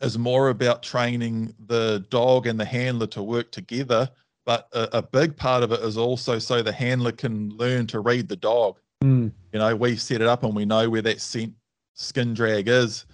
is 0.00 0.18
more 0.18 0.50
about 0.50 0.82
training 0.82 1.54
the 1.66 2.04
dog 2.10 2.46
and 2.46 2.58
the 2.58 2.64
handler 2.64 3.06
to 3.08 3.22
work 3.22 3.50
together. 3.50 4.08
But 4.44 4.68
a, 4.72 4.98
a 4.98 5.02
big 5.02 5.36
part 5.36 5.62
of 5.62 5.72
it 5.72 5.80
is 5.80 5.96
also 5.96 6.38
so 6.38 6.62
the 6.62 6.72
handler 6.72 7.12
can 7.12 7.50
learn 7.56 7.86
to 7.88 8.00
read 8.00 8.28
the 8.28 8.36
dog. 8.36 8.78
Mm. 9.02 9.32
You 9.52 9.58
know, 9.58 9.74
we 9.74 9.96
set 9.96 10.20
it 10.20 10.26
up 10.26 10.44
and 10.44 10.54
we 10.54 10.64
know 10.64 10.90
where 10.90 11.02
that 11.02 11.20
scent 11.20 11.54
skin 11.94 12.34
drag 12.34 12.68
is. 12.68 13.06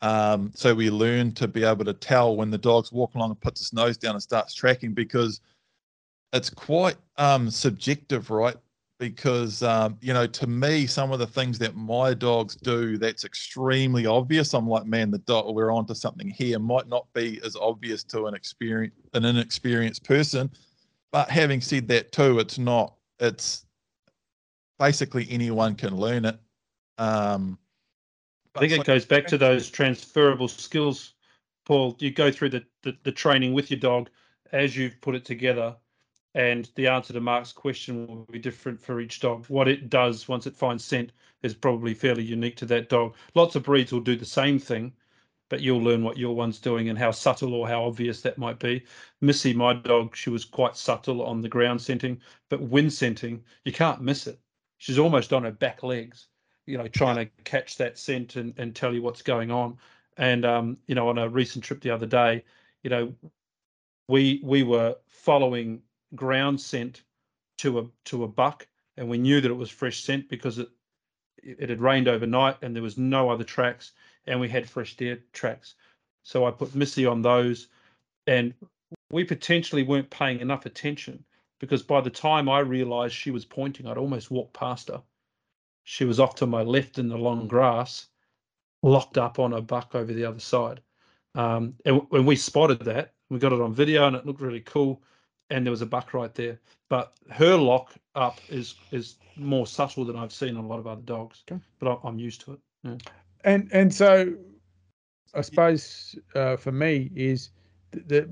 Um, 0.00 0.52
so 0.54 0.74
we 0.74 0.90
learn 0.90 1.32
to 1.32 1.48
be 1.48 1.64
able 1.64 1.84
to 1.84 1.92
tell 1.92 2.36
when 2.36 2.50
the 2.50 2.58
dog's 2.58 2.92
walking 2.92 3.18
along 3.18 3.30
and 3.30 3.40
puts 3.40 3.60
its 3.60 3.72
nose 3.72 3.96
down 3.96 4.14
and 4.14 4.22
starts 4.22 4.54
tracking 4.54 4.92
because 4.92 5.40
it's 6.32 6.50
quite 6.50 6.96
um, 7.16 7.50
subjective, 7.50 8.30
right? 8.30 8.56
because 8.98 9.62
um, 9.62 9.96
you 10.00 10.12
know 10.12 10.26
to 10.26 10.46
me 10.46 10.86
some 10.86 11.12
of 11.12 11.18
the 11.18 11.26
things 11.26 11.58
that 11.58 11.76
my 11.76 12.12
dogs 12.12 12.56
do 12.56 12.98
that's 12.98 13.24
extremely 13.24 14.06
obvious 14.06 14.54
i'm 14.54 14.68
like 14.68 14.86
man 14.86 15.10
the 15.10 15.18
dog 15.18 15.54
we're 15.54 15.72
onto 15.72 15.94
something 15.94 16.28
here 16.28 16.58
might 16.58 16.88
not 16.88 17.06
be 17.14 17.40
as 17.44 17.56
obvious 17.56 18.02
to 18.02 18.26
an 18.26 18.34
experience 18.34 18.94
an 19.14 19.24
inexperienced 19.24 20.04
person 20.04 20.50
but 21.12 21.30
having 21.30 21.60
said 21.60 21.86
that 21.88 22.12
too 22.12 22.38
it's 22.38 22.58
not 22.58 22.94
it's 23.20 23.66
basically 24.78 25.26
anyone 25.30 25.74
can 25.74 25.96
learn 25.96 26.24
it 26.24 26.38
um, 26.98 27.58
i 28.56 28.60
think 28.60 28.72
it 28.72 28.84
goes 28.84 29.04
back 29.04 29.26
to 29.26 29.38
those 29.38 29.70
transferable 29.70 30.48
skills 30.48 31.14
paul 31.64 31.96
you 32.00 32.10
go 32.10 32.32
through 32.32 32.48
the, 32.48 32.64
the, 32.82 32.96
the 33.04 33.12
training 33.12 33.52
with 33.52 33.70
your 33.70 33.80
dog 33.80 34.10
as 34.50 34.76
you've 34.76 35.00
put 35.00 35.14
it 35.14 35.24
together 35.24 35.76
and 36.38 36.70
the 36.76 36.86
answer 36.86 37.12
to 37.12 37.20
Mark's 37.20 37.50
question 37.50 38.06
will 38.06 38.24
be 38.30 38.38
different 38.38 38.80
for 38.80 39.00
each 39.00 39.18
dog. 39.18 39.44
What 39.46 39.66
it 39.66 39.90
does 39.90 40.28
once 40.28 40.46
it 40.46 40.54
finds 40.54 40.84
scent 40.84 41.10
is 41.42 41.52
probably 41.52 41.94
fairly 41.94 42.22
unique 42.22 42.54
to 42.58 42.66
that 42.66 42.88
dog. 42.88 43.16
Lots 43.34 43.56
of 43.56 43.64
breeds 43.64 43.92
will 43.92 43.98
do 43.98 44.14
the 44.14 44.24
same 44.24 44.56
thing, 44.60 44.92
but 45.48 45.62
you'll 45.62 45.82
learn 45.82 46.04
what 46.04 46.16
your 46.16 46.36
one's 46.36 46.60
doing 46.60 46.90
and 46.90 46.96
how 46.96 47.10
subtle 47.10 47.54
or 47.54 47.66
how 47.66 47.84
obvious 47.84 48.20
that 48.22 48.38
might 48.38 48.60
be. 48.60 48.84
Missy, 49.20 49.52
my 49.52 49.72
dog, 49.72 50.14
she 50.14 50.30
was 50.30 50.44
quite 50.44 50.76
subtle 50.76 51.24
on 51.24 51.40
the 51.40 51.48
ground 51.48 51.82
scenting, 51.82 52.20
but 52.50 52.62
wind 52.62 52.92
scenting, 52.92 53.42
you 53.64 53.72
can't 53.72 54.00
miss 54.00 54.28
it. 54.28 54.38
She's 54.76 54.98
almost 54.98 55.32
on 55.32 55.42
her 55.42 55.50
back 55.50 55.82
legs, 55.82 56.28
you 56.66 56.78
know, 56.78 56.86
trying 56.86 57.16
to 57.16 57.26
catch 57.42 57.76
that 57.78 57.98
scent 57.98 58.36
and, 58.36 58.54
and 58.58 58.76
tell 58.76 58.94
you 58.94 59.02
what's 59.02 59.22
going 59.22 59.50
on. 59.50 59.76
And 60.16 60.44
um, 60.44 60.76
you 60.86 60.94
know, 60.94 61.08
on 61.08 61.18
a 61.18 61.28
recent 61.28 61.64
trip 61.64 61.80
the 61.80 61.90
other 61.90 62.06
day, 62.06 62.44
you 62.84 62.90
know, 62.90 63.12
we 64.06 64.40
we 64.44 64.62
were 64.62 64.94
following 65.08 65.82
ground 66.14 66.60
scent 66.60 67.02
to 67.58 67.78
a 67.80 67.86
to 68.04 68.24
a 68.24 68.28
buck, 68.28 68.66
and 68.96 69.08
we 69.08 69.18
knew 69.18 69.40
that 69.40 69.50
it 69.50 69.54
was 69.54 69.70
fresh 69.70 70.02
scent 70.02 70.28
because 70.28 70.58
it 70.58 70.68
it 71.42 71.68
had 71.68 71.80
rained 71.80 72.08
overnight 72.08 72.56
and 72.62 72.74
there 72.74 72.82
was 72.82 72.98
no 72.98 73.30
other 73.30 73.44
tracks, 73.44 73.92
and 74.26 74.40
we 74.40 74.48
had 74.48 74.68
fresh 74.68 74.96
deer 74.96 75.18
tracks. 75.32 75.74
So 76.22 76.46
I 76.46 76.50
put 76.50 76.74
Missy 76.74 77.06
on 77.06 77.22
those, 77.22 77.68
and 78.26 78.54
we 79.10 79.24
potentially 79.24 79.82
weren't 79.82 80.10
paying 80.10 80.40
enough 80.40 80.66
attention 80.66 81.24
because 81.60 81.82
by 81.82 82.00
the 82.00 82.10
time 82.10 82.48
I 82.48 82.60
realised 82.60 83.14
she 83.14 83.30
was 83.30 83.44
pointing, 83.44 83.86
I'd 83.86 83.98
almost 83.98 84.30
walked 84.30 84.54
past 84.54 84.88
her. 84.88 85.02
She 85.84 86.04
was 86.04 86.20
off 86.20 86.34
to 86.36 86.46
my 86.46 86.62
left 86.62 86.98
in 86.98 87.08
the 87.08 87.16
long 87.16 87.48
grass, 87.48 88.08
locked 88.82 89.18
up 89.18 89.38
on 89.38 89.54
a 89.54 89.60
buck 89.60 89.94
over 89.94 90.12
the 90.12 90.24
other 90.24 90.40
side. 90.40 90.80
Um, 91.34 91.74
and 91.84 92.02
when 92.10 92.26
we 92.26 92.36
spotted 92.36 92.80
that, 92.80 93.14
we 93.30 93.38
got 93.38 93.52
it 93.52 93.60
on 93.60 93.74
video 93.74 94.06
and 94.06 94.16
it 94.16 94.26
looked 94.26 94.40
really 94.40 94.60
cool 94.60 95.02
and 95.50 95.64
there 95.64 95.70
was 95.70 95.82
a 95.82 95.86
buck 95.86 96.14
right 96.14 96.34
there. 96.34 96.58
But 96.88 97.14
her 97.30 97.56
lock 97.56 97.94
up 98.14 98.38
is 98.48 98.74
is 98.90 99.16
more 99.36 99.66
subtle 99.66 100.04
than 100.04 100.16
I've 100.16 100.32
seen 100.32 100.56
on 100.56 100.64
a 100.64 100.66
lot 100.66 100.78
of 100.78 100.86
other 100.86 101.02
dogs. 101.02 101.42
Okay. 101.50 101.60
But 101.78 102.00
I'm 102.04 102.18
used 102.18 102.40
to 102.42 102.52
it. 102.54 102.58
Yeah. 102.82 102.96
And 103.44 103.68
and 103.72 103.94
so, 103.94 104.34
I 105.34 105.40
suppose 105.40 106.18
uh, 106.34 106.56
for 106.56 106.72
me 106.72 107.10
is 107.14 107.50
that 107.92 108.28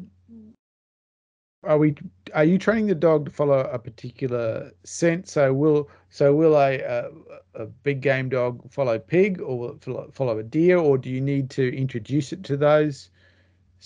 are 1.65 1.79
we 1.79 1.95
are 2.35 2.45
you 2.45 2.59
training 2.59 2.87
the 2.87 2.95
dog 2.95 3.27
to 3.27 3.31
follow 3.31 3.61
a 3.61 3.79
particular 3.79 4.71
scent 4.85 5.27
so 5.27 5.53
will 5.53 5.89
so 6.11 6.33
will 6.33 6.55
a, 6.55 6.79
a, 6.81 7.11
a 7.55 7.67
big 7.67 8.01
game 8.01 8.29
dog 8.29 8.71
follow 8.71 8.99
pig 8.99 9.41
or 9.41 9.75
follow, 9.81 10.09
follow 10.13 10.39
a 10.39 10.45
deer 10.45 10.79
or 10.79 10.97
do 10.97 11.11
you 11.11 11.21
need 11.21 11.51
to 11.51 11.77
introduce 11.77 12.33
it 12.33 12.45
to 12.45 12.57
those 12.57 13.11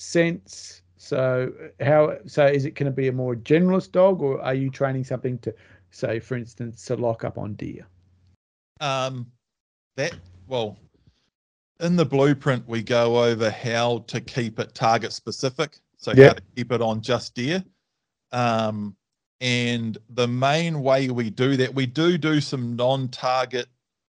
sense. 0.00 0.82
So 1.02 1.50
how 1.80 2.18
so 2.26 2.44
is 2.44 2.66
it 2.66 2.72
going 2.72 2.84
to 2.84 2.94
be 2.94 3.08
a 3.08 3.12
more 3.12 3.34
generalist 3.34 3.92
dog, 3.92 4.20
or 4.20 4.38
are 4.42 4.52
you 4.52 4.68
training 4.68 5.04
something 5.04 5.38
to, 5.38 5.54
say, 5.90 6.20
for 6.20 6.36
instance, 6.36 6.84
to 6.84 6.94
lock 6.94 7.24
up 7.24 7.38
on 7.38 7.54
deer? 7.54 7.86
Um, 8.80 9.26
that 9.96 10.14
well, 10.46 10.76
in 11.80 11.96
the 11.96 12.04
blueprint 12.04 12.68
we 12.68 12.82
go 12.82 13.24
over 13.24 13.50
how 13.50 14.04
to 14.08 14.20
keep 14.20 14.58
it 14.58 14.74
target 14.74 15.14
specific. 15.14 15.78
So 15.96 16.12
Yep. 16.12 16.26
how 16.26 16.34
to 16.34 16.42
keep 16.54 16.70
it 16.70 16.82
on 16.82 17.00
just 17.00 17.34
deer. 17.34 17.64
Um, 18.30 18.94
and 19.40 19.96
the 20.10 20.28
main 20.28 20.82
way 20.82 21.08
we 21.08 21.30
do 21.30 21.56
that, 21.56 21.74
we 21.74 21.86
do 21.86 22.18
do 22.18 22.42
some 22.42 22.76
non-target 22.76 23.68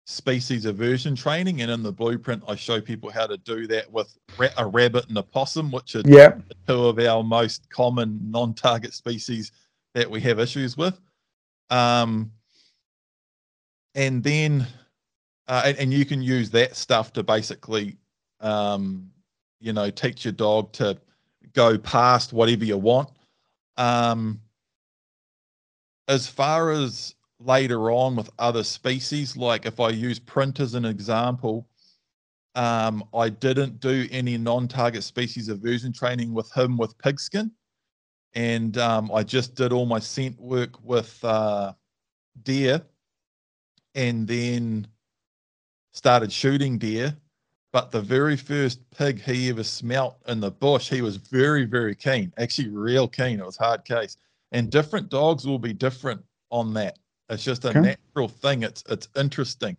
species 0.06 0.66
aversion 0.66 1.16
training, 1.16 1.62
and 1.62 1.72
in 1.72 1.82
the 1.82 1.92
blueprint 1.92 2.44
I 2.48 2.56
show 2.56 2.80
people 2.80 3.10
how 3.10 3.26
to 3.26 3.38
do 3.38 3.66
that 3.68 3.92
with 3.92 4.16
ra- 4.38 4.50
a 4.58 4.66
rabbit 4.66 5.10
and 5.10 5.18
a 5.18 5.24
possum, 5.24 5.72
which 5.72 5.96
are 5.96 6.04
Yeah. 6.06 6.40
two 6.68 6.86
of 6.86 7.00
our 7.00 7.24
most 7.24 7.68
common 7.70 8.20
non-target 8.30 8.94
species 8.94 9.52
that 9.96 10.10
we 10.10 10.22
have 10.22 10.40
issues 10.40 10.78
with. 10.78 11.00
Um, 11.72 12.32
and 13.96 14.24
then, 14.24 14.68
uh, 15.48 15.64
and, 15.66 15.78
and 15.78 15.94
you 15.94 16.06
can 16.06 16.22
use 16.22 16.52
that 16.52 16.76
stuff 16.76 17.12
to 17.14 17.24
basically, 17.24 17.98
um, 18.42 19.10
you 19.60 19.74
know, 19.74 19.90
teach 19.90 20.26
your 20.26 20.34
dog 20.34 20.72
to 20.74 20.98
go 21.54 21.78
past 21.80 22.32
whatever 22.34 22.66
you 22.66 22.78
want. 22.78 23.10
Um, 23.78 24.40
as 26.08 26.28
far 26.28 26.72
as 26.72 27.16
later 27.46 27.92
on 27.92 28.16
with 28.16 28.30
other 28.40 28.64
species, 28.64 29.38
like 29.38 29.66
if 29.66 29.80
I 29.80 29.90
use 29.90 30.20
Prince 30.20 30.60
as 30.60 30.74
an 30.74 30.86
example, 30.86 31.68
um, 32.56 33.04
I 33.14 33.30
didn't 33.30 33.80
do 33.80 34.08
any 34.12 34.38
non-target 34.38 35.04
species 35.04 35.50
aversion 35.50 35.94
training 35.94 36.34
with 36.34 36.52
him 36.56 36.78
with 36.78 36.98
pigskin, 36.98 37.52
and 38.34 38.78
um, 38.78 39.12
I 39.14 39.24
just 39.24 39.56
did 39.56 39.74
all 39.74 39.86
my 39.86 40.00
scent 40.00 40.40
work 40.40 40.84
with 40.84 41.24
uh, 41.24 41.74
deer, 42.44 42.82
and 43.94 44.28
then 44.28 44.88
started 45.92 46.32
shooting 46.32 46.78
deer. 46.78 47.16
But 47.72 47.92
the 47.92 48.02
very 48.02 48.38
first 48.38 48.80
pig 48.92 49.22
he 49.22 49.50
ever 49.50 49.64
smelt 49.64 50.18
in 50.30 50.40
the 50.40 50.52
bush, 50.52 50.90
he 50.90 51.02
was 51.02 51.18
very, 51.18 51.66
very 51.66 51.94
keen. 51.94 52.32
Actually, 52.38 52.70
real 52.70 53.06
keen. 53.06 53.40
It 53.40 53.46
was 53.46 53.58
hard 53.58 53.84
case. 53.84 54.16
And 54.54 54.70
different 54.70 55.10
dogs 55.10 55.46
will 55.46 55.60
be 55.60 55.74
different 55.74 56.22
on 56.52 56.74
that. 56.76 56.98
It's 57.30 57.44
just 57.44 57.66
a 57.66 57.70
Okay. 57.70 57.80
natural 57.80 58.28
thing. 58.28 58.64
It's 58.64 58.84
it's 58.90 59.08
interesting. 59.16 59.78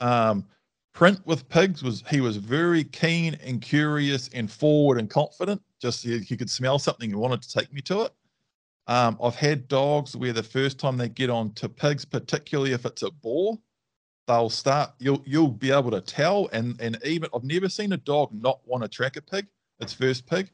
Um, 0.00 0.46
Prince 0.92 1.20
with 1.24 1.48
pigs 1.48 1.82
was 1.82 2.02
he 2.08 2.20
was 2.20 2.36
very 2.36 2.84
keen 2.84 3.34
and 3.44 3.60
curious 3.60 4.28
and 4.28 4.50
forward 4.50 4.98
and 4.98 5.10
confident. 5.10 5.62
Just 5.80 6.04
he, 6.04 6.18
he 6.20 6.36
could 6.36 6.50
smell 6.50 6.78
something 6.78 7.10
and 7.10 7.20
wanted 7.20 7.42
to 7.42 7.58
take 7.58 7.72
me 7.72 7.80
to 7.82 8.02
it. 8.02 8.12
Um, 8.86 9.18
I've 9.22 9.36
had 9.36 9.68
dogs 9.68 10.16
where 10.16 10.32
the 10.32 10.42
first 10.42 10.78
time 10.78 10.96
they 10.96 11.08
get 11.08 11.30
on 11.30 11.52
to 11.54 11.68
pigs, 11.68 12.04
particularly 12.04 12.72
if 12.72 12.84
it's 12.86 13.02
a 13.02 13.10
boar, 13.10 13.58
they'll 14.26 14.50
start. 14.50 14.92
You'll 14.98 15.22
you'll 15.26 15.48
be 15.48 15.70
able 15.72 15.90
to 15.92 16.00
tell. 16.00 16.48
And 16.52 16.80
and 16.80 16.98
even 17.04 17.28
I've 17.34 17.44
never 17.44 17.68
seen 17.68 17.92
a 17.92 17.96
dog 17.98 18.30
not 18.32 18.60
want 18.66 18.82
to 18.82 18.88
track 18.88 19.16
a 19.16 19.22
pig. 19.22 19.46
Its 19.80 19.92
first 19.92 20.26
pig. 20.26 20.50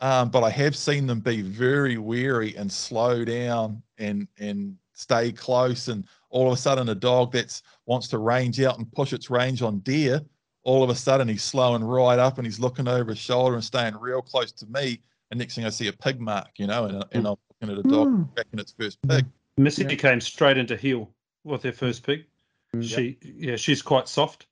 Um, 0.00 0.30
but 0.30 0.44
I 0.44 0.50
have 0.50 0.76
seen 0.76 1.06
them 1.06 1.20
be 1.20 1.42
very 1.42 1.98
wary 1.98 2.56
and 2.56 2.72
slow 2.72 3.24
down 3.24 3.82
and 3.98 4.28
and 4.38 4.76
stay 4.98 5.32
close. 5.32 5.88
And 5.88 6.04
all 6.30 6.48
of 6.48 6.52
a 6.52 6.60
sudden, 6.60 6.88
a 6.88 6.94
dog 6.94 7.32
that's 7.32 7.62
wants 7.86 8.08
to 8.08 8.18
range 8.18 8.60
out 8.60 8.78
and 8.78 8.92
push 8.92 9.12
its 9.12 9.30
range 9.30 9.62
on 9.62 9.78
deer, 9.80 10.20
all 10.64 10.82
of 10.82 10.90
a 10.90 10.94
sudden 10.94 11.28
he's 11.28 11.44
slowing 11.44 11.84
right 11.84 12.18
up 12.18 12.38
and 12.38 12.46
he's 12.46 12.60
looking 12.60 12.88
over 12.88 13.10
his 13.10 13.18
shoulder 13.18 13.54
and 13.54 13.64
staying 13.64 13.96
real 13.96 14.20
close 14.20 14.52
to 14.52 14.66
me. 14.66 15.00
And 15.30 15.38
next 15.38 15.54
thing 15.54 15.64
I 15.64 15.70
see 15.70 15.88
a 15.88 15.92
pig 15.92 16.20
mark, 16.20 16.50
you 16.58 16.66
know, 16.66 16.84
and, 16.84 17.04
and 17.12 17.26
I'm 17.26 17.36
looking 17.60 17.78
at 17.78 17.84
a 17.84 17.88
dog 17.88 18.08
Hmm. 18.08 18.22
tracking 18.34 18.58
its 18.58 18.74
first 18.78 18.98
pig. 19.08 19.24
Missy 19.56 19.84
Yeah. 19.84 19.94
came 19.94 20.20
straight 20.20 20.58
into 20.58 20.76
heel 20.76 21.10
with 21.44 21.62
her 21.62 21.72
first 21.72 22.02
pig. 22.02 22.26
Mm. 22.74 22.82
She 22.82 23.18
yeah, 23.22 23.56
she's 23.56 23.80
quite 23.80 24.08
soft, 24.08 24.46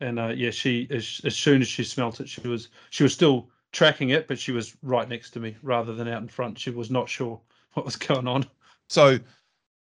and 0.00 0.18
uh, 0.18 0.28
yeah, 0.28 0.50
she 0.50 0.86
as, 0.90 1.22
as 1.24 1.36
soon 1.36 1.62
as 1.62 1.68
she 1.68 1.84
smelt 1.84 2.20
it, 2.20 2.28
she 2.28 2.46
was 2.46 2.68
she 2.90 3.02
was 3.02 3.14
still 3.14 3.48
tracking 3.72 4.10
it, 4.10 4.28
but 4.28 4.38
she 4.38 4.52
was 4.52 4.76
right 4.82 5.08
next 5.08 5.30
to 5.30 5.40
me 5.40 5.56
rather 5.62 5.94
than 5.94 6.06
out 6.06 6.20
in 6.20 6.28
front. 6.28 6.58
She 6.58 6.68
was 6.70 6.90
not 6.90 7.08
sure 7.08 7.40
what 7.72 7.86
was 7.86 7.96
going 7.96 8.28
on. 8.28 8.44
So, 8.90 9.18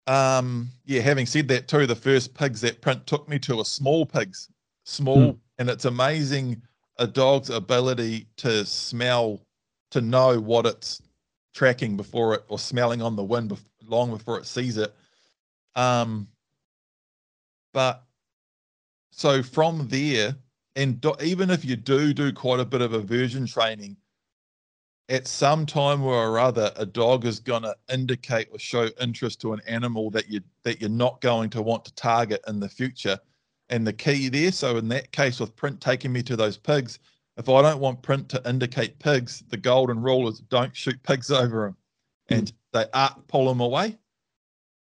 um, 0.07 0.69
yeah, 0.85 1.01
having 1.01 1.27
said 1.27 1.49
that 1.49 1.69
too, 1.69 1.87
the 1.87 1.95
first 1.95 2.35
pigs 2.35 2.61
that 2.63 2.81
Prince 2.81 3.03
took 3.07 3.29
me 3.29 3.39
to 3.41 3.61
are 3.61 3.65
small 3.65 4.05
pigs, 4.05 4.49
small, 4.85 5.39
and 5.59 5.71
it's 5.71 5.85
amazing 5.85 6.61
a 6.99 7.07
dog's 7.07 7.51
ability 7.51 8.27
to 8.37 8.65
smell, 8.67 9.41
to 9.91 10.01
know 10.01 10.41
what 10.41 10.67
it's 10.67 11.01
tracking 11.55 11.97
before 11.97 12.35
it 12.35 12.45
or 12.49 12.59
smelling 12.59 13.03
on 13.03 13.17
the 13.17 13.23
wind 13.23 13.57
long 13.87 14.11
before 14.11 14.39
it 14.39 14.47
sees 14.47 14.77
it. 14.77 14.95
Um, 15.75 16.29
but 17.73 18.05
so 19.11 19.43
from 19.43 19.89
there, 19.89 20.35
and 20.77 21.01
do, 21.01 21.15
even 21.23 21.51
if 21.51 21.65
you 21.65 21.77
do 21.77 22.13
do 22.13 22.33
quite 22.33 22.61
a 22.61 22.65
bit 22.65 22.81
of 22.81 22.93
aversion 22.93 23.47
training, 23.47 23.97
at 25.13 25.29
some 25.29 25.67
time 25.67 26.03
or 26.03 26.39
other, 26.39 26.73
a 26.77 26.87
dog 26.87 27.27
is 27.27 27.39
going 27.39 27.63
to 27.63 27.77
indicate 27.93 28.49
or 28.51 28.59
show 28.59 28.89
interest 28.99 29.43
to 29.43 29.53
an 29.53 29.61
animal 29.67 30.11
that 30.11 30.31
you 30.31 30.41
that 30.63 30.81
you're 30.81 30.89
not 30.89 31.21
going 31.21 31.51
to 31.51 31.61
want 31.61 31.85
to 31.85 31.95
target 31.95 32.43
in 32.49 32.59
the 32.59 32.69
future. 32.69 33.19
And 33.69 33.87
the 33.87 33.93
key 33.93 34.31
there, 34.31 34.51
so 34.53 34.79
in 34.79 34.89
that 34.89 35.13
case 35.13 35.39
with 35.39 35.55
Prince 35.55 35.79
taking 35.81 36.13
me 36.13 36.23
to 36.23 36.35
those 36.35 36.57
pigs, 36.57 36.99
if 37.37 37.49
I 37.51 37.61
don't 37.61 37.79
want 37.79 38.01
Prince 38.01 38.29
to 38.29 38.49
indicate 38.49 38.99
pigs, 38.99 39.45
the 39.51 39.59
golden 39.59 40.01
rule 40.01 40.29
is 40.29 40.41
don't 40.41 40.75
shoot 40.75 41.01
pigs 41.03 41.31
over 41.31 41.65
them, 41.67 41.77
hmm. 42.29 42.35
and 42.35 42.53
they 42.73 42.87
are 42.95 43.15
pull 43.29 43.47
them 43.49 43.61
away. 43.61 43.99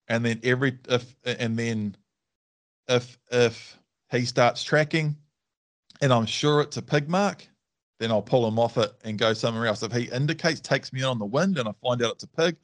And 0.09 0.23
then 0.23 0.39
every 0.43 0.77
if 0.89 1.15
and 1.25 1.57
then 1.57 1.97
if 2.87 3.17
if 3.31 3.79
he 4.11 4.25
starts 4.25 4.63
tracking, 4.63 5.17
and 6.01 6.13
I'm 6.13 6.27
sure 6.27 6.61
it's 6.61 6.77
a 6.77 6.83
pig 6.83 7.09
mark, 7.09 7.47
then 7.99 8.11
I'll 8.11 8.21
pull 8.21 8.47
him 8.47 8.57
off 8.57 8.77
it 8.77 8.93
and 9.03 9.19
go 9.19 9.33
somewhere 9.33 9.67
else. 9.67 9.83
If 9.83 9.91
he 9.91 10.05
indicates, 10.05 10.59
takes 10.61 10.91
me 10.93 11.03
on 11.03 11.19
the 11.19 11.25
wind, 11.25 11.57
and 11.57 11.67
I 11.67 11.73
find 11.83 12.01
out 12.01 12.13
it's 12.13 12.23
a 12.23 12.27
pig, 12.27 12.55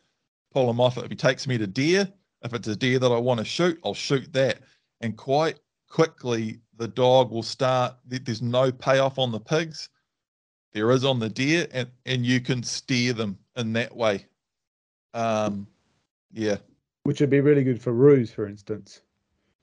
pull 0.51 0.69
him 0.69 0.79
off 0.79 0.97
it. 0.97 1.03
If 1.03 1.11
he 1.11 1.15
takes 1.15 1.45
me 1.45 1.57
to 1.57 1.67
deer, 1.67 2.07
if 2.43 2.53
it's 2.53 2.67
a 2.67 2.75
deer 2.75 2.99
that 2.99 3.11
I 3.11 3.17
want 3.17 3.39
to 3.39 3.45
shoot, 3.45 3.77
I'll 3.83 3.93
shoot 3.93 4.31
that. 4.33 4.59
And 5.01 5.17
quite 5.17 5.59
quickly, 5.89 6.59
the 6.77 6.88
dog 6.88 7.31
will 7.31 7.43
start. 7.43 7.95
There's 8.05 8.41
no 8.41 8.71
payoff 8.71 9.19
on 9.19 9.31
the 9.31 9.39
pigs. 9.39 9.89
There 10.71 10.91
is 10.91 11.05
on 11.05 11.19
the 11.19 11.29
deer, 11.29 11.67
and 11.71 11.89
and 12.05 12.25
you 12.25 12.41
can 12.41 12.63
steer 12.63 13.13
them 13.13 13.38
in 13.55 13.73
that 13.73 13.95
way. 13.95 14.25
Um, 15.13 15.67
yeah, 16.33 16.57
Which 17.03 17.21
would 17.21 17.29
be 17.29 17.39
really 17.39 17.63
good 17.63 17.81
for 17.81 17.93
ruse, 17.93 18.31
for 18.31 18.45
instance, 18.47 19.01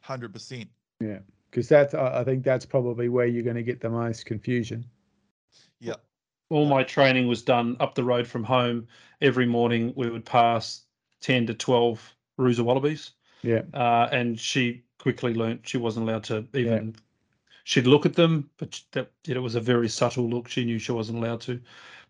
hundred 0.00 0.32
percent. 0.32 0.68
Yeah. 1.00 1.18
Because 1.50 1.68
that's 1.68 1.92
I 1.92 2.24
think 2.24 2.44
that's 2.44 2.64
probably 2.64 3.10
where 3.10 3.26
you're 3.26 3.42
going 3.42 3.56
to 3.56 3.62
get 3.62 3.80
the 3.82 3.90
most 3.90 4.24
confusion. 4.24 4.86
Yeah, 5.82 5.96
All 6.48 6.64
my 6.66 6.84
training 6.84 7.26
was 7.26 7.42
done 7.42 7.76
up 7.80 7.94
the 7.94 8.04
road 8.04 8.26
from 8.26 8.44
home. 8.44 8.86
Every 9.20 9.46
morning 9.46 9.92
we 9.96 10.08
would 10.08 10.24
pass 10.24 10.82
ten 11.20 11.46
to 11.48 11.54
twelve 11.54 12.14
rooster 12.38 12.64
wallabies. 12.64 13.10
Yeah. 13.42 13.62
uh, 13.74 14.08
and 14.12 14.38
she 14.38 14.84
quickly 14.98 15.34
learnt 15.34 15.66
she 15.68 15.76
wasn't 15.76 16.08
allowed 16.08 16.24
to 16.24 16.46
even. 16.54 16.94
She'd 17.64 17.86
look 17.86 18.06
at 18.06 18.14
them, 18.14 18.50
but 18.56 18.80
that 18.92 19.10
it 19.26 19.38
was 19.38 19.54
a 19.54 19.60
very 19.60 19.88
subtle 19.88 20.28
look. 20.28 20.48
She 20.48 20.64
knew 20.64 20.78
she 20.78 20.92
wasn't 20.92 21.18
allowed 21.18 21.40
to. 21.42 21.60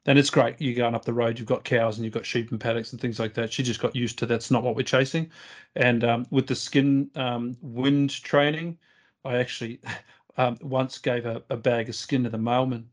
And 0.07 0.19
it's 0.19 0.31
great. 0.31 0.61
You're 0.61 0.75
going 0.75 0.95
up 0.95 1.05
the 1.05 1.13
road. 1.13 1.39
You've 1.39 1.49
got 1.49 1.65
cows 1.65 1.97
and 1.97 2.05
you've 2.05 2.15
got 2.15 2.27
sheep 2.27 2.51
and 2.51 2.61
paddocks 2.61 2.93
and 2.93 3.01
things 3.01 3.21
like 3.21 3.35
that. 3.35 3.53
She 3.53 3.63
just 3.63 3.81
got 3.81 3.95
used 3.95 4.19
to 4.19 4.27
that's 4.27 4.51
not 4.51 4.63
what 4.63 4.77
we're 4.77 4.83
chasing. 4.83 5.31
And 5.77 6.05
um, 6.05 6.27
with 6.31 6.47
the 6.47 6.55
skin 6.55 7.11
um, 7.15 7.57
wind 7.61 8.11
training, 8.11 8.79
I 9.25 9.37
actually 9.37 9.81
um, 10.37 10.59
once 10.63 10.99
gave 10.99 11.27
a, 11.27 11.43
a 11.51 11.57
bag 11.57 11.89
of 11.89 11.95
skin 11.95 12.25
to 12.25 12.31
the 12.31 12.39
mailman 12.39 12.89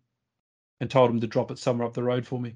and 0.79 0.89
told 0.89 1.09
him 1.09 1.19
to 1.19 1.27
drop 1.27 1.51
it 1.51 1.59
somewhere 1.59 1.87
up 1.87 1.93
the 1.93 2.03
road 2.03 2.25
for 2.25 2.39
me 2.39 2.53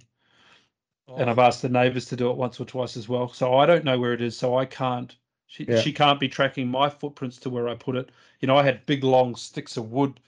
and 1.15 1.29
I've 1.29 1.39
asked 1.39 1.61
the 1.61 1.69
neighbours 1.69 2.05
to 2.05 2.15
do 2.15 2.29
it 2.29 2.37
once 2.37 2.59
or 2.59 2.65
twice 2.65 2.97
as 2.97 3.07
well. 3.09 3.29
So 3.29 3.55
I 3.55 3.65
don't 3.65 3.85
know 3.85 3.99
where 3.99 4.13
it 4.13 4.21
is, 4.21 4.37
so 4.37 4.57
I 4.57 4.65
can't. 4.65 5.15
She 5.47 5.65
Yeah. 5.65 5.79
she 5.81 5.93
can't 5.93 6.19
be 6.19 6.27
tracking 6.27 6.67
my 6.67 6.89
footprints 6.89 7.37
to 7.39 7.49
where 7.49 7.67
I 7.69 7.75
put 7.75 7.95
it. 7.95 8.11
You 8.39 8.47
know, 8.47 8.57
I 8.57 8.63
had 8.63 8.85
big 8.85 9.03
long 9.03 9.35
sticks 9.35 9.77
of 9.77 9.91
wood 9.91 10.19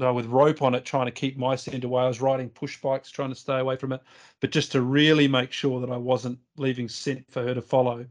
uh, 0.00 0.12
with 0.12 0.26
rope 0.26 0.60
on 0.62 0.74
it, 0.74 0.84
trying 0.84 1.06
to 1.06 1.12
keep 1.12 1.38
my 1.38 1.56
scent 1.56 1.84
away. 1.84 2.02
I 2.02 2.08
was 2.08 2.20
riding 2.20 2.50
push 2.50 2.80
bikes, 2.80 3.10
trying 3.10 3.30
to 3.30 3.34
stay 3.34 3.58
away 3.58 3.76
from 3.76 3.92
it, 3.92 4.02
but 4.40 4.50
just 4.50 4.72
to 4.72 4.82
really 4.82 5.28
make 5.28 5.52
sure 5.52 5.80
that 5.80 5.90
I 5.90 5.96
wasn't 5.96 6.38
leaving 6.56 6.88
scent 6.88 7.30
for 7.30 7.42
her 7.42 7.54
to 7.54 7.62
follow, 7.62 8.06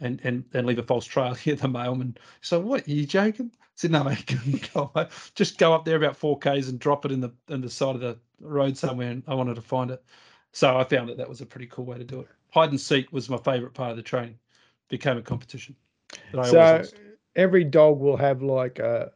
and 0.00 0.20
and 0.24 0.44
and 0.52 0.66
leave 0.66 0.78
a 0.78 0.82
false 0.82 1.06
trail. 1.06 1.34
Here, 1.34 1.56
the 1.56 1.68
mailman. 1.68 2.16
So 2.40 2.60
what? 2.60 2.86
Are 2.86 2.90
you 2.90 3.06
joking? 3.06 3.50
I 3.54 3.64
said 3.74 3.90
no, 3.90 4.04
mate. 4.04 4.70
go. 4.74 4.90
Just 5.34 5.58
go 5.58 5.72
up 5.74 5.84
there 5.84 5.96
about 5.96 6.16
four 6.16 6.38
k's 6.38 6.68
and 6.68 6.78
drop 6.78 7.04
it 7.04 7.12
in 7.12 7.20
the 7.20 7.32
in 7.48 7.60
the 7.60 7.70
side 7.70 7.94
of 7.94 8.00
the 8.00 8.18
road 8.40 8.76
somewhere. 8.76 9.10
And 9.10 9.22
I 9.26 9.34
wanted 9.34 9.56
to 9.56 9.62
find 9.62 9.90
it. 9.90 10.02
So 10.52 10.76
I 10.76 10.84
found 10.84 11.08
that 11.08 11.18
that 11.18 11.28
was 11.28 11.40
a 11.40 11.46
pretty 11.46 11.66
cool 11.66 11.84
way 11.84 11.98
to 11.98 12.04
do 12.04 12.20
it. 12.20 12.28
Hide 12.50 12.70
and 12.70 12.80
seek 12.80 13.12
was 13.12 13.28
my 13.28 13.36
favourite 13.36 13.74
part 13.74 13.90
of 13.90 13.96
the 13.96 14.02
training. 14.02 14.38
Became 14.88 15.18
a 15.18 15.22
competition. 15.22 15.76
that 16.32 16.40
I 16.40 16.50
so 16.50 16.84
every 17.34 17.64
dog 17.64 17.98
will 18.00 18.16
have 18.16 18.42
like 18.42 18.78
a 18.78 19.12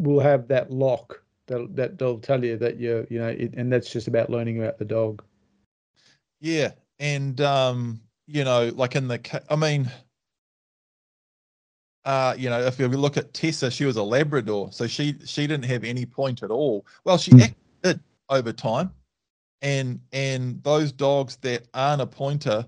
will 0.00 0.20
have 0.20 0.48
that 0.48 0.70
lock 0.70 1.22
that 1.48 1.74
that 1.74 1.98
they'll 1.98 2.18
tell 2.18 2.44
you 2.44 2.56
that 2.56 2.78
you're 2.78 3.06
you 3.10 3.18
know, 3.18 3.28
it, 3.28 3.54
and 3.54 3.72
that's 3.72 3.90
just 3.90 4.06
about 4.06 4.30
learning 4.30 4.62
about 4.62 4.78
the 4.78 4.84
dog. 4.84 5.22
Yeah, 6.40 6.72
and 7.00 7.40
um, 7.40 8.00
you 8.28 8.44
know, 8.44 8.70
like 8.76 8.94
in 8.94 9.08
the, 9.08 9.42
I 9.48 9.56
mean, 9.56 9.90
uh, 12.04 12.34
you 12.38 12.50
know, 12.50 12.60
if 12.60 12.78
you 12.78 12.86
look 12.88 13.16
at 13.16 13.32
Tessa, 13.34 13.70
she 13.70 13.84
was 13.84 13.96
a 13.96 14.02
Labrador, 14.02 14.70
so 14.70 14.86
she 14.86 15.16
she 15.24 15.46
didn't 15.46 15.64
have 15.64 15.82
any 15.82 16.06
point 16.06 16.42
at 16.42 16.50
all. 16.50 16.86
Well, 17.04 17.18
she 17.18 17.32
Mm. 17.32 17.54
did 17.82 18.00
over 18.28 18.52
time, 18.52 18.92
and 19.62 20.00
and 20.12 20.62
those 20.62 20.92
dogs 20.92 21.36
that 21.36 21.66
aren't 21.74 22.02
a 22.02 22.06
pointer, 22.06 22.66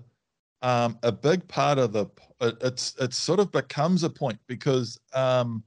um, 0.61 0.97
a 1.03 1.11
big 1.11 1.47
part 1.47 1.77
of 1.77 1.93
the 1.93 2.07
it, 2.41 2.57
it's 2.61 2.95
it 2.99 3.13
sort 3.13 3.39
of 3.39 3.51
becomes 3.51 4.03
a 4.03 4.09
point 4.09 4.39
because 4.47 4.99
um, 5.13 5.63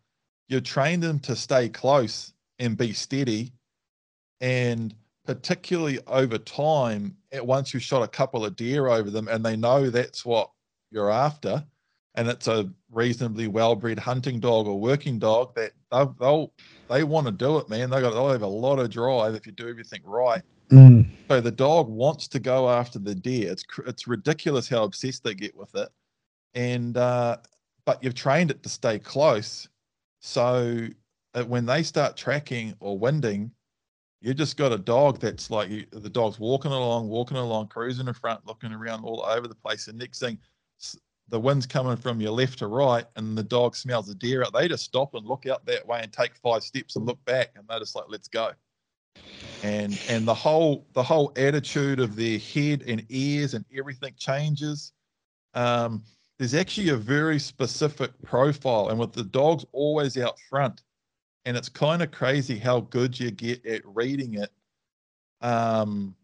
you 0.49 0.61
train 0.61 1.01
them 1.01 1.19
to 1.21 1.37
stay 1.37 1.69
close 1.69 2.33
and 2.59 2.77
be 2.77 2.93
steady, 2.93 3.53
and 4.41 4.95
particularly 5.25 5.99
over 6.07 6.39
time, 6.39 7.17
once 7.43 7.73
you've 7.73 7.83
shot 7.83 8.03
a 8.03 8.09
couple 8.09 8.45
of 8.45 8.57
deer 8.57 8.89
over 8.89 9.11
them, 9.11 9.29
and 9.29 9.45
they 9.45 9.57
know 9.57 9.91
that's 9.91 10.25
what 10.25 10.51
you're 10.91 11.11
after. 11.11 11.65
And 12.17 12.29
it's 12.29 12.47
a 12.47 12.71
reasonably 12.93 13.49
well-bred 13.49 13.99
hunting 13.99 14.39
dog 14.39 14.69
or 14.69 14.79
working 14.79 15.19
dog 15.19 15.55
that 15.57 15.73
they'll, 15.91 16.15
they'll 16.21 16.53
they 16.89 17.03
want 17.03 17.27
to 17.27 17.33
do 17.33 17.59
it 17.59 17.69
man. 17.69 17.91
They 17.91 18.01
got 18.01 18.13
they'll 18.13 18.29
have 18.29 18.43
a 18.43 18.47
lot 18.47 18.79
of 18.79 18.91
drive 18.91 19.35
if 19.35 19.47
you 19.47 19.53
do 19.53 19.69
everything 19.69 20.01
right. 20.05 20.43
So 21.29 21.41
the 21.41 21.51
dog 21.51 21.89
wants 21.89 22.29
to 22.29 22.39
go 22.39 22.71
after 22.71 23.01
the 23.01 23.15
deer. 23.17 23.51
It's 23.51 23.65
it's 23.87 24.07
ridiculous 24.07 24.69
how 24.69 24.85
obsessed 24.85 25.25
they 25.25 25.35
get 25.35 25.57
with 25.57 25.75
it. 25.75 25.89
And 26.55 26.97
uh 26.97 27.39
but 27.85 28.03
you've 28.03 28.15
trained 28.15 28.53
it 28.53 28.63
to 28.63 28.69
stay 28.69 28.99
close. 29.01 29.69
So 30.21 30.87
that 31.33 31.49
when 31.49 31.67
they 31.67 31.83
start 31.83 32.17
tracking 32.17 32.75
or 32.79 32.97
winding 32.97 33.51
you 34.25 34.35
just 34.35 34.57
got 34.57 34.73
a 34.73 34.79
dog 34.79 35.21
that's 35.21 35.51
like 35.51 35.69
you, 35.69 35.87
the 35.93 36.11
dog's 36.11 36.39
walking 36.39 36.73
along 36.73 37.09
walking 37.09 37.37
along 37.37 37.69
cruising 37.69 38.09
in 38.09 38.15
front 38.15 38.47
looking 38.47 38.73
around 38.73 39.05
all 39.05 39.23
over 39.23 39.47
the 39.47 39.55
place 39.55 39.89
and 39.89 39.99
next 39.99 40.19
thing 40.19 40.39
the 41.29 41.41
wind's 41.41 41.67
coming 41.67 41.97
from 41.97 42.21
your 42.21 42.33
left 42.33 42.59
to 42.59 42.67
right 42.67 43.07
and 43.17 43.37
the 43.37 43.43
dog 43.43 43.75
smells 43.75 44.09
a 44.11 44.15
deer 44.15 44.43
out, 44.43 44.53
they 44.53 44.69
just 44.69 44.85
stop 44.85 45.15
and 45.15 45.27
look 45.27 45.47
out 45.47 45.65
that 45.67 45.87
way 45.87 46.01
and 46.03 46.13
take 46.13 46.37
five 46.37 46.63
steps 46.63 46.97
and 46.97 47.07
look 47.07 47.23
back 47.25 47.51
and 47.57 47.67
they're 47.69 47.79
just 47.79 47.95
like, 47.95 48.05
let's 48.09 48.29
go. 48.29 48.51
And 49.63 49.99
and 50.11 50.29
the 50.29 50.35
whole 50.35 50.87
the 50.93 51.03
whole 51.03 51.33
attitude 51.37 51.99
of 51.99 52.17
their 52.17 52.39
head 52.39 52.85
and 52.87 53.05
ears 53.09 53.55
and 53.55 53.65
everything 53.77 54.13
changes. 54.19 54.93
Um, 55.55 56.03
there's 56.39 56.55
actually 56.55 56.91
a 56.91 56.97
very 56.97 57.39
specific 57.39 58.11
profile, 58.23 58.89
and 58.89 58.99
with 58.99 59.13
the 59.13 59.23
dogs 59.23 59.65
always 59.73 60.19
out 60.19 60.39
front, 60.51 60.83
and 61.45 61.57
it's 61.57 61.69
kind 61.69 62.03
of 62.03 62.11
crazy 62.11 62.59
how 62.59 62.81
good 62.81 63.19
you 63.19 63.31
get 63.31 63.65
at 63.67 63.83
reading 63.85 64.35
it. 64.35 64.51
Um, 65.41 66.15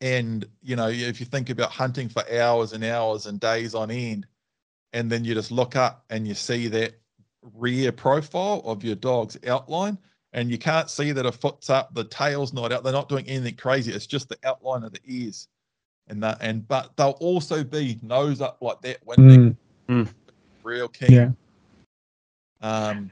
and 0.00 0.46
you 0.62 0.76
know, 0.76 0.88
if 0.88 1.20
you 1.20 1.26
think 1.26 1.50
about 1.50 1.70
hunting 1.70 2.08
for 2.08 2.22
hours 2.32 2.72
and 2.72 2.84
hours 2.84 3.26
and 3.26 3.40
days 3.40 3.74
on 3.74 3.90
end, 3.90 4.26
and 4.92 5.10
then 5.10 5.24
you 5.24 5.34
just 5.34 5.50
look 5.50 5.76
up 5.76 6.04
and 6.10 6.26
you 6.26 6.34
see 6.34 6.68
that 6.68 6.94
rear 7.54 7.92
profile 7.92 8.62
of 8.64 8.84
your 8.84 8.94
dog's 8.94 9.36
outline, 9.46 9.98
and 10.32 10.50
you 10.50 10.58
can't 10.58 10.90
see 10.90 11.10
that 11.12 11.26
a 11.26 11.32
foot's 11.32 11.70
up, 11.70 11.94
the 11.94 12.04
tail's 12.04 12.52
not 12.52 12.72
out, 12.72 12.84
they're 12.84 12.92
not 12.92 13.08
doing 13.08 13.26
anything 13.26 13.56
crazy. 13.56 13.92
It's 13.92 14.06
just 14.06 14.28
the 14.28 14.38
outline 14.44 14.84
of 14.84 14.92
the 14.92 15.00
ears. 15.04 15.48
And 16.06 16.22
that 16.22 16.38
and 16.40 16.66
but 16.66 16.96
they'll 16.96 17.18
also 17.20 17.62
be 17.62 17.98
nose 18.02 18.40
up 18.40 18.58
like 18.62 18.80
that 18.82 18.98
when 19.04 19.28
they're 19.28 20.06
real 20.62 20.88
keen. 20.88 21.12
Yeah. 21.12 21.30
Um 22.62 23.10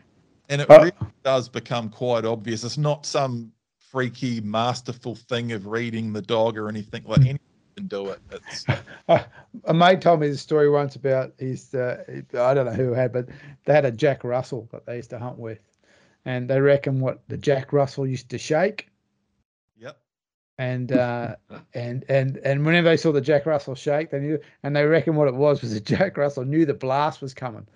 and 0.49 0.61
it 0.61 0.71
Uh, 0.71 0.79
really 0.79 0.93
does 1.23 1.49
become 1.49 1.89
quite 1.89 2.25
obvious. 2.25 2.65
It's 2.65 2.79
not 2.79 3.07
some 3.07 3.53
freaky, 3.79 4.41
masterful 4.41 5.15
thing 5.15 5.53
of 5.53 5.67
reading 5.67 6.13
the 6.13 6.23
dog 6.23 6.59
or 6.59 6.69
anything 6.69 7.03
like 7.07 7.21
anyone 7.21 7.39
can 7.77 7.87
do 7.87 8.11
it. 8.11 8.21
It's 8.31 8.65
Uh, 9.09 9.23
a 9.65 9.75
mate 9.75 10.01
told 10.01 10.21
me 10.21 10.29
the 10.29 10.37
story 10.37 10.69
once 10.69 10.97
about 10.97 11.33
his, 11.39 11.75
uh, 11.75 12.05
I 12.35 12.55
don't 12.55 12.67
know 12.67 12.73
who 12.73 12.93
had, 12.93 13.13
but 13.13 13.29
they 13.65 13.73
had 13.73 13.85
a 13.85 13.91
Jack 13.93 14.25
Russell 14.25 14.69
that 14.73 14.87
they 14.87 14.97
used 14.97 15.11
to 15.11 15.19
hunt 15.19 15.39
with. 15.39 15.61
And 16.25 16.51
they 16.51 16.61
reckon 16.61 17.01
what 17.01 17.21
the 17.29 17.37
Jack 17.37 17.73
Russell 17.73 18.07
used 18.07 18.29
to 18.31 18.39
shake. 18.39 18.89
Yep. 20.59 20.67
And 20.67 20.93
uh, 20.93 21.37
and 21.75 22.05
and 22.09 22.39
and 22.39 22.65
whenever 22.65 22.89
they 22.89 22.97
saw 22.97 23.13
the 23.13 23.21
Jack 23.21 23.47
Russell 23.47 23.75
shake, 23.75 24.11
they 24.11 24.21
knew, 24.21 24.39
and 24.63 24.75
they 24.75 24.85
reckon 24.85 25.15
what 25.15 25.29
it 25.29 25.35
was 25.35 25.61
was 25.61 25.75
the 25.75 25.81
Jack 25.81 26.17
Russell 26.17 26.45
knew 26.45 26.65
the 26.65 26.75
blast 26.75 27.21
was 27.21 27.35
coming. 27.35 27.67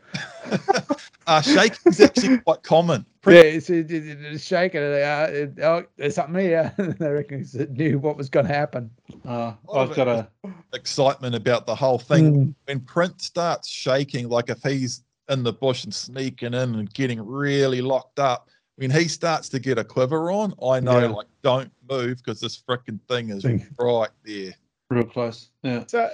uh, 1.26 1.40
shaking 1.40 1.78
is 1.86 2.00
actually 2.00 2.38
quite 2.38 2.62
common. 2.62 3.04
Yeah, 3.26 3.34
it's, 3.34 3.68
it, 3.68 3.90
it, 3.90 4.18
it's 4.20 4.44
shaking. 4.44 4.82
And 4.82 4.94
they, 4.94 5.04
uh, 5.04 5.26
it, 5.26 5.60
oh, 5.62 5.84
there's 5.96 6.14
something 6.14 6.42
here. 6.42 6.72
they 6.78 7.08
reckon 7.08 7.46
it 7.52 7.70
knew 7.72 7.98
what 7.98 8.16
was 8.16 8.28
going 8.28 8.46
to 8.46 8.54
happen. 8.54 8.90
Uh, 9.26 9.52
I've 9.72 9.94
got 9.94 10.08
a 10.08 10.28
Excitement 10.72 11.34
about 11.34 11.66
the 11.66 11.74
whole 11.74 11.98
thing. 11.98 12.32
Mm. 12.34 12.54
When 12.64 12.80
Prince 12.80 13.26
starts 13.26 13.68
shaking, 13.68 14.28
like 14.28 14.48
if 14.48 14.62
he's 14.62 15.02
in 15.28 15.42
the 15.42 15.52
bush 15.52 15.84
and 15.84 15.94
sneaking 15.94 16.54
in 16.54 16.74
and 16.74 16.92
getting 16.94 17.24
really 17.24 17.82
locked 17.82 18.18
up, 18.18 18.48
when 18.76 18.90
he 18.90 19.08
starts 19.08 19.48
to 19.50 19.58
get 19.58 19.78
a 19.78 19.84
quiver 19.84 20.32
on, 20.32 20.54
I 20.62 20.80
know 20.80 21.00
Yeah. 21.00 21.08
like 21.08 21.26
don't 21.42 21.70
move 21.90 22.18
because 22.18 22.40
this 22.40 22.60
freaking 22.60 23.00
thing 23.08 23.30
is 23.30 23.42
Thing. 23.42 23.66
right 23.78 24.10
there. 24.24 24.54
real 24.88 25.04
close. 25.04 25.50
Yeah. 25.62 25.84
So, 25.86 26.10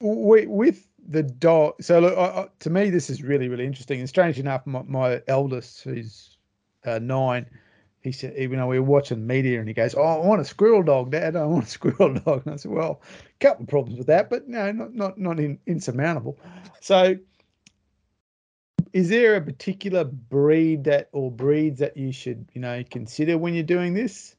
with, 0.00 0.48
with 0.48 0.86
the 1.08 1.22
dog, 1.22 1.82
so 1.82 2.00
look, 2.00 2.16
I, 2.16 2.22
I, 2.22 2.48
to 2.60 2.70
me, 2.70 2.90
this 2.90 3.10
is 3.10 3.22
really, 3.22 3.48
really 3.48 3.66
interesting. 3.66 4.00
And 4.00 4.08
strange 4.08 4.38
enough, 4.38 4.66
my, 4.66 4.82
my 4.82 5.22
eldest, 5.28 5.82
who's 5.82 6.38
uh, 6.84 6.98
nine, 6.98 7.46
he 8.02 8.12
said, 8.12 8.34
you 8.36 8.48
know, 8.48 8.66
we 8.66 8.78
were 8.78 8.86
watching 8.86 9.26
media 9.26 9.58
and 9.58 9.68
he 9.68 9.74
goes, 9.74 9.94
Oh, 9.94 10.02
I 10.02 10.26
want 10.26 10.40
a 10.40 10.44
squirrel 10.44 10.82
dog, 10.82 11.10
Dad. 11.10 11.36
I 11.36 11.44
want 11.44 11.64
a 11.64 11.68
squirrel 11.70 12.14
dog. 12.14 12.42
And 12.46 12.54
I 12.54 12.56
said, 12.56 12.70
Well, 12.70 13.02
a 13.02 13.44
couple 13.44 13.64
of 13.64 13.68
problems 13.68 13.98
with 13.98 14.06
that, 14.06 14.30
but 14.30 14.48
no, 14.48 14.72
not 14.72 14.94
not 14.94 15.18
not 15.18 15.38
in, 15.38 15.58
insurmountable. 15.66 16.38
So, 16.80 17.16
is 18.94 19.10
there 19.10 19.36
a 19.36 19.40
particular 19.42 20.04
breed 20.04 20.84
that 20.84 21.10
or 21.12 21.30
breeds 21.30 21.80
that 21.80 21.96
you 21.96 22.10
should, 22.12 22.48
you 22.54 22.62
know, 22.62 22.82
consider 22.90 23.36
when 23.36 23.52
you're 23.52 23.62
doing 23.64 23.92
this? 23.92 24.34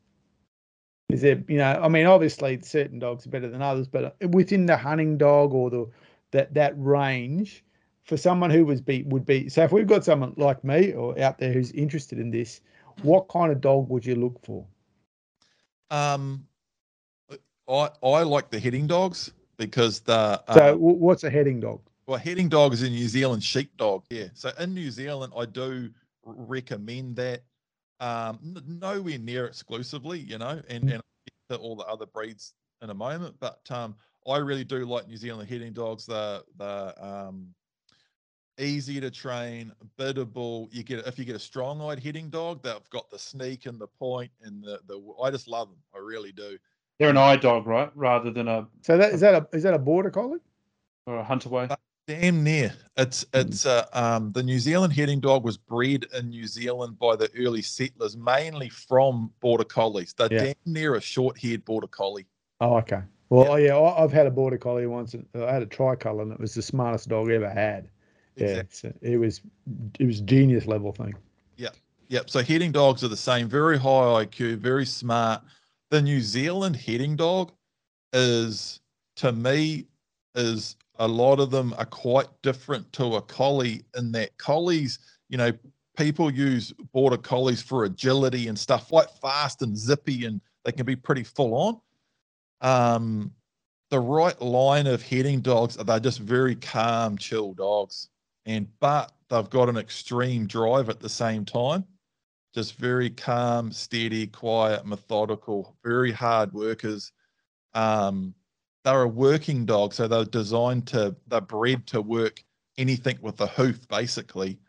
Is 1.14 1.22
there, 1.22 1.43
you 1.47 1.57
know, 1.57 1.80
I 1.82 1.88
mean, 1.88 2.05
obviously 2.05 2.59
certain 2.62 2.99
dogs 2.99 3.26
are 3.26 3.30
better 3.30 3.49
than 3.49 3.62
others, 3.62 3.88
but 3.88 4.16
within 4.30 4.66
the 4.66 4.78
hunting 4.78 5.18
dog 5.18 5.53
or 5.53 5.70
the 5.70 5.88
that 6.32 6.53
that 6.53 6.74
range, 6.78 7.64
for 8.03 8.18
someone 8.18 8.49
who 8.49 8.66
was 8.66 8.82
beat 8.82 9.05
would 9.07 9.26
be 9.26 9.49
so 9.49 9.64
if 9.64 9.72
we've 9.72 9.88
got 9.88 10.03
someone 10.03 10.34
like 10.38 10.64
me 10.64 10.93
or 10.93 11.20
out 11.20 11.38
there 11.38 11.53
who's 11.53 11.72
interested 11.72 12.20
in 12.20 12.32
this, 12.32 12.62
what 13.01 13.28
kind 13.30 13.51
of 13.51 13.62
dog 13.62 13.89
would 13.89 14.05
you 14.05 14.16
look 14.16 14.43
for? 14.45 14.66
Um, 15.89 16.47
I 17.68 17.89
I 18.03 18.24
like 18.24 18.49
the 18.49 18.59
heading 18.59 18.88
dogs 18.88 19.32
because 19.57 19.99
the 20.01 20.41
So, 20.51 20.74
uh, 20.74 20.78
what's 20.78 21.24
a 21.24 21.30
heading 21.30 21.59
dog? 21.59 21.82
well 22.07 22.18
heading 22.20 22.49
dog 22.49 22.74
is 22.74 22.82
a 22.82 22.89
New 22.89 23.07
Zealand 23.07 23.43
sheepdog. 23.43 24.03
Yeah, 24.09 24.28
so 24.34 24.51
in 24.59 24.74
New 24.74 24.91
Zealand 24.91 25.34
I 25.35 25.45
do 25.45 25.90
recommend 26.23 27.15
that. 27.18 27.44
Um, 27.99 28.57
nowhere 28.68 29.19
near 29.19 29.45
exclusively, 29.45 30.18
you 30.19 30.40
know, 30.40 30.60
and 30.69 30.85
Mm. 30.85 30.94
and 30.95 31.03
to 31.52 31.57
all 31.57 31.76
the 31.76 31.86
other 31.86 32.06
breeds 32.06 32.53
in 32.82 32.90
a 32.90 32.94
moment, 32.94 33.36
but 33.40 33.60
um, 33.69 33.95
I 34.28 34.38
really 34.38 34.64
do 34.64 34.86
like 34.86 35.07
New 35.07 35.18
Zealand 35.18 35.49
heading 35.49 35.73
dogs. 35.73 36.06
The 36.06 36.44
the 36.57 36.94
um, 37.03 37.53
easy 38.60 38.99
to 39.02 39.11
train, 39.11 39.72
biddable. 39.98 40.69
You 40.72 40.84
get 40.84 41.06
if 41.07 41.19
you 41.19 41.26
get 41.26 41.36
a 41.36 41.40
strong-eyed 41.40 41.99
heading 41.99 42.30
dog, 42.30 42.64
they've 42.64 42.90
got 42.90 43.10
the 43.10 43.19
sneak 43.19 43.65
and 43.65 43.80
the 43.80 43.88
point 43.88 44.32
and 44.44 44.64
the 44.64 44.80
the. 44.88 45.02
I 45.22 45.32
just 45.32 45.48
love 45.48 45.69
them. 45.69 45.80
I 45.95 45.99
really 45.99 46.32
do. 46.32 46.57
They're 46.99 47.10
an 47.10 47.18
eye 47.18 47.36
dog, 47.36 47.65
right? 47.68 47.91
Rather 47.95 48.32
than 48.32 48.48
a 48.48 48.68
So 48.82 48.98
that 48.98 49.14
is 49.14 49.22
that 49.22 49.34
a 49.36 49.48
is 49.56 49.64
that 49.64 49.73
a 49.73 49.80
border 49.80 50.10
collie? 50.10 50.40
or 51.07 51.18
a 51.19 51.23
huntaway. 51.23 51.76
Damn 52.19 52.43
near. 52.43 52.73
It's 52.97 53.23
Mm. 53.25 53.39
it's 53.39 53.65
uh, 53.65 53.85
um 53.93 54.33
the 54.33 54.43
New 54.43 54.59
Zealand 54.59 54.91
heading 54.91 55.21
dog 55.21 55.45
was 55.45 55.55
bred 55.55 56.05
in 56.13 56.29
New 56.29 56.45
Zealand 56.45 56.99
by 56.99 57.15
the 57.15 57.29
early 57.38 57.61
settlers, 57.61 58.17
mainly 58.17 58.67
from 58.67 59.31
border 59.39 59.63
collies. 59.63 60.13
They're 60.13 60.27
Yeah. 60.31 60.43
damn 60.45 60.73
near 60.73 60.95
a 60.95 61.01
short-haired 61.01 61.63
border 61.63 61.88
collie. 61.88 62.25
Oh, 62.59 62.75
okay. 62.79 63.01
Well, 63.29 63.53
oh, 63.53 63.55
yeah, 63.55 63.77
I, 63.77 64.03
I've 64.03 64.11
had 64.11 64.27
a 64.27 64.31
border 64.31 64.57
collie 64.57 64.88
once. 64.88 65.13
and 65.13 65.25
I 65.35 65.53
had 65.53 65.61
a 65.61 65.65
tricolor, 65.65 66.23
and 66.23 66.33
it 66.33 66.39
was 66.39 66.53
the 66.53 66.61
smartest 66.61 67.07
dog 67.07 67.31
I 67.31 67.35
ever 67.35 67.49
had. 67.49 67.88
Yeah, 68.35 68.47
Exactly. 68.47 68.89
so 68.89 68.93
it 69.01 69.17
was 69.17 69.41
it 69.97 70.05
was 70.05 70.19
genius 70.19 70.65
level 70.65 70.91
thing. 70.91 71.13
Yeah, 71.55 71.69
yep. 72.09 72.29
So 72.29 72.43
heading 72.43 72.73
dogs 72.73 73.05
are 73.05 73.07
the 73.07 73.15
same, 73.15 73.47
very 73.47 73.77
high 73.79 74.25
IQ, 74.25 74.57
very 74.57 74.85
smart. 74.85 75.43
The 75.91 76.01
New 76.01 76.19
Zealand 76.19 76.75
heading 76.75 77.15
dog 77.15 77.53
is, 78.11 78.81
to 79.15 79.31
me, 79.31 79.85
is 80.35 80.75
a 80.95 81.07
lot 81.07 81.39
of 81.39 81.51
them 81.51 81.73
are 81.77 81.85
quite 81.85 82.27
different 82.43 82.91
to 82.93 83.15
a 83.15 83.22
collie 83.22 83.84
in 83.97 84.11
that 84.13 84.38
collies, 84.38 84.99
you 85.30 85.38
know, 85.38 85.51
people 85.97 86.31
use 86.31 86.72
border 86.93 87.18
collies 87.18 87.61
for 87.61 87.85
agility 87.85 88.47
and 88.47 88.57
stuff, 88.57 88.88
quite 88.89 89.09
fast 89.22 89.61
and 89.61 89.77
zippy, 89.77 90.26
and 90.26 90.41
they 90.63 90.72
can 90.72 90.85
be 90.85 90.95
pretty 90.95 91.23
full 91.23 91.53
on. 91.53 91.81
Um, 92.61 93.31
the 93.89 93.99
right 93.99 94.39
line 94.41 94.88
of 94.88 95.01
heading 95.01 95.41
dogs 95.41 95.77
are 95.77 95.84
they're 95.84 95.99
just 95.99 96.19
very 96.19 96.55
calm, 96.55 97.18
chill 97.18 97.53
dogs, 97.53 98.09
and 98.45 98.68
but 98.80 99.11
they've 99.30 99.49
got 99.49 99.69
an 99.69 99.77
extreme 99.77 100.47
drive 100.47 100.89
at 100.89 100.99
the 100.99 101.09
same 101.09 101.45
time. 101.45 101.85
just 102.53 102.76
very 102.76 103.09
calm, 103.09 103.72
steady, 103.72 104.27
quiet, 104.27 104.85
methodical, 104.85 105.76
very 105.84 106.11
hard 106.11 106.53
workers. 106.53 107.11
Um, 107.73 108.35
they're 108.84 109.03
a 109.03 109.08
working 109.08 109.66
dog, 109.66 109.94
so 109.94 110.08
they're 110.08 110.26
designed 110.26 110.88
to, 110.88 111.16
they're 111.28 111.41
bred 111.41 111.86
to 111.88 112.02
work 112.02 112.44
anything 112.78 113.18
with 113.22 113.40
a 113.41 113.48
hoof, 113.48 113.88
basically. 113.88 114.60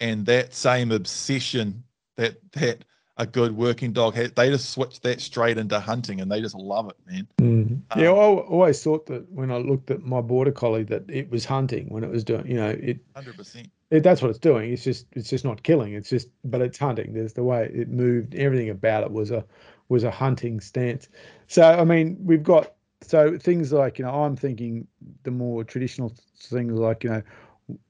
And 0.00 0.26
that 0.26 0.52
same 0.52 0.90
obsession 0.90 1.84
that 2.16 2.36
that 2.52 2.84
a 3.18 3.26
good 3.26 3.54
working 3.54 3.92
dog 3.92 4.14
has, 4.14 4.32
they 4.32 4.48
just 4.48 4.70
switch 4.70 5.00
that 5.00 5.20
straight 5.20 5.58
into 5.58 5.78
hunting, 5.78 6.20
and 6.20 6.30
they 6.30 6.40
just 6.40 6.54
love 6.54 6.88
it, 6.90 6.96
man. 7.06 7.28
Mm. 7.40 7.80
yeah, 7.96 8.08
Um, 8.08 8.14
I 8.14 8.18
always 8.18 8.82
thought 8.82 9.06
that 9.06 9.30
when 9.30 9.50
I 9.50 9.58
looked 9.58 9.90
at 9.90 10.02
my 10.02 10.20
border 10.20 10.50
collie 10.50 10.82
that 10.84 11.08
it 11.08 11.30
was 11.30 11.44
hunting 11.44 11.88
when 11.90 12.04
it 12.04 12.10
was 12.10 12.24
doing, 12.24 12.46
you 12.46 12.54
know, 12.54 12.70
it, 12.70 12.98
Hundred 13.14 13.36
percent. 13.36 13.70
it 13.90 14.02
that's 14.02 14.22
what 14.22 14.30
it's 14.30 14.38
doing. 14.38 14.72
It's 14.72 14.82
just 14.82 15.06
it's 15.12 15.30
just 15.30 15.44
not 15.44 15.62
killing. 15.62 15.92
It's 15.92 16.08
just 16.08 16.28
but 16.44 16.62
it's 16.62 16.78
hunting. 16.78 17.12
There's 17.12 17.34
the 17.34 17.44
way 17.44 17.70
it 17.72 17.88
moved. 17.88 18.34
Everything 18.34 18.70
about 18.70 19.04
it 19.04 19.10
was 19.12 19.30
a 19.30 19.44
was 19.88 20.04
a 20.04 20.10
hunting 20.10 20.60
stance. 20.60 21.08
So 21.48 21.62
I 21.62 21.84
mean, 21.84 22.16
we've 22.24 22.42
got 22.42 22.72
so 23.02 23.36
things 23.38 23.72
like 23.72 23.98
you 23.98 24.04
know 24.04 24.22
I'm 24.22 24.36
thinking 24.36 24.86
the 25.24 25.30
more 25.30 25.64
traditional 25.64 26.14
things 26.38 26.72
like 26.72 27.04
you 27.04 27.10
know 27.10 27.22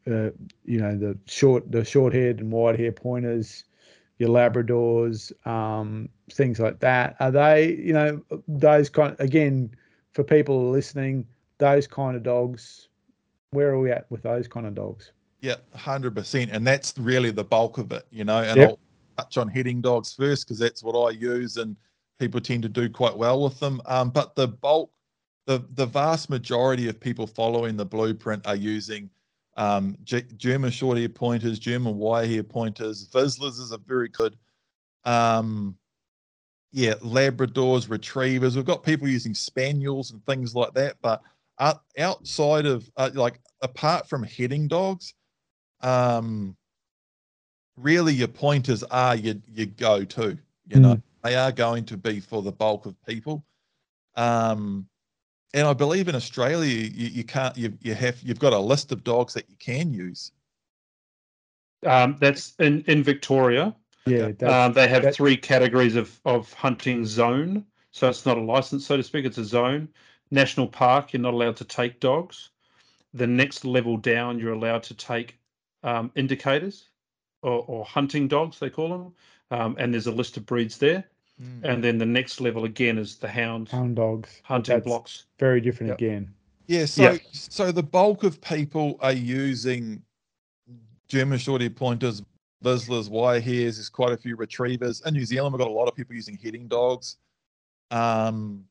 uh, 0.07 0.31
you 0.65 0.79
know 0.79 0.97
the 0.97 1.19
short 1.27 1.71
the 1.71 1.85
short 1.85 2.13
haired 2.13 2.41
and 2.41 2.51
wire 2.51 2.77
hair 2.77 2.93
pointers 2.93 3.65
your 4.19 4.29
labradors 4.29 5.33
um, 5.47 6.09
things 6.31 6.61
like 6.61 6.79
that 6.81 7.17
are 7.21 7.31
they 7.31 7.75
you 7.77 7.93
know 7.93 8.21
those 8.49 8.89
kind 8.89 9.17
again 9.19 9.75
for 10.13 10.23
people 10.25 10.71
listening 10.71 11.27
those 11.59 11.87
kind 11.87 12.17
of 12.17 12.23
dogs 12.23 12.89
where 13.51 13.71
are 13.71 13.79
we 13.81 13.91
at 13.91 14.11
with 14.11 14.23
those 14.23 14.49
kind 14.49 14.67
of 14.67 14.75
dogs 14.75 15.13
Yeah, 15.41 15.57
hundred 15.75 16.15
percent, 16.15 16.51
and 16.53 16.67
that's 16.67 16.97
really 16.99 17.31
the 17.31 17.45
bulk 17.45 17.79
of 17.79 17.91
it, 17.93 18.07
you 18.11 18.25
know. 18.25 18.43
And 18.43 18.61
Yep. 18.61 18.69
I'll 18.69 18.79
touch 19.19 19.37
on 19.39 19.49
heading 19.49 19.81
dogs 19.81 20.15
first 20.15 20.47
because 20.47 20.59
that's 20.59 20.83
what 20.83 20.95
I 20.97 21.11
use, 21.11 21.57
and 21.57 21.77
people 22.19 22.41
tend 22.41 22.63
to 22.63 22.69
do 22.69 22.89
quite 22.89 23.17
well 23.17 23.43
with 23.43 23.59
them. 23.59 23.81
Um, 23.87 24.11
but 24.11 24.37
the 24.37 24.47
bulk, 24.49 24.91
the 25.47 25.65
the 25.75 25.87
vast 25.87 26.31
majority 26.31 26.89
of 26.89 27.01
people 27.01 27.27
following 27.27 27.77
the 27.77 27.85
blueprint 27.85 28.47
are 28.47 28.57
using 28.57 29.11
um, 29.57 29.97
G- 30.05 30.25
German 30.37 30.71
short 30.71 30.99
hair 30.99 31.09
pointers, 31.09 31.59
German 31.59 31.99
wire 31.99 32.27
hair 32.27 32.43
pointers. 32.43 33.09
Vizslas 33.09 33.61
is 33.61 33.73
a 33.73 33.79
very 33.79 34.09
good. 34.09 34.37
Um, 35.05 35.77
yeah, 36.71 36.95
Labradors, 36.95 37.91
retrievers. 37.91 38.57
We've 38.57 38.65
got 38.65 38.83
people 38.83 39.07
using 39.07 39.35
spaniels 39.35 40.13
and 40.13 40.25
things 40.25 40.55
like 40.55 40.73
that, 40.75 40.97
but 41.03 41.21
out, 41.59 41.83
outside 41.99 42.65
of 42.65 42.89
uh, 42.97 43.11
like 43.13 43.41
apart 43.61 44.09
from 44.09 44.23
heading 44.23 44.69
dogs, 44.69 45.15
um 45.83 46.57
really 47.77 48.15
your 48.15 48.29
pointers 48.29 48.83
are 48.85 49.17
your 49.17 49.35
your 49.49 49.67
go-to 49.67 50.39
you 50.69 50.79
know 50.79 51.01
they 51.23 51.35
are 51.35 51.51
going 51.51 51.85
to 51.85 51.97
be 51.97 52.21
for 52.21 52.43
the 52.43 52.53
bulk 52.53 52.87
of 52.87 52.95
people 53.07 53.45
um 54.17 54.87
and 55.55 55.67
i 55.67 55.73
believe 55.73 56.09
in 56.09 56.15
australia 56.15 56.75
you, 56.93 57.09
you 57.09 57.25
can't 57.25 57.57
you, 57.57 57.73
you 57.83 57.95
have 57.95 58.21
you've 58.23 58.39
got 58.39 58.53
a 58.53 58.59
list 58.59 58.93
of 58.93 59.03
dogs 59.05 59.35
that 59.35 59.49
you 59.49 59.57
can 59.57 59.93
use 59.93 60.33
Um, 61.85 62.17
that's 62.21 62.55
in 62.61 62.85
in 62.87 63.03
Victoria. 63.03 63.75
yeah 64.07 64.31
that's, 64.39 64.53
Um, 64.53 64.73
they 64.73 64.89
have 64.89 65.03
that- 65.03 65.15
three 65.15 65.37
categories 65.37 65.97
of 65.97 66.21
of 66.25 66.53
hunting 66.53 67.05
zone. 67.05 67.67
So 67.91 68.09
it's 68.09 68.25
not 68.25 68.39
a 68.39 68.41
license, 68.41 68.87
so 68.87 68.97
to 68.97 69.03
speak. 69.03 69.25
It's 69.27 69.39
a 69.39 69.45
zone. 69.45 69.89
National 70.31 70.67
park, 70.67 71.13
you're 71.13 71.21
not 71.21 71.35
allowed 71.35 71.57
to 71.57 71.65
take 71.65 72.01
dogs. 72.01 72.51
The 73.13 73.27
next 73.27 73.65
level 73.67 73.99
down, 73.99 74.39
you're 74.39 74.55
allowed 74.55 74.83
to 74.85 74.95
take 74.95 75.39
um, 75.83 76.11
indicators 76.15 76.89
or, 77.43 77.65
or 77.67 77.85
hunting 77.85 78.29
dogs, 78.29 78.59
they 78.59 78.71
call 78.71 78.89
them. 78.89 79.15
Um, 79.51 79.77
and 79.79 79.93
there's 79.93 80.07
a 80.07 80.13
list 80.13 80.37
of 80.39 80.47
breeds 80.47 80.79
there. 80.79 81.05
And 81.63 81.83
then 81.83 81.99
the 81.99 82.07
next 82.07 82.41
level 82.41 82.65
again 82.65 82.99
is 82.99 83.17
the 83.17 83.29
hound 83.29 83.69
hound 83.69 83.97
dogs 83.97 84.41
hunting 84.45 84.75
that's 84.77 84.85
blocks. 84.87 85.27
very 85.39 85.61
different 85.61 85.91
Yep. 85.91 85.99
again 85.99 86.35
yeah 86.67 86.85
so 86.85 87.13
Yeah. 87.13 87.19
so 87.33 87.73
the 87.73 87.83
bulk 87.83 88.23
of 88.25 88.41
people 88.41 88.97
are 89.01 89.13
using 89.13 90.03
german 91.09 91.39
short 91.39 91.61
hair 91.61 91.71
pointers 91.71 92.23
Vizslas, 92.63 93.11
wire 93.11 93.41
hairs, 93.41 93.77
there's 93.77 93.89
quite 93.89 94.13
a 94.13 94.17
few 94.17 94.37
retrievers. 94.37 95.03
In 95.05 95.15
New 95.15 95.25
Zealand, 95.25 95.53
we've 95.53 95.59
got 95.59 95.67
a 95.69 95.73
lot 95.73 95.89
of 95.89 95.97
people 95.97 96.15
using 96.15 96.37
heading 96.37 96.69
dogs. 96.69 97.17
Um, 97.91 98.65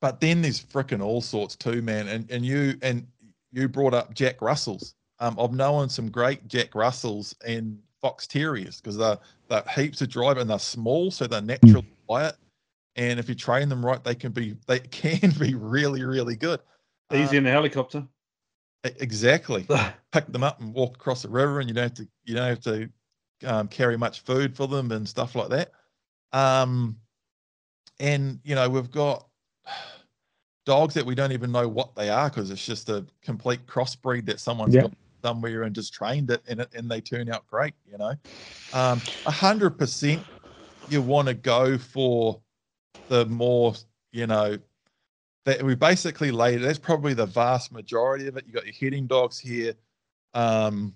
but 0.00 0.20
then 0.20 0.40
there's 0.42 0.64
frickin' 0.64 1.02
all 1.02 1.20
sorts 1.20 1.56
too, 1.56 1.82
man. 1.82 2.08
And 2.08 2.30
and 2.30 2.44
you 2.44 2.76
and 2.82 3.06
you 3.52 3.68
brought 3.68 3.94
up 3.94 4.14
Jack 4.14 4.40
Russells. 4.40 4.94
Um, 5.20 5.38
I've 5.38 5.52
known 5.52 5.88
some 5.88 6.10
great 6.10 6.48
Jack 6.48 6.74
Russells 6.74 7.34
and 7.46 7.78
Fox 8.04 8.26
Terriers 8.26 8.82
because 8.82 8.98
they're 8.98 9.18
they're 9.48 9.64
heaps 9.74 10.02
of 10.02 10.10
drive 10.10 10.36
and 10.36 10.50
they're 10.50 10.58
small, 10.58 11.10
so 11.10 11.26
they're 11.26 11.40
naturally 11.40 11.86
quiet. 12.06 12.36
And 12.96 13.18
if 13.18 13.30
you 13.30 13.34
train 13.34 13.70
them 13.70 13.84
right, 13.84 14.04
they 14.04 14.14
can 14.14 14.30
be 14.30 14.54
they 14.66 14.78
can 14.90 15.30
be 15.40 15.54
really 15.54 16.04
really 16.04 16.36
good. 16.36 16.60
Easy 17.14 17.36
Uh, 17.36 17.40
in 17.40 17.46
a 17.46 17.50
helicopter. 17.50 18.06
exactly 18.84 19.66
pick 20.12 20.26
them 20.26 20.42
up 20.44 20.60
and 20.60 20.74
walk 20.74 20.96
across 20.96 21.22
the 21.22 21.28
river 21.30 21.60
and 21.60 21.68
you 21.70 21.74
don't 21.74 21.84
have 21.84 21.94
to 21.94 22.06
you 22.24 22.34
don't 22.34 22.46
have 22.48 22.60
to 22.60 22.90
um, 23.46 23.68
carry 23.68 23.96
much 23.96 24.20
food 24.20 24.54
for 24.54 24.68
them 24.68 24.92
and 24.92 25.08
stuff 25.08 25.34
like 25.34 25.48
that 25.48 25.72
um 26.34 26.94
and 28.00 28.38
you 28.44 28.54
know 28.54 28.68
we've 28.68 28.90
got 28.90 29.26
dogs 30.66 30.92
that 30.92 31.06
we 31.06 31.14
don't 31.14 31.32
even 31.32 31.50
know 31.50 31.66
what 31.66 31.94
they 31.94 32.10
are 32.10 32.28
because 32.28 32.50
it's 32.50 32.66
just 32.66 32.90
a 32.90 33.06
complete 33.22 33.66
crossbreed 33.66 34.26
that 34.26 34.38
someone's 34.38 34.74
Yeah. 34.74 34.82
got 34.82 34.92
somewhere 35.24 35.62
and 35.62 35.74
just 35.74 35.94
trained 35.94 36.30
it 36.30 36.42
and 36.46 36.60
it 36.60 36.68
and 36.74 36.90
they 36.90 37.00
turn 37.00 37.30
out 37.30 37.46
great 37.46 37.72
you 37.90 37.96
know? 37.96 38.12
Um 38.72 39.00
a 39.24 39.30
hundred 39.30 39.78
percent 39.78 40.26
you 40.86 41.00
want 41.00 41.28
to 41.28 41.34
go 41.34 41.78
for 41.78 42.40
the 43.08 43.24
more 43.26 43.72
you 44.12 44.26
know 44.26 44.58
that 45.46 45.62
we 45.62 45.74
basically 45.74 46.30
laid 46.30 46.58
that's 46.58 46.78
probably 46.78 47.14
the 47.14 47.24
vast 47.26 47.72
majority 47.72 48.26
of 48.28 48.36
it. 48.36 48.44
You 48.46 48.52
got 48.52 48.66
your 48.66 48.74
heading 48.74 49.06
dogs 49.06 49.38
here 49.38 49.72
um 50.34 50.94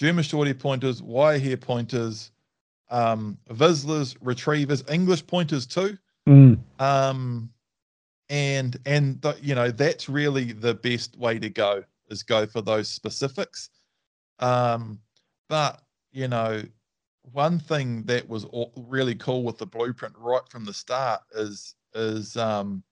german 0.00 0.24
short 0.24 0.48
hair 0.48 0.54
pointers 0.54 1.00
wire 1.00 1.38
hair 1.38 1.56
pointers 1.56 2.32
um 2.90 3.38
Vizslas, 3.50 4.16
retrievers 4.20 4.82
english 4.90 5.24
pointers 5.26 5.64
too. 5.66 5.96
Mm. 6.28 6.58
um 6.80 7.50
and 8.28 8.76
and 8.84 9.20
the, 9.22 9.36
you 9.40 9.54
know 9.54 9.70
that's 9.70 10.08
really 10.08 10.52
the 10.52 10.74
best 10.74 11.16
way 11.16 11.38
to 11.38 11.48
go 11.50 11.84
is 12.08 12.22
go 12.22 12.46
for 12.46 12.62
those 12.62 12.88
specifics. 12.88 13.70
Um 14.38 15.00
but 15.48 15.82
you 16.12 16.28
know 16.28 16.62
one 17.32 17.58
thing 17.58 18.04
that 18.04 18.28
was 18.28 18.46
really 18.76 19.14
cool 19.14 19.42
with 19.42 19.58
the 19.58 19.66
blueprint 19.66 20.14
right 20.18 20.48
from 20.48 20.64
the 20.64 20.72
start 20.72 21.20
is 21.34 21.74
is 21.94 22.36
um 22.36 22.82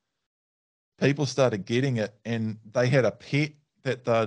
people 1.01 1.27
started 1.27 1.65
getting 1.65 1.99
it 1.99 2.15
and 2.24 2.59
they 2.73 2.89
had 2.89 3.05
a 3.05 3.11
pet 3.11 3.53
that 3.82 4.05
they 4.05 4.27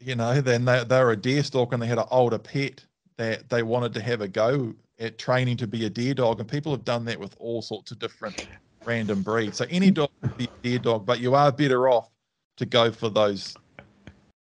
you 0.00 0.14
know 0.14 0.40
then 0.40 0.64
they, 0.64 0.84
they 0.84 1.02
were 1.02 1.12
a 1.12 1.16
deer 1.16 1.42
stalker 1.42 1.74
and 1.74 1.82
they 1.82 1.86
had 1.86 1.98
an 1.98 2.06
older 2.10 2.38
pet 2.38 2.84
that 3.18 3.48
they 3.50 3.62
wanted 3.62 3.92
to 3.92 4.00
have 4.00 4.20
a 4.20 4.28
go 4.28 4.74
at 4.98 5.18
training 5.18 5.56
to 5.56 5.66
be 5.66 5.84
a 5.86 5.90
deer 5.90 6.14
dog. 6.14 6.40
And 6.40 6.48
people 6.48 6.72
have 6.72 6.84
done 6.84 7.04
that 7.06 7.18
with 7.18 7.34
all 7.38 7.62
sorts 7.62 7.90
of 7.90 7.98
different 7.98 8.36
random 8.84 9.22
breeds. 9.22 9.58
So 9.58 9.66
any 9.70 9.90
dog 9.90 10.10
can 10.22 10.32
be 10.36 10.44
a 10.44 10.68
deer 10.68 10.78
dog 10.78 11.04
but 11.04 11.20
you 11.20 11.34
are 11.34 11.52
better 11.52 11.88
off 11.88 12.10
to 12.56 12.66
go 12.66 12.90
for 12.90 13.10
those 13.10 13.54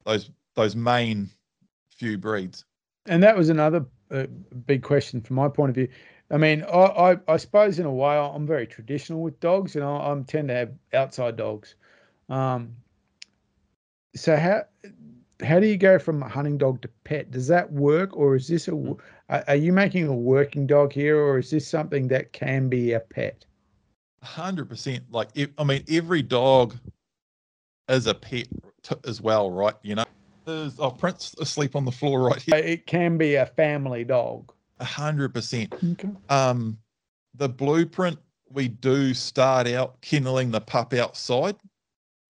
those 0.04 0.30
those 0.54 0.76
main 0.76 1.30
few 1.96 2.18
breeds 2.18 2.64
and 3.06 3.22
that 3.22 3.36
was 3.36 3.48
another 3.48 3.84
uh, 4.10 4.26
big 4.66 4.82
question 4.82 5.20
from 5.20 5.36
my 5.36 5.48
point 5.48 5.70
of 5.70 5.74
view. 5.74 5.88
I 6.30 6.38
mean, 6.38 6.62
I, 6.64 7.12
I, 7.12 7.16
I 7.28 7.36
suppose 7.36 7.78
in 7.78 7.86
a 7.86 7.92
way 7.92 8.16
I'm 8.16 8.46
very 8.46 8.66
traditional 8.66 9.20
with 9.22 9.38
dogs, 9.40 9.76
and 9.76 9.84
I, 9.84 9.96
I 9.96 10.22
tend 10.26 10.48
to 10.48 10.54
have 10.54 10.72
outside 10.94 11.36
dogs. 11.36 11.74
Um, 12.28 12.76
so 14.14 14.36
how 14.36 14.62
how 15.42 15.58
do 15.58 15.66
you 15.66 15.76
go 15.76 15.98
from 15.98 16.22
a 16.22 16.28
hunting 16.28 16.56
dog 16.56 16.80
to 16.82 16.88
pet? 17.04 17.30
Does 17.30 17.48
that 17.48 17.72
work, 17.72 18.16
or 18.16 18.36
is 18.36 18.48
this 18.48 18.68
a 18.68 18.72
are 19.28 19.44
are 19.48 19.56
you 19.56 19.72
making 19.72 20.06
a 20.06 20.14
working 20.14 20.66
dog 20.66 20.92
here, 20.92 21.18
or 21.18 21.38
is 21.38 21.50
this 21.50 21.66
something 21.66 22.08
that 22.08 22.32
can 22.32 22.68
be 22.68 22.92
a 22.92 23.00
pet? 23.00 23.44
hundred 24.22 24.68
percent. 24.68 25.04
Like, 25.10 25.28
if, 25.34 25.50
I 25.58 25.64
mean, 25.64 25.84
every 25.90 26.22
dog 26.22 26.76
is 27.88 28.06
a 28.06 28.14
pet 28.14 28.46
t- 28.82 28.96
as 29.06 29.20
well, 29.20 29.50
right? 29.50 29.74
You 29.82 29.96
know, 29.96 30.04
there's 30.44 30.78
oh, 30.78 30.90
Prince 30.90 31.34
asleep 31.40 31.76
on 31.76 31.84
the 31.84 31.92
floor 31.92 32.22
right 32.22 32.40
here. 32.40 32.56
It 32.56 32.86
can 32.86 33.16
be 33.18 33.36
a 33.36 33.46
family 33.46 34.04
dog. 34.04 34.52
A 34.80 34.84
hundred 34.84 35.32
percent. 35.34 35.72
Um, 36.28 36.78
the 37.34 37.48
blueprint 37.48 38.18
we 38.50 38.68
do 38.68 39.14
start 39.14 39.66
out 39.66 40.00
kenneling 40.02 40.50
the 40.50 40.60
pup 40.60 40.92
outside, 40.92 41.56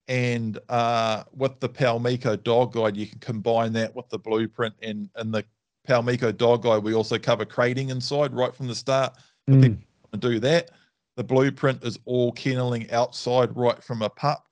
and 0.09 0.59
uh, 0.69 1.25
with 1.35 1.59
the 1.61 1.69
Paumiko 1.69 2.41
dog 2.43 2.75
guide, 2.75 2.97
you 2.97 3.07
can 3.07 3.19
combine 3.19 3.73
that 3.73 3.95
with 3.97 4.09
the 4.11 4.19
blueprint 4.19 4.75
and 4.83 5.09
and 5.17 5.33
the 5.33 5.45
Paumiko 5.89 6.37
dog 6.37 6.63
guide. 6.63 6.83
We 6.83 6.95
also 6.95 7.19
cover 7.19 7.45
crating 7.45 7.91
inside 7.91 8.33
right 8.33 8.55
from 8.55 8.69
the 8.69 8.75
start. 8.75 9.17
For 9.49 9.55
Mm. 9.55 9.63
people 9.63 9.81
to 10.13 10.19
do 10.19 10.39
that. 10.41 10.71
The 11.17 11.25
blueprint 11.25 11.83
is 11.85 11.99
all 12.05 12.31
kenneling 12.33 12.91
outside 12.93 13.57
right 13.57 13.83
from 13.83 14.03
a 14.03 14.09
pup. 14.09 14.47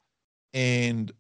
And 0.52 1.12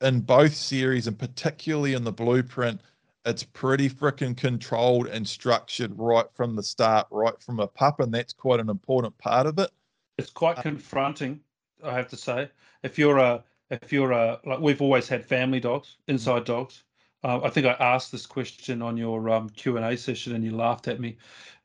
in 0.00 0.20
both 0.20 0.54
series, 0.54 1.06
and 1.06 1.18
particularly 1.18 1.94
in 1.94 2.04
the 2.04 2.12
blueprint, 2.12 2.80
it's 3.24 3.42
pretty 3.42 3.90
freaking 3.90 4.36
controlled 4.36 5.06
and 5.08 5.26
structured 5.26 5.92
right 5.96 6.26
from 6.32 6.56
the 6.56 6.62
start, 6.62 7.06
right 7.10 7.38
from 7.42 7.60
a 7.60 7.66
pup, 7.66 8.00
and 8.00 8.12
that's 8.12 8.32
quite 8.32 8.60
an 8.60 8.70
important 8.70 9.16
part 9.18 9.46
of 9.46 9.58
it. 9.58 9.70
It's 10.16 10.30
quite 10.30 10.56
confronting, 10.56 11.40
I 11.84 11.92
have 11.94 12.08
to 12.08 12.16
say. 12.16 12.50
If 12.82 12.98
you're 12.98 13.18
a 13.18 13.44
if 13.70 13.92
you're 13.92 14.12
a 14.12 14.40
like 14.44 14.60
we've 14.60 14.80
always 14.80 15.08
had 15.08 15.24
family 15.24 15.60
dogs, 15.60 15.96
inside 16.06 16.44
dogs. 16.44 16.84
Uh, 17.24 17.40
I 17.42 17.50
think 17.50 17.66
I 17.66 17.72
asked 17.80 18.12
this 18.12 18.26
question 18.26 18.80
on 18.80 18.96
your 18.96 19.28
um, 19.28 19.50
Q 19.50 19.76
and 19.76 19.84
A 19.84 19.96
session, 19.96 20.36
and 20.36 20.44
you 20.44 20.52
laughed 20.52 20.86
at 20.86 21.00
me, 21.00 21.18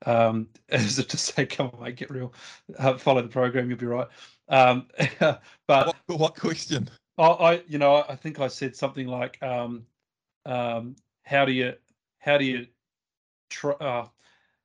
um, 0.07 0.47
as 0.69 0.97
if 0.97 1.07
to 1.09 1.17
say, 1.17 1.45
"Come 1.45 1.69
on, 1.73 1.83
mate, 1.83 1.95
get 1.95 2.09
real, 2.09 2.33
uh, 2.79 2.97
follow 2.97 3.21
the 3.21 3.27
program, 3.27 3.69
you'll 3.69 3.77
be 3.77 3.85
right." 3.85 4.07
Um, 4.49 4.87
but 5.19 5.39
What, 5.67 5.95
what 6.07 6.35
question? 6.35 6.89
I, 7.17 7.23
I, 7.27 7.63
you 7.67 7.77
know, 7.77 8.03
I 8.07 8.15
think 8.15 8.39
I 8.39 8.47
said 8.47 8.75
something 8.75 9.07
like, 9.07 9.41
um, 9.43 9.85
um, 10.45 10.95
"How 11.23 11.45
do 11.45 11.51
you, 11.51 11.75
how 12.19 12.37
do 12.37 12.45
you, 12.45 12.67
tr- 13.49 13.81
uh, 13.81 14.07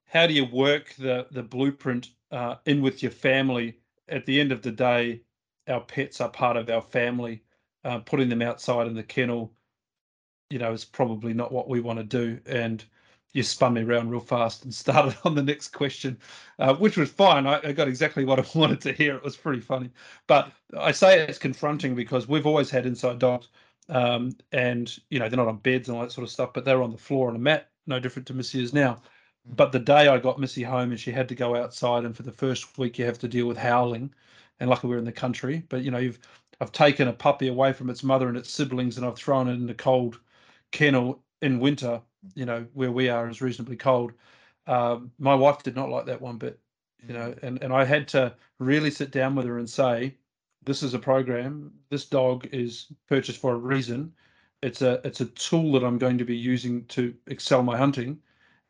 how 0.06 0.26
do 0.26 0.34
you 0.34 0.44
work 0.46 0.94
the 0.98 1.26
the 1.30 1.42
blueprint 1.42 2.10
uh, 2.32 2.56
in 2.66 2.82
with 2.82 3.02
your 3.02 3.12
family? 3.12 3.78
At 4.08 4.26
the 4.26 4.40
end 4.40 4.52
of 4.52 4.62
the 4.62 4.72
day, 4.72 5.22
our 5.68 5.82
pets 5.82 6.20
are 6.20 6.30
part 6.30 6.56
of 6.56 6.70
our 6.70 6.82
family. 6.82 7.42
Uh, 7.84 8.00
putting 8.00 8.28
them 8.28 8.42
outside 8.42 8.86
in 8.88 8.94
the 8.94 9.02
kennel, 9.04 9.54
you 10.50 10.58
know, 10.58 10.72
is 10.72 10.84
probably 10.84 11.34
not 11.34 11.52
what 11.52 11.68
we 11.68 11.80
want 11.80 11.98
to 11.98 12.04
do." 12.04 12.40
And 12.46 12.84
you 13.32 13.42
spun 13.42 13.74
me 13.74 13.82
around 13.82 14.10
real 14.10 14.20
fast 14.20 14.64
and 14.64 14.74
started 14.74 15.16
on 15.24 15.34
the 15.34 15.42
next 15.42 15.68
question, 15.68 16.18
uh, 16.58 16.74
which 16.74 16.96
was 16.96 17.10
fine. 17.10 17.46
I, 17.46 17.60
I, 17.62 17.72
got 17.72 17.88
exactly 17.88 18.24
what 18.24 18.38
I 18.38 18.44
wanted 18.58 18.80
to 18.82 18.92
hear. 18.92 19.16
It 19.16 19.24
was 19.24 19.36
pretty 19.36 19.60
funny. 19.60 19.90
But 20.26 20.52
I 20.78 20.92
say 20.92 21.20
it's 21.20 21.38
confronting 21.38 21.94
because 21.94 22.28
we've 22.28 22.46
always 22.46 22.70
had 22.70 22.86
inside 22.86 23.18
dogs, 23.18 23.48
um, 23.88 24.36
and 24.52 24.96
you 25.10 25.18
know 25.18 25.28
they're 25.28 25.36
not 25.36 25.48
on 25.48 25.58
beds 25.58 25.88
and 25.88 25.96
all 25.96 26.02
that 26.02 26.12
sort 26.12 26.26
of 26.26 26.30
stuff, 26.30 26.52
but 26.52 26.64
they're 26.64 26.82
on 26.82 26.92
the 26.92 26.98
floor 26.98 27.28
on 27.28 27.36
a 27.36 27.40
mat, 27.40 27.70
no 27.86 27.98
different 27.98 28.26
to 28.28 28.34
Missy 28.34 28.62
is 28.62 28.72
now. 28.72 28.94
Mm. 28.94 29.56
But 29.56 29.72
the 29.72 29.78
day 29.78 30.08
I 30.08 30.18
got 30.18 30.40
Missy 30.40 30.62
home 30.62 30.90
and 30.90 31.00
she 31.00 31.12
had 31.12 31.28
to 31.28 31.34
go 31.34 31.56
outside, 31.56 32.04
and 32.04 32.16
for 32.16 32.22
the 32.22 32.32
first 32.32 32.78
week 32.78 32.98
you 32.98 33.04
have 33.04 33.18
to 33.20 33.28
deal 33.28 33.46
with 33.46 33.56
howling, 33.56 34.12
and 34.60 34.68
luckily 34.68 34.90
we're 34.90 34.98
in 34.98 35.04
the 35.04 35.12
country. 35.12 35.62
But 35.68 35.82
you 35.82 35.90
know 35.90 35.98
you've 35.98 36.18
I've 36.60 36.72
taken 36.72 37.08
a 37.08 37.12
puppy 37.12 37.48
away 37.48 37.72
from 37.72 37.88
its 37.88 38.02
mother 38.02 38.28
and 38.28 38.36
its 38.36 38.50
siblings, 38.50 38.96
and 38.96 39.06
I've 39.06 39.16
thrown 39.16 39.48
it 39.48 39.54
in 39.54 39.66
the 39.66 39.74
cold 39.74 40.18
kennel 40.70 41.22
in 41.40 41.60
winter 41.60 42.02
you 42.34 42.44
know 42.44 42.66
where 42.74 42.92
we 42.92 43.08
are 43.08 43.28
is 43.28 43.40
reasonably 43.40 43.76
cold. 43.76 44.12
Um, 44.66 45.12
my 45.18 45.34
wife 45.34 45.62
did 45.62 45.76
not 45.76 45.90
like 45.90 46.06
that 46.06 46.20
one 46.20 46.38
bit, 46.38 46.58
you 47.06 47.14
know, 47.14 47.30
mm. 47.30 47.42
and 47.42 47.62
and 47.62 47.72
I 47.72 47.84
had 47.84 48.08
to 48.08 48.34
really 48.58 48.90
sit 48.90 49.10
down 49.10 49.34
with 49.34 49.46
her 49.46 49.58
and 49.58 49.68
say, 49.68 50.16
this 50.64 50.82
is 50.82 50.94
a 50.94 50.98
program. 50.98 51.72
This 51.90 52.04
dog 52.04 52.46
is 52.52 52.86
purchased 53.08 53.40
for 53.40 53.54
a 53.54 53.58
reason. 53.58 54.12
It's 54.62 54.82
a 54.82 55.00
it's 55.04 55.20
a 55.20 55.26
tool 55.26 55.72
that 55.72 55.84
I'm 55.84 55.98
going 55.98 56.18
to 56.18 56.24
be 56.24 56.36
using 56.36 56.84
to 56.86 57.14
excel 57.26 57.62
my 57.62 57.76
hunting. 57.76 58.18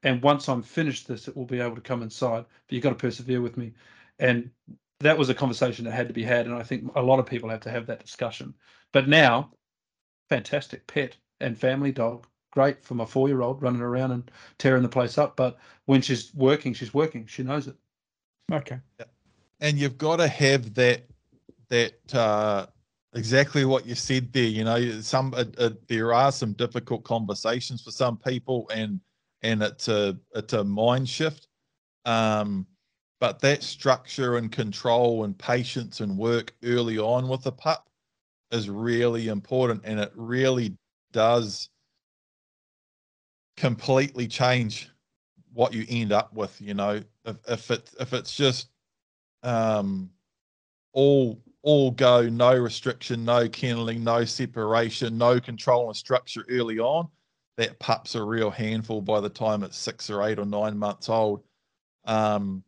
And 0.05 0.23
once 0.23 0.49
I'm 0.49 0.63
finished 0.63 1.09
this, 1.09 1.27
it 1.27 1.37
will 1.37 1.47
be 1.47 1.61
able 1.61 1.75
to 1.75 1.81
come 1.81 2.03
inside. 2.03 2.45
But 2.67 2.75
you've 2.75 2.85
got 2.85 2.91
to 2.91 2.95
persevere 2.95 3.43
with 3.43 3.57
me. 3.57 3.73
And 4.21 4.51
that 5.01 5.19
was 5.19 5.29
a 5.29 5.35
conversation 5.35 5.85
that 5.85 5.93
had 5.93 6.09
to 6.09 6.15
be 6.15 6.23
had. 6.23 6.47
And 6.47 6.55
I 6.55 6.63
think 6.63 6.91
a 6.95 7.03
lot 7.03 7.19
of 7.19 7.27
people 7.27 7.49
have 7.51 7.61
to 7.63 7.71
have 7.71 7.87
that 7.87 8.05
discussion. 8.05 8.55
But 8.93 9.09
now, 9.09 9.51
fantastic 10.29 10.87
pet 10.87 11.17
and 11.41 11.59
family 11.59 11.91
dog 11.91 12.27
great 12.51 12.85
for 12.85 12.95
my 12.95 13.05
four 13.05 13.29
year 13.29 13.43
old 13.43 13.63
running 13.63 13.83
around 13.83 14.13
and 14.13 14.31
tearing 14.59 14.83
the 14.83 14.89
place 14.89 15.19
up. 15.19 15.37
But 15.37 15.59
when 15.87 16.01
she's 16.03 16.35
working, 16.35 16.75
she's 16.75 16.95
working. 16.95 17.27
She 17.27 17.43
knows 17.43 17.69
it. 17.69 17.77
Okay. 18.53 18.79
And 19.61 19.79
you've 19.79 19.99
got 19.99 20.17
to 20.17 20.29
have 20.29 20.75
that 20.75 21.03
that 21.69 22.15
uh, 22.15 22.67
exactly 23.15 23.65
what 23.65 23.87
you 23.87 23.95
said 23.95 24.33
there. 24.33 24.45
You 24.45 24.65
know, 24.65 25.01
some 25.01 25.35
uh, 25.35 25.45
uh, 25.59 25.71
there 25.89 26.13
are 26.15 26.33
some 26.33 26.53
difficult 26.53 27.05
conversations 27.05 27.83
for 27.83 27.91
some 27.91 28.17
people, 28.17 28.71
and 28.73 29.01
and 29.43 29.63
it's 29.63 29.89
a 29.89 30.17
it's 30.35 30.53
a 30.53 30.65
mind 30.65 31.09
shift. 31.09 31.49
Um, 32.05 32.67
but 33.21 33.41
that 33.41 33.65
structure 33.65 34.37
and 34.37 34.51
control 34.51 35.25
and 35.25 35.37
patience 35.37 36.01
and 36.01 36.17
work 36.17 36.55
early 36.63 36.99
on 36.99 37.29
with 37.29 37.43
the 37.43 37.53
pup 37.53 37.89
is 38.53 38.71
really 38.71 39.29
important, 39.29 39.83
and 39.85 40.01
it 40.01 40.13
really 40.15 40.77
does 41.13 41.69
completely 43.59 44.29
change 44.29 44.91
what 45.53 45.75
you 45.75 45.85
end 45.89 46.13
up 46.13 46.33
with. 46.33 46.61
You 46.61 46.75
know, 46.75 47.03
if, 47.25 47.37
if 47.49 47.71
it 47.71 47.91
if 48.01 48.13
it's 48.13 48.37
just 48.37 48.69
um, 49.43 50.11
all 50.93 51.43
all 51.63 51.91
go, 51.91 52.29
no 52.29 52.57
restriction, 52.57 53.25
no 53.25 53.49
kenneling, 53.49 54.05
no 54.05 54.25
separation, 54.25 55.19
no 55.19 55.41
control 55.41 55.89
and 55.89 55.97
structure 55.97 56.45
early 56.49 56.79
on, 56.79 57.09
that 57.57 57.79
pup's 57.81 58.15
a 58.15 58.23
real 58.23 58.51
handful 58.51 59.03
by 59.03 59.21
the 59.21 59.29
time 59.29 59.63
it's 59.65 59.77
six 59.77 60.09
or 60.09 60.23
eight 60.23 60.39
or 60.39 60.47
nine 60.47 60.79
months 60.79 61.09
old. 61.09 61.43
Um, 62.05 62.63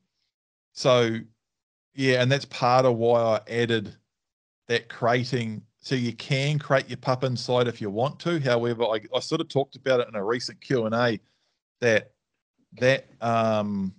so 0.72 1.16
yeah, 1.94 2.22
and 2.22 2.30
that's 2.30 2.44
part 2.46 2.84
of 2.84 2.96
why 2.96 3.20
I 3.20 3.40
added 3.48 3.94
that 4.68 4.88
crating 4.88 5.62
so 5.80 5.94
you 5.94 6.12
can 6.12 6.58
create 6.58 6.88
your 6.88 6.98
pup 6.98 7.24
inside 7.24 7.66
if 7.66 7.80
you 7.80 7.90
want 7.90 8.18
to. 8.20 8.38
However, 8.38 8.84
I, 8.84 9.00
I 9.14 9.20
sort 9.20 9.40
of 9.40 9.48
talked 9.48 9.76
about 9.76 10.00
it 10.00 10.08
in 10.08 10.14
a 10.14 10.24
recent 10.24 10.60
Q 10.60 10.86
and 10.86 10.94
A 10.94 11.18
that 11.80 12.12
that 12.78 13.06
um, 13.20 13.94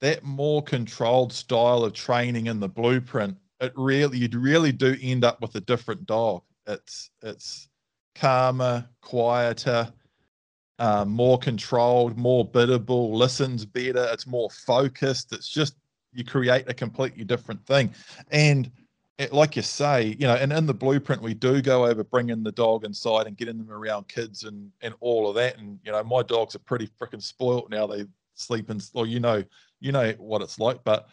that 0.00 0.24
more 0.24 0.62
controlled 0.62 1.32
style 1.32 1.84
of 1.84 1.92
training 1.92 2.46
in 2.46 2.60
the 2.60 2.68
blueprint, 2.68 3.36
it 3.60 3.72
really 3.76 4.18
you'd 4.18 4.34
really 4.34 4.72
do 4.72 4.96
end 5.02 5.24
up 5.24 5.40
with 5.40 5.54
a 5.54 5.60
different 5.60 6.06
dog. 6.06 6.42
It's 6.66 7.10
it's 7.22 7.68
calmer, 8.14 8.88
quieter, 9.02 9.92
uh, 10.78 11.04
more 11.04 11.38
controlled, 11.38 12.16
more 12.16 12.44
biddable, 12.44 13.14
listens 13.14 13.66
better. 13.66 14.08
It's 14.12 14.26
more 14.26 14.48
focused. 14.50 15.32
It's 15.32 15.48
just 15.48 15.76
you 16.14 16.24
create 16.24 16.68
a 16.68 16.74
completely 16.74 17.24
different 17.24 17.64
thing, 17.66 17.94
and 18.30 18.70
it, 19.18 19.32
like 19.32 19.54
you 19.56 19.62
say, 19.62 20.16
you 20.18 20.26
know, 20.26 20.34
and 20.34 20.52
in 20.52 20.66
the 20.66 20.74
blueprint 20.74 21.22
we 21.22 21.34
do 21.34 21.62
go 21.62 21.86
over 21.86 22.02
bringing 22.02 22.42
the 22.42 22.52
dog 22.52 22.84
inside 22.84 23.26
and 23.26 23.36
getting 23.36 23.58
them 23.58 23.70
around 23.70 24.08
kids 24.08 24.44
and 24.44 24.70
and 24.82 24.94
all 25.00 25.28
of 25.28 25.36
that. 25.36 25.58
And 25.58 25.78
you 25.84 25.92
know, 25.92 26.02
my 26.02 26.22
dogs 26.22 26.54
are 26.54 26.60
pretty 26.60 26.88
freaking 27.00 27.22
spoilt 27.22 27.70
now. 27.70 27.86
They 27.86 28.06
sleep 28.34 28.70
in, 28.70 28.80
or 28.92 29.06
you 29.06 29.20
know, 29.20 29.44
you 29.80 29.92
know 29.92 30.12
what 30.18 30.42
it's 30.42 30.58
like. 30.58 30.82
But 30.82 31.08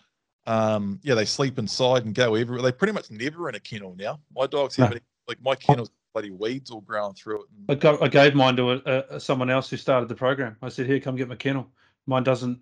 um, 0.48 1.00
yeah, 1.04 1.14
they 1.14 1.26
sleep 1.26 1.60
inside 1.60 2.06
and 2.06 2.16
go 2.16 2.34
everywhere. 2.36 2.64
They 2.64 2.72
pretty 2.72 2.94
much 2.94 3.12
never 3.12 3.50
in 3.50 3.56
a 3.56 3.60
kennel 3.60 3.96
now. 3.98 4.20
My 4.36 4.48
dogs 4.48 4.76
have 4.78 4.92
no. 4.92 5.00
like 5.28 5.42
my 5.44 5.56
kennel's 5.56 5.92
bloody 6.14 6.32
weeds 6.32 6.72
all 6.72 6.82
growing 6.82 7.14
through 7.14 7.44
it. 7.44 7.50
And, 7.56 7.66
I 7.70 7.76
got 7.76 8.02
I 8.02 8.08
gave 8.08 8.34
mine 8.34 8.56
to 8.58 8.72
a, 8.72 9.04
a, 9.12 9.20
someone 9.20 9.52
else 9.52 9.70
who 9.70 9.78
started 9.78 10.10
the 10.10 10.16
program. 10.16 10.58
I 10.64 10.70
said, 10.70 10.88
"Here, 10.88 11.00
come 11.00 11.16
get 11.16 11.28
my 11.28 11.36
kennel." 11.36 11.68
Mine 12.08 12.24
doesn't. 12.24 12.60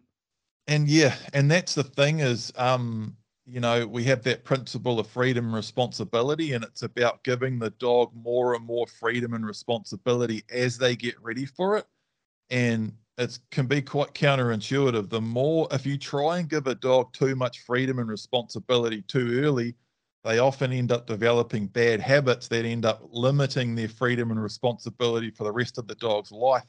And 0.67 0.89
yeah, 0.89 1.15
and 1.33 1.49
that's 1.49 1.73
the 1.73 1.83
thing 1.83 2.19
is, 2.19 2.51
um, 2.57 3.15
you 3.49 3.59
know, 3.59 3.87
we 3.87 4.03
have 4.05 4.23
that 4.23 4.43
principle 4.43 4.99
of 4.99 5.07
freedom 5.07 5.45
and 5.45 5.55
responsibility, 5.55 6.53
and 6.53 6.63
it's 6.63 6.83
about 6.83 7.23
giving 7.23 7.57
the 7.59 7.71
dog 7.71 8.11
more 8.13 8.53
and 8.53 8.65
more 8.65 8.87
freedom 8.87 9.33
and 9.33 9.45
responsibility 9.45 10.43
as 10.51 10.77
they 10.77 10.95
get 10.95 11.19
ready 11.21 11.45
for 11.45 11.77
it. 11.77 11.85
And 12.49 12.93
it 13.17 13.39
can 13.51 13.65
be 13.65 13.81
quite 13.81 14.13
counterintuitive. 14.13 15.09
The 15.09 15.21
more, 15.21 15.67
if 15.71 15.85
you 15.85 15.97
try 15.97 16.37
and 16.39 16.49
give 16.49 16.67
a 16.67 16.75
dog 16.75 17.11
too 17.13 17.35
much 17.35 17.59
freedom 17.59 17.99
and 17.99 18.09
responsibility 18.09 19.01
too 19.03 19.41
early, 19.43 19.75
they 20.23 20.39
often 20.39 20.71
end 20.71 20.91
up 20.91 21.07
developing 21.07 21.67
bad 21.67 21.99
habits 21.99 22.47
that 22.49 22.65
end 22.65 22.85
up 22.85 23.01
limiting 23.11 23.75
their 23.75 23.89
freedom 23.89 24.31
and 24.31 24.41
responsibility 24.41 25.31
for 25.31 25.43
the 25.43 25.51
rest 25.51 25.77
of 25.77 25.87
the 25.87 25.95
dog's 25.95 26.31
life. 26.31 26.67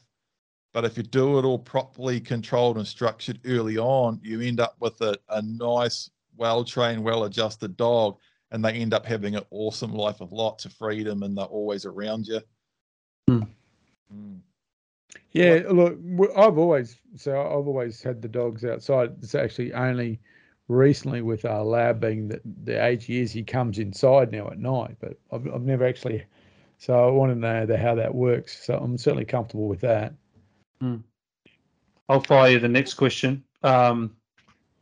But 0.73 0.85
if 0.85 0.97
you 0.97 1.03
do 1.03 1.37
it 1.37 1.45
all 1.45 1.59
properly 1.59 2.19
controlled 2.21 2.77
and 2.77 2.87
structured 2.87 3.39
early 3.45 3.77
on, 3.77 4.19
you 4.23 4.41
end 4.41 4.59
up 4.59 4.77
with 4.79 5.01
a, 5.01 5.17
a 5.29 5.41
nice 5.41 6.09
well 6.37 6.63
trained, 6.63 7.03
well 7.03 7.23
adjusted 7.23 7.77
dog, 7.77 8.17
and 8.51 8.63
they 8.63 8.73
end 8.73 8.93
up 8.93 9.05
having 9.05 9.35
an 9.35 9.43
awesome 9.51 9.93
life 9.93 10.21
of 10.21 10.31
lots 10.31 10.65
of 10.65 10.73
freedom 10.73 11.23
and 11.23 11.37
they're 11.37 11.45
always 11.45 11.85
around 11.85 12.27
you. 12.27 12.41
Mm. 13.29 13.47
Mm. 14.13 14.39
Yeah, 15.31 15.61
look, 15.69 15.97
I've 16.35 16.57
always 16.57 16.99
so 17.15 17.39
I've 17.39 17.67
always 17.67 18.01
had 18.01 18.21
the 18.21 18.27
dogs 18.27 18.65
outside. 18.65 19.15
It's 19.21 19.35
actually 19.35 19.73
only 19.73 20.19
recently 20.67 21.21
with 21.21 21.45
our 21.45 21.63
lab 21.63 21.99
being 21.99 22.27
that 22.29 22.41
the 22.63 22.83
age 22.83 23.05
he 23.05 23.19
is, 23.19 23.31
he 23.31 23.43
comes 23.43 23.79
inside 23.79 24.31
now 24.31 24.47
at 24.47 24.59
night, 24.59 24.97
but 24.99 25.17
I've, 25.31 25.47
I've 25.53 25.63
never 25.63 25.85
actually. 25.85 26.25
So 26.77 27.07
I 27.07 27.11
want 27.11 27.31
to 27.31 27.37
know 27.37 27.65
the, 27.65 27.77
how 27.77 27.93
that 27.95 28.15
works. 28.15 28.65
So 28.65 28.75
I'm 28.75 28.97
certainly 28.97 29.25
comfortable 29.25 29.67
with 29.67 29.81
that. 29.81 30.15
Mm. 30.81 31.03
I'll 32.09 32.21
fire 32.21 32.51
you 32.51 32.59
the 32.59 32.67
next 32.67 32.95
question. 32.95 33.43
Um, 33.61 34.15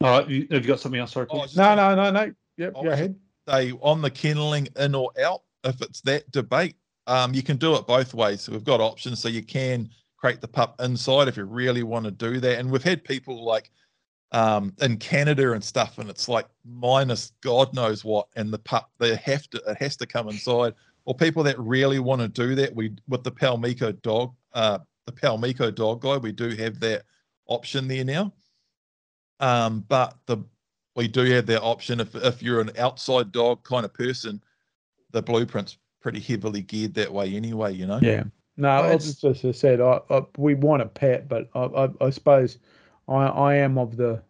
all 0.02 0.20
right, 0.20 0.30
you, 0.30 0.48
have 0.52 0.64
you 0.64 0.68
got 0.68 0.80
something 0.80 1.00
else? 1.00 1.14
Sorry, 1.14 1.28
oh, 1.30 1.46
no, 1.56 1.76
no, 1.76 1.96
no, 1.96 2.12
no. 2.12 2.34
Yep, 2.58 2.74
go 2.74 2.90
ahead. 2.90 3.16
Say 3.48 3.72
on 3.82 4.02
the 4.02 4.12
kenneling 4.12 4.68
in 4.78 4.96
or 4.96 5.12
out, 5.24 5.42
if 5.64 5.82
it's 5.82 6.02
that 6.02 6.30
debate, 6.32 6.76
um, 7.08 7.34
you 7.34 7.44
can 7.44 7.58
do 7.58 7.76
it 7.76 7.88
both 7.88 8.14
ways. 8.14 8.42
So 8.42 8.52
we've 8.52 8.64
got 8.64 8.80
options, 8.80 9.20
so 9.20 9.30
you 9.30 9.44
can 9.44 9.90
create 10.18 10.42
the 10.42 10.48
pup 10.48 10.80
inside 10.82 11.28
if 11.28 11.38
you 11.38 11.46
really 11.46 11.84
want 11.84 12.06
to 12.06 12.12
do 12.12 12.40
that. 12.40 12.60
And 12.60 12.70
we've 12.70 12.84
had 12.84 13.04
people 13.04 13.44
like 13.44 13.72
um, 14.32 14.74
in 14.82 14.98
Canada 14.98 15.54
and 15.54 15.64
stuff, 15.64 15.98
and 15.98 16.10
it's 16.10 16.30
like 16.30 16.48
minus 16.66 17.32
God 17.42 17.74
knows 17.74 18.06
what, 18.06 18.28
and 18.36 18.54
the 18.54 18.60
pup 18.60 18.92
they 19.00 19.16
have 19.16 19.50
to 19.50 19.62
it 19.68 19.78
has 19.78 19.98
to 19.98 20.06
come 20.06 20.30
inside. 20.30 20.74
Or 21.06 21.16
people 21.16 21.44
that 21.44 21.58
really 21.60 22.00
want 22.00 22.22
to 22.22 22.28
do 22.28 22.56
that, 22.56 22.76
we 22.76 22.96
with 23.08 23.24
the 23.24 23.32
Paumiko 23.32 24.00
dog, 24.02 24.34
uh, 24.54 24.80
the 25.06 25.12
Paumiko 25.12 25.74
dog 25.74 26.02
guy, 26.02 26.18
we 26.18 26.32
do 26.32 26.50
have 26.52 26.80
that 26.82 27.04
option 27.48 27.88
there 27.88 28.06
now. 28.06 28.32
Um, 29.40 29.86
but 29.88 30.18
the 30.26 30.38
we 30.96 31.08
do 31.08 31.24
have 31.26 31.46
that 31.48 31.62
option 31.62 32.00
if 32.00 32.14
if 32.16 32.42
you're 32.44 32.62
an 32.62 32.72
outside 32.78 33.32
dog 33.32 33.64
kind 33.64 33.86
of 33.86 33.94
person, 33.94 34.42
the 35.12 35.22
blueprint's 35.22 35.78
pretty 36.02 36.20
heavily 36.20 36.62
geared 36.62 36.94
that 36.96 37.12
way 37.14 37.34
anyway. 37.36 37.74
You 37.74 37.88
know. 37.88 38.00
Yeah. 38.02 38.24
No, 38.58 38.68
Well, 38.82 38.84
I 38.84 38.88
it's- 38.96 39.06
just 39.22 39.24
as 39.24 39.46
I 39.46 39.52
said, 39.52 39.80
I, 39.80 40.02
I, 40.10 40.22
we 40.38 40.54
want 40.56 40.82
a 40.82 40.86
pet, 40.86 41.30
but 41.30 41.50
I, 41.56 41.60
I, 41.62 41.90
I 42.02 42.10
suppose 42.10 42.58
I, 43.08 43.14
I 43.28 43.56
am 43.56 43.78
of 43.78 43.96
the, 43.96 44.22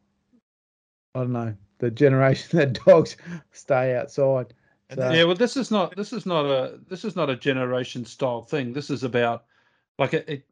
I 1.15 1.19
don't 1.21 1.31
know, 1.31 1.55
the 1.79 1.89
generation 1.89 2.49
that 2.59 2.73
dogs 2.85 3.17
stay 3.51 3.95
outside. 3.95 4.53
So- 4.93 5.11
yeah 5.11 5.23
well 5.23 5.35
this 5.35 5.55
is 5.55 5.69
not 5.69 5.95
this 5.95 6.11
is 6.13 6.25
not 6.25 6.45
a 6.45 6.79
this 6.87 7.05
is 7.05 7.15
not 7.15 7.29
a 7.29 7.35
generation 7.35 8.03
style 8.05 8.41
thing 8.41 8.73
this 8.73 8.89
is 8.89 9.03
about 9.03 9.45
like 9.99 10.15
it, 10.15 10.25
it 10.27 10.45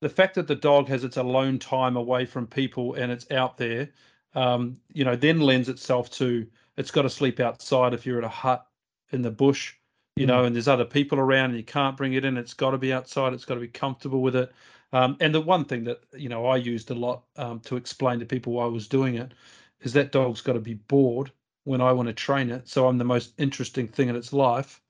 the 0.00 0.08
fact 0.08 0.34
that 0.34 0.46
the 0.46 0.54
dog 0.54 0.88
has 0.88 1.04
its 1.04 1.16
alone 1.16 1.58
time 1.58 1.96
away 1.96 2.24
from 2.24 2.46
people 2.46 2.94
and 2.94 3.10
it's 3.12 3.30
out 3.30 3.56
there 3.56 3.88
um 4.34 4.76
you 4.92 5.04
know 5.04 5.16
then 5.16 5.40
lends 5.40 5.68
itself 5.68 6.10
to 6.10 6.46
it's 6.76 6.90
got 6.90 7.02
to 7.02 7.10
sleep 7.10 7.40
outside 7.40 7.94
if 7.94 8.04
you're 8.06 8.18
at 8.18 8.24
a 8.24 8.28
hut 8.28 8.66
in 9.12 9.22
the 9.22 9.30
bush 9.30 9.74
you 10.16 10.24
Mm. 10.24 10.28
know 10.28 10.44
and 10.44 10.54
there's 10.56 10.68
other 10.68 10.84
people 10.84 11.18
around 11.18 11.50
and 11.50 11.58
you 11.58 11.64
can't 11.64 11.96
bring 11.96 12.14
it 12.14 12.24
in 12.24 12.36
it's 12.36 12.54
got 12.54 12.70
to 12.70 12.78
be 12.78 12.92
outside 12.92 13.32
it's 13.32 13.44
got 13.44 13.54
to 13.54 13.60
be 13.60 13.68
comfortable 13.68 14.22
with 14.22 14.36
it 14.36 14.52
um, 14.92 15.16
and 15.20 15.34
the 15.34 15.40
one 15.40 15.64
thing 15.64 15.84
that 15.84 16.00
you 16.14 16.28
know 16.28 16.46
i 16.46 16.56
used 16.56 16.90
a 16.90 16.94
lot 16.94 17.24
um, 17.36 17.60
to 17.60 17.76
explain 17.76 18.18
to 18.18 18.26
people 18.26 18.52
why 18.54 18.64
i 18.64 18.68
was 18.68 18.88
doing 18.88 19.14
it 19.16 19.32
is 19.80 19.92
that 19.92 20.12
dog's 20.12 20.40
got 20.40 20.54
to 20.54 20.60
be 20.60 20.74
bored 20.74 21.30
when 21.64 21.80
I 21.80 21.92
want 21.92 22.06
to 22.08 22.12
train 22.14 22.50
it. 22.50 22.68
So 22.68 22.86
I'm 22.86 22.96
the 22.98 23.04
most 23.04 23.34
interesting 23.38 23.88
thing 23.88 24.08
in 24.08 24.16
its 24.16 24.32
life. 24.32 24.80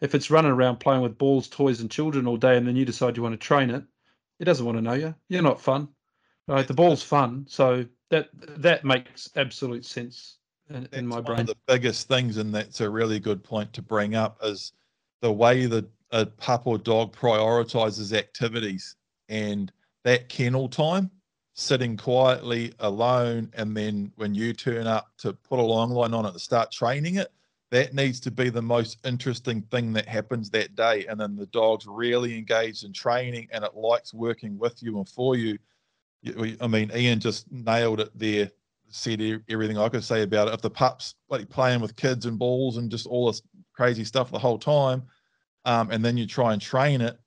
If 0.00 0.14
it's 0.14 0.30
running 0.30 0.50
around 0.52 0.76
playing 0.78 1.02
with 1.02 1.18
balls, 1.18 1.48
toys, 1.48 1.80
and 1.80 1.90
children 1.90 2.26
all 2.26 2.36
day, 2.36 2.56
and 2.56 2.66
then 2.66 2.76
you 2.76 2.84
decide 2.84 3.16
you 3.16 3.22
want 3.22 3.32
to 3.32 3.46
train 3.46 3.70
it, 3.70 3.84
it 4.38 4.44
doesn't 4.44 4.64
want 4.64 4.78
to 4.78 4.82
know 4.82 4.94
you. 4.94 5.14
You're 5.28 5.42
not 5.42 5.60
fun, 5.60 5.88
right? 6.46 6.66
The 6.66 6.74
ball's 6.74 7.02
fun, 7.02 7.46
so 7.48 7.84
that 8.10 8.28
that 8.34 8.84
makes 8.84 9.30
absolute 9.36 9.84
sense 9.84 10.38
in, 10.70 10.88
in 10.92 11.06
my 11.06 11.16
one 11.16 11.24
brain. 11.24 11.40
of 11.40 11.46
the 11.46 11.56
biggest 11.66 12.08
things, 12.08 12.36
and 12.36 12.54
that's 12.54 12.80
a 12.80 12.88
really 12.88 13.20
good 13.20 13.42
point 13.42 13.72
to 13.74 13.82
bring 13.82 14.14
up 14.14 14.38
is 14.42 14.72
the 15.20 15.32
way 15.32 15.66
that 15.66 15.88
a 16.12 16.26
pup 16.26 16.66
or 16.66 16.78
dog 16.78 17.14
prioritizes 17.14 18.16
activities 18.16 18.96
and 19.28 19.72
that 20.04 20.28
kennel 20.28 20.68
time, 20.68 21.10
sitting 21.54 21.96
quietly 21.96 22.72
alone, 22.78 23.50
and 23.54 23.76
then 23.76 24.12
when 24.16 24.34
you 24.34 24.52
turn 24.52 24.86
up 24.86 25.08
to 25.18 25.32
put 25.32 25.58
a 25.58 25.62
long 25.62 25.90
line 25.90 26.14
on 26.14 26.24
it 26.24 26.32
to 26.32 26.38
start 26.38 26.70
training 26.70 27.16
it, 27.16 27.32
that 27.70 27.94
needs 27.94 28.18
to 28.20 28.30
be 28.30 28.48
the 28.48 28.62
most 28.62 28.98
interesting 29.04 29.62
thing 29.62 29.92
that 29.92 30.08
happens 30.08 30.48
that 30.50 30.74
day. 30.74 31.06
And 31.06 31.20
then 31.20 31.36
the 31.36 31.46
dog's 31.46 31.86
really 31.86 32.36
engaged 32.36 32.84
in 32.84 32.92
training 32.92 33.48
and 33.52 33.62
it 33.62 33.74
likes 33.74 34.14
working 34.14 34.58
with 34.58 34.82
you 34.82 34.96
and 34.98 35.08
for 35.08 35.36
you. 35.36 35.58
I 36.60 36.66
mean, 36.66 36.90
Ian 36.94 37.20
just 37.20 37.50
nailed 37.52 38.00
it 38.00 38.10
there 38.14 38.50
said 38.90 39.20
everything 39.48 39.78
I 39.78 39.88
could 39.88 40.04
say 40.04 40.22
about 40.22 40.48
it. 40.48 40.54
If 40.54 40.62
the 40.62 40.70
pup's 40.70 41.14
like 41.28 41.48
playing 41.48 41.80
with 41.80 41.96
kids 41.96 42.26
and 42.26 42.38
balls 42.38 42.76
and 42.76 42.90
just 42.90 43.06
all 43.06 43.26
this 43.26 43.42
crazy 43.72 44.04
stuff 44.04 44.30
the 44.30 44.38
whole 44.38 44.58
time, 44.58 45.02
um, 45.64 45.90
and 45.90 46.04
then 46.04 46.16
you 46.16 46.26
try 46.26 46.52
and 46.52 46.62
train 46.62 47.00
it, 47.00 47.18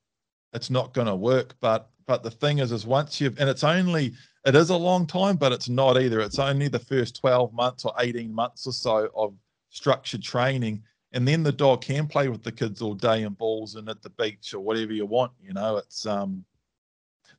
it's 0.52 0.70
not 0.70 0.94
going 0.94 1.06
to 1.06 1.14
work. 1.14 1.54
But 1.60 1.90
but 2.06 2.22
the 2.22 2.30
thing 2.30 2.58
is, 2.58 2.72
is 2.72 2.86
once 2.86 3.20
you've 3.20 3.38
and 3.38 3.48
it's 3.48 3.64
only 3.64 4.12
it 4.44 4.56
is 4.56 4.70
a 4.70 4.76
long 4.76 5.06
time, 5.06 5.36
but 5.36 5.52
it's 5.52 5.68
not 5.68 6.00
either. 6.00 6.20
It's 6.20 6.38
only 6.38 6.68
the 6.68 6.78
first 6.78 7.20
twelve 7.20 7.52
months 7.52 7.84
or 7.84 7.94
eighteen 8.00 8.34
months 8.34 8.66
or 8.66 8.72
so 8.72 9.08
of 9.14 9.34
structured 9.72 10.22
training, 10.22 10.82
and 11.12 11.26
then 11.26 11.42
the 11.42 11.50
dog 11.52 11.80
can 11.82 12.06
play 12.06 12.28
with 12.28 12.42
the 12.42 12.52
kids 12.52 12.80
all 12.80 12.94
day 12.94 13.24
and 13.24 13.36
balls 13.36 13.74
and 13.74 13.88
at 13.88 14.02
the 14.02 14.10
beach 14.10 14.54
or 14.54 14.60
whatever 14.60 14.92
you 14.92 15.06
want. 15.06 15.32
You 15.42 15.54
know, 15.54 15.78
it's 15.78 16.06
um 16.06 16.44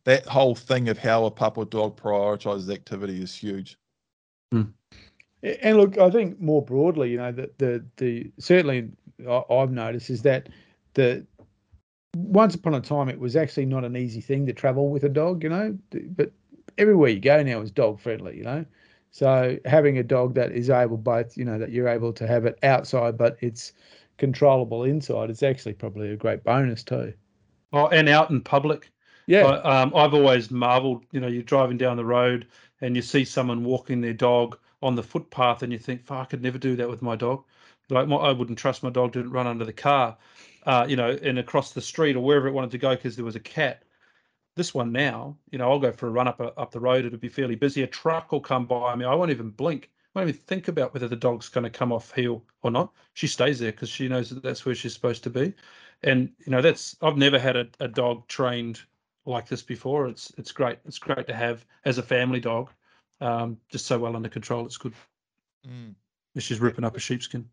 that 0.04 0.26
whole 0.26 0.56
thing 0.56 0.90
of 0.90 0.98
how 0.98 1.26
a 1.26 1.32
pup 1.32 1.58
or 1.58 1.66
dog 1.66 2.00
prioritizes 2.00 2.74
activity 2.74 3.22
is 3.22 3.34
huge. 3.34 3.78
A- 5.44 5.66
And 5.66 5.78
look, 5.78 5.98
I 5.98 6.10
think 6.10 6.40
more 6.42 6.62
broadly, 6.62 7.12
you 7.12 7.18
know, 7.18 7.32
the 7.32 7.50
the, 7.58 7.86
the 7.98 8.32
certainly 8.40 8.90
I- 9.28 9.44
I've 9.50 9.72
noticed 9.72 10.10
is 10.10 10.24
that 10.24 10.50
the 10.96 11.26
once 12.16 12.56
upon 12.56 12.76
a 12.76 12.82
time 12.82 13.10
it 13.10 13.20
was 13.20 13.36
actually 13.36 13.66
not 13.66 13.86
an 13.86 13.96
easy 13.96 14.22
thing 14.22 14.46
to 14.46 14.54
travel 14.54 14.90
with 14.90 15.04
a 15.04 15.10
dog, 15.10 15.44
you 15.44 15.50
know, 15.50 15.78
but 16.16 16.32
everywhere 16.78 17.10
you 17.10 17.20
go 17.20 17.42
now 17.44 17.62
is 17.62 17.72
dog 17.72 18.00
friendly, 18.00 18.38
you 18.38 18.44
know. 18.44 18.66
So 19.14 19.60
having 19.66 20.00
a 20.00 20.04
dog 20.04 20.34
that 20.34 20.52
is 20.54 20.72
able 20.72 20.98
both, 20.98 21.38
you 21.38 21.46
know, 21.46 21.60
that 21.60 21.72
you're 21.72 21.88
able 21.88 22.12
to 22.14 22.26
have 22.26 22.48
it 22.48 22.58
outside, 22.64 23.16
but 23.16 23.38
it's 23.42 23.72
controllable 24.18 24.86
inside, 24.86 25.30
it's 25.30 25.44
actually 25.44 25.74
probably 25.74 26.10
a 26.10 26.16
great 26.16 26.44
bonus 26.44 26.84
too. 26.84 27.14
Oh, 27.72 27.88
and 27.90 28.10
out 28.10 28.32
in 28.32 28.42
public. 28.42 28.90
Yeah, 29.28 29.46
I, 29.46 29.82
um, 29.82 29.94
I've 29.96 30.16
always 30.16 30.50
marveled. 30.50 31.06
You 31.12 31.20
know, 31.20 31.28
you're 31.28 31.44
driving 31.44 31.78
down 31.78 31.96
the 31.96 32.04
road 32.04 32.48
and 32.82 32.96
you 32.96 33.04
see 33.04 33.24
someone 33.24 33.64
walking 33.64 34.02
their 34.02 34.14
dog 34.14 34.58
on 34.82 34.96
the 34.96 35.04
footpath, 35.04 35.62
and 35.62 35.72
you 35.72 35.78
think, 35.78 36.04
"Fuck, 36.04 36.18
I 36.18 36.26
could 36.26 36.42
never 36.42 36.58
do 36.58 36.76
that 36.76 36.90
with 36.90 37.04
my 37.04 37.16
dog." 37.16 37.44
Like, 37.92 38.08
my, 38.08 38.16
I 38.16 38.32
wouldn't 38.32 38.58
trust 38.58 38.82
my 38.82 38.90
dog 38.90 39.12
didn't 39.12 39.32
run 39.32 39.46
under 39.46 39.64
the 39.64 39.74
car, 39.74 40.18
uh, 40.66 40.88
you 40.90 40.96
know, 40.96 41.12
and 41.22 41.38
across 41.38 41.72
the 41.72 41.82
street 41.82 42.16
or 42.16 42.22
wherever 42.22 42.48
it 42.48 42.54
wanted 42.54 42.72
to 42.72 42.80
go 42.80 42.96
because 42.96 43.16
there 43.16 43.26
was 43.26 43.36
a 43.36 43.40
cat. 43.40 43.84
This 44.56 44.74
one 44.74 44.92
now, 44.92 45.38
you 45.52 45.58
know, 45.58 45.72
I'll 45.72 45.80
go 45.80 45.92
for 45.92 46.08
a 46.08 46.12
run 46.12 46.28
up 46.28 46.40
a, 46.40 46.54
up 46.60 46.72
the 46.72 46.80
road. 46.80 47.06
It'll 47.06 47.18
be 47.18 47.30
fairly 47.30 47.56
busy. 47.56 47.84
A 47.84 47.88
truck 47.88 48.32
will 48.32 48.42
come 48.42 48.66
by 48.66 48.92
I 48.92 48.96
me. 48.96 49.06
I 49.06 49.16
won't 49.16 49.32
even 49.32 49.50
blink. 49.50 49.90
I 50.16 50.20
won't 50.20 50.30
even 50.30 50.42
think 50.42 50.68
about 50.68 50.94
whether 50.94 51.08
the 51.08 51.16
dog's 51.16 51.50
going 51.50 51.64
to 51.64 51.70
come 51.70 51.92
off 51.92 52.14
heel 52.14 52.44
or 52.62 52.70
not. 52.70 52.94
She 53.14 53.28
stays 53.28 53.60
there 53.60 53.72
because 53.72 53.90
she 53.90 54.08
knows 54.08 54.30
that 54.30 54.44
that's 54.44 54.66
where 54.66 54.76
she's 54.76 54.94
supposed 54.94 55.24
to 55.24 55.30
be. 55.32 55.54
And 56.04 56.32
you 56.46 56.52
know, 56.52 56.62
that's 56.62 56.96
I've 57.02 57.18
never 57.18 57.40
had 57.40 57.56
a, 57.56 57.68
a 57.80 57.88
dog 57.88 58.28
trained 58.28 58.82
like 59.26 59.48
this 59.48 59.64
before. 59.64 60.08
It's 60.08 60.32
it's 60.38 60.52
great. 60.52 60.78
It's 60.86 61.00
great 61.00 61.28
to 61.28 61.34
have 61.34 61.66
as 61.86 61.98
a 61.98 62.04
family 62.04 62.40
dog. 62.40 62.70
Um, 63.22 63.58
just 63.70 63.86
so 63.86 63.98
well 63.98 64.16
under 64.16 64.30
control. 64.30 64.66
It's 64.66 64.78
good. 64.78 64.94
She's 66.38 66.60
ripping 66.60 66.84
up 66.84 66.96
a 66.96 67.00
sheepskin. 67.00 67.50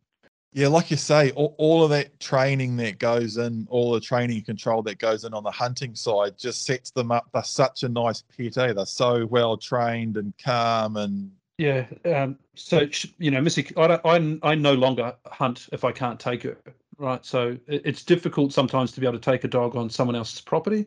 Yeah, 0.52 0.66
like 0.66 0.90
you 0.90 0.96
say, 0.96 1.30
all, 1.32 1.54
all 1.58 1.84
of 1.84 1.90
that 1.90 2.18
training 2.18 2.76
that 2.78 2.98
goes 2.98 3.36
in, 3.36 3.68
all 3.70 3.92
the 3.92 4.00
training 4.00 4.38
and 4.38 4.46
control 4.46 4.82
that 4.82 4.98
goes 4.98 5.24
in 5.24 5.32
on 5.32 5.44
the 5.44 5.50
hunting 5.50 5.94
side 5.94 6.36
just 6.36 6.64
sets 6.64 6.90
them 6.90 7.12
up. 7.12 7.28
They're 7.32 7.44
such 7.44 7.84
a 7.84 7.88
nice 7.88 8.22
pet, 8.36 8.58
eh? 8.58 8.72
They're 8.72 8.86
so 8.86 9.26
well 9.26 9.56
trained 9.56 10.16
and 10.16 10.34
calm 10.44 10.96
and 10.96 11.30
Yeah. 11.56 11.86
Um, 12.04 12.36
so 12.54 12.88
you 13.18 13.30
know, 13.30 13.40
Missy, 13.40 13.70
I 13.76 14.00
I 14.04 14.38
I 14.42 14.54
no 14.56 14.74
longer 14.74 15.14
hunt 15.26 15.68
if 15.72 15.84
I 15.84 15.92
can't 15.92 16.18
take 16.18 16.42
her. 16.42 16.56
Right. 16.98 17.24
So 17.24 17.56
it's 17.68 18.02
difficult 18.02 18.52
sometimes 18.52 18.92
to 18.92 19.00
be 19.00 19.06
able 19.06 19.18
to 19.18 19.30
take 19.30 19.44
a 19.44 19.48
dog 19.48 19.76
on 19.76 19.88
someone 19.88 20.16
else's 20.16 20.40
property. 20.40 20.86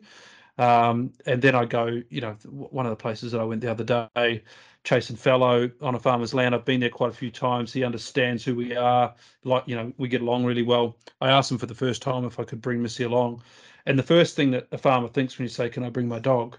Um, 0.58 1.12
and 1.26 1.42
then 1.42 1.54
I 1.54 1.64
go, 1.64 2.02
you 2.10 2.20
know, 2.20 2.36
one 2.44 2.86
of 2.86 2.90
the 2.90 2.96
places 2.96 3.32
that 3.32 3.40
I 3.40 3.44
went 3.44 3.60
the 3.62 3.70
other 3.70 3.82
day, 4.14 4.42
chasing 4.84 5.16
fallow 5.16 5.70
on 5.80 5.94
a 5.94 5.98
farmer's 5.98 6.34
land. 6.34 6.54
I've 6.54 6.64
been 6.64 6.80
there 6.80 6.90
quite 6.90 7.10
a 7.10 7.16
few 7.16 7.30
times. 7.30 7.72
He 7.72 7.82
understands 7.82 8.44
who 8.44 8.54
we 8.54 8.76
are. 8.76 9.14
Like, 9.42 9.64
you 9.66 9.74
know, 9.74 9.92
we 9.96 10.08
get 10.08 10.20
along 10.20 10.44
really 10.44 10.62
well. 10.62 10.96
I 11.20 11.30
asked 11.30 11.50
him 11.50 11.58
for 11.58 11.66
the 11.66 11.74
first 11.74 12.02
time 12.02 12.24
if 12.24 12.38
I 12.38 12.44
could 12.44 12.60
bring 12.60 12.82
Missy 12.82 13.04
along. 13.04 13.42
And 13.86 13.98
the 13.98 14.02
first 14.02 14.36
thing 14.36 14.50
that 14.52 14.68
a 14.72 14.78
farmer 14.78 15.08
thinks 15.08 15.38
when 15.38 15.44
you 15.44 15.50
say, 15.50 15.68
Can 15.68 15.84
I 15.84 15.90
bring 15.90 16.08
my 16.08 16.18
dog? 16.18 16.58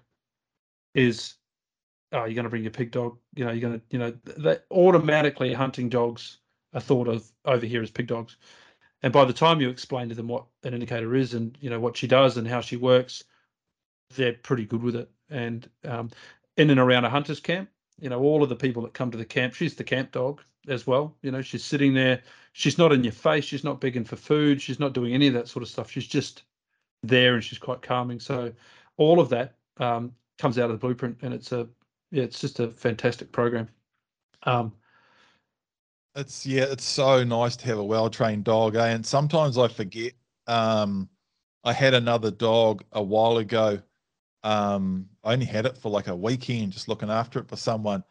is 0.94 1.36
oh, 2.12 2.24
you're 2.26 2.36
going 2.36 2.46
to 2.46 2.50
bring 2.50 2.64
your 2.64 2.72
pig 2.72 2.92
dog. 2.92 3.18
You 3.36 3.46
know, 3.46 3.52
you're 3.52 3.70
going 3.70 3.80
to, 3.80 3.86
you 3.90 4.00
know, 4.00 4.12
th- 4.12 4.38
that 4.38 4.66
automatically 4.72 5.54
hunting 5.54 5.90
dogs 5.90 6.38
are 6.74 6.82
thought 6.82 7.08
of 7.08 7.30
over 7.44 7.66
here 7.66 7.84
as 7.84 7.92
pig 7.92 8.08
dogs. 8.08 8.38
And 9.04 9.12
by 9.14 9.26
the 9.26 9.34
time 9.34 9.62
you 9.62 9.70
explain 9.70 10.10
to 10.10 10.16
them 10.16 10.28
what 10.28 10.46
an 10.64 10.74
indicator 10.74 11.14
is 11.16 11.34
and 11.34 11.58
you 11.62 11.70
know 11.70 11.80
what 11.80 11.98
she 11.98 12.08
does 12.08 12.38
and 12.38 12.48
how 12.48 12.62
she 12.62 12.78
works, 12.78 13.24
they're 14.16 14.34
pretty 14.34 14.66
good 14.66 14.82
with 14.82 14.96
it. 14.96 15.12
And 15.30 15.70
um, 15.84 16.10
in 16.58 16.70
and 16.70 16.80
around 16.80 17.06
a 17.06 17.10
hunter's 17.10 17.40
camp, 17.40 17.70
you 18.00 18.10
know, 18.10 18.22
all 18.22 18.44
of 18.44 18.50
the 18.50 18.56
people 18.56 18.84
that 18.84 18.94
come 18.94 19.12
to 19.12 19.18
the 19.18 19.26
camp, 19.26 19.54
she's 19.54 19.76
the 19.76 19.84
camp 19.84 20.12
dog 20.12 20.42
as 20.68 20.86
well. 20.86 21.16
You 21.22 21.32
know, 21.32 21.42
she's 21.42 21.64
sitting 21.64 21.94
there. 21.94 22.22
She's 22.54 22.78
not 22.78 22.92
in 22.92 23.04
your 23.04 23.14
face. 23.14 23.46
She's 23.46 23.64
not 23.64 23.82
begging 23.82 24.04
for 24.04 24.16
food. 24.16 24.62
She's 24.62 24.80
not 24.80 24.94
doing 24.94 25.14
any 25.14 25.28
of 25.28 25.34
that 25.34 25.48
sort 25.48 25.64
of 25.64 25.70
stuff. 25.70 25.90
She's 25.90 26.08
just 26.08 26.44
there 27.04 27.36
and 27.36 27.44
she's 27.44 27.60
quite 27.60 27.82
calming. 27.82 28.20
So 28.20 28.52
all 28.98 29.20
of 29.20 29.30
that 29.30 29.56
um, 29.78 30.14
comes 30.38 30.58
out 30.58 30.70
of 30.70 30.80
the 30.80 30.86
blueprint, 30.86 31.18
and 31.22 31.34
it's 31.34 31.52
a 31.52 31.68
yeah, 32.12 32.24
it's 32.24 32.40
just 32.40 32.60
a 32.60 32.70
fantastic 32.70 33.32
program. 33.32 33.68
Um, 34.44 34.74
it's 36.16 36.46
yeah, 36.46 36.66
it's 36.70 36.86
so 36.86 37.24
nice 37.24 37.56
to 37.58 37.66
have 37.68 37.78
a 37.78 37.84
well 37.84 38.10
trained 38.10 38.46
dog, 38.46 38.76
eh? 38.76 38.88
And 38.88 39.06
sometimes 39.06 39.58
I 39.58 39.68
forget. 39.68 40.14
Um, 40.48 41.10
I 41.64 41.74
had 41.74 41.96
another 41.96 42.30
dog 42.30 42.84
a 42.92 43.02
while 43.02 43.38
ago. 43.38 43.82
Um, 44.44 45.10
I 45.26 45.34
only 45.34 45.46
had 45.46 45.66
it 45.66 45.78
for 45.78 45.90
like 45.90 46.08
a 46.08 46.16
weekend, 46.16 46.72
just 46.72 46.88
looking 46.88 47.10
after 47.10 47.40
it 47.40 47.50
for 47.50 47.56
someone, 47.56 48.04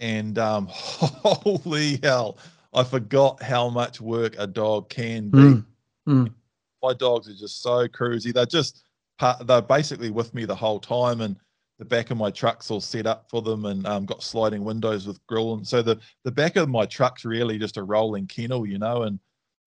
and 0.00 0.38
um, 0.38 0.66
holy 0.70 2.00
hell, 2.02 2.38
I 2.74 2.82
forgot 2.82 3.40
how 3.40 3.70
much 3.70 4.00
work 4.00 4.34
a 4.36 4.46
dog 4.46 4.88
can 4.88 5.30
be. 5.30 5.38
Mm, 5.38 5.64
mm. 6.08 6.34
My 6.82 6.92
dogs 6.92 7.28
are 7.28 7.34
just 7.34 7.62
so 7.62 7.86
cruisy. 7.86 8.34
They're 8.34 8.46
just 8.46 8.82
part, 9.18 9.46
they're 9.46 9.62
basically 9.62 10.10
with 10.10 10.34
me 10.34 10.44
the 10.44 10.56
whole 10.56 10.80
time, 10.80 11.20
and 11.20 11.36
the 11.78 11.84
back 11.84 12.10
of 12.10 12.18
my 12.18 12.30
truck's 12.30 12.70
all 12.70 12.80
set 12.80 13.06
up 13.06 13.30
for 13.30 13.40
them, 13.42 13.64
and 13.64 13.86
um, 13.86 14.04
got 14.04 14.24
sliding 14.24 14.64
windows 14.64 15.06
with 15.06 15.24
grill, 15.28 15.54
and 15.54 15.66
so 15.66 15.82
the 15.82 16.00
the 16.24 16.32
back 16.32 16.56
of 16.56 16.68
my 16.68 16.84
truck's 16.84 17.24
really 17.24 17.58
just 17.58 17.76
a 17.76 17.82
rolling 17.82 18.26
kennel, 18.26 18.66
you 18.66 18.78
know, 18.78 19.02
and 19.02 19.20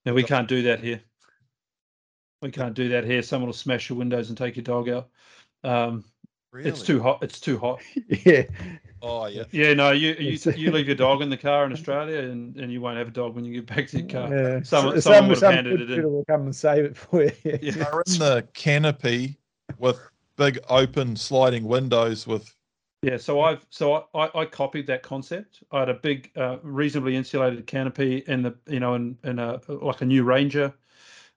no, 0.05 0.13
we 0.13 0.23
can't 0.23 0.49
do 0.49 0.63
that 0.63 0.81
here. 0.81 1.01
We 2.41 2.51
can't 2.51 2.73
do 2.73 2.89
that 2.89 3.05
here. 3.05 3.21
Someone 3.21 3.47
will 3.47 3.53
smash 3.53 3.89
your 3.89 3.97
windows 3.97 4.29
and 4.29 4.37
take 4.37 4.55
your 4.55 4.63
dog 4.63 4.89
out. 4.89 5.09
Um, 5.63 6.05
Really? 6.51 6.69
It's 6.69 6.81
too 6.81 7.01
hot. 7.01 7.21
It's 7.21 7.39
too 7.39 7.57
hot. 7.59 7.79
yeah. 8.25 8.43
Oh 9.01 9.27
yeah. 9.27 9.43
Yeah, 9.51 9.73
no, 9.75 9.91
you 9.91 10.15
you, 10.19 10.37
you 10.55 10.71
leave 10.71 10.87
your 10.87 10.95
dog 10.95 11.21
in 11.21 11.29
the 11.29 11.37
car 11.37 11.65
in 11.65 11.71
Australia, 11.77 12.19
and, 12.19 12.55
and 12.57 12.71
you 12.71 12.81
won't 12.81 12.97
have 12.97 13.07
a 13.07 13.11
dog 13.11 13.35
when 13.35 13.45
you 13.45 13.53
get 13.61 13.67
back 13.67 13.87
to 13.89 13.99
your 13.99 14.07
car. 14.09 14.35
Yeah. 14.35 14.61
Someone- 14.63 14.97
S- 14.97 15.03
someone 15.03 15.29
would 15.29 15.37
some 15.37 15.53
handed 15.53 15.77
good 15.77 15.91
it 15.91 15.99
in. 15.99 16.11
will 16.11 16.25
come 16.25 16.41
and 16.41 16.55
save 16.55 16.85
it 16.85 16.97
for 16.97 17.23
you. 17.23 17.31
Yeah. 17.43 17.71
They're 17.71 18.01
in 18.07 18.19
the 18.19 18.47
canopy 18.53 19.37
with 19.77 19.99
big 20.37 20.57
open 20.69 21.15
sliding 21.15 21.65
windows 21.65 22.25
with 22.25 22.53
Yeah, 23.03 23.17
so 23.17 23.41
I've 23.41 23.65
so 23.69 24.07
I, 24.15 24.25
I, 24.25 24.39
I 24.41 24.45
copied 24.45 24.87
that 24.87 25.03
concept. 25.03 25.61
I 25.71 25.79
had 25.81 25.89
a 25.89 25.93
big, 25.93 26.31
uh, 26.35 26.57
reasonably 26.63 27.15
insulated 27.15 27.65
canopy 27.67 28.23
in 28.27 28.41
the 28.41 28.55
you 28.67 28.79
know 28.79 28.95
in, 28.95 29.17
in 29.23 29.37
a 29.39 29.61
like 29.67 30.01
a 30.01 30.05
new 30.05 30.23
Ranger 30.23 30.73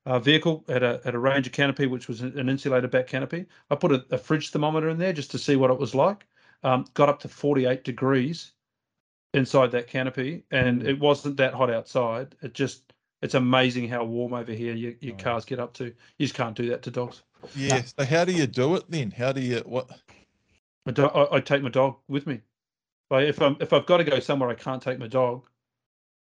uh, 0.06 0.18
vehicle 0.18 0.64
had 0.68 0.82
a 0.82 1.00
had 1.04 1.14
a 1.14 1.18
Ranger 1.18 1.50
canopy 1.50 1.86
which 1.86 2.08
was 2.08 2.20
an 2.22 2.48
insulated 2.48 2.90
back 2.90 3.06
canopy. 3.06 3.46
I 3.70 3.76
put 3.76 3.92
a, 3.92 4.04
a 4.10 4.18
fridge 4.18 4.50
thermometer 4.50 4.88
in 4.88 4.98
there 4.98 5.12
just 5.12 5.30
to 5.32 5.38
see 5.38 5.56
what 5.56 5.70
it 5.70 5.78
was 5.78 5.94
like. 5.94 6.26
Um, 6.64 6.84
got 6.94 7.08
up 7.08 7.20
to 7.20 7.28
48 7.28 7.82
degrees 7.84 8.52
inside 9.34 9.70
that 9.72 9.88
canopy, 9.88 10.44
and 10.50 10.82
it 10.86 10.98
wasn't 10.98 11.36
that 11.38 11.54
hot 11.54 11.70
outside. 11.70 12.36
It 12.42 12.54
just 12.54 12.92
it's 13.22 13.34
amazing 13.34 13.88
how 13.88 14.04
warm 14.04 14.32
over 14.34 14.52
here 14.52 14.74
your, 14.74 14.92
your 15.00 15.14
Nice. 15.14 15.22
cars 15.24 15.44
get 15.44 15.60
up 15.60 15.72
to. 15.74 15.84
You 15.86 16.26
just 16.26 16.34
can't 16.34 16.56
do 16.56 16.68
that 16.70 16.82
to 16.82 16.90
dogs. 16.90 17.22
yeah. 17.54 17.82
So 17.82 18.04
how 18.04 18.24
do 18.24 18.32
you 18.32 18.46
do 18.46 18.74
it 18.76 18.84
then? 18.90 19.10
How 19.10 19.32
do 19.32 19.40
you 19.40 19.58
what 19.64 19.90
I, 20.86 20.90
do, 20.90 21.06
I, 21.06 21.36
I 21.36 21.40
take 21.40 21.62
my 21.62 21.68
dog 21.68 21.96
with 22.08 22.26
me. 22.26 22.40
Like 23.10 23.28
if 23.28 23.40
I'm 23.40 23.56
if 23.60 23.72
I've 23.72 23.86
got 23.86 23.98
to 23.98 24.04
go 24.04 24.18
somewhere 24.20 24.48
I 24.50 24.54
can't 24.54 24.82
take 24.82 24.98
my 24.98 25.06
dog, 25.08 25.46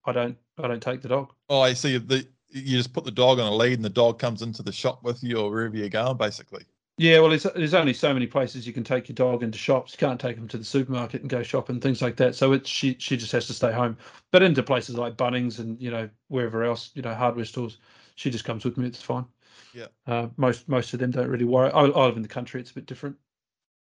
I 0.05 0.13
don't 0.13 0.39
I 0.59 0.69
don't 0.69 0.83
take 0.83 1.03
the 1.03 1.09
dog. 1.09 1.33
oh 1.49 1.61
I 1.61 1.73
see 1.75 1.99
the 1.99 2.27
you 2.51 2.77
just 2.77 2.93
put 2.93 3.05
the 3.05 3.11
dog 3.11 3.39
on 3.39 3.47
a 3.53 3.55
lead 3.55 3.75
and 3.75 3.85
the 3.85 3.91
dog 3.91 4.19
comes 4.19 4.43
into 4.43 4.63
the 4.63 4.73
shop 4.73 5.03
with 5.03 5.23
you 5.23 5.39
or 5.39 5.51
wherever 5.51 5.77
you're 5.77 5.89
going 5.89 6.17
basically. 6.17 6.65
Yeah, 7.01 7.21
well, 7.21 7.29
there's 7.31 7.45
there's 7.45 7.75
only 7.75 7.95
so 7.95 8.13
many 8.13 8.27
places 8.27 8.67
you 8.67 8.73
can 8.73 8.83
take 8.83 9.09
your 9.09 9.15
dog 9.15 9.43
into 9.45 9.57
shops. 9.57 9.93
You 9.93 9.99
can't 9.99 10.21
take 10.21 10.35
them 10.37 10.49
to 10.49 10.59
the 10.59 10.65
supermarket 10.65 11.21
and 11.21 11.31
go 11.31 11.45
shopping 11.45 11.77
and 11.77 11.83
things 11.83 12.03
like 12.03 12.17
that. 12.17 12.35
So 12.35 12.53
it's 12.53 12.69
she 12.69 12.97
she 12.99 13.17
just 13.17 13.31
has 13.33 13.47
to 13.47 13.55
stay 13.55 13.73
home. 13.73 13.97
But 14.33 14.43
into 14.43 14.65
places 14.65 14.97
like 14.97 15.17
Bunnings 15.17 15.61
and 15.61 15.81
you 15.81 15.91
know 15.93 16.11
wherever 16.27 16.65
else, 16.65 16.91
you 16.95 17.03
know 17.03 17.15
hardware 17.15 17.45
stores, 17.45 17.79
she 18.17 18.31
just 18.31 18.45
comes 18.45 18.65
with 18.65 18.77
me. 18.77 18.89
It's 18.89 19.01
fine. 19.01 19.27
Yeah. 19.73 19.89
Uh, 20.07 20.29
most 20.37 20.69
most 20.69 20.95
of 20.95 21.01
them 21.01 21.13
don't 21.13 21.29
really 21.29 21.45
worry. 21.47 21.71
I, 21.73 21.83
I 21.83 22.07
live 22.07 22.17
in 22.17 22.23
the 22.23 22.29
country. 22.29 22.61
It's 22.61 22.73
a 22.73 22.75
bit 22.75 22.87
different. 22.87 23.19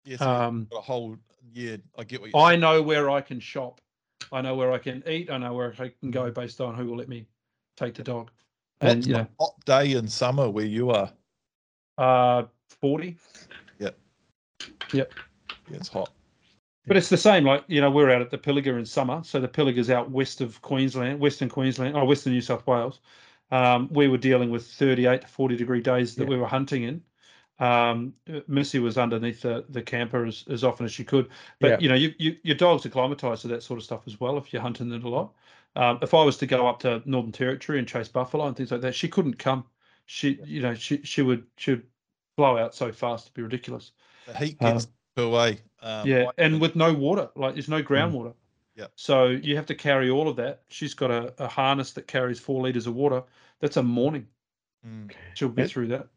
Yes, 0.04 0.28
yeah, 0.28 0.36
so 0.36 0.44
you've 0.48 0.48
Um, 0.48 0.68
got 0.70 0.80
a 0.80 0.82
whole 0.82 1.18
yeah, 1.54 1.78
I 1.98 2.04
get 2.04 2.22
what 2.22 2.32
I 2.34 2.56
know 2.56 2.82
where 2.82 3.10
I 3.10 3.22
can 3.22 3.40
shop. 3.40 3.82
I 4.32 4.42
know 4.42 4.56
where 4.56 4.72
I 4.72 4.78
can 4.80 5.04
eat. 5.08 5.30
I 5.30 5.38
know 5.38 5.54
where 5.54 5.74
I 5.80 5.90
can 5.90 6.12
go 6.12 6.32
based 6.32 6.60
on 6.62 6.76
who 6.76 6.86
will 6.88 6.98
let 6.98 7.10
me 7.10 7.28
take 7.80 7.96
the 7.96 8.04
dog. 8.04 8.30
And 8.82 8.98
What's 9.00 9.08
you 9.08 9.14
know, 9.14 9.28
hot 9.40 9.54
day 9.66 9.94
in 9.94 10.08
summer 10.08 10.50
where 10.50 10.66
you 10.66 10.92
are? 10.92 11.12
uh, 11.98 12.44
forty. 12.82 13.18
Yep. 13.80 13.98
Yeah, 14.92 15.78
it's 15.78 15.88
hot. 15.88 16.12
But 16.88 16.98
it's 16.98 17.10
the 17.10 17.18
same. 17.18 17.44
Like 17.44 17.64
you 17.68 17.82
know, 17.82 17.92
we're 17.92 18.10
out 18.10 18.22
at 18.22 18.32
the 18.32 18.38
Pilliga 18.38 18.78
in 18.78 18.86
summer, 18.86 19.22
so 19.24 19.40
the 19.40 19.48
Pilliga's 19.48 19.90
out 19.90 20.10
west 20.10 20.42
of 20.42 20.62
Queensland, 20.62 21.20
Western 21.20 21.50
Queensland, 21.50 21.96
or 21.96 22.06
Western 22.06 22.34
New 22.34 22.42
South 22.42 22.66
Wales. 22.66 23.00
Um, 23.52 23.90
we 23.92 24.08
were 24.08 24.18
dealing 24.18 24.50
with 24.50 24.66
38 24.66 25.22
to 25.22 25.28
40 25.28 25.56
degree 25.58 25.82
days 25.82 26.16
that 26.16 26.24
Yeah. 26.24 26.30
we 26.30 26.38
were 26.38 26.48
hunting 26.48 26.84
in. 26.84 27.04
Um, 27.60 28.14
Missy 28.48 28.80
was 28.80 28.98
underneath 28.98 29.42
the, 29.42 29.66
the 29.70 29.82
camper 29.82 30.26
as, 30.26 30.46
as 30.50 30.64
often 30.64 30.86
as 30.86 30.94
she 30.94 31.04
could. 31.04 31.30
But 31.60 31.72
Yeah. 31.72 31.80
you 31.80 31.90
know, 31.90 31.96
you, 31.96 32.14
you 32.18 32.38
your 32.44 32.56
dogs 32.56 32.86
acclimatized 32.86 33.42
to 33.44 33.48
that 33.50 33.64
sort 33.64 33.80
of 33.80 33.84
stuff 33.84 34.04
as 34.08 34.20
well 34.20 34.38
if 34.38 34.52
you're 34.54 34.62
hunting 34.62 34.92
it 34.92 35.04
a 35.04 35.10
lot. 35.10 35.34
Um, 35.76 36.00
if 36.02 36.14
I 36.14 36.24
was 36.24 36.38
to 36.38 36.46
go 36.48 36.68
up 36.68 36.80
to 36.80 37.02
Northern 37.06 37.32
Territory 37.32 37.80
and 37.80 37.88
chase 37.88 38.08
buffalo 38.08 38.48
and 38.48 38.56
things 38.56 38.72
like 38.72 38.82
that, 38.82 38.96
she 38.96 39.08
couldn't 39.08 39.38
come. 39.40 39.66
She, 40.06 40.40
you 40.44 40.62
know, 40.62 40.74
she 40.74 41.02
she 41.04 41.22
would 41.22 41.46
she 41.58 41.72
would 41.72 41.84
blow 42.36 42.58
out 42.58 42.74
so 42.74 42.92
fast 42.92 43.26
it'd 43.28 43.34
be 43.36 43.42
ridiculous. 43.44 43.92
The 44.26 44.38
heat 44.38 44.58
Um, 44.62 44.74
gets 44.74 44.88
away. 45.18 45.60
Um, 45.82 46.08
yeah, 46.08 46.26
I- 46.30 46.44
and 46.44 46.60
with 46.60 46.76
no 46.76 46.94
water, 46.94 47.30
like 47.36 47.54
there's 47.54 47.70
no 47.70 47.84
groundwater. 47.84 48.34
Yeah. 48.76 48.88
So 48.96 49.28
you 49.28 49.56
have 49.58 49.66
to 49.68 49.76
carry 49.76 50.10
all 50.10 50.28
of 50.28 50.36
that. 50.38 50.62
She's 50.70 50.94
got 50.94 51.12
a, 51.12 51.34
a 51.44 51.48
harness 51.48 51.92
that 51.94 52.08
carries 52.08 52.40
four 52.40 52.62
liters 52.64 52.88
of 52.88 52.96
water. 52.96 53.22
That's 53.60 53.78
a 53.78 53.84
morning. 53.84 54.26
Mm, 54.88 55.12
She'll 55.36 55.50
get 55.50 55.64
Yeah. 55.64 55.68
through 55.68 55.88
that. 55.88 56.08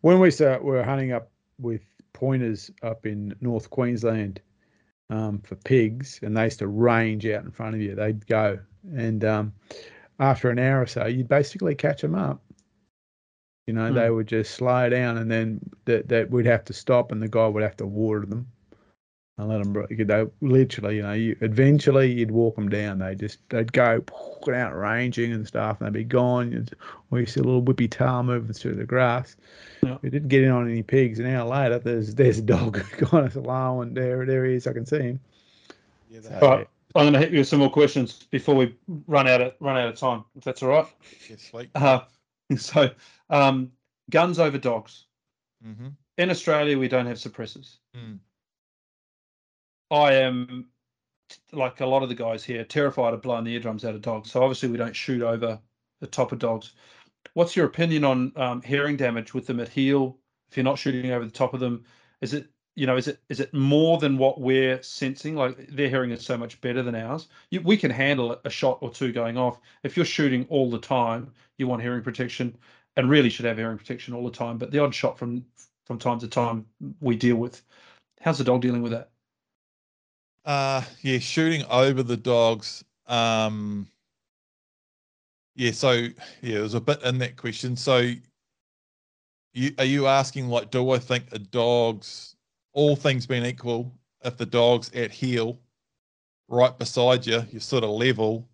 when 0.00 0.20
we 0.20 0.30
start, 0.30 0.62
we're 0.64 0.82
hunting 0.84 1.12
up 1.12 1.30
with 1.58 1.82
pointers 2.12 2.70
up 2.82 3.04
in 3.06 3.34
North 3.40 3.68
Queensland 3.70 4.40
um, 5.10 5.38
for 5.40 5.56
pigs, 5.56 6.20
and 6.22 6.36
they 6.36 6.44
used 6.44 6.58
to 6.60 6.68
range 6.68 7.26
out 7.26 7.44
in 7.44 7.50
front 7.50 7.74
of 7.74 7.80
you. 7.80 7.94
They'd 7.94 8.26
go, 8.26 8.58
and 8.96 9.24
um, 9.24 9.52
after 10.18 10.50
an 10.50 10.58
hour 10.58 10.82
or 10.82 10.86
so, 10.86 11.06
you'd 11.06 11.28
basically 11.28 11.74
catch 11.74 12.00
them 12.02 12.14
up. 12.14 12.42
You 13.66 13.74
know, 13.74 13.88
Hmm. 13.88 13.94
they 13.94 14.10
would 14.10 14.26
just 14.26 14.54
slow 14.54 14.88
down, 14.88 15.16
and 15.18 15.30
then 15.30 15.60
that 15.86 16.08
that 16.08 16.30
we'd 16.30 16.46
have 16.46 16.64
to 16.66 16.72
stop, 16.72 17.12
and 17.12 17.22
the 17.22 17.28
guy 17.28 17.46
would 17.46 17.62
have 17.62 17.76
to 17.78 17.86
water 17.86 18.26
them 18.26 18.46
and 19.36 19.48
let 19.48 19.62
them. 19.64 19.86
They 19.90 20.26
literally, 20.46 20.96
you 20.96 21.02
know, 21.02 21.12
you 21.12 21.36
eventually 21.40 22.12
you'd 22.12 22.30
walk 22.30 22.54
them 22.56 22.68
down. 22.68 22.98
They 22.98 23.14
just 23.14 23.38
they'd 23.48 23.72
go 23.72 24.02
out 24.54 24.76
ranging 24.78 25.32
and 25.32 25.46
stuff, 25.46 25.80
and 25.80 25.86
they'd 25.94 25.98
be 26.00 26.04
gone. 26.04 26.52
You'd- 26.52 26.72
Or 27.10 27.20
you 27.20 27.26
see 27.26 27.40
a 27.40 27.42
little 27.42 27.62
whippy 27.62 27.90
tail 27.90 28.22
moving 28.22 28.52
through 28.52 28.74
the 28.76 28.84
grass. 28.84 29.36
Yeah. 29.82 29.98
We 30.02 30.10
didn't 30.10 30.28
get 30.28 30.42
in 30.44 30.50
on 30.50 30.68
any 30.70 30.82
pigs. 30.82 31.18
An 31.18 31.26
hour 31.26 31.48
later, 31.48 31.78
there's 31.78 32.14
there's 32.14 32.38
a 32.38 32.42
dog 32.42 32.78
kind 32.98 33.26
of 33.26 33.36
low, 33.36 33.80
and 33.82 33.96
there 33.96 34.24
there 34.24 34.44
he 34.44 34.54
is. 34.54 34.66
I 34.66 34.72
can 34.72 34.86
see 34.86 34.98
him. 34.98 35.20
yeah, 36.10 36.20
So, 36.20 36.28
that- 36.28 36.42
All 36.42 36.50
right. 36.58 36.68
I'm 36.96 37.02
going 37.02 37.14
to 37.14 37.18
hit 37.18 37.32
you 37.32 37.38
with 37.38 37.48
some 37.48 37.58
more 37.58 37.70
questions 37.70 38.22
before 38.30 38.54
we 38.54 38.72
run 39.08 39.26
out 39.26 39.40
of 39.40 39.54
run 39.58 39.76
out 39.76 39.88
of 39.88 39.96
time, 39.98 40.24
if 40.36 40.44
that's 40.44 40.62
all 40.62 40.68
right. 40.68 40.86
yeah, 41.28 41.34
sweet. 41.36 41.68
Uh, 41.74 42.00
so, 42.56 42.88
um, 43.30 43.72
guns 44.10 44.38
over 44.38 44.58
dogs. 44.58 45.06
hmm 45.60 45.88
In 46.18 46.30
Australia, 46.30 46.78
we 46.78 46.86
don't 46.86 47.06
have 47.06 47.16
suppressors. 47.16 47.78
Mm. 47.96 48.18
I 49.94 50.14
am 50.14 50.66
like 51.52 51.80
a 51.80 51.86
lot 51.86 52.02
of 52.02 52.08
the 52.08 52.14
guys 52.14 52.44
here, 52.44 52.64
terrified 52.64 53.14
of 53.14 53.22
blowing 53.22 53.44
the 53.44 53.54
eardrums 53.54 53.84
out 53.84 53.94
of 53.94 54.02
dogs. 54.02 54.30
So 54.32 54.42
obviously, 54.42 54.68
we 54.68 54.76
don't 54.76 54.96
shoot 54.96 55.22
over 55.22 55.60
the 56.00 56.06
top 56.06 56.32
of 56.32 56.38
dogs. 56.38 56.72
What's 57.34 57.56
your 57.56 57.66
opinion 57.66 58.04
on 58.04 58.32
um, 58.36 58.62
hearing 58.62 58.96
damage 58.96 59.34
with 59.34 59.46
them 59.46 59.60
at 59.60 59.68
heel? 59.68 60.18
If 60.50 60.56
you're 60.56 60.64
not 60.64 60.78
shooting 60.78 61.10
over 61.10 61.24
the 61.24 61.30
top 61.30 61.54
of 61.54 61.60
them, 61.60 61.84
is 62.20 62.34
it 62.34 62.48
you 62.76 62.86
know 62.86 62.96
is 62.96 63.08
it 63.08 63.20
is 63.28 63.40
it 63.40 63.54
more 63.54 63.98
than 63.98 64.18
what 64.18 64.40
we're 64.40 64.82
sensing? 64.82 65.36
Like 65.36 65.68
their 65.68 65.88
hearing 65.88 66.10
is 66.10 66.24
so 66.24 66.36
much 66.36 66.60
better 66.60 66.82
than 66.82 66.94
ours. 66.94 67.28
You, 67.50 67.60
we 67.62 67.76
can 67.76 67.90
handle 67.90 68.38
a 68.44 68.50
shot 68.50 68.78
or 68.80 68.90
two 68.90 69.12
going 69.12 69.38
off. 69.38 69.58
If 69.84 69.96
you're 69.96 70.06
shooting 70.06 70.46
all 70.50 70.70
the 70.70 70.78
time, 70.78 71.32
you 71.56 71.68
want 71.68 71.82
hearing 71.82 72.02
protection, 72.02 72.56
and 72.96 73.08
really 73.08 73.30
should 73.30 73.46
have 73.46 73.58
hearing 73.58 73.78
protection 73.78 74.14
all 74.14 74.24
the 74.24 74.30
time. 74.30 74.58
But 74.58 74.70
the 74.70 74.80
odd 74.80 74.94
shot 74.94 75.18
from 75.18 75.44
from 75.86 75.98
time 75.98 76.18
to 76.20 76.28
time 76.28 76.66
we 77.00 77.16
deal 77.16 77.36
with. 77.36 77.62
How's 78.20 78.38
the 78.38 78.44
dog 78.44 78.62
dealing 78.62 78.82
with 78.82 78.92
that? 78.92 79.10
Uh 80.44 80.82
yeah, 81.02 81.18
shooting 81.18 81.64
over 81.70 82.02
the 82.02 82.16
dogs. 82.16 82.84
Um 83.06 83.86
yeah, 85.56 85.70
so 85.70 85.92
yeah, 85.92 86.10
there's 86.42 86.74
a 86.74 86.80
bit 86.80 87.02
in 87.02 87.18
that 87.18 87.36
question. 87.36 87.76
So 87.76 88.10
you 89.52 89.72
are 89.78 89.84
you 89.84 90.06
asking 90.06 90.48
like 90.48 90.70
do 90.70 90.90
I 90.90 90.98
think 90.98 91.26
a 91.32 91.38
dog's 91.38 92.36
all 92.72 92.96
things 92.96 93.26
being 93.26 93.44
equal, 93.44 93.92
if 94.24 94.36
the 94.36 94.46
dog's 94.46 94.90
at 94.94 95.12
heel 95.12 95.60
right 96.48 96.76
beside 96.76 97.26
you, 97.26 97.42
you're 97.50 97.60
sort 97.60 97.84
of 97.84 97.90
level 97.90 98.48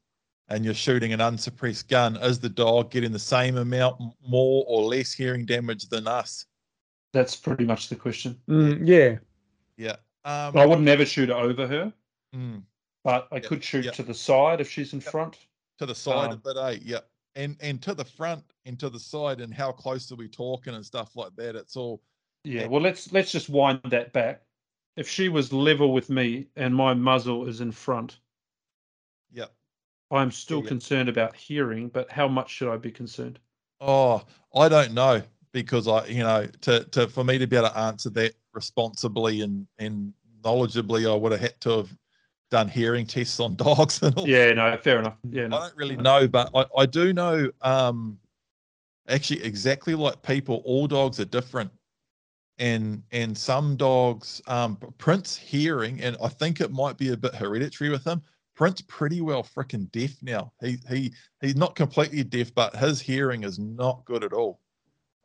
and 0.48 0.64
you're 0.64 0.74
shooting 0.74 1.12
an 1.12 1.20
unsuppressed 1.20 1.88
gun, 1.88 2.16
is 2.16 2.40
the 2.40 2.48
dog 2.48 2.90
getting 2.90 3.12
the 3.12 3.18
same 3.18 3.56
amount 3.56 4.00
more 4.26 4.64
or 4.66 4.82
less 4.82 5.12
hearing 5.12 5.46
damage 5.46 5.88
than 5.88 6.06
us? 6.06 6.44
That's 7.12 7.36
pretty 7.36 7.64
much 7.64 7.88
the 7.88 7.96
question. 7.96 8.38
Mm, 8.48 8.86
yeah, 8.86 9.16
Yeah. 9.76 9.96
Um 10.24 10.56
I 10.56 10.66
would 10.66 10.80
never 10.80 11.04
shoot 11.06 11.30
over 11.30 11.66
her, 11.66 11.92
mm. 12.34 12.62
but 13.04 13.28
I 13.32 13.40
Yeah, 13.40 13.40
could 13.40 13.64
shoot 13.64 13.84
yeah. 13.86 13.90
to 13.92 14.02
the 14.02 14.14
side 14.14 14.60
if 14.60 14.70
she's 14.70 14.92
in 14.92 15.00
front. 15.00 15.46
to 15.78 15.86
the 15.86 15.94
side 15.94 16.32
Um, 16.32 16.42
of 16.44 16.46
it, 16.46 16.56
eh? 16.58 16.78
Yeah. 16.82 17.00
And 17.34 17.56
and 17.60 17.82
to 17.82 17.94
the 17.94 18.04
front 18.04 18.44
and 18.66 18.78
to 18.80 18.90
the 18.90 19.00
side 19.00 19.40
and 19.40 19.52
how 19.54 19.72
close 19.72 20.10
are 20.12 20.16
we 20.16 20.28
talking 20.28 20.74
and 20.74 20.84
stuff 20.84 21.16
like 21.16 21.34
that. 21.36 21.56
It's 21.56 21.76
all 21.76 22.02
Yeah. 22.44 22.66
Well, 22.66 22.80
let's 22.82 23.12
let's 23.12 23.32
just 23.32 23.48
wind 23.48 23.80
that 23.84 24.12
back. 24.12 24.42
If 24.96 25.08
she 25.08 25.28
was 25.28 25.52
level 25.52 25.92
with 25.92 26.10
me 26.10 26.48
and 26.56 26.74
my 26.74 26.94
muzzle 26.94 27.48
is 27.48 27.60
in 27.60 27.72
front, 27.72 28.20
yeah. 29.32 29.46
I'm 30.10 30.30
still 30.30 30.62
yeah. 30.62 30.68
concerned 30.68 31.08
about 31.08 31.36
hearing. 31.36 31.88
But 31.88 32.10
how 32.10 32.28
much 32.28 32.50
should 32.50 32.72
I 32.72 32.76
be 32.76 32.90
concerned? 32.92 33.38
Oh, 33.80 34.24
I 34.54 34.68
don't 34.68 34.92
know 34.92 35.22
because 35.52 35.88
I, 35.88 36.06
you 36.06 36.22
know, 36.22 36.46
to 36.62 36.84
to 36.84 37.08
for 37.08 37.24
me 37.24 37.38
to 37.38 37.46
be 37.46 37.56
able 37.56 37.68
to 37.68 37.78
answer 37.78 38.10
that 38.10 38.34
responsibly 38.52 39.42
and 39.42 39.66
and 39.78 40.12
knowledgeably, 40.42 41.10
I 41.10 41.14
would 41.14 41.32
have 41.32 41.40
had 41.40 41.60
to 41.62 41.78
have 41.78 41.96
done 42.50 42.68
hearing 42.68 43.06
tests 43.06 43.40
on 43.40 43.56
dogs 43.56 44.02
and 44.02 44.16
all. 44.16 44.28
Yeah. 44.28 44.52
No. 44.52 44.76
Fair 44.82 44.98
enough. 44.98 45.16
Yeah. 45.30 45.46
I 45.46 45.48
don't 45.48 45.76
really 45.76 45.96
know, 45.96 46.28
but 46.28 46.50
I, 46.54 46.64
I 46.78 46.86
do 46.86 47.12
know 47.12 47.50
um 47.62 48.18
actually 49.08 49.42
exactly 49.42 49.94
like 49.94 50.22
people, 50.22 50.62
all 50.64 50.86
dogs 50.86 51.20
are 51.20 51.24
different. 51.24 51.70
And 52.58 53.02
and 53.12 53.36
some 53.36 53.76
dogs, 53.76 54.42
um 54.46 54.76
Prince 54.98 55.36
hearing, 55.36 56.00
and 56.02 56.16
I 56.22 56.28
think 56.28 56.60
it 56.60 56.70
might 56.70 56.98
be 56.98 57.12
a 57.12 57.16
bit 57.16 57.34
hereditary 57.34 57.90
with 57.90 58.06
him. 58.06 58.22
Prince 58.54 58.82
pretty 58.82 59.22
well 59.22 59.42
freaking 59.42 59.90
deaf 59.90 60.14
now. 60.22 60.52
He 60.60 60.76
he 60.88 61.14
he's 61.40 61.56
not 61.56 61.74
completely 61.74 62.22
deaf, 62.22 62.54
but 62.54 62.76
his 62.76 63.00
hearing 63.00 63.44
is 63.44 63.58
not 63.58 64.04
good 64.04 64.22
at 64.22 64.34
all. 64.34 64.60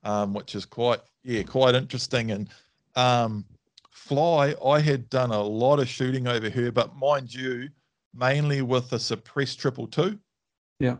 Um, 0.03 0.33
which 0.33 0.55
is 0.55 0.65
quite 0.65 1.01
yeah, 1.25 1.43
quite 1.43 1.75
interesting. 1.75 2.31
And 2.31 2.47
Um, 2.95 3.45
Fly, 3.91 4.53
I 4.63 4.79
had 4.79 5.09
done 5.09 5.31
a 5.31 5.41
lot 5.41 5.79
of 5.79 5.87
shooting 5.89 6.27
over 6.27 6.49
her, 6.49 6.71
but 6.71 6.95
mind 6.95 7.33
you, 7.33 7.69
mainly 8.13 8.61
with 8.61 8.89
the 8.89 8.99
suppressed 8.99 9.59
triple 9.59 9.87
two. 9.87 10.19
Yeah. 10.79 10.97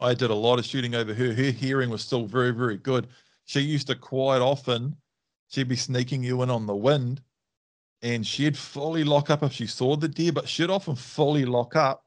I 0.00 0.14
did 0.14 0.30
a 0.30 0.34
lot 0.34 0.58
of 0.58 0.64
shooting 0.64 0.94
over 0.94 1.14
her. 1.14 1.32
Her 1.32 1.50
hearing 1.50 1.88
was 1.88 2.02
still 2.02 2.26
very, 2.26 2.50
very 2.50 2.76
good. 2.76 3.06
She 3.46 3.60
used 3.60 3.86
to 3.86 3.94
quite 3.94 4.40
often, 4.40 4.96
she'd 5.48 5.68
be 5.68 5.76
sneaking 5.76 6.22
you 6.22 6.42
in 6.42 6.50
on 6.50 6.66
the 6.66 6.76
wind 6.76 7.22
and 8.02 8.26
she'd 8.26 8.58
fully 8.58 9.04
lock 9.04 9.30
up 9.30 9.42
if 9.42 9.52
she 9.52 9.66
saw 9.66 9.96
the 9.96 10.08
deer, 10.08 10.32
but 10.32 10.48
she'd 10.48 10.70
often 10.70 10.96
fully 10.96 11.44
lock 11.44 11.76
up. 11.76 12.04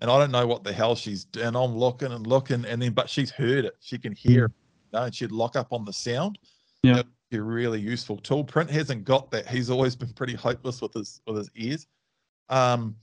And 0.00 0.10
I 0.10 0.18
don't 0.18 0.30
know 0.30 0.46
what 0.46 0.64
the 0.64 0.72
hell 0.72 0.94
she's 0.94 1.24
doing. 1.24 1.54
I'm 1.56 1.76
looking 1.76 2.12
and 2.12 2.26
looking, 2.26 2.64
and 2.64 2.82
then 2.82 2.92
but 2.92 3.08
she's 3.08 3.30
heard 3.30 3.64
it. 3.64 3.76
She 3.80 3.98
can 3.98 4.12
hear 4.12 4.46
it, 4.46 4.52
you 4.92 4.98
know, 4.98 5.04
and 5.04 5.14
she'd 5.14 5.32
lock 5.32 5.56
up 5.56 5.72
on 5.72 5.84
the 5.84 5.92
sound. 5.92 6.38
Yeah. 6.82 7.02
Be 7.30 7.38
a 7.38 7.42
really 7.42 7.80
useful 7.80 8.18
tool. 8.18 8.44
Prince 8.44 8.70
hasn't 8.70 9.04
got 9.04 9.30
that. 9.32 9.48
He's 9.48 9.70
always 9.70 9.96
been 9.96 10.12
pretty 10.12 10.34
hopeless 10.34 10.80
with 10.80 10.94
his 10.94 11.20
with 11.26 11.36
his 11.38 11.50
ears. 11.56 11.86
Um, 12.48 12.96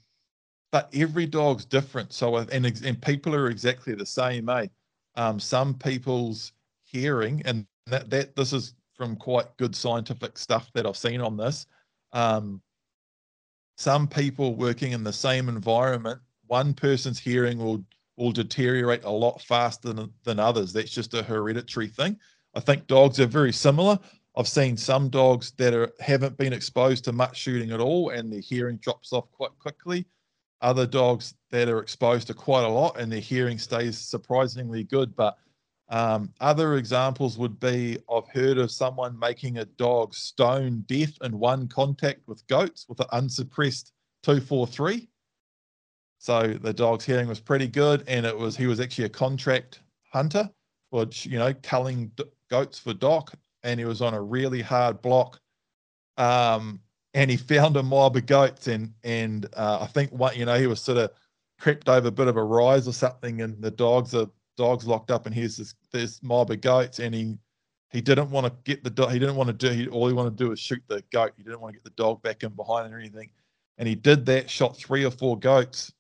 but 0.72 0.90
every 0.94 1.26
dog's 1.26 1.66
different. 1.66 2.14
So 2.14 2.38
and 2.38 2.66
and 2.66 3.02
people 3.02 3.36
are 3.36 3.50
exactly 3.50 3.96
the 3.96 4.06
same, 4.06 4.50
eh? 4.50 4.68
Um, 5.16 5.40
some 5.40 5.74
people's 5.76 6.54
hearing, 6.84 7.42
and 7.46 7.66
that 7.88 8.10
that 8.10 8.36
this 8.36 8.54
is 8.54 8.74
from 8.96 9.16
quite 9.16 9.56
good 9.58 9.76
scientific 9.76 10.38
stuff 10.38 10.72
that 10.74 10.86
I've 10.86 10.98
seen 10.98 11.22
on 11.22 11.36
this. 11.36 11.66
Um, 12.14 12.62
some 13.78 14.08
people 14.08 14.56
working 14.56 14.94
in 14.94 15.04
the 15.04 15.14
same 15.14 15.50
environment, 15.50 16.22
one 16.48 16.74
person's 16.74 17.20
hearing 17.20 17.58
will 17.58 17.84
will 18.18 18.32
deteriorate 18.32 19.04
a 19.04 19.10
lot 19.10 19.42
faster 19.42 19.92
than, 19.92 20.12
than 20.24 20.40
others. 20.40 20.72
That's 20.72 20.92
just 20.92 21.14
a 21.14 21.24
hereditary 21.24 21.88
thing. 21.88 22.18
I 22.54 22.60
think 22.60 22.88
dogs 22.88 23.20
are 23.20 23.26
very 23.26 23.54
similar. 23.54 24.00
I've 24.36 24.48
seen 24.48 24.78
some 24.78 25.10
dogs 25.10 25.52
that 25.58 25.74
are 25.74 25.92
haven't 26.00 26.38
been 26.38 26.54
exposed 26.54 27.04
to 27.06 27.12
much 27.12 27.38
shooting 27.38 27.72
at 27.72 27.80
all, 27.80 28.10
and 28.10 28.32
their 28.32 28.40
hearing 28.40 28.78
drops 28.78 29.14
off 29.14 29.32
quite 29.32 29.58
quickly. 29.60 30.06
Other 30.62 30.88
dogs 30.88 31.36
that 31.52 31.68
are 31.68 31.80
exposed 31.80 32.28
to 32.28 32.34
quite 32.34 32.64
a 32.64 32.70
lot, 32.70 33.00
and 33.00 33.12
their 33.12 33.20
hearing 33.20 33.60
stays 33.60 33.98
surprisingly 33.98 34.84
good. 34.84 35.16
But 35.16 35.38
um, 35.90 36.34
other 36.40 36.78
examples 36.78 37.38
would 37.38 37.60
be 37.60 38.00
I've 38.12 38.28
heard 38.30 38.58
of 38.58 38.72
someone 38.72 39.20
making 39.20 39.58
a 39.58 39.66
dog 39.66 40.16
stone 40.16 40.84
deaf 40.88 41.12
in 41.22 41.38
one 41.38 41.68
contact 41.68 42.22
with 42.28 42.46
goats 42.48 42.86
with 42.88 43.00
an 43.02 43.08
unsuppressed 43.12 43.92
243. 44.24 45.10
So 46.18 46.54
the 46.62 46.74
dog's 46.74 47.06
hearing 47.06 47.28
was 47.28 47.42
pretty 47.42 47.68
good, 47.68 48.04
and 48.08 48.26
it 48.26 48.36
was 48.36 48.56
he 48.56 48.66
was 48.66 48.80
actually 48.80 49.06
a 49.06 49.10
contract 49.10 49.82
hunter 50.12 50.50
for 50.90 51.06
you 51.24 51.38
know 51.38 51.54
culling 51.62 52.12
goats 52.54 52.78
for 52.78 52.94
DOC, 52.94 53.34
and 53.64 53.80
he 53.80 53.86
was 53.86 54.02
on 54.02 54.14
a 54.14 54.22
really 54.22 54.62
hard 54.62 55.02
block. 55.02 55.40
Um, 56.18 56.80
and 57.16 57.32
he 57.32 57.38
found 57.38 57.78
a 57.78 57.84
mob 57.84 58.16
of 58.16 58.28
goats, 58.28 58.68
and 58.68 58.94
and 59.04 59.48
uh, 59.56 59.80
I 59.82 59.88
think 59.88 60.12
what 60.12 60.38
you 60.38 60.46
know 60.46 60.60
he 60.60 60.68
was 60.68 60.80
sort 60.80 61.00
of 61.00 61.12
crept 61.60 61.90
over 61.90 62.10
a 62.10 62.12
bit 62.12 62.28
of 62.28 62.38
a 62.38 62.44
rise 62.44 62.88
or 62.88 62.94
something, 62.94 63.42
and 63.42 63.60
the 63.60 63.72
dogs 63.72 64.14
are 64.14 64.28
dogs 64.56 64.86
locked 64.86 65.10
up, 65.10 65.26
and 65.26 65.34
here's 65.34 65.58
this 65.58 65.74
this 65.92 66.22
mob 66.22 66.52
of 66.52 66.62
goats, 66.62 67.00
and 67.00 67.16
he 67.16 67.38
he 67.92 68.02
didn't 68.02 68.30
want 68.30 68.46
to 68.46 68.54
get 68.64 68.84
the 68.84 68.90
dog. 68.90 69.12
He 69.12 69.20
didn't 69.20 69.36
want 69.36 69.48
to 69.48 69.54
do. 69.54 69.70
He, 69.70 69.88
all 69.88 70.08
he 70.08 70.14
wanted 70.14 70.38
to 70.38 70.44
do 70.44 70.50
was 70.50 70.60
shoot 70.60 70.84
the 70.88 71.04
goat. 71.12 71.34
He 71.38 71.44
didn't 71.44 71.62
want 71.62 71.74
to 71.74 71.80
get 71.80 71.84
the 71.84 72.02
dog 72.02 72.22
back 72.22 72.44
in 72.44 72.50
behind 72.50 72.94
or 72.94 73.00
anything. 73.00 73.32
And 73.80 73.88
he 73.88 73.96
did 73.96 74.26
that. 74.28 74.50
Shot 74.50 74.78
three 74.78 75.06
or 75.06 75.12
four 75.12 75.38
goats 75.38 75.92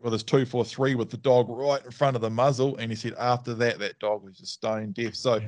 with 0.00 0.12
his 0.12 0.22
two 0.22 0.44
four 0.44 0.64
three 0.64 0.94
with 0.94 1.10
the 1.10 1.16
dog 1.16 1.46
right 1.48 1.84
in 1.84 1.90
front 1.90 2.16
of 2.16 2.22
the 2.22 2.30
muzzle. 2.30 2.76
And 2.76 2.90
he 2.90 2.96
said 2.96 3.14
after 3.18 3.54
that, 3.54 3.78
that 3.78 3.98
dog 3.98 4.24
was 4.24 4.38
just 4.38 4.54
stone 4.54 4.92
deaf. 4.92 5.14
So, 5.14 5.40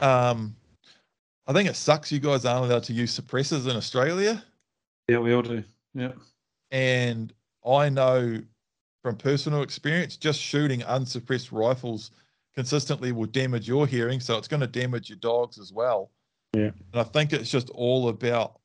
um, 0.00 0.54
I 1.46 1.52
think 1.52 1.68
it 1.68 1.76
sucks. 1.76 2.12
You 2.12 2.20
guys 2.20 2.44
aren't 2.44 2.66
allowed 2.66 2.84
to 2.84 2.92
use 2.92 3.18
suppressors 3.18 3.68
in 3.68 3.76
Australia. 3.76 4.44
Yeah, 5.08 5.18
we 5.18 5.34
all 5.34 5.42
do. 5.42 5.64
Yeah. 5.94 6.12
And 6.70 7.32
I 7.66 7.88
know 7.88 8.40
from 9.02 9.16
personal 9.16 9.62
experience, 9.62 10.16
just 10.16 10.40
shooting 10.40 10.82
unsuppressed 10.82 11.52
rifles 11.52 12.12
consistently 12.54 13.12
will 13.12 13.26
damage 13.26 13.66
your 13.66 13.86
hearing. 13.86 14.20
So 14.20 14.36
it's 14.36 14.48
going 14.48 14.60
to 14.60 14.66
damage 14.66 15.08
your 15.08 15.18
dogs 15.18 15.58
as 15.58 15.72
well. 15.72 16.10
Yeah. 16.52 16.70
And 16.92 17.00
I 17.00 17.04
think 17.04 17.32
it's 17.32 17.50
just 17.50 17.70
all 17.70 18.08
about 18.08 18.60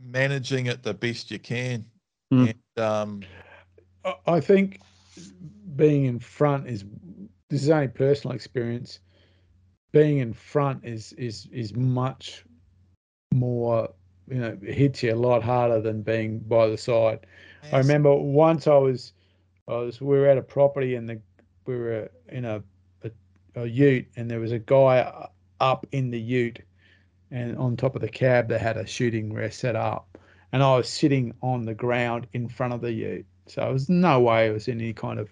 managing 0.00 0.66
it 0.66 0.82
the 0.82 0.94
best 0.94 1.30
you 1.30 1.38
can. 1.38 1.84
Mm. 2.32 2.54
And, 2.76 2.84
um, 2.84 3.20
I 4.26 4.40
think 4.40 4.80
being 5.76 6.06
in 6.06 6.18
front 6.18 6.66
is 6.66 6.84
this 7.50 7.62
is 7.62 7.70
only 7.70 7.88
personal 7.88 8.34
experience. 8.34 9.00
Being 9.92 10.18
in 10.18 10.32
front 10.32 10.84
is 10.84 11.12
is 11.14 11.48
is 11.52 11.74
much 11.74 12.44
more 13.32 13.88
you 14.28 14.38
know 14.38 14.56
hits 14.62 15.02
you 15.02 15.14
a 15.14 15.16
lot 15.16 15.42
harder 15.42 15.80
than 15.80 16.02
being 16.02 16.38
by 16.40 16.68
the 16.68 16.76
side. 16.76 17.20
Yes. 17.62 17.72
I 17.72 17.78
remember 17.78 18.14
once 18.14 18.66
I 18.66 18.76
was 18.76 19.12
I 19.66 19.76
was 19.76 20.00
we 20.00 20.18
were 20.18 20.26
at 20.26 20.38
a 20.38 20.42
property 20.42 20.94
and 20.94 21.08
the 21.08 21.20
we 21.66 21.76
were 21.76 22.10
in 22.28 22.44
a, 22.44 22.62
a, 23.04 23.10
a 23.54 23.66
ute 23.66 24.06
and 24.16 24.30
there 24.30 24.40
was 24.40 24.52
a 24.52 24.58
guy 24.58 25.28
up 25.60 25.86
in 25.92 26.10
the 26.10 26.20
ute 26.20 26.60
and 27.30 27.56
on 27.58 27.76
top 27.76 27.94
of 27.94 28.00
the 28.00 28.08
cab 28.08 28.48
they 28.48 28.58
had 28.58 28.76
a 28.76 28.86
shooting 28.86 29.32
rest 29.32 29.60
set 29.60 29.76
up 29.76 30.18
and 30.52 30.62
I 30.62 30.76
was 30.76 30.88
sitting 30.88 31.34
on 31.42 31.66
the 31.66 31.74
ground 31.74 32.26
in 32.32 32.48
front 32.48 32.72
of 32.72 32.80
the 32.80 32.92
ute 32.92 33.26
so 33.46 33.60
there 33.60 33.72
was 33.72 33.88
no 33.88 34.20
way 34.20 34.48
it 34.48 34.52
was 34.52 34.68
any 34.68 34.92
kind 34.94 35.18
of 35.18 35.28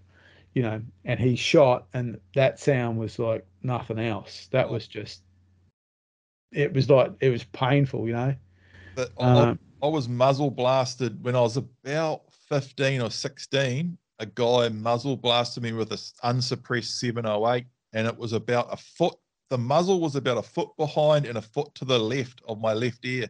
you 0.55 0.63
know 0.63 0.81
and 1.05 1.19
he 1.19 1.37
shot 1.37 1.87
and 1.95 2.19
that 2.35 2.61
sound 2.61 2.99
was 2.99 3.19
like 3.19 3.47
nothing 3.67 3.99
else 3.99 4.49
that 4.53 4.69
was 4.69 4.87
just 4.87 5.23
it 6.53 6.73
was 6.73 6.89
like 6.89 7.13
it 7.21 7.31
was 7.31 7.45
painful 7.45 8.07
you 8.07 8.13
know 8.13 8.35
but 8.95 9.11
um, 9.19 9.59
I, 9.83 9.87
I 9.87 9.91
was 9.91 10.09
muzzle 10.09 10.51
blasted 10.51 11.23
when 11.23 11.37
I 11.37 11.41
was 11.41 11.59
about 11.59 12.23
15 12.49 13.03
or 13.03 13.11
16 13.11 13.99
a 14.19 14.27
guy 14.27 14.69
muzzle 14.69 15.17
blasted 15.17 15.63
me 15.63 15.73
with 15.73 15.93
an 15.93 15.99
unsuppressed 16.23 16.99
708, 17.01 17.67
and 17.93 18.07
it 18.07 18.17
was 18.17 18.33
about 18.33 18.73
a 18.73 18.77
foot. 18.77 19.15
The 19.51 19.59
muzzle 19.59 20.01
was 20.01 20.17
about 20.17 20.39
a 20.39 20.43
foot 20.43 20.71
behind 20.77 21.27
and 21.27 21.39
a 21.39 21.43
foot 21.43 21.75
to 21.77 21.85
the 21.85 21.99
left 21.99 22.41
of 22.49 22.61
my 22.61 22.73
left 22.73 23.05
ear, 23.05 23.29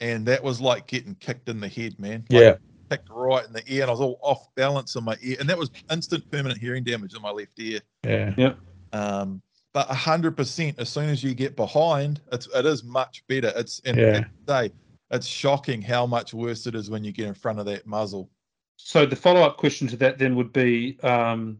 and 0.00 0.26
that 0.26 0.42
was 0.42 0.60
like 0.60 0.86
getting 0.86 1.14
kicked 1.16 1.48
in 1.48 1.60
the 1.60 1.68
head, 1.68 1.98
man. 1.98 2.24
Like, 2.30 2.42
yeah, 2.42 2.54
kicked 2.90 3.08
right 3.10 3.46
in 3.46 3.52
the 3.52 3.62
ear, 3.66 3.82
and 3.82 3.90
I 3.90 3.92
was 3.92 4.00
all 4.00 4.18
off 4.22 4.54
balance 4.54 4.96
in 4.96 5.04
my 5.04 5.16
ear, 5.20 5.36
and 5.38 5.48
that 5.48 5.58
was 5.58 5.70
instant 5.90 6.28
permanent 6.30 6.58
hearing 6.58 6.82
damage 6.82 7.14
in 7.14 7.22
my 7.22 7.30
left 7.30 7.58
ear. 7.58 7.80
Yeah, 8.04 8.34
yeah. 8.36 8.54
Um, 8.92 9.42
but 9.72 9.88
a 9.90 9.94
hundred 9.94 10.36
percent, 10.36 10.78
as 10.78 10.88
soon 10.88 11.08
as 11.08 11.22
you 11.22 11.34
get 11.34 11.54
behind, 11.56 12.20
it's 12.32 12.48
it 12.54 12.66
is 12.66 12.82
much 12.82 13.24
better. 13.28 13.52
It's 13.56 13.80
and 13.84 13.96
yeah. 13.96 14.24
say 14.48 14.72
it's 15.10 15.26
shocking 15.26 15.80
how 15.80 16.06
much 16.06 16.34
worse 16.34 16.66
it 16.66 16.74
is 16.74 16.90
when 16.90 17.04
you 17.04 17.12
get 17.12 17.26
in 17.26 17.34
front 17.34 17.58
of 17.58 17.66
that 17.66 17.86
muzzle. 17.86 18.30
So 18.76 19.06
the 19.06 19.16
follow-up 19.16 19.58
question 19.58 19.86
to 19.88 19.96
that 19.98 20.18
then 20.18 20.34
would 20.36 20.52
be, 20.52 20.98
um, 21.02 21.58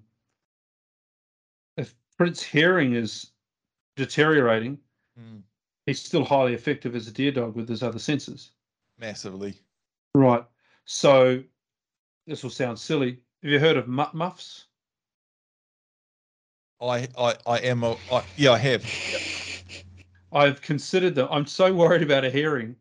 if 1.77 1.94
Prince 2.16 2.43
hearing 2.43 2.94
is 2.94 3.32
deteriorating, 3.97 4.78
mm. 5.20 5.43
he's 5.85 6.01
still 6.01 6.24
highly 6.24 6.55
effective 6.55 6.97
as 6.97 7.09
a 7.09 7.12
deer 7.12 7.31
dog 7.31 7.57
with 7.57 7.69
his 7.69 7.82
other 7.82 7.98
senses. 7.98 8.52
Massively. 8.98 9.55
Right. 10.15 10.44
So 10.86 11.43
this 12.27 12.43
will 12.43 12.51
sound 12.51 12.78
silly. 12.78 13.19
Have 13.43 13.51
you 13.51 13.61
heard 13.61 13.77
of 13.77 13.86
mutt 13.86 14.15
muffs? 14.15 14.66
I 16.81 17.09
I 17.19 17.36
I 17.47 17.59
am 17.59 17.85
a 17.85 17.97
I, 18.12 18.23
yeah 18.36 18.52
I 18.52 18.59
have. 18.59 18.85
I've 20.32 20.62
considered 20.62 21.15
them. 21.15 21.28
I'm 21.31 21.47
so 21.47 21.73
worried 21.74 22.02
about 22.02 22.24
a 22.24 22.31
hearing 22.31 22.77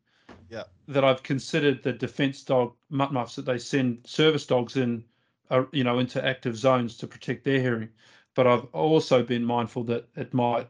yeah. 0.50 0.64
that 0.88 1.04
I've 1.04 1.24
considered 1.24 1.84
the 1.84 1.94
defence 1.94 2.44
dog 2.44 2.74
mutt 2.90 3.12
muffs 3.12 3.36
that 3.36 3.46
they 3.46 3.58
send 3.58 4.06
service 4.06 4.46
dogs 4.46 4.78
in, 4.78 5.04
uh, 5.50 5.64
you 5.72 5.84
know, 5.84 6.00
into 6.00 6.24
active 6.24 6.56
zones 6.56 6.98
to 6.98 7.08
protect 7.08 7.44
their 7.44 7.60
hearing. 7.60 7.90
But 8.36 8.48
I've 8.48 8.66
also 8.66 9.24
been 9.24 9.44
mindful 9.44 9.84
that 9.86 10.08
it 10.16 10.34
might, 10.34 10.68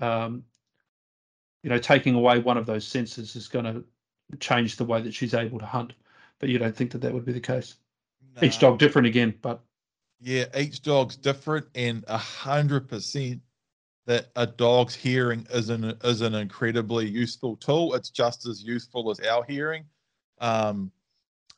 um, 0.00 0.44
you 1.62 1.70
know, 1.70 1.78
taking 1.78 2.14
away 2.14 2.40
one 2.40 2.56
of 2.56 2.66
those 2.66 2.86
senses 2.86 3.36
is 3.36 3.48
going 3.48 3.64
to 3.64 3.84
change 4.40 4.76
the 4.76 4.84
way 4.84 5.00
that 5.00 5.14
she's 5.14 5.34
able 5.34 5.58
to 5.58 5.66
hunt. 5.66 5.92
But 6.40 6.48
you 6.48 6.58
don't 6.58 6.76
think 6.76 6.90
that 6.92 6.98
that 6.98 7.14
would 7.14 7.24
be 7.24 7.32
the 7.32 7.40
case? 7.40 7.76
No. 8.36 8.46
Each 8.46 8.58
dog 8.58 8.78
different 8.78 9.06
again, 9.06 9.34
but 9.40 9.60
yeah, 10.20 10.44
each 10.56 10.82
dog's 10.82 11.16
different, 11.16 11.66
and 11.74 12.04
a 12.08 12.18
hundred 12.18 12.88
percent 12.88 13.40
that 14.06 14.28
a 14.36 14.46
dog's 14.46 14.94
hearing 14.94 15.46
is 15.52 15.68
an 15.68 15.96
is 16.04 16.22
an 16.22 16.34
incredibly 16.34 17.06
useful 17.08 17.56
tool. 17.56 17.94
It's 17.94 18.10
just 18.10 18.46
as 18.46 18.62
useful 18.62 19.10
as 19.10 19.20
our 19.20 19.44
hearing. 19.44 19.84
Um, 20.40 20.90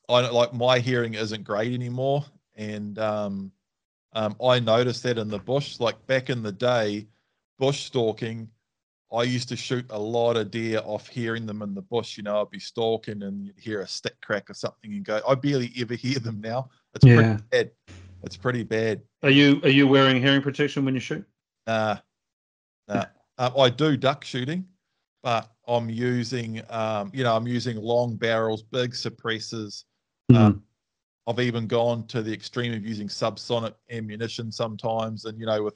I 0.08 0.20
don't 0.22 0.34
like 0.34 0.52
my 0.52 0.78
hearing 0.78 1.14
isn't 1.14 1.44
great 1.44 1.72
anymore, 1.72 2.24
and 2.56 2.98
um, 2.98 3.52
um, 4.12 4.36
I 4.44 4.58
noticed 4.58 5.02
that 5.04 5.18
in 5.18 5.28
the 5.28 5.38
bush. 5.38 5.80
Like 5.80 6.04
back 6.06 6.28
in 6.28 6.42
the 6.42 6.52
day, 6.52 7.06
bush 7.58 7.84
stalking, 7.84 8.48
I 9.12 9.22
used 9.22 9.48
to 9.50 9.56
shoot 9.56 9.86
a 9.90 9.98
lot 9.98 10.36
of 10.36 10.50
deer 10.50 10.82
off 10.84 11.08
hearing 11.08 11.46
them 11.46 11.62
in 11.62 11.74
the 11.74 11.82
bush. 11.82 12.16
You 12.16 12.24
know, 12.24 12.40
I'd 12.40 12.50
be 12.50 12.60
stalking 12.60 13.22
and 13.22 13.46
you'd 13.46 13.58
hear 13.58 13.80
a 13.80 13.88
stick 13.88 14.20
crack 14.22 14.50
or 14.50 14.54
something 14.54 14.92
and 14.92 15.04
go. 15.04 15.20
I 15.26 15.34
barely 15.34 15.72
ever 15.78 15.94
hear 15.94 16.18
them 16.18 16.40
now. 16.40 16.68
It's 16.94 17.04
yeah. 17.04 17.14
pretty 17.14 17.42
bad. 17.50 17.70
It's 18.22 18.36
pretty 18.36 18.62
bad. 18.62 19.00
Are 19.22 19.30
you 19.30 19.60
are 19.62 19.70
you 19.70 19.86
wearing 19.86 20.20
hearing 20.20 20.42
protection 20.42 20.84
when 20.84 20.94
you 20.94 21.00
shoot? 21.00 21.24
Nah, 21.66 21.96
uh, 22.88 23.04
I 23.38 23.70
do 23.70 23.96
duck 23.96 24.24
shooting. 24.24 24.66
but 25.22 25.50
I'm 25.68 25.88
using, 25.88 26.62
um, 26.70 27.10
you 27.14 27.24
know, 27.24 27.36
I'm 27.36 27.46
using 27.46 27.76
long 27.76 28.16
barrels, 28.16 28.62
big 28.62 28.92
suppressors. 28.92 29.84
Mm. 30.32 30.36
Um, 30.36 30.62
I've 31.26 31.40
even 31.40 31.66
gone 31.66 32.06
to 32.08 32.22
the 32.22 32.32
extreme 32.32 32.72
of 32.72 32.84
using 32.84 33.08
subsonic 33.08 33.74
ammunition 33.90 34.50
sometimes, 34.50 35.26
and 35.26 35.38
you 35.38 35.46
know, 35.46 35.62
with 35.62 35.74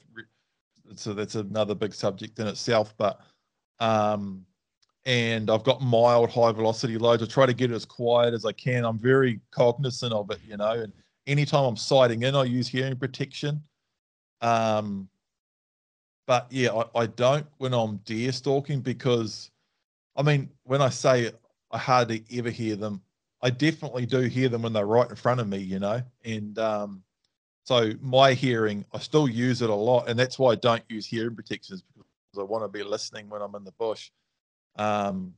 so 0.97 1.15
that's 1.15 1.35
another 1.35 1.75
big 1.75 1.95
subject 1.95 2.39
in 2.39 2.47
itself. 2.47 2.95
But 2.97 3.21
um, 3.79 4.45
and 5.07 5.51
I've 5.51 5.65
got 5.65 5.83
mild 5.83 6.31
high 6.31 6.53
velocity 6.53 6.99
loads. 6.99 7.23
I 7.23 7.27
try 7.27 7.47
to 7.47 7.55
get 7.55 7.71
it 7.71 7.75
as 7.75 7.85
quiet 7.85 8.35
as 8.35 8.45
I 8.45 8.53
can. 8.53 8.85
I'm 8.85 8.99
very 8.99 9.41
cognizant 9.51 10.13
of 10.13 10.31
it, 10.31 10.39
you 10.49 10.57
know. 10.57 10.73
And 10.73 10.93
anytime 11.27 11.65
I'm 11.65 11.77
sighting 11.77 12.23
in, 12.23 12.35
I 12.35 12.45
use 12.45 12.69
hearing 12.69 12.97
protection. 12.97 13.63
Um, 14.41 15.09
but 16.27 16.47
yeah, 16.51 16.73
I, 16.73 17.01
I 17.01 17.07
don't 17.07 17.47
when 17.59 17.75
I'm 17.75 17.97
deer 18.05 18.33
stalking 18.33 18.81
because, 18.81 19.51
I 20.17 20.23
mean, 20.23 20.51
when 20.65 20.81
I 20.83 20.89
say 20.89 21.31
I 21.71 21.79
hardly 21.79 22.25
ever 22.33 22.51
hear 22.51 22.77
them, 22.77 23.03
I 23.43 23.51
definitely 23.51 24.07
do 24.07 24.21
hear 24.21 24.49
them 24.49 24.63
when 24.63 24.73
they're 24.73 24.87
right 24.87 25.09
in 25.09 25.17
front 25.17 25.41
of 25.41 25.49
me, 25.49 25.59
you 25.59 25.79
know. 25.79 26.03
And 26.25 26.59
um, 26.59 27.03
so 27.65 27.93
my 28.01 28.33
hearing, 28.33 28.85
I 28.93 28.99
still 28.99 29.29
use 29.29 29.61
it 29.61 29.71
a 29.71 29.75
lot, 29.75 30.09
and 30.09 30.19
that's 30.19 30.39
why 30.39 30.53
I 30.53 30.55
don't 30.57 30.83
use 30.89 31.07
hearing 31.07 31.35
protections 31.35 31.83
because 31.83 32.39
I 32.39 32.43
want 32.43 32.65
to 32.65 32.69
be 32.69 32.83
listening 32.83 33.29
when 33.29 33.43
I'm 33.43 33.55
in 33.55 33.65
the 33.65 33.73
bush. 33.73 34.11
Um, 34.77 35.35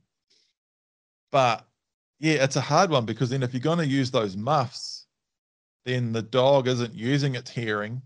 but 1.31 1.65
yeah, 2.19 2.43
it's 2.43 2.55
a 2.55 2.61
hard 2.61 2.89
one 2.89 3.05
because 3.05 3.29
then 3.29 3.43
if 3.43 3.53
you're 3.53 3.61
going 3.61 3.77
to 3.77 3.85
use 3.85 4.11
those 4.11 4.37
muffs, 4.37 5.06
then 5.87 6.11
the 6.11 6.21
dog 6.21 6.67
isn't 6.67 6.93
using 6.93 7.35
its 7.35 7.49
hearing 7.49 8.01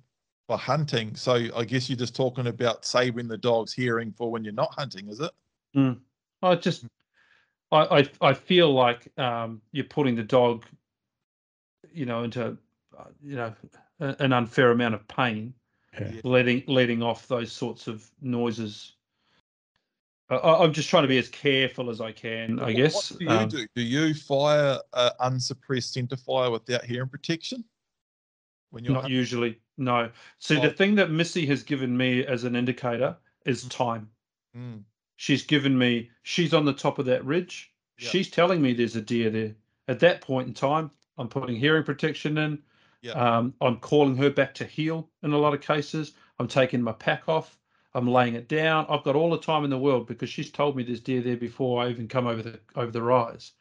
for 0.47 0.55
hunting. 0.55 1.15
So 1.15 1.47
I 1.55 1.65
guess 1.65 1.89
you're 1.89 1.97
just 1.97 2.15
talking 2.15 2.45
about 2.45 2.85
saving 2.85 3.27
the 3.27 3.37
dog's 3.37 3.73
hearing 3.73 4.13
for 4.13 4.29
when 4.29 4.43
you're 4.43 4.53
not 4.53 4.73
hunting, 4.77 5.09
is 5.09 5.19
it? 5.19 5.31
Mm. 5.75 5.99
I 6.43 6.55
just, 6.55 6.85
I, 7.71 7.99
I, 7.99 8.09
I 8.21 8.33
feel 8.35 8.71
like 8.71 9.07
um, 9.17 9.61
you're 9.71 9.85
putting 9.85 10.15
the 10.15 10.23
dog, 10.23 10.63
you 11.91 12.05
know, 12.05 12.23
into, 12.23 12.55
uh, 12.97 13.03
you 13.23 13.35
know, 13.35 13.53
an 13.99 14.31
unfair 14.31 14.71
amount 14.71 14.93
of 14.93 15.07
pain, 15.07 15.53
Yeah. 15.99 16.21
letting 16.23 16.63
letting 16.67 17.01
off 17.01 17.27
those 17.27 17.51
sorts 17.51 17.87
of 17.87 18.09
noises. 18.21 18.93
I, 20.31 20.63
I'm 20.63 20.73
just 20.73 20.89
trying 20.89 21.03
to 21.03 21.07
be 21.09 21.17
as 21.17 21.29
careful 21.29 21.89
as 21.89 21.99
I 22.01 22.11
can, 22.11 22.59
I 22.59 22.65
What- 22.65 22.75
guess. 22.75 23.11
What 23.11 23.19
do 23.19 23.25
you 23.25 23.31
Um, 23.31 23.49
do? 23.49 23.67
Do 23.75 23.81
you 23.81 24.13
fire 24.13 24.79
uh, 24.93 25.11
unsuppressed 25.19 25.93
center 25.93 26.15
fire 26.17 26.49
without 26.49 26.85
hearing 26.85 27.09
protection? 27.09 27.63
When 28.69 28.85
you're 28.85 28.93
Not 28.93 29.01
hunting? 29.03 29.17
usually, 29.17 29.59
no. 29.77 30.09
See, 30.39 30.57
Oh. 30.57 30.61
the 30.61 30.69
thing 30.71 30.95
that 30.95 31.11
Missy 31.11 31.45
has 31.47 31.61
given 31.63 31.95
me 31.97 32.25
as 32.25 32.45
an 32.45 32.55
indicator 32.55 33.17
is 33.45 33.67
time. 33.67 34.09
Mm, 34.55 34.83
She's 35.17 35.43
given 35.43 35.77
me, 35.77 36.09
she's 36.23 36.51
on 36.53 36.65
the 36.65 36.73
top 36.73 36.97
of 36.97 37.05
that 37.05 37.23
ridge. 37.25 37.71
Yeah. 37.99 38.09
She's 38.09 38.29
telling 38.31 38.59
me 38.61 38.73
there's 38.73 38.95
a 38.95 39.01
deer 39.01 39.29
there. 39.29 39.53
At 39.87 39.99
that 39.99 40.21
point 40.21 40.47
in 40.47 40.53
time, 40.55 40.89
I'm 41.17 41.27
putting 41.27 41.55
hearing 41.55 41.83
protection 41.83 42.37
in. 42.39 42.63
Yeah. 43.03 43.11
Um, 43.11 43.53
I'm 43.61 43.77
calling 43.77 44.15
her 44.17 44.29
back 44.31 44.55
to 44.55 44.65
heel 44.65 45.09
in 45.21 45.33
a 45.33 45.37
lot 45.37 45.53
of 45.53 45.61
cases. 45.61 46.13
I'm 46.39 46.47
taking 46.47 46.81
my 46.81 46.93
pack 46.93 47.27
off. 47.29 47.57
I'm 47.93 48.07
laying 48.07 48.35
it 48.35 48.47
down. 48.47 48.85
I've 48.89 49.03
got 49.03 49.15
all 49.15 49.30
the 49.30 49.38
time 49.38 49.63
in 49.63 49.69
the 49.69 49.77
world 49.77 50.07
because 50.07 50.30
she's 50.30 50.49
told 50.49 50.76
me 50.76 50.84
there's 50.84 51.01
deer 51.01 51.22
there 51.22 51.38
before 51.38 51.84
I 51.84 51.89
even 51.89 52.07
come 52.07 52.27
over 52.27 52.41
the 52.41 52.59
over 52.76 52.91
the 52.91 53.01
rise. 53.01 53.51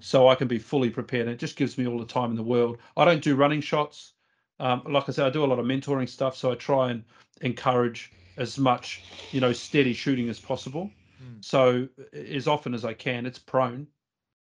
So 0.00 0.28
I 0.28 0.34
can 0.34 0.48
be 0.48 0.58
fully 0.58 0.90
prepared. 0.90 1.26
And 1.26 1.34
it 1.34 1.38
just 1.38 1.56
gives 1.56 1.78
me 1.78 1.86
all 1.86 1.98
the 1.98 2.04
time 2.04 2.30
in 2.30 2.36
the 2.36 2.42
world. 2.42 2.78
I 2.96 3.04
don't 3.04 3.22
do 3.22 3.36
running 3.36 3.60
shots. 3.60 4.14
Um, 4.58 4.82
like 4.88 5.08
I 5.08 5.12
said, 5.12 5.26
I 5.26 5.30
do 5.30 5.44
a 5.44 5.46
lot 5.46 5.58
of 5.58 5.66
mentoring 5.66 6.08
stuff. 6.08 6.36
So 6.36 6.50
I 6.50 6.54
try 6.56 6.90
and 6.90 7.04
encourage 7.40 8.12
as 8.36 8.58
much, 8.58 9.02
you 9.30 9.40
know, 9.40 9.52
steady 9.52 9.92
shooting 9.92 10.28
as 10.28 10.40
possible. 10.40 10.90
Mm. 11.22 11.44
So 11.44 11.88
as 12.12 12.48
often 12.48 12.74
as 12.74 12.84
I 12.84 12.94
can, 12.94 13.26
it's 13.26 13.38
prone, 13.38 13.86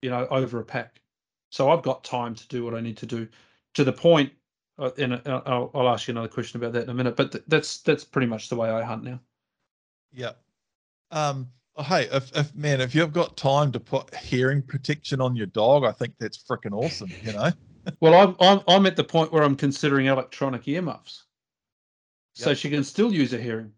you 0.01 0.11
know, 0.11 0.27
over 0.31 0.61
a 0.61 0.65
pack. 0.65 1.01
So 1.51 1.71
I've 1.71 1.83
got 1.83 2.05
time 2.05 2.35
to 2.35 2.49
do 2.49 2.65
what 2.65 2.75
I 2.75 2.81
need 2.81 2.97
to 2.99 3.07
do. 3.07 3.29
To 3.75 3.85
the 3.85 3.93
point, 3.93 4.33
and 4.99 5.15
uh, 5.27 5.43
I'll, 5.47 5.71
I'll 5.75 5.89
ask 5.89 6.09
you 6.09 6.13
another 6.13 6.29
question 6.29 6.61
about 6.61 6.73
that 6.75 6.85
in 6.85 6.91
a 6.91 6.95
minute. 6.95 7.17
But 7.17 7.33
th- 7.33 7.45
that's 7.49 7.79
that's 7.83 8.05
pretty 8.05 8.27
much 8.27 8.49
the 8.49 8.57
way 8.57 8.71
I 8.71 8.83
hunt 8.83 9.05
now. 9.05 9.21
Yeah. 10.13 10.33
Um. 11.11 11.49
oh, 11.77 11.83
Hey, 11.83 12.09
if, 12.13 12.35
if 12.37 12.55
man, 12.55 12.81
if 12.81 12.95
you've 12.95 13.13
got 13.13 13.37
time 13.37 13.73
to 13.73 13.81
put 13.81 14.15
hearing 14.15 14.63
protection 14.63 15.21
on 15.21 15.37
your 15.37 15.47
dog, 15.47 15.85
I 15.85 15.93
think 15.93 16.15
that's 16.19 16.43
freaking 16.43 16.73
awesome. 16.73 17.11
You 17.23 17.33
know. 17.33 17.51
Well, 18.01 18.15
I'm 18.15 18.37
I'm 18.39 18.61
I'm 18.69 18.87
at 18.87 18.95
the 18.95 19.03
point 19.03 19.33
where 19.33 19.43
I'm 19.43 19.57
considering 19.57 20.07
electronic 20.07 20.69
earmuffs, 20.69 21.25
so 22.35 22.51
Yep. 22.51 22.59
she 22.59 22.71
can 22.71 22.85
still 22.85 23.13
use 23.13 23.33
a 23.33 23.39
hearing. 23.39 23.73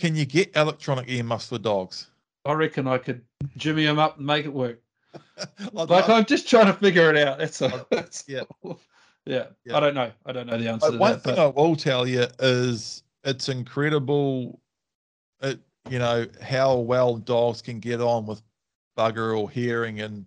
Can 0.00 0.16
you 0.16 0.24
get 0.24 0.56
electronic 0.56 1.08
earmuffs 1.08 1.50
for 1.50 1.58
dogs? 1.58 2.10
I 2.44 2.52
reckon 2.54 2.88
I 2.88 2.98
could 2.98 3.22
jimmy 3.56 3.84
them 3.84 4.00
up 4.00 4.16
and 4.16 4.26
make 4.26 4.44
it 4.44 4.52
work. 4.52 4.82
Like 5.72 6.08
I'm 6.08 6.24
just 6.24 6.48
trying 6.48 6.66
to 6.66 6.72
figure 6.72 7.08
it 7.10 7.16
out. 7.16 7.38
That's 7.38 7.62
all. 7.62 7.86
That's 7.90 8.24
yeah. 8.26 8.42
all. 8.64 8.80
Yeah. 9.26 9.46
Yeah. 9.64 9.76
I 9.76 9.80
don't 9.80 9.94
know. 9.94 10.10
I 10.26 10.32
don't 10.32 10.46
know 10.46 10.58
the 10.58 10.68
answer 10.68 10.96
one 10.98 11.12
that. 11.12 11.22
thing 11.24 11.34
But 11.36 11.42
I 11.42 11.46
will 11.46 11.76
tell 11.76 12.06
you 12.06 12.26
is 12.38 13.02
it's 13.24 13.48
incredible, 13.48 14.60
it, 15.42 15.58
you 15.88 15.98
know, 15.98 16.26
how 16.42 16.76
well 16.76 17.16
dogs 17.16 17.62
can 17.62 17.80
get 17.80 18.00
on 18.00 18.26
with 18.26 18.42
bugger 18.96 19.38
or 19.38 19.50
hearing 19.50 20.00
and 20.00 20.26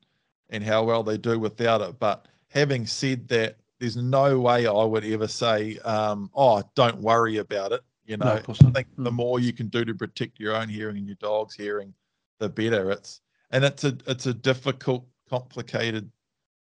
and 0.50 0.64
how 0.64 0.84
well 0.84 1.04
they 1.04 1.18
do 1.18 1.38
without 1.40 1.82
it. 1.82 2.00
But 2.00 2.28
having 2.50 2.86
said 2.86 3.28
that, 3.28 3.58
there's 3.80 3.98
no 3.98 4.40
way 4.40 4.66
I 4.66 4.84
would 4.84 5.04
ever 5.06 5.28
say, 5.28 5.78
um, 5.80 6.32
oh, 6.34 6.64
don't 6.74 6.98
worry 7.00 7.38
about 7.38 7.74
it. 7.74 7.82
You 8.06 8.18
know, 8.18 8.26
No, 8.26 8.32
I 8.68 8.72
think 8.72 8.88
the 8.98 9.12
Mm. 9.12 9.16
more 9.16 9.40
you 9.40 9.52
can 9.52 9.68
do 9.68 9.84
to 9.84 9.94
protect 9.94 10.40
your 10.40 10.56
own 10.56 10.70
hearing 10.70 10.98
and 10.98 11.06
your 11.06 11.18
dog's 11.18 11.54
hearing, 11.54 11.94
the 12.40 12.48
better. 12.50 12.90
It's 12.92 13.22
and 13.52 13.64
it's 13.66 13.84
a 13.84 13.98
it's 14.08 14.26
a 14.26 14.34
difficult, 14.34 15.06
complicated 15.30 16.10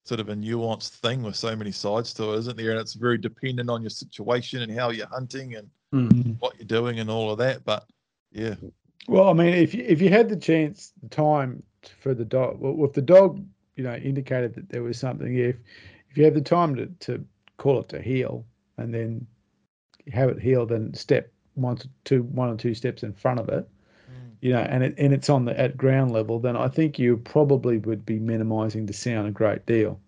sort 0.06 0.19
of 0.19 0.30
a 0.30 0.36
nuanced 0.36 0.90
thing 0.90 1.23
with 1.23 1.36
so 1.36 1.56
many 1.56 1.72
sides 1.72 2.14
to 2.14 2.34
it, 2.34 2.38
isn't 2.40 2.57
there? 2.57 2.72
And 2.72 2.80
it's 2.80 2.94
very 2.94 3.18
dependent 3.18 3.69
on 3.69 3.82
your 3.82 3.90
situation 3.90 4.61
and 4.61 4.72
how 4.72 4.91
you're 4.91 5.07
hunting 5.07 5.56
and 5.56 5.69
Mm. 5.94 6.36
what 6.40 6.57
you're 6.57 6.65
doing 6.65 6.99
and 6.99 7.10
all 7.10 7.32
of 7.32 7.38
that. 7.38 7.64
But 7.64 7.86
yeah, 8.32 8.56
Well, 9.07 9.30
I 9.30 9.34
mean, 9.34 9.53
if 9.53 9.73
you, 9.73 9.84
if 9.88 10.02
you 10.02 10.10
had 10.10 10.30
the 10.30 10.36
chance, 10.36 10.91
the 11.02 11.10
time 11.10 11.64
for 12.02 12.14
the 12.14 12.26
dog, 12.26 12.60
well, 12.60 12.86
if 12.86 12.94
the 12.94 13.02
dog, 13.02 13.44
you 13.76 13.84
know, 13.84 13.95
indicated 13.95 14.56
that 14.56 14.68
there 14.69 14.84
was 14.84 14.98
something, 14.99 15.36
if 15.38 15.56
if 16.10 16.18
you 16.18 16.23
had 16.23 16.34
the 16.34 16.41
time 16.41 16.76
to, 16.76 16.88
to 16.88 17.26
call 17.57 17.80
it 17.80 17.90
to 17.90 18.02
heal 18.02 18.45
and 18.77 18.94
then 18.94 19.26
have 20.11 20.30
it 20.30 20.41
healed 20.41 20.72
and 20.72 20.98
step 20.98 21.32
one 21.53 21.77
to 21.77 21.90
two, 22.03 22.23
one 22.23 22.49
or 22.49 22.57
two 22.57 22.73
steps 22.73 23.03
in 23.03 23.14
front 23.14 23.40
of 23.40 23.48
it, 23.49 23.68
you 24.41 24.52
know, 24.53 24.60
and 24.62 24.84
it 24.84 24.95
and 24.98 25.14
it's 25.14 25.30
on 25.30 25.45
the 25.45 25.60
at 25.60 25.78
ground 25.78 26.12
level, 26.12 26.40
then 26.40 26.56
I 26.56 26.68
think 26.68 26.98
you 26.99 27.18
probably 27.18 27.78
would 27.80 28.06
be 28.06 28.20
minimising 28.20 28.86
the 28.86 28.94
sound 28.94 29.28
a 29.28 29.32
great 29.32 29.66
deal. 29.66 29.99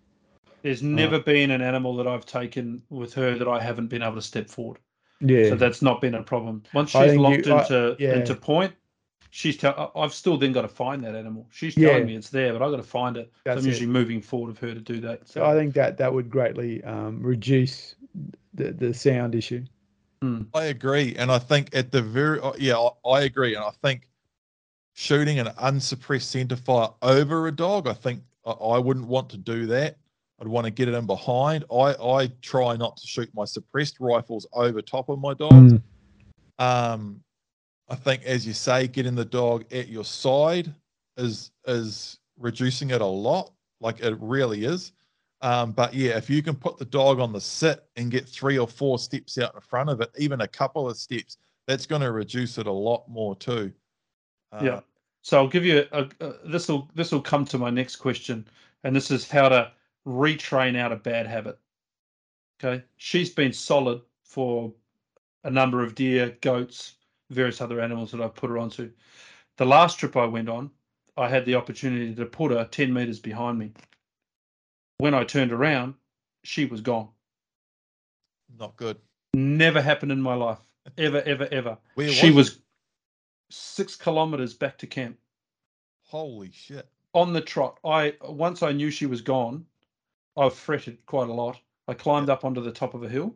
There's 0.63 0.83
never 0.83 1.19
been 1.19 1.51
an 1.51 1.61
animal 1.61 1.95
that 1.97 2.07
I've 2.07 2.25
taken 2.25 2.81
with 2.89 3.13
her 3.13 3.37
that 3.37 3.47
I 3.47 3.61
haven't 3.61 3.87
been 3.87 4.01
able 4.01 4.15
to 4.15 4.21
step 4.21 4.49
forward. 4.49 4.79
Yeah, 5.21 5.49
So 5.49 5.55
that's 5.55 5.81
not 5.81 6.01
been 6.01 6.15
a 6.15 6.23
problem. 6.23 6.63
Once 6.73 6.89
she's 6.91 7.01
think 7.01 7.21
locked 7.21 7.45
you- 7.47 7.53
I- 7.53 7.61
into 7.61 7.95
yeah. 7.99 8.15
into 8.15 8.35
point, 8.35 8.73
she's 9.29 9.57
tell. 9.57 9.91
I- 9.95 10.01
I've 10.01 10.13
still 10.13 10.37
then 10.37 10.51
got 10.53 10.63
to 10.63 10.67
find 10.67 11.03
that 11.03 11.15
animal. 11.15 11.47
She's 11.51 11.75
Yeah. 11.77 11.89
telling 11.89 12.05
me 12.07 12.15
it's 12.15 12.29
there, 12.29 12.53
but 12.53 12.61
I've 12.61 12.71
got 12.71 12.77
to 12.77 12.83
find 12.83 13.17
it. 13.17 13.31
So 13.33 13.41
That's 13.45 13.61
I'm 13.61 13.67
it. 13.67 13.71
usually 13.71 13.87
moving 13.87 14.21
forward 14.21 14.49
of 14.51 14.59
her 14.59 14.73
to 14.73 14.79
do 14.79 14.99
that. 15.01 15.27
so 15.27 15.43
I 15.45 15.53
think 15.53 15.73
that 15.75 15.97
that 15.97 16.13
would 16.13 16.29
greatly 16.29 16.83
um, 16.83 17.21
reduce 17.21 17.95
the 18.53 18.71
the 18.73 18.93
sound 18.93 19.35
issue. 19.35 19.63
I 20.53 20.65
agree. 20.65 21.15
And 21.15 21.31
I 21.31 21.37
think 21.37 21.69
at 21.75 21.91
the 21.91 22.01
very, 22.01 22.39
uh, 22.41 22.51
yeah, 22.57 22.75
I, 22.77 23.09
I 23.09 23.21
agree. 23.21 23.53
And 23.55 23.63
I 23.63 23.69
think 23.83 24.07
shooting 24.97 25.37
an 25.37 25.51
unsuppressed 25.59 26.31
center 26.31 26.55
fire 26.55 26.89
over 27.03 27.45
a 27.47 27.51
dog, 27.51 27.87
I 27.87 27.93
think 27.93 28.23
I, 28.47 28.49
I 28.49 28.77
wouldn't 28.79 29.05
want 29.05 29.29
to 29.29 29.37
do 29.37 29.67
that. 29.67 29.95
I'd 30.41 30.47
want 30.47 30.65
to 30.65 30.71
get 30.71 30.87
it 30.87 30.95
in 30.95 31.05
behind. 31.05 31.65
I, 31.71 31.93
I 31.93 32.31
try 32.41 32.75
not 32.75 32.97
to 32.97 33.05
shoot 33.05 33.29
my 33.35 33.45
suppressed 33.45 33.97
rifles 33.99 34.47
over 34.53 34.81
top 34.81 35.09
of 35.09 35.19
my 35.19 35.35
dogs. 35.35 35.73
Um, 36.57 37.21
I 37.87 37.95
think, 37.95 38.23
as 38.25 38.45
you 38.47 38.53
say, 38.53 38.87
getting 38.87 39.13
the 39.13 39.23
dog 39.23 39.71
at 39.71 39.87
your 39.87 40.03
side 40.03 40.73
is 41.15 41.51
is 41.67 42.19
reducing 42.39 42.89
it 42.89 43.01
a 43.01 43.05
lot. 43.05 43.51
Like 43.79 43.99
it 43.99 44.17
really 44.19 44.65
is. 44.65 44.93
Um, 45.41 45.73
but 45.73 45.93
yeah, 45.93 46.17
if 46.17 46.27
you 46.27 46.41
can 46.41 46.55
put 46.55 46.79
the 46.79 46.85
dog 46.85 47.19
on 47.19 47.31
the 47.31 47.41
sit 47.41 47.85
and 47.97 48.09
get 48.09 48.27
three 48.27 48.57
or 48.57 48.67
four 48.67 48.97
steps 48.97 49.37
out 49.37 49.53
in 49.53 49.61
front 49.61 49.91
of 49.91 50.01
it, 50.01 50.09
even 50.17 50.41
a 50.41 50.47
couple 50.47 50.89
of 50.89 50.97
steps, 50.97 51.37
that's 51.67 51.85
going 51.85 52.01
to 52.01 52.11
reduce 52.11 52.57
it 52.57 52.65
a 52.65 52.71
lot 52.71 53.07
more 53.07 53.35
too. 53.35 53.71
Uh, 54.51 54.61
yeah. 54.63 54.79
So 55.21 55.37
I'll 55.37 55.47
give 55.47 55.65
you 55.65 55.85
a, 55.91 56.07
a 56.21 56.33
this 56.45 56.67
will 56.67 56.89
this 56.95 57.11
will 57.11 57.21
come 57.21 57.45
to 57.45 57.57
my 57.57 57.69
next 57.69 57.97
question, 57.97 58.47
and 58.83 58.95
this 58.95 59.11
is 59.11 59.29
how 59.29 59.49
to 59.49 59.71
retrain 60.07 60.77
out 60.77 60.91
a 60.91 60.95
bad 60.95 61.27
habit. 61.27 61.59
Okay, 62.63 62.83
she's 62.95 63.29
been 63.29 63.53
solid 63.53 64.01
for 64.23 64.73
a 65.43 65.49
number 65.49 65.83
of 65.83 65.95
deer, 65.95 66.35
goats, 66.41 66.95
various 67.29 67.61
other 67.61 67.81
animals 67.81 68.11
that 68.11 68.21
I've 68.21 68.35
put 68.35 68.49
her 68.49 68.57
onto. 68.57 68.91
The 69.57 69.65
last 69.65 69.99
trip 69.99 70.15
I 70.15 70.25
went 70.25 70.49
on, 70.49 70.71
I 71.17 71.27
had 71.27 71.45
the 71.45 71.55
opportunity 71.55 72.13
to 72.15 72.25
put 72.25 72.51
her 72.51 72.65
10 72.65 72.93
meters 72.93 73.19
behind 73.19 73.57
me. 73.59 73.71
When 74.97 75.13
I 75.13 75.23
turned 75.23 75.51
around, 75.51 75.95
she 76.43 76.65
was 76.65 76.81
gone. 76.81 77.09
Not 78.59 78.75
good. 78.77 78.97
Never 79.33 79.81
happened 79.81 80.11
in 80.11 80.21
my 80.21 80.33
life. 80.33 80.59
Ever, 80.97 81.21
ever, 81.23 81.47
ever. 81.51 81.77
Where 81.95 82.09
she 82.09 82.31
was 82.31 82.51
was 82.51 82.59
six 83.49 83.95
kilometers 83.95 84.53
back 84.53 84.77
to 84.79 84.87
camp 84.87 85.17
Holy 86.05 86.51
shit. 86.51 86.87
on 87.13 87.33
the 87.33 87.41
trot. 87.41 87.79
I 87.83 88.15
once 88.21 88.63
I 88.63 88.71
knew 88.71 88.91
she 88.91 89.05
was 89.05 89.21
gone, 89.21 89.65
I 90.35 90.49
fretted 90.49 91.05
quite 91.05 91.29
a 91.29 91.33
lot. 91.33 91.59
I 91.87 91.93
climbed 91.93 92.29
up 92.29 92.45
onto 92.45 92.61
the 92.61 92.71
top 92.71 92.93
of 92.93 93.03
a 93.03 93.09
hill. 93.09 93.35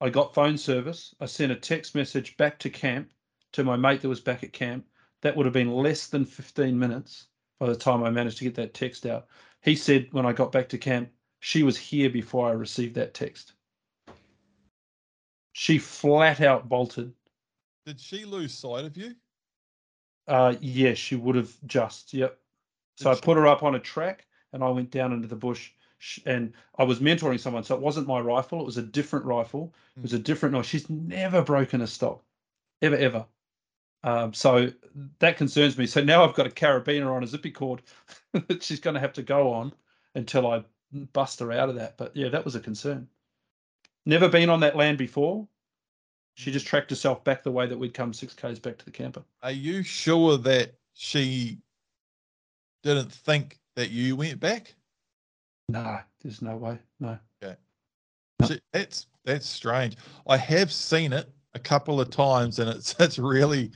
I 0.00 0.10
got 0.10 0.34
phone 0.34 0.58
service. 0.58 1.14
I 1.20 1.26
sent 1.26 1.52
a 1.52 1.56
text 1.56 1.94
message 1.94 2.36
back 2.36 2.58
to 2.60 2.70
camp 2.70 3.10
to 3.52 3.64
my 3.64 3.76
mate 3.76 4.02
that 4.02 4.08
was 4.08 4.20
back 4.20 4.42
at 4.44 4.52
camp. 4.52 4.86
That 5.22 5.36
would 5.36 5.46
have 5.46 5.52
been 5.52 5.72
less 5.72 6.08
than 6.08 6.24
15 6.24 6.78
minutes 6.78 7.26
by 7.58 7.66
the 7.66 7.76
time 7.76 8.02
I 8.02 8.10
managed 8.10 8.38
to 8.38 8.44
get 8.44 8.54
that 8.56 8.74
text 8.74 9.06
out. 9.06 9.26
He 9.62 9.74
said 9.74 10.08
when 10.12 10.26
I 10.26 10.32
got 10.32 10.52
back 10.52 10.68
to 10.70 10.78
camp, 10.78 11.10
she 11.40 11.62
was 11.62 11.76
here 11.78 12.10
before 12.10 12.48
I 12.48 12.52
received 12.52 12.94
that 12.96 13.14
text. 13.14 13.54
She 15.52 15.78
flat 15.78 16.40
out 16.40 16.68
bolted. 16.68 17.14
Did 17.86 18.00
she 18.00 18.24
lose 18.24 18.52
sight 18.52 18.84
of 18.84 18.96
you? 18.96 19.14
Uh, 20.26 20.56
yes, 20.60 20.98
she 20.98 21.14
would 21.14 21.36
have 21.36 21.52
just. 21.66 22.12
Yep. 22.12 22.36
So 22.96 23.12
I 23.12 23.14
put 23.14 23.36
her 23.36 23.46
up 23.46 23.62
on 23.62 23.76
a 23.76 23.78
track 23.78 24.26
and 24.52 24.64
I 24.64 24.68
went 24.70 24.90
down 24.90 25.12
into 25.12 25.28
the 25.28 25.36
bush. 25.36 25.70
And 26.26 26.52
I 26.78 26.84
was 26.84 26.98
mentoring 26.98 27.40
someone, 27.40 27.64
so 27.64 27.74
it 27.74 27.80
wasn't 27.80 28.06
my 28.06 28.20
rifle. 28.20 28.60
It 28.60 28.66
was 28.66 28.76
a 28.76 28.82
different 28.82 29.24
rifle. 29.24 29.72
It 29.96 30.02
was 30.02 30.12
a 30.12 30.18
different 30.18 30.52
noise. 30.52 30.66
She's 30.66 30.90
never 30.90 31.40
broken 31.40 31.80
a 31.80 31.86
stock, 31.86 32.22
ever, 32.82 32.96
ever. 32.96 33.24
Um, 34.04 34.34
so 34.34 34.70
that 35.20 35.38
concerns 35.38 35.78
me. 35.78 35.86
So 35.86 36.02
now 36.02 36.22
I've 36.22 36.34
got 36.34 36.46
a 36.46 36.50
carabiner 36.50 37.14
on 37.14 37.24
a 37.24 37.26
zippy 37.26 37.50
cord 37.50 37.82
that 38.32 38.62
she's 38.62 38.78
going 38.80 38.94
to 38.94 39.00
have 39.00 39.14
to 39.14 39.22
go 39.22 39.52
on 39.52 39.72
until 40.14 40.46
I 40.46 40.64
bust 41.12 41.40
her 41.40 41.50
out 41.50 41.70
of 41.70 41.76
that. 41.76 41.96
But 41.96 42.14
yeah, 42.14 42.28
that 42.28 42.44
was 42.44 42.54
a 42.54 42.60
concern. 42.60 43.08
Never 44.04 44.28
been 44.28 44.50
on 44.50 44.60
that 44.60 44.76
land 44.76 44.98
before. 44.98 45.48
She 46.36 46.52
just 46.52 46.66
tracked 46.66 46.90
herself 46.90 47.24
back 47.24 47.42
the 47.42 47.50
way 47.50 47.66
that 47.66 47.76
we'd 47.78 47.94
come 47.94 48.12
six 48.12 48.34
k's 48.34 48.58
back 48.58 48.76
to 48.78 48.84
the 48.84 48.90
camper. 48.90 49.22
Are 49.42 49.50
you 49.50 49.82
sure 49.82 50.36
that 50.38 50.74
she 50.92 51.58
didn't 52.82 53.10
think 53.10 53.58
that 53.74 53.90
you 53.90 54.16
went 54.16 54.38
back? 54.38 54.74
No, 55.70 55.98
there's 56.22 56.42
no 56.42 56.56
way. 56.56 56.78
No. 57.00 57.18
No. 57.42 57.56
She- 58.46 58.60
That's 58.72 59.06
that's 59.24 59.48
strange. 59.48 59.96
I 60.28 60.36
have 60.36 60.70
seen 60.70 61.12
it 61.14 61.28
a 61.54 61.58
couple 61.58 62.00
of 62.02 62.10
times, 62.10 62.58
and 62.58 62.68
it's 62.68 62.94
it's 63.00 63.18
really 63.18 63.70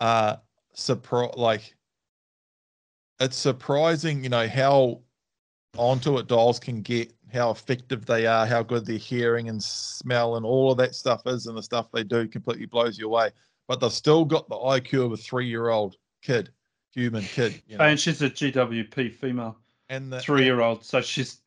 uh 0.00 0.36
surprise 0.74 1.34
like 1.36 1.74
it's 3.18 3.36
surprising, 3.36 4.22
you 4.22 4.30
know, 4.30 4.46
how 4.46 5.00
onto 5.76 6.18
it 6.18 6.28
dolls 6.28 6.60
can 6.60 6.80
get, 6.82 7.12
how 7.32 7.50
effective 7.50 8.06
they 8.06 8.26
are, 8.26 8.46
how 8.46 8.62
good 8.62 8.86
their 8.86 8.98
hearing 8.98 9.48
and 9.48 9.62
smell 9.62 10.36
and 10.36 10.46
all 10.46 10.70
of 10.72 10.78
that 10.78 10.94
stuff 10.94 11.22
is, 11.26 11.46
and 11.46 11.56
the 11.56 11.62
stuff 11.62 11.90
they 11.92 12.04
do 12.04 12.26
completely 12.26 12.66
blows 12.66 12.98
you 12.98 13.06
away. 13.06 13.30
But 13.66 13.80
they've 13.80 13.92
still 13.92 14.24
got 14.24 14.48
the 14.48 14.56
IQ 14.56 15.06
of 15.06 15.12
a 15.12 15.16
three-year-old 15.16 15.96
kid, 16.22 16.50
human 16.92 17.22
kid. 17.22 17.62
You 17.66 17.76
oh, 17.76 17.78
know? 17.78 17.90
And 17.90 18.00
she's 18.00 18.22
a 18.22 18.30
GWP 18.30 19.12
female, 19.14 19.58
and 19.88 20.12
the, 20.12 20.20
three 20.20 20.44
year 20.44 20.60
old. 20.60 20.84
So 20.84 21.00
she's 21.00 21.40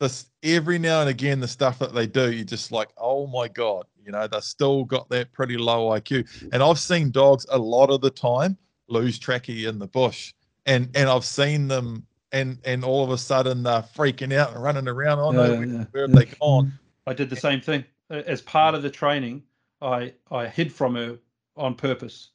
this 0.00 0.26
every 0.42 0.78
now 0.78 1.00
and 1.00 1.08
again 1.08 1.40
the 1.40 1.48
stuff 1.48 1.78
that 1.78 1.94
they 1.94 2.06
do 2.06 2.32
you're 2.32 2.44
just 2.44 2.72
like 2.72 2.88
oh 2.98 3.26
my 3.26 3.48
god 3.48 3.86
you 4.04 4.10
know 4.10 4.26
they've 4.26 4.42
still 4.42 4.84
got 4.84 5.08
that 5.08 5.32
pretty 5.32 5.56
low 5.56 5.88
iq 5.98 6.48
and 6.52 6.62
i've 6.62 6.78
seen 6.78 7.10
dogs 7.10 7.46
a 7.50 7.58
lot 7.58 7.90
of 7.90 8.00
the 8.00 8.10
time 8.10 8.56
lose 8.88 9.18
tracky 9.18 9.68
in 9.68 9.78
the 9.78 9.86
bush 9.86 10.34
and 10.66 10.90
and 10.94 11.08
i've 11.08 11.24
seen 11.24 11.68
them 11.68 12.04
and 12.34 12.58
and 12.64 12.84
all 12.84 13.04
of 13.04 13.10
a 13.10 13.18
sudden 13.18 13.62
they're 13.62 13.82
freaking 13.82 14.34
out 14.34 14.52
and 14.52 14.62
running 14.62 14.88
around 14.88 15.18
no 15.34 15.52
Yeah, 15.52 15.58
where, 15.58 15.66
yeah, 15.66 15.84
where 15.92 16.02
have 16.02 16.12
they 16.12 16.26
gone 16.40 16.78
I 17.06 17.14
did 17.14 17.30
the 17.30 17.36
same 17.36 17.60
thing. 17.60 17.84
As 18.10 18.40
part 18.42 18.74
of 18.74 18.82
the 18.82 18.90
training, 18.90 19.42
I 19.80 20.14
I 20.30 20.48
hid 20.48 20.72
from 20.72 20.94
her 20.94 21.18
on 21.56 21.74
purpose 21.74 22.30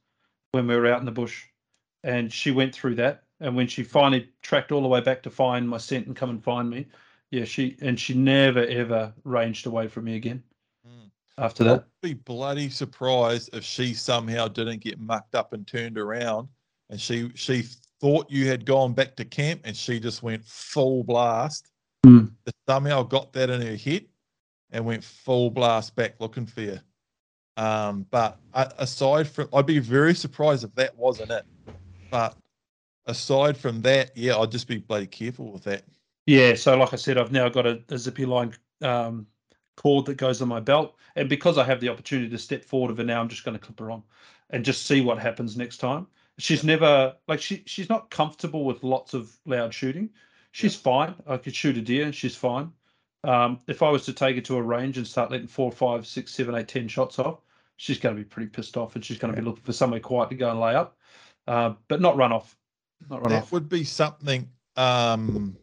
when 0.52 0.68
we 0.68 0.76
were 0.76 0.88
out 0.88 1.00
in 1.00 1.06
the 1.06 1.12
bush, 1.12 1.46
and 2.04 2.32
she 2.32 2.52
went 2.52 2.74
through 2.74 2.96
that. 2.96 3.24
And 3.40 3.56
when 3.56 3.68
she 3.68 3.84
finally 3.84 4.30
tracked 4.42 4.72
all 4.72 4.82
the 4.82 4.88
way 4.88 5.02
back 5.02 5.24
to 5.24 5.30
find 5.30 5.68
my 5.68 5.78
scent 5.78 6.08
and 6.08 6.16
come 6.16 6.30
and 6.30 6.44
find 6.44 6.70
me, 6.70 6.88
yeah, 7.32 7.46
she 7.46 7.78
and 7.82 8.00
she 8.00 8.14
never 8.14 8.66
ever 8.66 9.14
ranged 9.24 9.66
away 9.66 9.88
from 9.88 10.06
me 10.06 10.16
again 10.16 10.44
Mm. 10.88 11.12
after 11.38 11.64
I'd 11.64 11.70
that. 11.70 11.86
be 12.02 12.14
bloody 12.14 12.70
surprised 12.70 13.50
if 13.54 13.64
she 13.64 13.94
somehow 13.94 14.48
didn't 14.48 14.80
get 14.80 15.00
mucked 15.00 15.36
up 15.36 15.54
and 15.54 15.68
turned 15.68 15.98
around 15.98 16.48
and 16.90 17.00
she 17.02 17.32
she 17.36 17.66
thought 18.00 18.30
you 18.30 18.48
had 18.48 18.66
gone 18.66 18.94
back 18.94 19.16
to 19.18 19.26
camp 19.26 19.62
and 19.64 19.76
she 19.76 20.00
just 20.00 20.24
went 20.24 20.44
full 20.46 21.04
blast. 21.04 21.70
Mm. 22.06 22.32
somehow 22.68 23.04
got 23.04 23.34
that 23.34 23.50
in 23.50 23.62
her 23.62 23.76
head 23.76 24.06
and 24.72 24.86
went 24.86 25.04
full 25.04 25.52
blast 25.52 25.96
back 25.96 26.16
looking 26.20 26.46
for 26.46 26.62
you. 26.62 26.80
Um 27.58 28.06
but 28.10 28.40
aside 28.54 29.28
from 29.28 29.50
i'd 29.54 29.66
be 29.66 29.80
very 29.80 30.16
surprised 30.16 30.64
if 30.64 30.74
that 30.76 30.98
wasn't 30.98 31.32
it. 31.32 31.46
But 32.10 32.38
aside 33.06 33.58
from 33.58 33.82
that 33.82 34.12
yeah 34.16 34.38
i'd 34.38 34.52
just 34.52 34.68
be 34.68 34.78
bloody 34.78 35.08
careful 35.08 35.52
with 35.52 35.64
that. 35.64 35.84
Yeah, 36.30 36.54
so 36.54 36.78
like 36.78 36.94
I 36.94 36.96
said, 36.96 37.18
I've 37.18 37.32
now 37.32 37.50
got 37.50 37.66
a, 37.66 37.82
a 37.90 37.98
zippy 37.98 38.24
line 38.24 38.54
um, 38.84 39.26
cord 39.78 40.06
that 40.06 40.18
goes 40.18 40.44
on 40.44 40.48
my 40.48 40.60
belt, 40.60 40.96
and 41.16 41.28
because 41.28 41.58
I 41.58 41.64
have 41.64 41.80
the 41.80 41.90
opportunity 41.90 42.30
to 42.30 42.38
step 42.38 42.64
forward 42.64 42.92
of 42.92 42.98
her 43.00 43.04
now, 43.04 43.20
I'm 43.20 43.30
just 43.30 43.44
going 43.44 43.58
to 43.58 43.60
clip 43.60 43.80
her 43.80 43.90
on 43.90 44.04
and 44.52 44.64
just 44.64 44.86
see 44.86 45.02
what 45.02 45.18
happens 45.18 45.58
next 45.58 45.78
time. 45.78 46.06
She's 46.40 46.64
never 46.64 47.16
like 47.28 47.42
she 47.42 47.64
she's 47.66 47.90
not 47.90 48.10
comfortable 48.10 48.66
with 48.66 48.84
lots 48.84 49.14
of 49.14 49.32
loud 49.46 49.74
shooting. 49.74 50.10
She's 50.52 50.76
fine. 50.76 51.14
I 51.28 51.38
could 51.38 51.56
shoot 51.56 51.78
a 51.78 51.82
deer. 51.82 52.12
She's 52.12 52.36
fine. 52.36 52.72
Um, 53.24 53.60
if 53.68 53.84
I 53.84 53.90
was 53.90 54.06
to 54.06 54.14
take 54.14 54.36
her 54.38 54.42
to 54.44 54.58
a 54.58 54.62
range 54.62 54.98
and 54.98 55.06
start 55.06 55.30
letting 55.30 55.48
four, 55.48 55.72
five, 55.72 56.08
six, 56.08 56.34
seven, 56.34 56.56
eight, 56.56 56.70
ten 56.70 56.88
shots 56.88 57.20
off, 57.20 57.42
she's 57.76 58.00
going 58.00 58.16
to 58.16 58.22
be 58.22 58.28
pretty 58.28 58.50
pissed 58.50 58.78
off, 58.78 58.96
and 58.96 59.04
she's 59.04 59.20
going 59.20 59.34
to 59.34 59.40
be 59.40 59.46
looking 59.46 59.64
for 59.64 59.74
somewhere 59.74 60.00
quiet 60.00 60.30
to 60.30 60.36
go 60.36 60.50
and 60.50 60.60
lay 60.60 60.74
up, 60.74 60.98
uh, 61.48 61.74
but 61.90 62.02
not 62.02 62.16
run 62.16 62.32
off. 62.32 62.58
Not 63.10 63.22
run 63.22 63.30
that 63.32 63.44
off. 63.44 63.52
would 63.52 63.70
be 63.70 63.84
something 63.84 64.50
um 64.76 65.58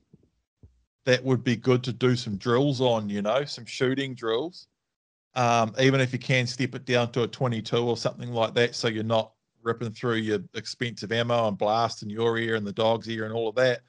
that 1.05 1.23
would 1.25 1.43
be 1.43 1.57
good 1.57 1.83
to 1.85 1.93
do 1.93 2.17
some 2.17 2.37
drills 2.37 2.81
on 2.81 3.09
you 3.09 3.23
know 3.23 3.45
some 3.45 3.65
shooting 3.65 4.15
drills 4.15 4.67
um 5.35 5.73
even 5.81 6.01
if 6.01 6.13
you 6.13 6.19
can 6.19 6.47
step 6.47 6.75
it 6.75 6.85
down 6.85 7.11
to 7.13 7.23
a 7.23 7.27
22 7.27 7.77
or 7.79 7.97
something 7.97 8.31
like 8.31 8.53
that 8.53 8.75
so 8.75 8.89
you're 8.89 9.05
not 9.05 9.33
ripping 9.67 9.91
through 9.93 10.15
your 10.15 10.39
expensive 10.55 11.13
ammo 11.13 11.49
and 11.49 11.59
blasting 11.59 12.09
your 12.09 12.39
ear 12.39 12.55
and 12.55 12.67
the 12.67 12.73
dog's 12.73 13.09
ear 13.09 13.25
and 13.25 13.35
all 13.35 13.49
of 13.49 13.55
that 13.57 13.81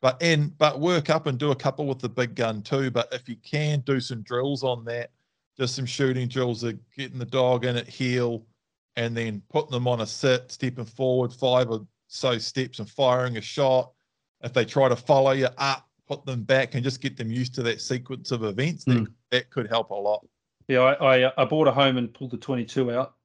but 0.00 0.20
and 0.22 0.56
but 0.58 0.80
work 0.80 1.10
up 1.10 1.26
and 1.26 1.38
do 1.38 1.50
a 1.50 1.54
couple 1.56 1.86
with 1.86 1.98
the 1.98 2.08
big 2.08 2.34
gun 2.34 2.62
too 2.62 2.90
but 2.90 3.06
if 3.12 3.28
you 3.28 3.36
can 3.36 3.80
do 3.80 4.00
some 4.00 4.22
drills 4.22 4.64
on 4.64 4.84
that 4.84 5.10
just 5.58 5.74
some 5.76 5.86
shooting 5.86 6.26
drills 6.26 6.62
of 6.64 6.78
getting 6.96 7.18
the 7.18 7.24
dog 7.24 7.64
in 7.64 7.76
at 7.76 7.86
heel 7.86 8.44
and 8.96 9.16
then 9.16 9.42
putting 9.50 9.70
them 9.70 9.86
on 9.86 10.00
a 10.00 10.06
sit 10.06 10.50
stepping 10.50 10.84
forward 10.84 11.32
five 11.32 11.70
or 11.70 11.86
so 12.08 12.38
steps 12.38 12.78
and 12.78 12.88
firing 12.88 13.36
a 13.36 13.40
shot 13.40 13.92
if 14.42 14.52
they 14.52 14.64
try 14.64 14.88
to 14.88 14.96
follow 14.96 15.32
you 15.32 15.48
up, 15.58 15.88
put 16.06 16.24
them 16.24 16.42
back 16.42 16.74
and 16.74 16.84
just 16.84 17.00
get 17.00 17.16
them 17.16 17.32
used 17.32 17.54
to 17.54 17.62
that 17.64 17.80
sequence 17.80 18.30
of 18.30 18.44
events. 18.44 18.84
That, 18.84 18.98
Mm. 18.98 19.12
that 19.30 19.50
could 19.50 19.66
help 19.66 19.90
a 19.90 19.94
lot. 19.94 20.24
Yeah, 20.68 20.80
I, 20.80 20.92
I 20.92 21.22
uh, 21.22 21.32
I 21.38 21.44
bought 21.46 21.66
a 21.68 21.72
home 21.72 21.96
and 21.96 22.12
pulled 22.12 22.32
the 22.32 22.36
22 22.36 22.92
out, 22.92 23.15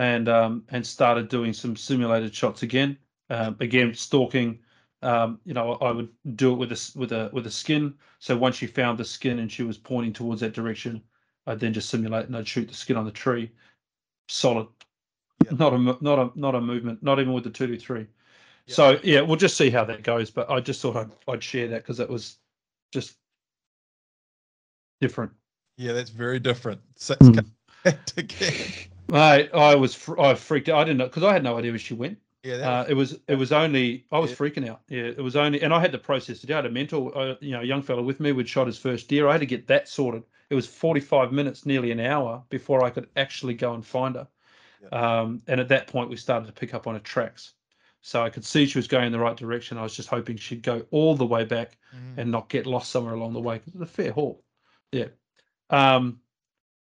and 0.00 0.30
um 0.30 0.64
and 0.70 0.84
started 0.84 1.28
doing 1.28 1.52
some 1.52 1.76
simulated 1.76 2.34
shots 2.34 2.62
again. 2.62 2.96
Um, 3.28 3.56
again, 3.60 3.94
stalking. 3.94 4.58
Um, 5.02 5.38
you 5.44 5.54
know, 5.54 5.74
I 5.74 5.92
would 5.92 6.08
do 6.34 6.52
it 6.52 6.56
with 6.56 6.72
a 6.72 6.98
with 6.98 7.12
a 7.12 7.30
with 7.32 7.46
a 7.46 7.50
skin. 7.50 7.94
So 8.18 8.36
once 8.36 8.56
she 8.56 8.66
found 8.66 8.98
the 8.98 9.04
skin 9.04 9.38
and 9.38 9.52
she 9.52 9.62
was 9.62 9.78
pointing 9.78 10.12
towards 10.12 10.40
that 10.40 10.54
direction, 10.54 11.02
I'd 11.46 11.60
then 11.60 11.72
just 11.72 11.90
simulate 11.90 12.26
and 12.26 12.36
I'd 12.36 12.48
shoot 12.48 12.68
the 12.68 12.74
skin 12.74 12.96
on 12.96 13.04
the 13.04 13.12
tree. 13.12 13.52
Solid. 14.28 14.66
Yeah. 15.44 15.52
Not 15.58 15.74
a 15.74 15.78
not 15.78 16.18
a 16.18 16.30
not 16.34 16.54
a 16.54 16.60
movement. 16.60 17.02
Not 17.02 17.20
even 17.20 17.34
with 17.34 17.44
the 17.44 17.50
two 17.50 17.66
two 17.66 17.78
three. 17.78 18.06
Yeah. 18.66 18.74
So 18.74 19.00
yeah, 19.04 19.20
we'll 19.20 19.36
just 19.36 19.56
see 19.56 19.68
how 19.68 19.84
that 19.84 20.02
goes. 20.02 20.30
But 20.30 20.50
I 20.50 20.60
just 20.60 20.80
thought 20.80 20.96
I'd 20.96 21.10
I'd 21.28 21.42
share 21.42 21.68
that 21.68 21.82
because 21.82 22.00
it 22.00 22.08
was 22.08 22.38
just 22.90 23.16
different. 25.02 25.32
Yeah, 25.76 25.92
that's 25.92 26.10
very 26.10 26.40
different. 26.40 26.80
Mm. 27.82 28.96
Mate, 29.10 29.50
I 29.52 29.74
was 29.74 29.94
fr- 29.94 30.20
I 30.20 30.34
freaked 30.34 30.68
out. 30.68 30.78
I 30.80 30.84
didn't 30.84 30.98
know 30.98 31.06
because 31.06 31.22
I 31.24 31.32
had 31.32 31.42
no 31.42 31.58
idea 31.58 31.72
where 31.72 31.78
she 31.78 31.94
went. 31.94 32.18
Yeah, 32.42 32.56
that 32.58 32.66
Uh, 32.68 32.84
it 32.88 32.94
was 32.94 33.18
it 33.28 33.34
was 33.34 33.52
only 33.52 34.06
I 34.10 34.18
was 34.18 34.30
Yeah. 34.30 34.36
freaking 34.36 34.68
out. 34.68 34.80
Yeah, 34.88 35.02
it 35.04 35.20
was 35.22 35.36
only 35.36 35.60
and 35.62 35.74
I 35.74 35.80
had 35.80 35.92
to 35.92 35.98
process 35.98 36.42
it. 36.44 36.50
I 36.50 36.56
had 36.56 36.66
a 36.66 36.70
mentor, 36.70 37.16
uh, 37.16 37.34
you 37.40 37.50
know, 37.50 37.60
a 37.60 37.64
young 37.64 37.82
fellow 37.82 38.02
with 38.02 38.20
me. 38.20 38.32
We'd 38.32 38.48
shot 38.48 38.66
his 38.66 38.78
first 38.78 39.08
deer. 39.08 39.28
I 39.28 39.32
had 39.32 39.40
to 39.40 39.46
get 39.46 39.66
that 39.66 39.88
sorted. 39.88 40.22
It 40.48 40.54
was 40.54 40.66
forty 40.66 41.00
five 41.00 41.32
minutes, 41.32 41.66
nearly 41.66 41.90
an 41.90 42.00
hour 42.00 42.42
before 42.48 42.82
I 42.84 42.90
could 42.90 43.08
actually 43.16 43.54
go 43.54 43.74
and 43.74 43.84
find 43.84 44.14
her. 44.16 44.28
Um, 44.92 45.42
and 45.46 45.60
at 45.60 45.68
that 45.68 45.86
point, 45.88 46.08
we 46.08 46.16
started 46.16 46.46
to 46.46 46.52
pick 46.52 46.72
up 46.72 46.86
on 46.86 46.94
her 46.94 47.00
tracks. 47.00 47.52
So 48.00 48.22
I 48.22 48.30
could 48.30 48.46
see 48.46 48.64
she 48.64 48.78
was 48.78 48.88
going 48.88 49.04
in 49.04 49.12
the 49.12 49.18
right 49.18 49.36
direction. 49.36 49.76
I 49.76 49.82
was 49.82 49.94
just 49.94 50.08
hoping 50.08 50.38
she'd 50.38 50.62
go 50.62 50.86
all 50.90 51.14
the 51.14 51.26
way 51.26 51.44
back 51.44 51.76
Mm. 51.94 52.16
and 52.16 52.30
not 52.30 52.48
get 52.48 52.64
lost 52.64 52.90
somewhere 52.90 53.12
along 53.12 53.34
the 53.34 53.40
way 53.40 53.58
because 53.58 53.74
it's 53.74 53.82
a 53.82 53.86
fair 53.86 54.12
haul. 54.12 54.42
Yeah. 54.92 55.08
Um, 55.68 56.20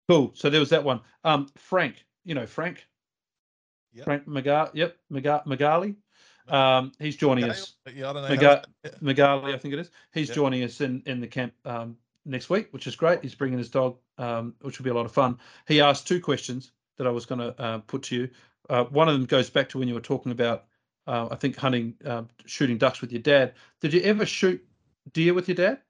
cool. 0.09 0.33
So 0.35 0.49
there 0.49 0.61
was 0.61 0.71
that 0.71 0.85
one. 0.85 1.01
Um, 1.23 1.49
Frank, 1.57 2.07
you 2.25 2.35
know 2.35 2.47
Frank. 2.47 2.87
Yep. 3.95 4.05
Frank 4.05 4.27
Maga. 4.27 4.71
Yep, 4.75 4.97
Maga- 5.11 5.43
Magali. 5.45 5.97
Um, 6.49 6.93
he's 6.99 7.17
joining 7.17 7.45
Gale? 7.45 7.53
us. 7.53 7.75
Yeah, 7.95 8.11
I 8.11 8.13
don't 8.15 8.23
know. 8.23 8.29
Maga- 8.31 8.49
how 8.49 8.55
to- 8.57 8.69
yeah. 8.85 8.91
Magali, 9.01 9.55
I 9.55 9.59
think 9.59 9.75
it 9.75 9.81
is. 9.81 9.91
He's 10.13 10.29
Yep. 10.29 10.35
joining 10.37 10.63
us 10.65 10.81
in 10.81 11.03
in 11.07 11.21
the 11.21 11.27
camp 11.27 11.53
um, 11.65 11.97
next 12.25 12.49
week, 12.51 12.73
which 12.73 12.87
is 12.87 12.97
great. 12.97 13.23
He's 13.23 13.35
bringing 13.35 13.59
his 13.59 13.69
dog, 13.71 13.99
um, 14.19 14.55
which 14.63 14.79
will 14.79 14.85
be 14.85 14.91
a 14.91 14.95
lot 14.95 15.07
of 15.07 15.13
fun. 15.13 15.39
He 15.69 15.81
asked 15.81 16.09
two 16.09 16.21
questions 16.21 16.73
that 16.97 17.07
I 17.07 17.11
was 17.11 17.27
going 17.27 17.41
to 17.41 17.61
uh, 17.61 17.79
put 17.81 18.03
to 18.05 18.17
you. 18.17 18.31
Uh, 18.71 18.85
one 18.85 19.09
of 19.09 19.15
them 19.15 19.27
goes 19.27 19.51
back 19.51 19.69
to 19.71 19.79
when 19.79 19.89
you 19.89 19.95
were 19.95 20.01
talking 20.01 20.33
about, 20.33 20.65
uh, 21.07 21.29
I 21.31 21.35
think, 21.37 21.57
hunting, 21.57 21.95
uh, 22.05 22.23
shooting 22.47 22.79
ducks 22.79 23.01
with 23.01 23.13
your 23.13 23.23
dad. 23.23 23.55
Did 23.81 23.93
you 23.93 24.01
ever 24.03 24.25
shoot 24.25 24.65
deer 25.13 25.35
with 25.35 25.49
your 25.49 25.57
dad? 25.57 25.81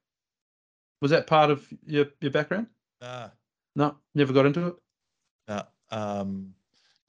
Was 1.01 1.11
that 1.11 1.27
part 1.27 1.51
of 1.51 1.67
your, 1.85 2.07
your 2.21 2.31
background? 2.31 2.67
Nah, 3.01 3.29
No, 3.75 3.97
never 4.15 4.33
got 4.33 4.45
into 4.45 4.67
it. 4.67 4.75
nah, 5.47 5.63
um, 5.93 6.53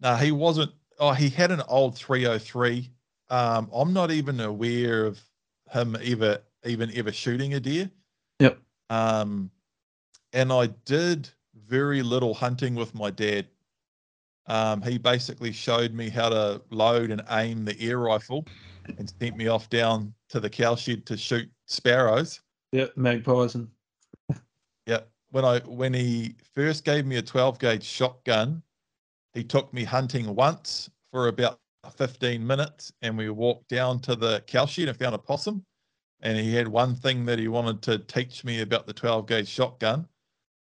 nah, 0.00 0.16
he 0.16 0.32
wasn't. 0.32 0.72
Oh, 0.98 1.12
he 1.12 1.28
had 1.28 1.50
an 1.50 1.62
old 1.68 1.96
303. 1.96 2.90
Um, 3.30 3.68
I'm 3.74 3.92
not 3.92 4.10
even 4.10 4.38
aware 4.40 5.06
of 5.06 5.20
him 5.72 5.96
ever, 6.02 6.38
even 6.64 6.92
ever 6.94 7.10
shooting 7.10 7.54
a 7.54 7.60
deer. 7.60 7.90
Yep. 8.38 8.58
Um, 8.90 9.50
and 10.32 10.52
I 10.52 10.66
did 10.84 11.28
very 11.66 12.02
little 12.02 12.34
hunting 12.34 12.74
with 12.74 12.94
my 12.94 13.10
dad. 13.10 13.46
Um, 14.46 14.82
he 14.82 14.98
basically 14.98 15.52
showed 15.52 15.94
me 15.94 16.10
how 16.10 16.28
to 16.28 16.60
load 16.70 17.10
and 17.10 17.22
aim 17.30 17.64
the 17.64 17.80
air 17.80 17.98
rifle 17.98 18.44
and 18.98 19.10
sent 19.20 19.36
me 19.36 19.48
off 19.48 19.70
down 19.70 20.12
to 20.28 20.38
the 20.38 20.50
cow 20.50 20.76
shed 20.76 21.06
to 21.06 21.16
shoot 21.16 21.48
sparrows. 21.66 22.40
Yeah, 22.72 22.86
magpies 22.96 23.54
and 23.54 23.68
Yeah. 24.86 25.00
When 25.30 25.44
I 25.44 25.60
when 25.60 25.94
he 25.94 26.36
first 26.52 26.84
gave 26.84 27.06
me 27.06 27.16
a 27.16 27.22
12 27.22 27.58
gauge 27.58 27.82
shotgun, 27.82 28.62
he 29.34 29.42
took 29.44 29.72
me 29.74 29.84
hunting 29.84 30.34
once 30.34 30.88
for 31.12 31.28
about 31.28 31.58
15 31.96 32.44
minutes 32.46 32.92
and 33.02 33.18
we 33.18 33.28
walked 33.28 33.68
down 33.68 34.00
to 34.00 34.16
the 34.16 34.42
cow 34.46 34.64
shed 34.64 34.88
and 34.88 34.96
found 34.96 35.14
a 35.14 35.18
possum. 35.18 35.64
And 36.22 36.38
he 36.38 36.54
had 36.54 36.68
one 36.68 36.94
thing 36.94 37.26
that 37.26 37.38
he 37.38 37.48
wanted 37.48 37.82
to 37.82 37.98
teach 37.98 38.44
me 38.44 38.62
about 38.62 38.86
the 38.86 38.92
12 38.92 39.26
gauge 39.26 39.48
shotgun. 39.48 40.06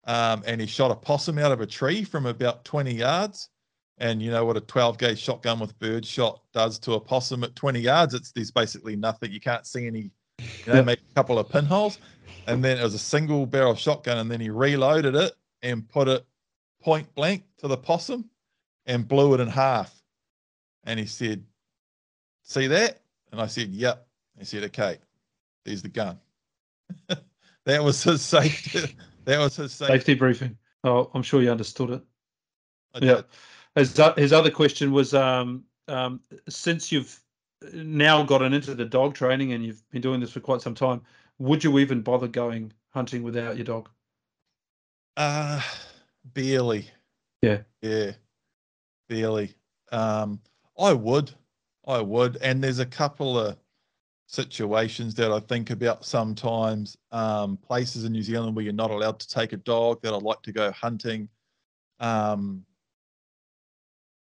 Um, 0.07 0.43
and 0.47 0.59
he 0.61 0.67
shot 0.67 0.91
a 0.91 0.95
possum 0.95 1.37
out 1.37 1.51
of 1.51 1.61
a 1.61 1.67
tree 1.67 2.03
from 2.03 2.25
about 2.25 2.65
20 2.65 2.93
yards. 2.93 3.49
And 3.97 4.21
you 4.21 4.31
know 4.31 4.45
what 4.45 4.57
a 4.57 4.61
12 4.61 4.97
gauge 4.97 5.19
shotgun 5.19 5.59
with 5.59 5.77
bird 5.79 6.05
shot 6.05 6.41
does 6.53 6.79
to 6.79 6.93
a 6.93 6.99
possum 6.99 7.43
at 7.43 7.55
20 7.55 7.79
yards? 7.79 8.13
It's 8.13 8.31
there's 8.31 8.51
basically 8.51 8.95
nothing. 8.95 9.31
You 9.31 9.39
can't 9.39 9.65
see 9.65 9.87
any, 9.87 10.11
you 10.39 10.73
know, 10.73 10.83
maybe 10.83 11.01
a 11.11 11.13
couple 11.13 11.39
of 11.39 11.49
pinholes. 11.49 11.99
And 12.47 12.63
then 12.63 12.77
it 12.77 12.83
was 12.83 12.93
a 12.93 12.99
single 12.99 13.45
barrel 13.45 13.73
shotgun, 13.73 14.17
and 14.17 14.29
then 14.29 14.41
he 14.41 14.49
reloaded 14.49 15.15
it 15.15 15.33
and 15.61 15.87
put 15.87 16.07
it 16.07 16.25
point 16.81 17.13
blank 17.15 17.43
to 17.57 17.67
the 17.67 17.77
possum 17.77 18.29
and 18.85 19.07
blew 19.07 19.33
it 19.33 19.39
in 19.39 19.47
half. 19.47 19.93
And 20.83 20.99
he 20.99 21.05
said, 21.05 21.43
See 22.43 22.67
that? 22.67 23.01
And 23.31 23.41
I 23.41 23.47
said, 23.47 23.69
Yep. 23.69 24.07
He 24.37 24.45
said, 24.45 24.63
Okay, 24.65 24.97
there's 25.63 25.81
the 25.81 25.89
gun. 25.89 26.19
that 27.65 27.83
was 27.83 28.03
his 28.03 28.21
safety. 28.21 28.95
That 29.25 29.39
was 29.39 29.55
his 29.55 29.71
safety. 29.73 29.93
safety 29.93 30.13
briefing. 30.13 30.55
Oh, 30.83 31.09
I'm 31.15 31.23
sure 31.23 31.41
you 31.41 31.49
understood 31.49 31.89
it. 31.89 32.03
I 32.93 32.99
Yeah. 33.03 33.15
did. 33.15 33.25
His, 33.73 33.99
his 34.17 34.31
other 34.33 34.51
question 34.51 34.91
was 34.91 35.15
um, 35.15 35.63
um, 35.87 36.19
since 36.47 36.91
you've 36.91 37.19
now 37.73 38.21
gotten 38.21 38.53
into 38.53 38.75
the 38.75 38.85
dog 38.85 39.15
training 39.15 39.53
and 39.53 39.65
you've 39.65 39.81
been 39.89 40.03
doing 40.03 40.19
this 40.19 40.31
for 40.31 40.41
quite 40.41 40.61
some 40.61 40.75
time, 40.75 41.01
would 41.39 41.63
you 41.63 41.79
even 41.79 42.01
bother 42.01 42.27
going 42.27 42.71
hunting 42.89 43.23
without 43.23 43.55
your 43.57 43.65
dog? 43.65 43.89
Uh 45.17 45.59
barely. 46.23 46.87
Yeah. 47.41 47.61
Yeah. 47.81 48.11
Barely. 49.09 49.55
Um 49.91 50.41
I 50.77 50.93
would. 50.93 51.31
I 51.87 52.01
would. 52.01 52.37
And 52.37 52.63
there's 52.63 52.79
a 52.79 52.85
couple 52.85 53.39
of 53.39 53.57
situations 54.27 55.15
that 55.15 55.31
I 55.31 55.39
think 55.39 55.69
about 55.69 56.05
sometimes. 56.05 56.97
Um 57.11 57.57
places 57.57 58.03
in 58.05 58.11
New 58.13 58.23
Zealand 58.23 58.55
where 58.55 58.63
you're 58.65 58.73
not 58.73 58.91
allowed 58.91 59.19
to 59.19 59.27
take 59.27 59.53
a 59.53 59.57
dog 59.57 60.01
that 60.01 60.13
I'd 60.13 60.23
like 60.23 60.41
to 60.43 60.51
go 60.51 60.71
hunting. 60.71 61.29
Um 61.99 62.65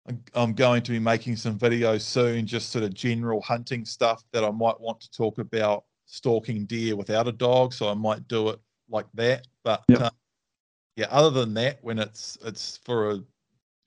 I'm- 0.06 0.24
I'm 0.34 0.54
going 0.54 0.82
to 0.84 0.90
be 0.92 0.98
making 0.98 1.36
some 1.36 1.58
videos 1.58 2.00
soon, 2.02 2.46
just 2.46 2.70
sort 2.70 2.84
of 2.84 2.94
general 2.94 3.42
hunting 3.42 3.84
stuff 3.84 4.24
that 4.32 4.42
I 4.44 4.50
might 4.50 4.80
want 4.80 5.00
to 5.00 5.10
talk 5.10 5.38
about 5.38 5.84
stalking 6.06 6.64
deer 6.64 6.96
without 6.96 7.28
a 7.28 7.32
dog. 7.32 7.74
So 7.74 7.90
I 7.90 7.94
might 7.94 8.26
do 8.28 8.48
it 8.48 8.58
like 8.88 9.06
that. 9.14 9.46
But 9.64 9.84
Yep. 9.88 10.00
uh, 10.00 10.10
yeah, 10.96 11.08
other 11.10 11.30
than 11.30 11.54
that, 11.54 11.82
when 11.84 11.98
it's 11.98 12.38
it's 12.42 12.78
for 12.78 13.10
a 13.10 13.24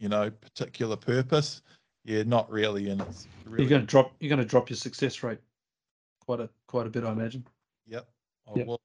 you 0.01 0.09
know 0.09 0.29
particular 0.31 0.97
purpose, 0.97 1.61
yeah, 2.03 2.23
not 2.23 2.49
really. 2.51 2.89
And 2.89 2.99
it's 3.01 3.27
really 3.45 3.63
You're 3.63 3.69
going 3.69 3.81
to 3.81 3.87
drop. 3.87 4.13
You're 4.19 4.29
going 4.29 4.39
to 4.39 4.45
drop 4.45 4.69
your 4.69 4.77
success 4.77 5.23
rate 5.23 5.39
quite 6.25 6.41
a 6.41 6.49
quite 6.67 6.87
a 6.87 6.89
bit, 6.89 7.03
I 7.05 7.11
imagine. 7.11 7.45
Yep. 7.87 8.07
I 8.47 8.57
Yep. 8.57 8.67
will. 8.67 8.81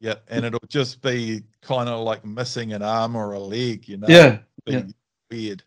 Yep. 0.00 0.24
And 0.28 0.44
it'll 0.44 0.60
just 0.68 1.00
be 1.02 1.42
kind 1.62 1.88
of 1.88 2.04
like 2.04 2.24
missing 2.24 2.72
an 2.74 2.82
arm 2.82 3.16
or 3.16 3.32
a 3.32 3.40
leg, 3.40 3.88
you 3.88 3.96
know. 3.96 4.06
Yeah. 4.08 4.38
Yeah. 4.66 4.82
Weird. 5.30 5.62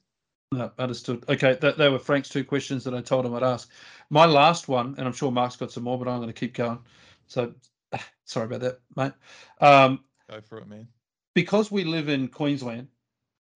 No, 0.53 0.71
understood. 0.77 1.23
Okay, 1.29 1.57
that 1.61 1.77
they 1.77 1.89
were 1.89 1.97
Frank's 1.99 2.29
two 2.29 2.43
questions 2.43 2.83
that 2.83 2.93
I 2.93 3.01
told 3.01 3.25
him 3.25 3.33
I'd 3.33 3.43
ask. 3.43 3.69
My 4.09 4.25
last 4.25 4.67
one, 4.67 4.95
and 4.97 5.07
I'm 5.07 5.13
sure 5.13 5.31
Mark's 5.31 5.55
got 5.55 5.71
some 5.71 5.83
more, 5.83 5.97
but 5.97 6.09
I'm 6.09 6.17
going 6.19 6.27
to 6.27 6.33
keep 6.33 6.53
going. 6.53 6.79
So, 7.27 7.53
sorry 8.25 8.45
about 8.45 8.59
that, 8.61 8.79
mate. 8.97 9.13
Um, 9.65 10.03
Go 10.29 10.41
for 10.41 10.57
it, 10.59 10.67
man. 10.67 10.87
because 11.33 11.71
we 11.71 11.83
live 11.85 12.09
in 12.09 12.27
Queensland, 12.27 12.89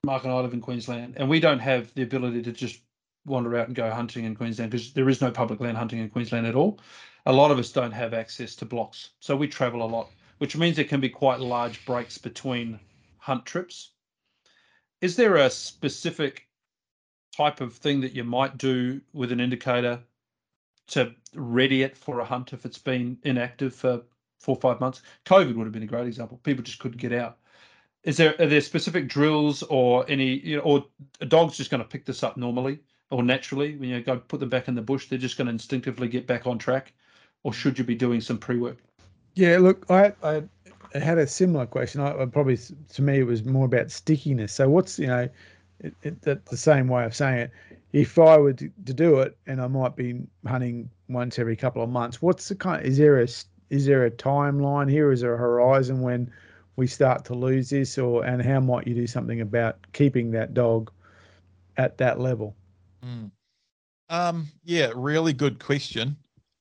Mark 0.06 0.24
and 0.24 0.32
I 0.32 0.40
live 0.40 0.54
in 0.54 0.62
Queensland, 0.62 1.16
and 1.18 1.28
we 1.28 1.40
don't 1.40 1.60
have 1.60 1.94
the 1.96 2.04
ability 2.04 2.44
to 2.44 2.52
just 2.52 2.80
wander 3.26 3.58
out 3.58 3.68
and 3.68 3.76
go 3.76 3.90
hunting 3.90 4.24
in 4.24 4.36
Queensland 4.36 4.72
because 4.72 4.94
there 4.94 5.10
is 5.10 5.20
no 5.20 5.32
public 5.32 5.60
land 5.60 5.78
hunting 5.78 6.00
in 6.00 6.10
Queensland 6.10 6.46
at 6.46 6.56
all. 6.56 6.80
A 7.26 7.34
lot 7.34 7.50
of 7.50 7.58
us 7.58 7.72
don't 7.72 7.92
have 7.92 8.14
access 8.14 8.56
to 8.58 8.66
blocks, 8.66 9.10
so 9.20 9.36
we 9.36 9.48
travel 9.48 9.84
a 9.84 9.88
lot, 9.88 10.12
which 10.38 10.56
means 10.56 10.76
there 10.76 10.86
can 10.86 11.02
be 11.02 11.10
quite 11.10 11.40
large 11.40 11.84
breaks 11.86 12.20
between 12.20 12.80
hunt 13.18 13.46
trips. 13.46 13.92
Is 15.02 15.16
there 15.16 15.38
a 15.38 15.50
specific 15.50 16.48
type 17.36 17.60
of 17.60 17.74
thing 17.74 18.00
that 18.02 18.14
you 18.14 18.24
might 18.24 18.58
do 18.58 19.02
with 19.14 19.32
an 19.32 19.40
indicator 19.40 20.00
to 20.88 21.16
ready 21.34 21.82
it 21.82 21.98
for 21.98 22.20
a 22.20 22.26
hunt 22.26 22.54
if 22.54 22.64
it's 22.64 22.78
been 22.78 23.18
inactive 23.24 23.74
for 23.74 24.04
four 24.40 24.56
or 24.56 24.62
five 24.62 24.80
months? 24.80 25.02
COVID 25.26 25.56
would 25.56 25.66
have 25.66 25.74
been 25.74 25.84
a 25.84 25.88
great 25.88 26.08
example. 26.08 26.40
People 26.44 26.64
just 26.64 26.80
couldn't 26.80 27.02
get 27.02 27.12
out. 27.12 27.40
Is 28.06 28.18
there 28.18 28.36
are 28.40 28.46
there 28.46 28.62
specific 28.62 29.08
drills 29.08 29.64
or 29.64 30.06
any 30.08 30.40
you 30.40 30.58
know, 30.58 30.62
or 30.62 30.86
a 31.22 31.26
dog's 31.26 31.58
just 31.58 31.72
going 31.72 31.82
to 31.82 31.90
pick 31.90 32.06
this 32.06 32.24
up 32.24 32.38
normally 32.38 32.80
or 33.10 33.24
naturally 33.24 33.76
when 33.76 33.90
you 33.90 34.00
go 34.02 34.18
put 34.18 34.40
them 34.40 34.50
back 34.50 34.68
in 34.68 34.76
the 34.76 34.82
bush? 34.82 35.10
They're 35.10 35.20
just 35.20 35.38
going 35.38 35.48
to 35.48 35.52
instinctively 35.52 36.08
get 36.08 36.28
back 36.28 36.46
on 36.46 36.60
track, 36.60 36.94
or 37.44 37.52
should 37.52 37.78
you 37.78 37.84
be 37.84 37.96
doing 37.96 38.22
some 38.22 38.38
pre 38.38 38.58
work? 38.58 38.78
Yeah, 39.34 39.58
look, 39.58 39.86
I, 39.90 40.14
I 40.24 40.44
had 40.94 41.18
a 41.18 41.28
similar 41.28 41.66
question. 41.66 42.00
I, 42.00 42.26
probably 42.26 42.58
to 42.94 43.02
me 43.02 43.20
it 43.20 43.26
was 43.26 43.44
more 43.44 43.66
about 43.66 43.90
stickiness. 43.92 44.54
So 44.54 44.70
what's 44.70 45.00
you 45.00 45.08
know, 45.08 45.28
it, 45.80 45.94
it, 46.04 46.46
the 46.46 46.58
same 46.58 46.88
way 46.88 47.06
of 47.06 47.16
saying 47.16 47.40
it. 47.40 47.52
If 47.92 48.20
I 48.20 48.38
were 48.38 48.54
to, 48.54 48.70
to 48.86 48.94
do 48.94 49.20
it, 49.20 49.38
and 49.48 49.62
I 49.62 49.68
might 49.68 49.96
be 49.96 50.20
hunting 50.46 50.90
once 51.08 51.40
every 51.40 51.56
couple 51.56 51.82
of 51.82 51.90
months, 51.90 52.22
what's 52.22 52.50
the 52.50 52.56
kind? 52.56 52.86
Is 52.86 52.98
there 52.98 53.20
a 53.20 53.28
is 53.70 53.86
there 53.86 54.06
a 54.06 54.12
timeline 54.12 54.92
here? 54.92 55.12
Is 55.12 55.22
there 55.22 55.34
a 55.34 55.38
horizon 55.38 56.02
when 56.02 56.32
we 56.76 56.88
start 56.88 57.26
to 57.26 57.34
lose 57.34 57.70
this, 57.70 57.98
or 57.98 58.26
and 58.26 58.44
how 58.44 58.60
might 58.60 58.88
you 58.88 58.94
do 58.94 59.08
something 59.08 59.42
about 59.42 59.78
keeping 59.94 60.32
that 60.32 60.54
dog 60.54 60.92
at 61.78 61.98
that 61.98 62.20
level? 62.20 62.56
Mm. 63.06 63.32
Um, 64.10 64.48
yeah, 64.64 64.92
really 64.96 65.34
good 65.34 65.60
question. 65.60 66.16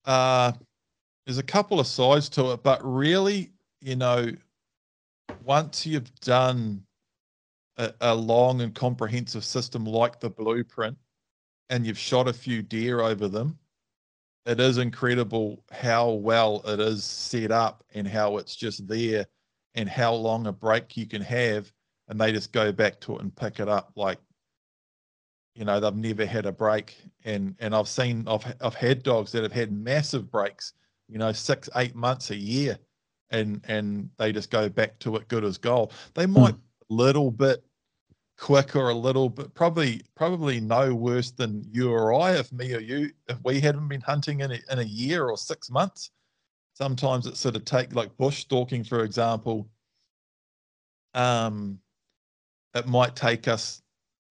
Uh, 0.04 0.52
there's 1.26 1.38
a 1.38 1.42
couple 1.42 1.80
of 1.80 1.86
sides 1.86 2.28
to 2.30 2.52
it, 2.52 2.62
but 2.62 2.80
really, 2.82 3.50
you 3.80 3.96
know, 3.96 4.30
once 5.44 5.86
you've 5.86 6.14
done 6.20 6.82
a, 7.76 7.92
a 8.00 8.14
long 8.14 8.60
and 8.60 8.74
comprehensive 8.74 9.44
system 9.44 9.84
like 9.84 10.20
the 10.20 10.30
blueprint 10.30 10.96
and 11.70 11.86
you've 11.86 11.98
shot 11.98 12.28
a 12.28 12.32
few 12.32 12.62
deer 12.62 13.00
over 13.00 13.28
them, 13.28 13.58
it 14.46 14.60
is 14.60 14.78
incredible 14.78 15.62
how 15.72 16.10
well 16.10 16.62
it 16.66 16.78
is 16.78 17.04
set 17.04 17.50
up 17.50 17.82
and 17.94 18.06
how 18.06 18.36
it's 18.36 18.54
just 18.54 18.86
there 18.86 19.26
and 19.74 19.88
how 19.88 20.14
long 20.14 20.46
a 20.46 20.52
break 20.52 20.96
you 20.96 21.06
can 21.06 21.22
have 21.22 21.72
and 22.08 22.20
they 22.20 22.32
just 22.32 22.52
go 22.52 22.72
back 22.72 23.00
to 23.00 23.16
it 23.16 23.22
and 23.22 23.34
pick 23.34 23.60
it 23.60 23.68
up 23.68 23.92
like 23.96 24.18
you 25.54 25.64
know 25.64 25.78
they've 25.80 25.94
never 25.94 26.26
had 26.26 26.46
a 26.46 26.52
break. 26.52 26.96
And 27.24 27.54
and 27.60 27.74
i've 27.74 27.88
seen 27.88 28.24
i've, 28.28 28.44
I've 28.60 28.74
had 28.74 29.02
dogs 29.02 29.32
that 29.32 29.42
have 29.42 29.52
had 29.52 29.72
massive 29.72 30.30
breaks 30.30 30.74
you 31.08 31.18
know 31.18 31.32
six 31.32 31.68
eight 31.76 31.94
months 31.94 32.30
a 32.30 32.36
year 32.36 32.78
and 33.30 33.60
and 33.68 34.10
they 34.18 34.32
just 34.32 34.50
go 34.50 34.68
back 34.68 34.98
to 35.00 35.16
it 35.16 35.28
good 35.28 35.44
as 35.44 35.58
gold. 35.58 35.92
They 36.14 36.24
hmm. 36.24 36.32
might 36.32 36.52
be 36.54 36.60
a 36.90 36.94
little 36.94 37.30
bit 37.30 37.64
quicker 38.36 38.88
a 38.88 38.94
little 38.94 39.28
bit 39.28 39.54
probably 39.54 40.02
probably 40.16 40.60
no 40.60 40.92
worse 40.92 41.30
than 41.30 41.64
you 41.70 41.88
or 41.92 42.12
i 42.12 42.32
if 42.32 42.52
me 42.52 42.74
or 42.74 42.80
you 42.80 43.08
if 43.28 43.38
we 43.44 43.60
hadn't 43.60 43.86
been 43.86 44.00
hunting 44.00 44.40
in 44.40 44.50
a, 44.50 44.58
in 44.72 44.80
a 44.80 44.84
year 44.84 45.28
or 45.28 45.36
six 45.36 45.70
months 45.70 46.10
sometimes 46.74 47.26
it 47.26 47.36
sort 47.36 47.56
of 47.56 47.64
take 47.64 47.94
like 47.94 48.14
bush 48.16 48.40
stalking 48.40 48.84
for 48.84 49.04
example 49.04 49.68
um 51.14 51.78
it 52.74 52.86
might 52.86 53.14
take 53.16 53.46
us 53.48 53.82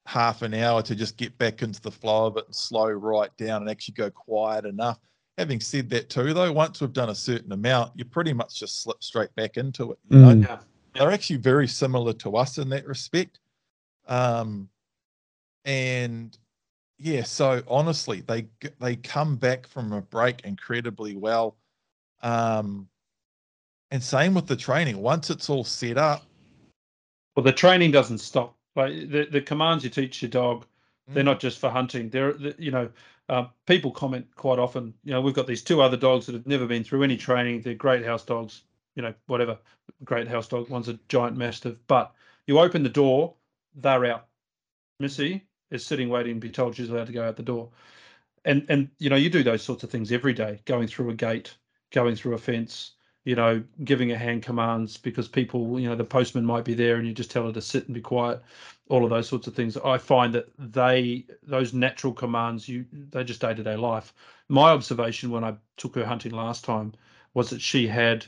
half 0.06 0.42
an 0.42 0.54
hour 0.54 0.82
to 0.82 0.96
just 0.96 1.16
get 1.16 1.38
back 1.38 1.62
into 1.62 1.82
the 1.82 1.90
flow 1.92 2.26
of 2.26 2.36
it 2.36 2.46
and 2.46 2.54
slow 2.56 2.90
right 2.90 3.36
down 3.38 3.62
and 3.62 3.72
actually 3.72 3.94
go 3.94 4.10
quiet 4.12 4.66
enough. 4.66 5.00
Having 5.38 5.62
said 5.62 5.90
that 5.92 6.10
too, 6.10 6.34
though, 6.34 6.52
once 6.52 6.82
we've 6.82 6.92
done 6.92 7.10
a 7.10 7.16
certain 7.16 7.54
amount, 7.54 7.94
you 7.96 8.04
pretty 8.04 8.34
much 8.34 8.60
just 8.60 8.84
slip 8.84 9.02
straight 9.02 9.34
back 9.36 9.56
into 9.56 9.94
it. 9.94 9.98
You 10.10 10.18
know, 10.18 10.34
Mm. 10.36 10.44
Yeah. 10.44 10.60
they're 10.94 11.12
actually 11.12 11.38
very 11.38 11.70
similar 11.70 12.12
to 12.14 12.36
us 12.36 12.58
in 12.58 12.68
that 12.70 12.86
respect. 12.86 13.40
Um, 14.08 14.68
and 15.64 16.38
yeah, 16.98 17.24
so 17.24 17.64
honestly, 17.68 18.22
they 18.28 18.48
they 18.82 18.98
come 18.98 19.38
back 19.38 19.66
from 19.68 19.94
a 19.94 20.02
break 20.02 20.42
incredibly 20.42 21.16
well. 21.16 21.56
Um, 22.24 22.88
and 23.92 24.02
same 24.02 24.34
with 24.34 24.48
the 24.48 24.56
training. 24.56 24.98
Once 24.98 25.30
it's 25.30 25.50
all 25.50 25.64
set 25.64 25.98
up, 25.98 26.24
well, 27.36 27.44
the 27.44 27.52
training 27.52 27.92
doesn't 27.92 28.20
stop. 28.20 28.56
Like 28.76 29.10
the, 29.10 29.28
the 29.30 29.42
commands 29.42 29.84
you 29.84 29.90
teach 29.90 30.22
your 30.22 30.30
dog, 30.32 30.66
they're 31.08 31.22
Mm. 31.22 31.28
not 31.28 31.40
just 31.40 31.60
for 31.60 31.70
hunting. 31.70 32.10
They're, 32.10 32.34
the- 32.34 32.56
you 32.58 32.72
know, 32.72 32.90
uh, 33.30 33.46
people 33.68 33.92
comment 33.92 34.26
quite 34.36 34.58
often. 34.60 34.94
You 35.04 35.12
know, 35.12 35.22
we've 35.22 35.34
got 35.34 35.48
these 35.48 35.64
two 35.64 35.82
other 35.82 35.98
dogs 35.98 36.26
that 36.26 36.34
have 36.34 36.48
never 36.48 36.66
been 36.66 36.84
through 36.84 37.04
any 37.04 37.18
training. 37.18 37.62
They're 37.62 37.76
great 37.76 38.06
house 38.06 38.24
dogs. 38.26 38.64
You 38.96 39.04
know, 39.04 39.14
whatever, 39.28 39.58
great 40.04 40.28
house 40.28 40.48
dog. 40.48 40.70
One's 40.70 40.90
a 40.90 41.00
giant 41.10 41.36
mastiff. 41.38 41.76
But 41.88 42.14
you 42.48 42.60
open 42.60 42.84
the 42.84 42.90
door, 42.90 43.36
they're 43.76 44.06
out. 44.06 44.28
Missy 45.00 45.46
is 45.72 45.86
sitting 45.86 46.10
waiting 46.10 46.36
to 46.36 46.40
be 46.40 46.50
told 46.52 46.76
she's 46.76 46.90
allowed 46.90 47.08
to 47.08 47.14
go 47.14 47.28
out 47.28 47.36
the 47.36 47.44
door. 47.44 47.70
And 48.46 48.66
and 48.70 48.90
you 49.00 49.10
know, 49.10 49.16
you 49.16 49.30
do 49.30 49.44
those 49.44 49.64
sorts 49.64 49.84
of 49.84 49.90
things 49.90 50.12
every 50.12 50.34
day, 50.34 50.62
going 50.66 50.88
through 50.88 51.10
a 51.10 51.14
gate, 51.16 51.58
going 51.94 52.16
through 52.18 52.36
a 52.36 52.40
fence, 52.40 52.94
you 53.26 53.36
know, 53.36 53.64
giving 53.86 54.12
a 54.14 54.20
hand 54.20 54.44
commands 54.44 54.98
because 54.98 55.30
people, 55.30 55.80
you 55.80 55.90
know, 55.90 55.96
the 55.96 56.06
postman 56.06 56.46
might 56.46 56.66
be 56.66 56.76
there 56.76 56.98
and 56.98 57.08
you 57.08 57.14
just 57.14 57.32
tell 57.32 57.48
her 57.48 57.54
to 57.54 57.62
sit 57.62 57.86
and 57.86 57.96
be 57.96 58.02
quiet, 58.02 58.44
all 58.90 59.06
of 59.06 59.12
those 59.12 59.30
sorts 59.30 59.48
of 59.48 59.56
things. 59.56 59.78
I 59.78 59.98
find 60.00 60.36
that 60.36 60.50
they 60.60 61.26
those 61.44 61.74
natural 61.74 62.14
commands 62.14 62.70
you 62.70 62.86
they 63.12 63.24
just 63.24 63.42
day 63.42 63.56
to 63.56 63.64
day 63.64 63.78
life. 63.78 64.14
My 64.50 64.72
observation 64.72 65.32
when 65.32 65.46
I 65.46 65.56
took 65.78 65.96
her 65.96 66.06
hunting 66.06 66.34
last 66.34 66.66
time 66.66 66.94
was 67.36 67.52
that 67.52 67.62
she 67.62 67.88
had 67.88 68.26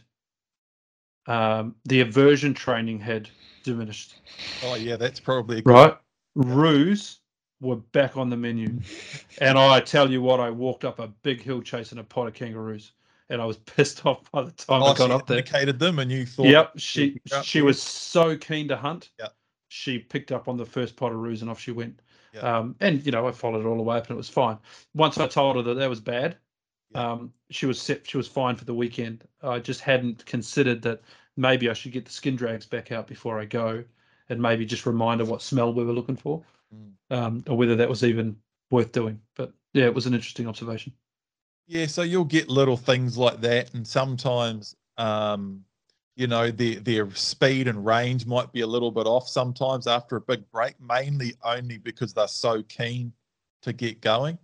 um, 1.27 1.75
the 1.85 2.01
aversion 2.01 2.53
training 2.55 2.99
had 2.99 3.29
diminished. 3.63 4.17
oh 4.61 4.75
yeah, 4.75 4.97
that's 4.97 5.19
probably 5.21 5.59
a 5.59 5.63
good 5.63 5.73
Right. 5.73 5.97
Roos 6.35 7.19
were 7.61 7.77
back 7.77 8.17
on 8.17 8.29
the 8.29 8.37
menu. 8.37 8.73
and 9.39 9.57
I 9.59 9.79
tell 9.81 10.11
you 10.11 10.21
what, 10.21 10.39
I 10.39 10.49
walked 10.51 10.85
up 10.85 10.99
a 10.99 11.07
big 11.07 11.41
hill 11.41 11.61
chasing 11.61 11.99
a 11.99 12.03
pot 12.03 12.27
of 12.27 12.35
kangaroos. 12.35 12.93
And 13.29 13.41
I 13.41 13.45
was 13.45 13.57
pissed 13.65 14.05
off 14.05 14.29
by 14.31 14.43
the 14.43 14.51
time 14.51 14.81
Oh, 14.83 14.87
I 14.87 14.93
got 14.95 15.11
up 15.11 15.27
there. 15.27 15.37
indicated 15.37 15.79
them, 15.79 15.99
and 15.99 16.11
you 16.11 16.25
thought, 16.25 16.45
Yep. 16.47 16.73
She 16.77 17.19
she 17.43 17.61
was 17.61 17.81
so 17.81 18.37
keen 18.37 18.67
to 18.69 18.77
hunt. 18.77 19.09
Yep. 19.19 19.33
She 19.69 19.99
picked 19.99 20.31
up 20.31 20.47
on 20.47 20.57
the 20.57 20.65
first 20.65 20.95
pot 20.95 21.11
of 21.11 21.17
roos 21.17 21.41
and 21.41 21.49
off 21.51 21.59
she 21.59 21.71
went. 21.71 22.01
Yep. 22.33 22.43
Um, 22.43 22.75
and 22.79 23.05
you 23.05 23.11
know, 23.11 23.27
I 23.27 23.31
followed 23.31 23.61
it 23.61 23.65
all 23.67 23.77
the 23.77 23.83
way 23.83 23.97
up 23.97 24.07
and 24.07 24.15
it 24.15 24.17
was 24.17 24.29
fine. 24.29 24.57
Once 24.93 25.17
I 25.17 25.27
told 25.27 25.55
her 25.55 25.61
that 25.63 25.75
that 25.75 25.89
was 25.89 25.99
bad, 25.99 26.37
Yep. 26.93 27.03
um, 27.03 27.33
she 27.49 27.65
was 27.65 27.81
set, 27.81 28.07
she 28.07 28.17
was 28.17 28.27
fine 28.27 28.55
for 28.55 28.65
the 28.65 28.73
weekend. 28.73 29.23
I 29.41 29.59
just 29.59 29.81
hadn't 29.81 30.25
considered 30.25 30.81
that 30.83 31.01
maybe 31.35 31.69
I 31.69 31.73
should 31.73 31.91
get 31.91 32.05
the 32.05 32.11
skin 32.11 32.35
drags 32.35 32.65
back 32.65 32.91
out 32.91 33.07
before 33.07 33.39
I 33.39 33.45
go 33.45 33.83
and 34.29 34.41
maybe 34.41 34.65
just 34.65 34.85
remind 34.85 35.19
her 35.19 35.25
what 35.25 35.41
smell 35.41 35.73
we 35.73 35.83
were 35.83 35.93
looking 35.93 36.15
for. 36.15 36.43
Mm. 36.73 36.91
Um, 37.09 37.43
or 37.47 37.57
whether 37.57 37.75
that 37.75 37.89
was 37.89 38.03
even 38.03 38.35
worth 38.71 38.91
doing. 38.91 39.19
But 39.35 39.51
yeah, 39.73 39.85
it 39.85 39.93
was 39.93 40.05
an 40.05 40.13
interesting 40.13 40.47
observation. 40.47 40.93
Yeah, 41.67 41.87
so 41.87 42.03
you'll 42.03 42.25
get 42.25 42.47
little 42.47 42.77
things 42.77 43.17
like 43.17 43.41
that, 43.41 43.73
and 43.73 43.87
sometimes, 43.87 44.75
um, 44.97 45.63
you 46.15 46.27
know, 46.27 46.51
their 46.51 46.79
their 46.79 47.11
speed 47.11 47.67
and 47.67 47.85
range 47.85 48.25
might 48.25 48.51
be 48.51 48.61
a 48.61 48.67
little 48.67 48.91
bit 48.91 49.07
off 49.07 49.27
sometimes 49.27 49.87
after 49.87 50.15
a 50.15 50.21
big 50.21 50.49
break, 50.51 50.75
mainly 50.79 51.33
only 51.43 51.77
because 51.77 52.13
they're 52.13 52.27
so 52.27 52.61
keen 52.63 53.11
to 53.63 53.73
get 53.73 54.01
going. 54.01 54.37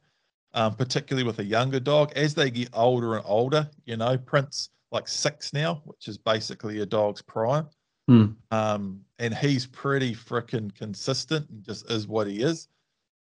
Um, 0.54 0.76
particularly 0.76 1.26
with 1.26 1.40
a 1.40 1.46
younger 1.46 1.80
dog, 1.80 2.12
as 2.18 2.36
they 2.36 2.52
get 2.52 2.68
older 2.74 3.16
and 3.16 3.24
older, 3.26 3.70
you 3.86 3.96
know, 3.96 4.18
Prince 4.18 4.70
like 4.92 5.08
six 5.08 5.54
now, 5.54 5.82
which 5.86 6.10
is 6.10 6.18
basically 6.18 6.82
a 6.82 6.86
dog's 6.86 7.22
prime. 7.22 7.68
Hmm. 8.08 8.26
Um, 8.52 9.02
and 9.20 9.34
he's 9.34 9.66
pretty 9.66 10.14
freaking 10.14 10.74
consistent 10.76 11.50
and 11.50 11.64
just 11.64 11.90
is 11.90 12.08
what 12.08 12.28
he 12.28 12.42
is. 12.42 12.68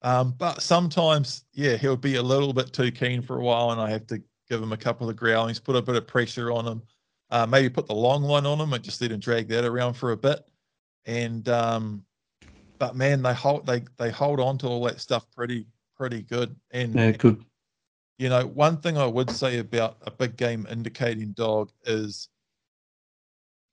Um, 0.02 0.34
but 0.38 0.62
sometimes, 0.62 1.44
yeah, 1.52 1.76
he'll 1.76 1.96
be 1.96 2.16
a 2.16 2.22
little 2.22 2.52
bit 2.52 2.72
too 2.72 2.90
keen 2.90 3.20
for 3.20 3.38
a 3.38 3.42
while, 3.42 3.72
and 3.72 3.80
I 3.80 3.90
have 3.90 4.06
to 4.08 4.22
give 4.48 4.62
him 4.62 4.72
a 4.72 4.76
couple 4.76 5.08
of 5.08 5.16
growlings, 5.16 5.62
put 5.62 5.76
a 5.76 5.82
bit 5.82 5.96
of 5.96 6.06
pressure 6.06 6.50
on 6.50 6.66
him, 6.66 6.82
uh, 7.30 7.46
maybe 7.46 7.68
put 7.68 7.86
the 7.86 7.94
long 7.94 8.22
line 8.22 8.46
on 8.46 8.60
him 8.60 8.72
and 8.72 8.82
just 8.82 9.00
let 9.00 9.12
him 9.12 9.20
drag 9.20 9.48
that 9.48 9.64
around 9.64 9.94
for 9.94 10.12
a 10.12 10.16
bit. 10.16 10.40
And 11.06 11.48
um, 11.48 12.04
but 12.78 12.96
man, 12.96 13.22
they 13.22 13.34
hold 13.34 13.66
they 13.66 13.84
they 13.98 14.10
hold 14.10 14.40
on 14.40 14.58
to 14.58 14.66
all 14.66 14.84
that 14.84 15.00
stuff 15.00 15.30
pretty 15.30 15.66
pretty 15.96 16.22
good. 16.22 16.56
And 16.72 16.94
Yeah, 16.94 17.12
good. 17.12 17.44
you 18.18 18.28
know, 18.28 18.46
one 18.46 18.78
thing 18.78 18.98
I 18.98 19.06
would 19.06 19.30
say 19.30 19.58
about 19.58 19.98
a 20.02 20.10
big 20.10 20.36
game 20.36 20.66
indicating 20.68 21.32
dog 21.32 21.70
is 21.84 22.28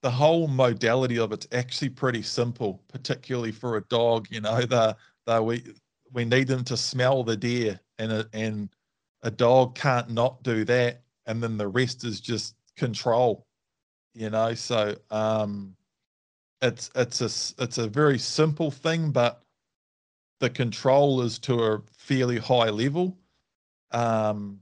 the 0.02 0.10
whole 0.10 0.46
modality 0.46 1.18
of 1.18 1.32
it's 1.32 1.48
actually 1.52 1.88
pretty 1.88 2.22
simple, 2.22 2.82
particularly 2.88 3.50
for 3.52 3.76
a 3.76 3.82
dog. 3.82 4.28
You 4.30 4.40
know, 4.40 4.60
the 4.60 4.96
the 5.26 5.42
we 5.42 5.64
we 6.12 6.24
need 6.24 6.48
them 6.48 6.64
to 6.64 6.76
smell 6.76 7.22
the 7.22 7.36
deer, 7.36 7.78
and 7.98 8.12
a, 8.12 8.28
and 8.32 8.68
a 9.22 9.30
dog 9.30 9.74
can't 9.74 10.10
not 10.10 10.42
do 10.42 10.64
that, 10.64 11.02
and 11.26 11.42
then 11.42 11.56
the 11.56 11.68
rest 11.68 12.04
is 12.04 12.20
just 12.20 12.54
control. 12.76 13.46
You 14.14 14.30
know, 14.30 14.54
so 14.54 14.96
um, 15.10 15.76
it's 16.62 16.90
it's 16.94 17.20
a 17.20 17.62
it's 17.62 17.78
a 17.78 17.88
very 17.88 18.18
simple 18.18 18.70
thing, 18.70 19.10
but 19.10 19.42
the 20.40 20.50
control 20.50 21.22
is 21.22 21.38
to 21.40 21.62
a 21.62 21.82
fairly 21.96 22.38
high 22.38 22.70
level. 22.70 23.16
Um, 23.90 24.60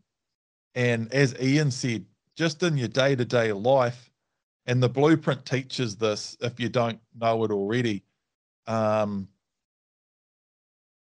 and 0.74 1.12
as 1.12 1.34
Ian 1.40 1.70
said, 1.70 2.04
just 2.36 2.62
in 2.62 2.76
your 2.76 2.88
day 2.88 3.16
to 3.16 3.24
day 3.24 3.52
life, 3.52 4.10
and 4.66 4.82
the 4.82 4.88
blueprint 4.88 5.44
teaches 5.46 5.96
this 5.96 6.36
if 6.40 6.60
you 6.60 6.68
don't 6.68 7.00
know 7.18 7.44
it 7.44 7.50
already. 7.50 8.02
Um, 8.66 9.28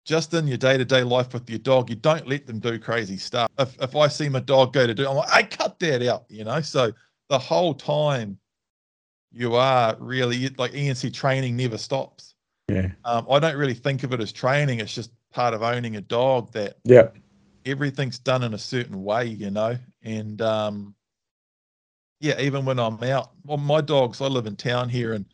just 0.05 0.33
in 0.33 0.47
your 0.47 0.57
day 0.57 0.77
to 0.77 0.85
day 0.85 1.03
life 1.03 1.33
with 1.33 1.49
your 1.49 1.59
dog, 1.59 1.89
you 1.89 1.95
don't 1.95 2.27
let 2.27 2.47
them 2.47 2.59
do 2.59 2.79
crazy 2.79 3.17
stuff. 3.17 3.49
If, 3.59 3.79
if 3.81 3.95
I 3.95 4.07
see 4.07 4.29
my 4.29 4.39
dog 4.39 4.73
go 4.73 4.87
to 4.87 4.93
do, 4.93 5.07
I'm 5.07 5.15
like, 5.15 5.31
I 5.31 5.43
cut 5.43 5.79
that 5.79 6.01
out, 6.07 6.25
you 6.29 6.43
know? 6.43 6.61
So 6.61 6.91
the 7.29 7.39
whole 7.39 7.73
time 7.73 8.37
you 9.31 9.55
are 9.55 9.95
really, 9.99 10.49
like 10.57 10.71
ENC 10.71 11.13
training 11.13 11.55
never 11.55 11.77
stops. 11.77 12.35
Yeah. 12.67 12.89
Um, 13.05 13.27
I 13.29 13.39
don't 13.39 13.57
really 13.57 13.73
think 13.73 14.03
of 14.03 14.13
it 14.13 14.21
as 14.21 14.31
training. 14.31 14.79
It's 14.79 14.93
just 14.93 15.11
part 15.31 15.53
of 15.53 15.61
owning 15.61 15.95
a 15.97 16.01
dog 16.01 16.51
that 16.53 16.77
Yeah. 16.83 17.09
everything's 17.65 18.19
done 18.19 18.43
in 18.43 18.53
a 18.53 18.57
certain 18.57 19.03
way, 19.03 19.25
you 19.25 19.51
know. 19.51 19.77
And 20.03 20.41
um, 20.41 20.95
yeah, 22.19 22.39
even 22.39 22.65
when 22.65 22.79
I'm 22.79 23.01
out, 23.03 23.31
well, 23.45 23.57
my 23.57 23.81
dogs, 23.81 24.19
I 24.21 24.27
live 24.27 24.47
in 24.47 24.55
town 24.55 24.89
here, 24.89 25.13
and 25.13 25.25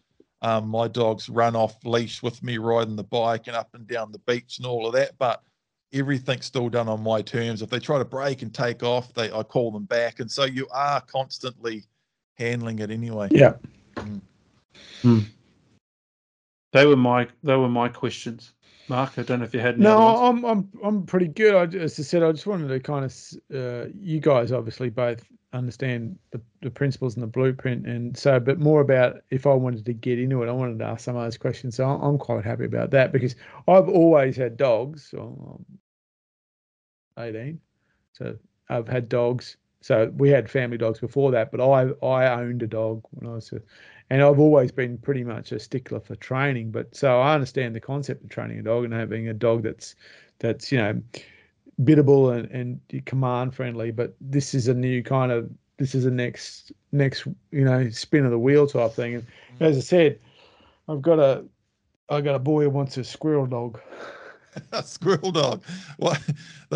um, 0.42 0.68
my 0.68 0.88
dogs 0.88 1.30
run 1.30 1.56
off 1.56 1.84
leash 1.84 2.22
with 2.22 2.44
me 2.44 2.58
riding 2.58 2.96
the 2.96 3.04
bike 3.04 3.48
and 3.48 3.56
up 3.56 3.74
and 3.74 3.88
down 3.88 4.12
the 4.12 4.20
beach 4.20 4.58
and 4.58 4.68
all 4.68 4.88
of 4.88 4.94
that. 4.94 5.18
But 5.18 5.42
everything's 5.94 6.46
still 6.46 6.70
done 6.70 6.88
on 6.88 7.02
my 7.02 7.22
terms. 7.22 7.62
If 7.62 7.70
they 7.70 7.80
try 7.80 7.98
to 7.98 8.06
break 8.06 8.42
and 8.42 8.54
take 8.54 8.84
off, 8.84 9.14
they 9.14 9.32
I 9.32 9.44
call 9.44 9.72
them 9.72 9.86
back, 9.86 10.20
and 10.20 10.32
so 10.32 10.46
you 10.46 10.68
are 10.72 11.02
constantly 11.02 11.86
handling 12.36 12.80
it 12.80 12.92
anyway. 12.92 13.30
Yeah. 13.32 13.54
They 16.74 16.86
were 16.86 16.98
my 16.98 17.28
they 17.44 17.56
were 17.56 17.70
my 17.70 17.90
questions. 17.90 18.54
Mark, 18.90 19.18
I 19.18 19.24
don't 19.24 19.40
know 19.40 19.46
if 19.46 19.54
you 19.54 19.60
had 19.60 19.76
any 19.76 19.84
No. 19.84 19.98
I'm 20.26 20.44
I'm 20.46 20.70
I'm 20.84 21.06
pretty 21.06 21.28
good. 21.28 21.56
I, 21.56 21.78
as 21.78 22.00
I 22.00 22.04
said, 22.04 22.24
I 22.24 22.32
just 22.32 22.48
wanted 22.48 22.70
to 22.70 22.80
kind 22.80 23.06
of 23.06 23.14
uh, 23.54 23.88
you 24.00 24.20
guys 24.20 24.52
obviously 24.52 24.90
both 24.90 25.24
understand 25.54 26.18
the, 26.32 26.42
the 26.62 26.70
principles 26.70 27.16
and 27.16 27.24
the 27.24 27.28
blueprint, 27.28 27.86
and 27.88 28.18
so 28.18 28.40
but 28.40 28.60
more 28.60 28.82
about 28.82 29.18
if 29.30 29.46
I 29.48 29.54
wanted 29.54 29.86
to 29.86 29.94
get 29.94 30.20
into 30.20 30.44
it, 30.44 30.50
I 30.50 30.54
wanted 30.54 30.80
to 30.80 30.86
ask 30.86 31.04
some 31.06 31.16
of 31.16 31.24
those 31.24 31.38
questions. 31.38 31.76
So 31.76 31.86
I'm, 31.86 32.02
I'm 32.02 32.18
quite 32.18 32.46
happy 32.46 32.66
about 32.66 32.92
that 32.92 33.12
because 33.12 33.36
I've 33.68 33.90
always 33.90 34.36
had 34.38 34.58
dogs. 34.58 35.08
So 35.12 35.66
I'm 37.18 37.24
18, 37.24 37.60
so 38.14 38.38
I've 38.70 38.88
had 38.88 39.10
dogs. 39.10 39.58
So 39.82 40.12
we 40.18 40.30
had 40.30 40.50
family 40.50 40.78
dogs 40.78 41.00
before 41.00 41.32
that, 41.32 41.52
but 41.52 41.62
I 41.62 41.90
I 42.06 42.42
owned 42.42 42.64
a 42.64 42.68
dog 42.68 43.04
when 43.12 43.30
I 43.32 43.36
was 43.36 43.52
a, 43.54 43.62
and 44.10 44.22
I've 44.22 44.40
always 44.40 44.72
been 44.72 44.98
pretty 44.98 45.24
much 45.24 45.52
a 45.52 45.60
stickler 45.60 46.00
for 46.00 46.16
training. 46.16 46.72
But 46.72 46.96
so 46.96 47.20
I 47.20 47.34
understand 47.34 47.76
the 47.76 47.80
concept 47.80 48.24
of 48.24 48.30
training 48.30 48.60
a 48.60 48.64
dog 48.64 48.86
and 48.86 48.94
having 48.94 49.28
a 49.28 49.34
dog 49.34 49.64
that's 49.64 49.96
that's 50.40 50.72
you 50.72 50.78
know 50.78 51.02
biddable 51.84 52.32
and 52.32 52.50
and 52.52 53.06
command 53.06 53.56
friendly. 53.56 53.92
But 53.92 54.16
this 54.22 54.54
is 54.54 54.68
a 54.68 54.74
new 54.74 55.04
kind 55.04 55.32
of 55.32 55.50
this 55.78 55.94
is 55.94 56.06
a 56.06 56.12
next 56.12 56.72
next 56.92 57.26
you 57.52 57.66
know 57.66 57.90
spin 57.90 58.26
of 58.26 58.32
the 58.32 58.40
wheel 58.40 58.68
type 58.68 58.94
thing. 58.94 59.16
And 59.16 59.24
mm. 59.60 59.66
as 59.66 59.78
I 59.78 59.82
said, 59.82 60.20
I've 60.88 61.02
got 61.02 61.20
a 61.20 61.46
I 62.10 62.22
got 62.22 62.36
a 62.36 62.40
boy 62.40 62.64
who 62.64 62.70
wants 62.70 62.98
a 62.98 63.04
squirrel 63.04 63.46
dog. 63.46 63.80
a 64.72 64.84
squirrel 64.84 65.32
dog. 65.32 65.64
What 65.98 66.22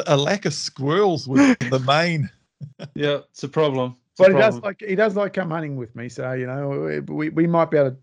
a 0.05 0.17
lack 0.17 0.45
of 0.45 0.53
squirrels 0.53 1.27
was 1.27 1.55
the 1.69 1.79
main. 1.79 2.29
Yeah, 2.93 3.21
it's 3.31 3.41
a 3.41 3.49
problem. 3.49 3.95
It's 4.11 4.19
a 4.19 4.23
But 4.23 4.31
he 4.33 4.38
does 4.38 4.61
like 4.61 4.81
he 4.81 4.95
does 4.95 5.15
like 5.15 5.33
come 5.33 5.49
hunting 5.51 5.75
with 5.75 5.95
me. 5.95 6.09
So 6.09 6.31
you 6.33 6.47
know 6.47 7.01
we 7.07 7.29
we 7.29 7.47
might 7.47 7.71
be 7.71 7.77
able 7.77 7.91
to 7.91 7.97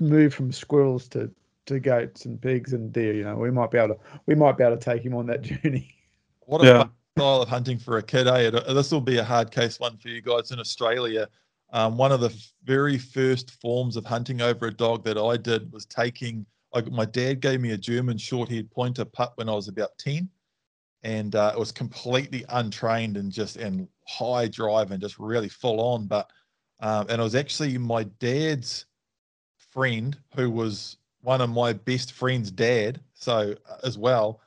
move 0.00 0.34
from 0.34 0.52
squirrels 0.52 1.08
to 1.08 1.30
to 1.66 1.80
goats 1.80 2.24
and 2.24 2.40
pigs 2.40 2.72
and 2.72 2.92
deer. 2.92 3.14
You 3.14 3.24
know 3.24 3.36
we 3.36 3.50
might 3.50 3.70
be 3.70 3.78
able 3.78 3.94
to 3.94 4.00
we 4.26 4.34
might 4.34 4.56
be 4.56 4.64
able 4.64 4.76
to 4.76 4.82
take 4.84 5.02
him 5.04 5.14
on 5.14 5.26
that 5.26 5.42
journey. 5.62 5.94
What 6.40 6.62
a 6.62 6.66
Yeah. 6.66 6.84
style 7.16 7.42
of 7.42 7.48
hunting 7.48 7.78
for 7.78 7.98
a 7.98 8.02
kid, 8.02 8.26
eh? 8.26 8.50
This 8.50 8.90
will 8.90 9.00
be 9.00 9.18
a 9.18 9.24
hard 9.24 9.50
case 9.50 9.78
one 9.78 9.96
for 9.96 10.08
you 10.08 10.20
guys 10.20 10.50
in 10.50 10.58
Australia. 10.58 11.28
Um, 11.72 11.96
one 11.96 12.12
of 12.12 12.20
the 12.20 12.34
very 12.64 12.98
first 12.98 13.52
forms 13.60 13.96
of 13.96 14.04
hunting 14.04 14.40
over 14.40 14.66
a 14.66 14.74
dog 14.74 15.04
that 15.04 15.16
I 15.18 15.36
did 15.36 15.72
was 15.72 15.86
taking. 15.86 16.44
Like 16.72 16.90
my 16.90 17.04
dad 17.04 17.40
gave 17.40 17.60
me 17.60 17.70
a 17.70 17.78
German 17.78 18.18
short-haired 18.18 18.68
pointer 18.70 19.04
pup 19.04 19.34
when 19.36 19.48
I 19.48 19.52
was 19.54 19.68
about 19.68 19.96
ten, 19.96 20.28
and 21.04 21.36
uh, 21.36 21.52
it 21.54 21.58
was 21.58 21.70
completely 21.70 22.44
untrained 22.48 23.16
and 23.16 23.30
just 23.30 23.56
and 23.56 23.86
high 24.08 24.48
drive 24.48 24.90
and 24.90 25.00
just 25.00 25.18
really 25.18 25.50
full 25.50 25.80
on. 25.80 26.06
But 26.06 26.30
um, 26.80 27.06
and 27.08 27.20
it 27.20 27.24
was 27.24 27.34
actually 27.34 27.78
my 27.78 28.04
dad's 28.18 28.86
friend 29.70 30.16
who 30.34 30.50
was 30.50 30.96
one 31.20 31.40
of 31.40 31.50
my 31.50 31.72
best 31.72 32.12
friend's 32.12 32.50
dad, 32.50 33.00
so 33.12 33.54
uh, 33.70 33.76
as 33.84 33.96
well. 33.96 34.40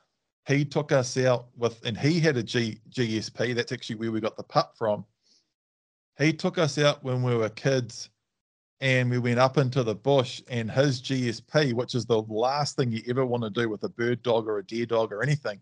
He 0.46 0.64
took 0.64 0.92
us 0.92 1.16
out 1.18 1.48
with, 1.56 1.78
and 1.84 1.96
he 1.96 2.18
had 2.20 2.38
a 2.38 2.42
G, 2.42 2.80
GSP. 2.90 3.54
That's 3.54 3.70
actually 3.70 3.96
where 3.96 4.10
we 4.10 4.20
got 4.20 4.36
the 4.36 4.42
pup 4.42 4.74
from. 4.78 5.04
He 6.18 6.32
took 6.32 6.56
us 6.56 6.78
out 6.78 7.04
when 7.04 7.22
we 7.22 7.36
were 7.36 7.50
kids 7.50 8.08
and 8.80 9.10
we 9.10 9.18
went 9.18 9.38
up 9.38 9.58
into 9.58 9.82
the 9.82 9.94
bush 9.94 10.40
and 10.48 10.70
his 10.70 11.02
GSP, 11.02 11.74
which 11.74 11.94
is 11.94 12.06
the 12.06 12.22
last 12.22 12.76
thing 12.76 12.90
you 12.90 13.02
ever 13.08 13.26
want 13.26 13.42
to 13.42 13.50
do 13.50 13.68
with 13.68 13.82
a 13.84 13.88
bird 13.88 14.22
dog 14.22 14.48
or 14.48 14.58
a 14.58 14.64
deer 14.64 14.86
dog 14.86 15.12
or 15.12 15.22
anything. 15.22 15.60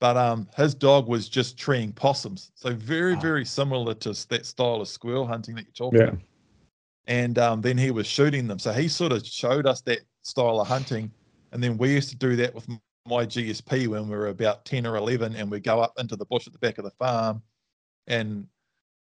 But 0.00 0.16
um, 0.16 0.48
his 0.56 0.74
dog 0.74 1.06
was 1.06 1.28
just 1.28 1.58
treeing 1.58 1.92
possums. 1.92 2.50
So 2.54 2.72
very, 2.74 3.14
Ah. 3.14 3.20
very 3.20 3.44
similar 3.44 3.94
to 3.94 4.28
that 4.28 4.46
style 4.46 4.80
of 4.80 4.88
squirrel 4.88 5.26
hunting 5.26 5.54
that 5.56 5.64
you're 5.66 5.72
talking 5.72 6.00
Yeah. 6.00 6.08
about. 6.08 6.20
And 7.06 7.38
um, 7.38 7.60
then 7.60 7.76
he 7.76 7.90
was 7.90 8.06
shooting 8.06 8.46
them. 8.46 8.58
So 8.58 8.72
he 8.72 8.88
sort 8.88 9.12
of 9.12 9.26
showed 9.26 9.66
us 9.66 9.82
that 9.82 10.00
style 10.22 10.60
of 10.60 10.68
hunting. 10.68 11.12
And 11.52 11.62
then 11.62 11.76
we 11.76 11.92
used 11.92 12.08
to 12.10 12.16
do 12.16 12.34
that 12.36 12.54
with 12.54 12.66
my 13.06 13.26
GSP 13.26 13.88
when 13.88 14.08
we 14.08 14.16
were 14.16 14.28
about 14.28 14.64
10 14.64 14.86
or 14.86 14.96
11 14.96 15.34
and 15.36 15.50
we'd 15.50 15.64
go 15.64 15.80
up 15.80 15.92
into 15.98 16.16
the 16.16 16.26
bush 16.26 16.46
at 16.46 16.52
the 16.52 16.58
back 16.58 16.78
of 16.78 16.84
the 16.84 16.90
farm 16.92 17.42
and 18.06 18.46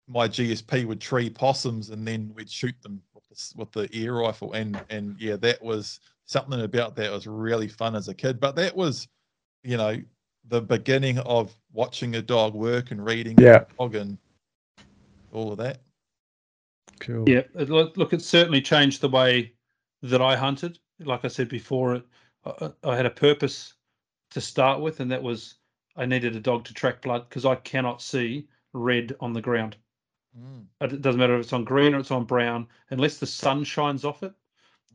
my 0.06 0.28
GSP 0.28 0.86
would 0.86 1.00
tree 1.00 1.28
possums 1.30 1.90
and 1.90 2.06
then 2.06 2.32
we'd 2.34 2.50
shoot 2.50 2.74
them 2.82 3.02
with 3.14 3.24
the, 3.28 3.52
with 3.56 3.72
the 3.72 3.88
air 3.92 4.14
rifle. 4.14 4.52
And, 4.52 4.80
and 4.90 5.16
yeah, 5.18 5.36
that 5.36 5.62
was 5.62 6.00
something 6.24 6.60
about 6.62 6.96
that 6.96 7.10
was 7.10 7.26
really 7.26 7.68
fun 7.68 7.96
as 7.96 8.08
a 8.08 8.14
kid. 8.14 8.38
But 8.40 8.56
that 8.56 8.74
was, 8.74 9.08
you 9.62 9.76
know, 9.76 10.00
the 10.48 10.60
beginning 10.60 11.18
of 11.20 11.54
watching 11.72 12.16
a 12.16 12.22
dog 12.22 12.54
work 12.54 12.90
and 12.90 13.04
reading 13.04 13.36
Yeah. 13.38 13.62
a 13.62 13.66
dog 13.78 13.94
and 13.94 14.18
all 15.32 15.52
of 15.52 15.58
that. 15.58 15.80
Cool. 16.98 17.28
Yeah, 17.28 17.42
it, 17.54 17.70
look, 17.70 17.96
look, 17.96 18.12
it 18.12 18.22
certainly 18.22 18.60
changed 18.60 19.00
the 19.00 19.08
way 19.08 19.52
that 20.02 20.20
I 20.20 20.36
hunted. 20.36 20.78
Like 20.98 21.24
I 21.24 21.28
said 21.28 21.48
before, 21.48 21.94
it 21.94 22.06
I, 22.44 22.70
I 22.84 22.96
had 22.96 23.06
a 23.06 23.10
purpose 23.10 23.74
to 24.30 24.40
start 24.40 24.80
with, 24.80 25.00
and 25.00 25.10
that 25.10 25.22
was 25.22 25.56
I 25.96 26.06
needed 26.06 26.36
a 26.36 26.40
dog 26.40 26.64
to 26.64 26.74
track 26.74 27.02
blood 27.02 27.28
because 27.28 27.44
I 27.44 27.56
cannot 27.56 28.02
see 28.02 28.46
red 28.72 29.16
on 29.20 29.32
the 29.32 29.40
ground. 29.40 29.76
Mm. 30.38 30.64
It 30.80 31.02
doesn't 31.02 31.18
matter 31.18 31.34
if 31.34 31.40
it's 31.40 31.52
on 31.52 31.64
green 31.64 31.94
or 31.94 31.98
it's 31.98 32.10
on 32.10 32.24
brown, 32.24 32.66
unless 32.90 33.18
the 33.18 33.26
sun 33.26 33.64
shines 33.64 34.04
off 34.04 34.22
it 34.22 34.32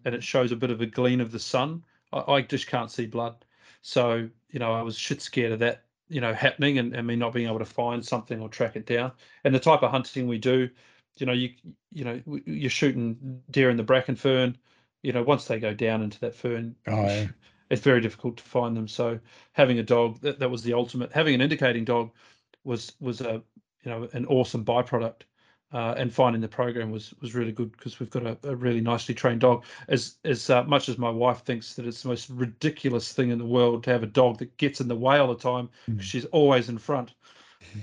and 0.06 0.16
it 0.16 0.24
shows 0.24 0.52
a 0.52 0.56
bit 0.56 0.72
of 0.72 0.82
a 0.82 0.86
gleam 0.86 1.20
of 1.20 1.32
the 1.32 1.40
sun. 1.40 1.84
I, 2.14 2.34
I 2.34 2.42
just 2.42 2.68
can't 2.68 2.92
see 2.92 3.06
blood. 3.06 3.44
So 3.82 4.30
you 4.56 4.60
know, 4.60 4.72
I 4.72 4.82
was 4.84 4.98
shit 4.98 5.22
scared 5.22 5.52
of 5.52 5.60
that. 5.60 5.84
You 6.08 6.22
know, 6.22 6.34
happening 6.34 6.78
and, 6.78 6.96
and 6.96 7.06
me 7.06 7.18
not 7.18 7.34
being 7.34 7.48
able 7.48 7.60
to 7.60 7.66
find 7.66 8.06
something 8.06 8.40
or 8.40 8.48
track 8.48 8.78
it 8.78 8.86
down. 8.86 9.12
And 9.44 9.54
the 9.54 9.60
type 9.60 9.84
of 9.84 9.92
hunting 9.92 10.28
we 10.28 10.38
do, 10.38 10.70
you 11.18 11.26
know, 11.26 11.34
you 11.34 11.50
you 11.92 12.06
know, 12.06 12.22
you're 12.46 12.70
shooting 12.70 13.42
deer 13.52 13.70
in 13.70 13.76
the 13.76 13.84
bracken 13.84 14.16
fern. 14.16 14.58
You 15.02 15.12
know, 15.12 15.24
once 15.24 15.46
they 15.46 15.60
go 15.60 15.74
down 15.74 16.04
into 16.04 16.20
that 16.22 16.36
fern, 16.36 16.74
Oh, 16.88 17.04
yeah. 17.04 17.28
it's 17.70 17.82
very 17.82 18.00
difficult 18.00 18.38
to 18.38 18.44
find 18.44 18.78
them. 18.78 18.88
So 18.88 19.20
having 19.52 19.80
a 19.80 19.84
dog 19.84 20.22
that, 20.22 20.40
that 20.40 20.50
was 20.50 20.64
the 20.64 20.74
ultimate. 20.74 21.12
Having 21.12 21.36
an 21.36 21.42
indicating 21.42 21.84
dog 21.84 22.12
was 22.64 22.94
was 23.02 23.20
a 23.20 23.42
you 23.84 23.92
know 23.92 24.08
an 24.14 24.26
awesome 24.28 24.64
byproduct. 24.64 25.24
Uh, 25.74 25.94
and 25.98 26.14
finding 26.14 26.42
the 26.42 26.48
program 26.48 26.90
was 26.92 27.14
was 27.20 27.36
really 27.36 27.52
good 27.52 27.72
because 27.72 28.00
we've 28.00 28.12
got 28.12 28.26
a, 28.26 28.38
a 28.44 28.56
really 28.56 28.80
nicely 28.80 29.14
trained 29.16 29.42
dog. 29.42 29.66
As 29.90 30.16
as 30.24 30.50
uh, 30.50 30.64
much 30.64 30.88
as 30.88 30.98
my 30.98 31.10
wife 31.10 31.44
thinks 31.44 31.74
that 31.74 31.86
it's 31.86 32.04
the 32.04 32.08
most 32.10 32.30
ridiculous 32.30 33.12
thing 33.12 33.32
in 33.32 33.40
the 33.40 33.46
world 33.46 33.84
to 33.84 33.90
have 33.90 34.04
a 34.04 34.08
dog 34.08 34.38
that 34.38 34.56
gets 34.58 34.80
in 34.80 34.88
the 34.88 34.96
way 34.96 35.18
all 35.18 35.28
the 35.28 35.42
time, 35.42 35.70
Mm. 35.90 36.00
she's 36.02 36.26
always 36.26 36.70
in 36.70 36.78
front. 36.78 37.14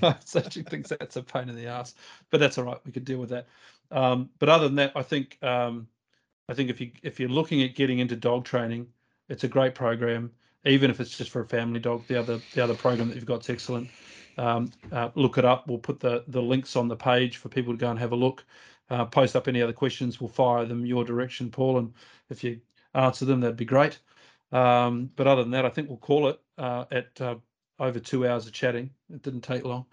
so 0.25 0.43
she 0.49 0.63
thinks 0.63 0.91
that's 0.91 1.17
a 1.17 1.23
pain 1.23 1.49
in 1.49 1.57
the 1.57 1.67
ass, 1.67 1.95
but 2.31 2.41
that's 2.41 2.57
all 2.57 2.65
right. 2.65 2.79
We 2.87 2.93
could 2.93 3.05
deal 3.05 3.19
with 3.19 3.31
that. 3.31 3.49
Um, 3.91 4.31
but 4.39 4.49
other 4.49 4.69
than 4.69 4.77
that, 4.77 4.93
I 4.97 5.03
think 5.03 5.39
um, 5.43 5.87
I 6.49 6.55
think 6.55 6.71
if 6.71 6.81
you 6.81 6.93
if 7.03 7.21
you're 7.21 7.29
looking 7.29 7.63
at 7.63 7.75
getting 7.75 7.99
into 7.99 8.17
dog 8.17 8.45
training, 8.45 8.87
it's 9.29 9.45
a 9.45 9.49
great 9.49 9.75
program. 9.75 10.31
Even 10.65 10.91
if 10.91 11.01
it's 11.01 11.17
just 11.19 11.31
for 11.31 11.43
a 11.43 11.47
family 11.47 11.81
dog, 11.81 12.07
the 12.07 12.19
other 12.19 12.41
the 12.55 12.63
other 12.63 12.75
program 12.75 13.09
that 13.09 13.17
you've 13.17 13.27
got 13.27 13.41
is 13.43 13.51
excellent. 13.51 13.91
Um, 14.39 14.71
uh, 14.91 15.11
look 15.15 15.39
it 15.39 15.45
up. 15.45 15.69
We'll 15.69 15.79
put 15.79 16.01
the 16.01 16.25
the 16.29 16.43
links 16.43 16.77
on 16.77 16.89
the 16.89 16.97
page 16.97 17.37
for 17.37 17.49
people 17.49 17.73
to 17.73 17.79
go 17.79 17.91
and 17.91 17.99
have 17.99 18.13
a 18.13 18.17
look. 18.17 18.45
Uh, 18.91 19.05
post 19.05 19.37
up 19.37 19.49
any 19.49 19.63
other 19.63 19.73
questions. 19.73 20.21
We'll 20.21 20.29
fire 20.29 20.65
them 20.65 20.85
your 20.85 21.05
direction, 21.05 21.51
Paul, 21.51 21.79
and 21.79 21.93
if 22.29 22.45
you 22.45 22.61
answer 22.95 23.25
them, 23.25 23.41
that'd 23.41 23.57
be 23.57 23.65
great. 23.65 23.99
Um, 24.53 25.11
but 25.17 25.27
other 25.27 25.43
than 25.43 25.53
that, 25.53 25.65
I 25.65 25.71
think 25.71 25.89
we'll 25.89 25.99
call 25.99 26.29
it 26.29 26.41
uh, 26.59 26.85
at 26.91 27.21
uh, 27.21 27.37
over 27.79 27.99
two 27.99 28.27
hours 28.27 28.47
of 28.47 28.53
chatting. 28.53 28.91
It 29.13 29.23
didn't 29.23 29.41
take 29.41 29.65
long. 29.65 29.87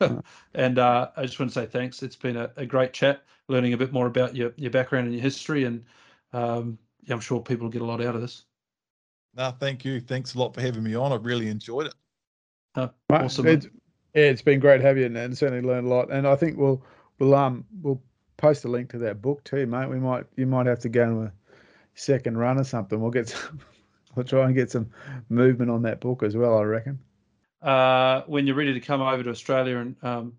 and 0.54 0.78
uh, 0.78 1.10
I 1.16 1.22
just 1.22 1.38
want 1.40 1.52
to 1.52 1.60
say 1.60 1.66
thanks. 1.66 2.02
It's 2.02 2.16
been 2.16 2.36
a, 2.36 2.50
a 2.56 2.64
great 2.64 2.92
chat, 2.92 3.24
learning 3.48 3.72
a 3.72 3.76
bit 3.76 3.92
more 3.92 4.06
about 4.06 4.36
your, 4.36 4.52
your 4.56 4.70
background 4.70 5.06
and 5.06 5.14
your 5.14 5.22
history. 5.22 5.64
And 5.64 5.84
um, 6.32 6.78
yeah, 7.04 7.14
I'm 7.14 7.20
sure 7.20 7.40
people 7.40 7.64
will 7.64 7.72
get 7.72 7.82
a 7.82 7.86
lot 7.86 8.00
out 8.00 8.14
of 8.14 8.20
this. 8.20 8.44
No, 9.36 9.52
thank 9.58 9.84
you. 9.84 10.00
Thanks 10.00 10.34
a 10.34 10.38
lot 10.38 10.54
for 10.54 10.60
having 10.60 10.84
me 10.84 10.94
on. 10.94 11.12
I 11.12 11.16
really 11.16 11.48
enjoyed 11.48 11.86
it. 11.86 11.94
Mate, 12.76 12.90
Awesome. 13.10 13.48
It's, 13.48 13.66
yeah, 14.14 14.24
it's 14.24 14.42
been 14.42 14.60
great 14.60 14.80
having 14.80 15.00
you 15.00 15.06
and, 15.06 15.16
and 15.16 15.36
certainly 15.36 15.66
learned 15.66 15.86
a 15.86 15.90
lot. 15.90 16.10
And 16.10 16.26
I 16.26 16.36
think 16.36 16.56
we'll 16.56 16.82
we'll 17.18 17.34
um 17.34 17.64
we'll 17.82 18.02
post 18.36 18.64
a 18.64 18.68
link 18.68 18.90
to 18.90 18.98
that 18.98 19.20
book 19.20 19.42
too, 19.44 19.66
mate. 19.66 19.88
We 19.88 19.98
might 19.98 20.24
you 20.36 20.46
might 20.46 20.66
have 20.66 20.80
to 20.80 20.88
go 20.88 21.04
on 21.04 21.26
a 21.26 21.32
second 21.94 22.38
run 22.38 22.58
or 22.58 22.64
something. 22.64 23.00
We'll 23.00 23.10
get 23.10 23.28
some 23.30 23.60
we'll 24.14 24.24
try 24.24 24.46
and 24.46 24.54
get 24.54 24.70
some 24.70 24.90
movement 25.28 25.70
on 25.70 25.82
that 25.82 26.00
book 26.00 26.22
as 26.22 26.36
well, 26.36 26.56
I 26.58 26.62
reckon. 26.62 26.98
Uh, 27.60 28.22
when 28.26 28.46
you're 28.46 28.56
ready 28.56 28.74
to 28.74 28.80
come 28.80 29.00
over 29.00 29.22
to 29.22 29.30
Australia 29.30 29.78
and 29.78 29.96
um, 30.02 30.34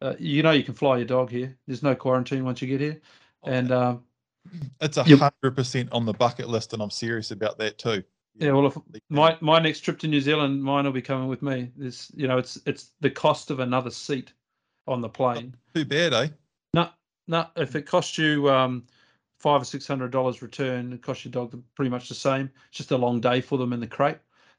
uh, 0.00 0.14
you 0.18 0.42
know 0.42 0.52
you 0.52 0.62
can 0.62 0.74
fly 0.74 0.96
your 0.96 1.06
dog 1.06 1.30
here. 1.30 1.56
There's 1.66 1.82
no 1.82 1.94
quarantine 1.94 2.44
once 2.44 2.62
you 2.62 2.68
get 2.68 2.80
here. 2.80 3.00
And 3.44 3.72
um, 3.72 4.04
It's 4.80 4.96
a 4.96 5.04
hundred 5.04 5.56
percent 5.56 5.90
on 5.92 6.06
the 6.06 6.12
bucket 6.12 6.48
list, 6.48 6.72
and 6.72 6.82
I'm 6.82 6.90
serious 6.90 7.30
about 7.30 7.58
that 7.58 7.78
too. 7.78 8.02
Yeah, 8.38 8.52
well, 8.52 8.66
if 8.66 8.78
my 9.10 9.36
my 9.40 9.58
next 9.58 9.80
trip 9.80 9.98
to 10.00 10.08
New 10.08 10.20
Zealand, 10.20 10.62
mine 10.62 10.84
will 10.84 10.92
be 10.92 11.02
coming 11.02 11.28
with 11.28 11.42
me. 11.42 11.70
This, 11.76 12.10
you 12.14 12.28
know, 12.28 12.38
it's 12.38 12.58
it's 12.66 12.92
the 13.00 13.10
cost 13.10 13.50
of 13.50 13.60
another 13.60 13.90
seat 13.90 14.32
on 14.86 15.00
the 15.00 15.08
plane. 15.08 15.54
too 15.74 15.84
bad, 15.84 16.14
eh? 16.14 16.28
No, 16.74 16.88
no. 17.26 17.46
If 17.56 17.74
it 17.74 17.82
costs 17.82 18.16
you 18.16 18.48
um, 18.48 18.84
five 19.38 19.62
or 19.62 19.64
six 19.64 19.86
hundred 19.86 20.12
dollars 20.12 20.40
return, 20.40 20.92
it 20.92 21.02
costs 21.02 21.24
your 21.24 21.32
dog 21.32 21.60
pretty 21.74 21.90
much 21.90 22.08
the 22.08 22.14
same. 22.14 22.50
It's 22.68 22.78
just 22.78 22.92
a 22.92 22.96
long 22.96 23.20
day 23.20 23.40
for 23.40 23.58
them 23.58 23.72
in 23.72 23.80
the 23.80 23.86
crate, 23.86 24.18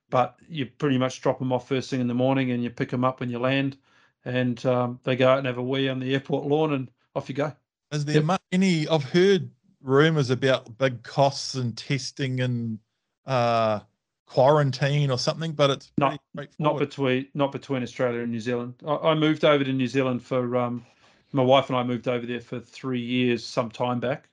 but 0.10 0.36
you 0.48 0.66
pretty 0.66 0.98
much 0.98 1.22
drop 1.22 1.40
them 1.40 1.54
off 1.54 1.68
first 1.70 1.90
thing 1.90 2.02
in 2.02 2.08
the 2.08 2.14
morning, 2.14 2.52
and 2.52 2.64
you 2.64 2.70
pick 2.70 2.90
them 2.90 3.06
up 3.06 3.22
when 3.22 3.30
you 3.30 3.40
land, 3.40 3.78
and 4.26 4.64
um, 4.66 5.00
they 5.04 5.16
go 5.16 5.30
out 5.30 5.38
and 5.38 5.48
have 5.48 5.58
a 5.58 5.64
wee 5.64 5.88
on 5.88 6.00
the 6.00 6.14
airport 6.14 6.46
lawn, 6.46 6.74
and 6.74 6.92
off 7.16 7.30
you 7.30 7.36
go. 7.36 7.54
Is 7.92 8.06
there 8.06 8.22
Yep. 8.22 8.42
any? 8.52 8.88
I've 8.88 9.04
heard 9.04 9.50
rumors 9.82 10.30
about 10.30 10.78
big 10.78 11.02
costs 11.04 11.56
and 11.56 11.78
testing 11.78 12.42
and 12.42 12.78
uh, 13.26 13.80
quarantine 14.26 15.12
or 15.12 15.18
something, 15.18 15.54
but 15.54 15.70
it's 15.72 15.92
Not- 15.98 16.20
Not 16.60 16.78
between 16.78 17.28
not 17.34 17.52
between 17.52 17.84
Australia 17.84 18.22
and 18.22 18.32
New 18.32 18.40
Zealand. 18.40 18.76
I, 18.86 18.96
I 18.96 19.16
moved 19.16 19.44
over 19.44 19.64
to 19.64 19.74
New 19.74 19.88
Zealand 19.88 20.24
for 20.24 20.56
um, 20.56 20.86
my 21.34 21.44
wife 21.44 21.70
and 21.70 21.78
I 21.78 21.84
moved 21.84 22.08
over 22.08 22.26
there 22.26 22.42
for 22.42 22.60
three 22.60 23.02
years 23.02 23.44
some 23.44 23.70
time 23.70 24.00
back, 24.00 24.30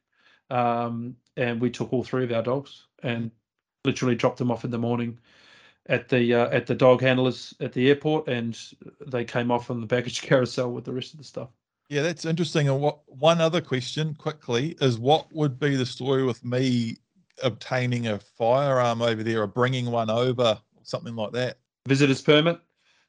um, 0.51 1.17
and 1.37 1.61
we 1.61 1.71
took 1.71 1.93
all 1.93 2.05
three 2.05 2.25
of 2.25 2.33
our 2.33 2.43
dogs 2.43 2.87
and 3.03 3.31
literally 3.85 4.15
dropped 4.15 4.39
them 4.39 4.51
off 4.51 4.65
in 4.65 4.71
the 4.71 4.79
morning 4.79 5.19
at 5.89 6.09
the 6.09 6.35
uh, 6.35 6.49
at 6.49 6.67
the 6.67 6.75
dog 6.75 7.01
handlers 7.01 7.55
at 7.61 7.73
the 7.73 7.89
airport, 7.89 8.29
and 8.29 8.59
they 9.07 9.25
came 9.25 9.51
off 9.51 9.71
on 9.71 9.81
the 9.81 9.87
baggage 9.87 10.23
carousel 10.29 10.73
with 10.73 10.85
the 10.85 10.93
rest 10.93 11.13
of 11.13 11.19
the 11.19 11.25
stuff. 11.25 11.49
Yeah, 11.89 12.03
that's 12.03 12.25
interesting. 12.25 12.69
And 12.69 12.81
what 12.81 13.01
one 13.07 13.41
other 13.41 13.61
question 13.61 14.15
quickly 14.15 14.77
is 14.81 14.99
what 14.99 15.33
would 15.33 15.61
be 15.61 15.77
the 15.77 15.87
story 15.87 16.25
with 16.25 16.45
me 16.45 16.97
obtaining 17.43 18.07
a 18.07 18.19
firearm 18.19 19.03
over 19.03 19.23
there 19.23 19.43
or 19.43 19.47
bringing 19.47 19.91
one 19.91 20.11
over, 20.11 20.61
something 20.83 21.15
like 21.15 21.33
that? 21.33 21.59
Visitor's 21.87 22.23
permit. 22.23 22.61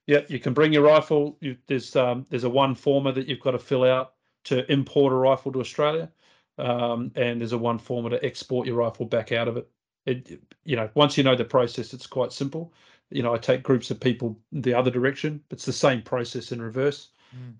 Yep, 0.07 0.29
you 0.29 0.39
can 0.39 0.53
bring 0.53 0.71
your 0.71 0.83
rifle. 0.83 1.37
You, 1.41 1.57
there's 1.67 1.95
um, 1.95 2.25
there's 2.29 2.45
a 2.45 2.49
one 2.49 2.75
former 2.75 3.11
that 3.11 3.27
you've 3.27 3.41
got 3.41 3.51
to 3.51 3.59
fill 3.59 3.83
out 3.83 4.13
to 4.45 4.69
import 4.71 5.11
a 5.11 5.15
rifle 5.15 5.51
to 5.51 5.59
Australia, 5.59 6.09
um, 6.57 7.11
and 7.15 7.41
there's 7.41 7.51
a 7.51 7.57
one 7.57 7.77
former 7.77 8.09
to 8.09 8.25
export 8.25 8.67
your 8.67 8.77
rifle 8.77 9.05
back 9.05 9.31
out 9.31 9.47
of 9.47 9.57
it. 9.57 9.69
It, 10.05 10.41
you 10.63 10.77
know, 10.77 10.89
once 10.95 11.17
you 11.17 11.23
know 11.23 11.35
the 11.35 11.43
process, 11.43 11.93
it's 11.93 12.07
quite 12.07 12.31
simple. 12.31 12.73
You 13.09 13.23
know, 13.23 13.33
I 13.33 13.37
take 13.37 13.63
groups 13.63 13.91
of 13.91 13.99
people 13.99 14.39
the 14.53 14.73
other 14.73 14.91
direction. 14.91 15.43
It's 15.51 15.65
the 15.65 15.73
same 15.73 16.01
process 16.01 16.53
in 16.53 16.61
reverse. 16.61 17.09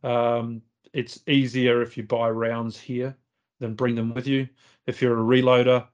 Um, 0.04 0.62
it's 0.94 1.20
easier 1.28 1.82
if 1.82 1.98
you 1.98 2.04
buy 2.04 2.30
rounds 2.30 2.80
here 2.80 3.16
than 3.60 3.74
bring 3.76 3.96
them 3.96 4.14
with 4.14 4.28
you. 4.28 4.48
If 4.86 5.02
you're 5.02 5.20
a 5.20 5.42
reloader, 5.42 5.86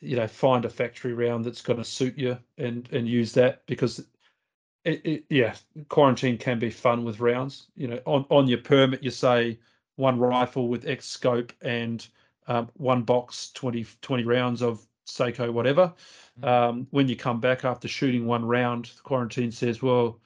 you 0.00 0.16
know, 0.16 0.26
find 0.26 0.64
a 0.64 0.70
factory 0.70 1.12
round 1.12 1.44
that's 1.44 1.62
going 1.62 1.78
to 1.78 1.84
suit 1.84 2.16
you 2.16 2.38
and 2.58 2.88
and 2.92 3.08
use 3.08 3.32
that 3.32 3.64
because 3.66 4.00
it, 4.84 5.04
it, 5.04 5.24
yeah, 5.28 5.54
quarantine 5.88 6.38
can 6.38 6.58
be 6.58 6.70
fun 6.70 7.04
with 7.04 7.20
rounds. 7.20 7.66
You 7.76 7.88
know, 7.88 8.00
on 8.06 8.24
on 8.30 8.48
your 8.48 8.58
permit, 8.58 9.02
you 9.02 9.10
say 9.10 9.58
one 9.96 10.18
rifle 10.18 10.68
with 10.68 10.86
X 10.86 11.06
scope 11.06 11.52
and 11.60 12.06
um, 12.46 12.68
one 12.76 13.02
box, 13.02 13.52
20, 13.52 13.86
20 14.02 14.24
rounds 14.24 14.62
of 14.62 14.84
Sako, 15.04 15.52
whatever. 15.52 15.92
Mm. 16.40 16.48
Um, 16.48 16.86
when 16.90 17.06
you 17.06 17.16
come 17.16 17.38
back 17.38 17.64
after 17.64 17.86
shooting 17.86 18.26
one 18.26 18.44
round, 18.44 18.86
the 18.86 19.02
quarantine 19.02 19.52
says, 19.52 19.82
well, 19.82 20.18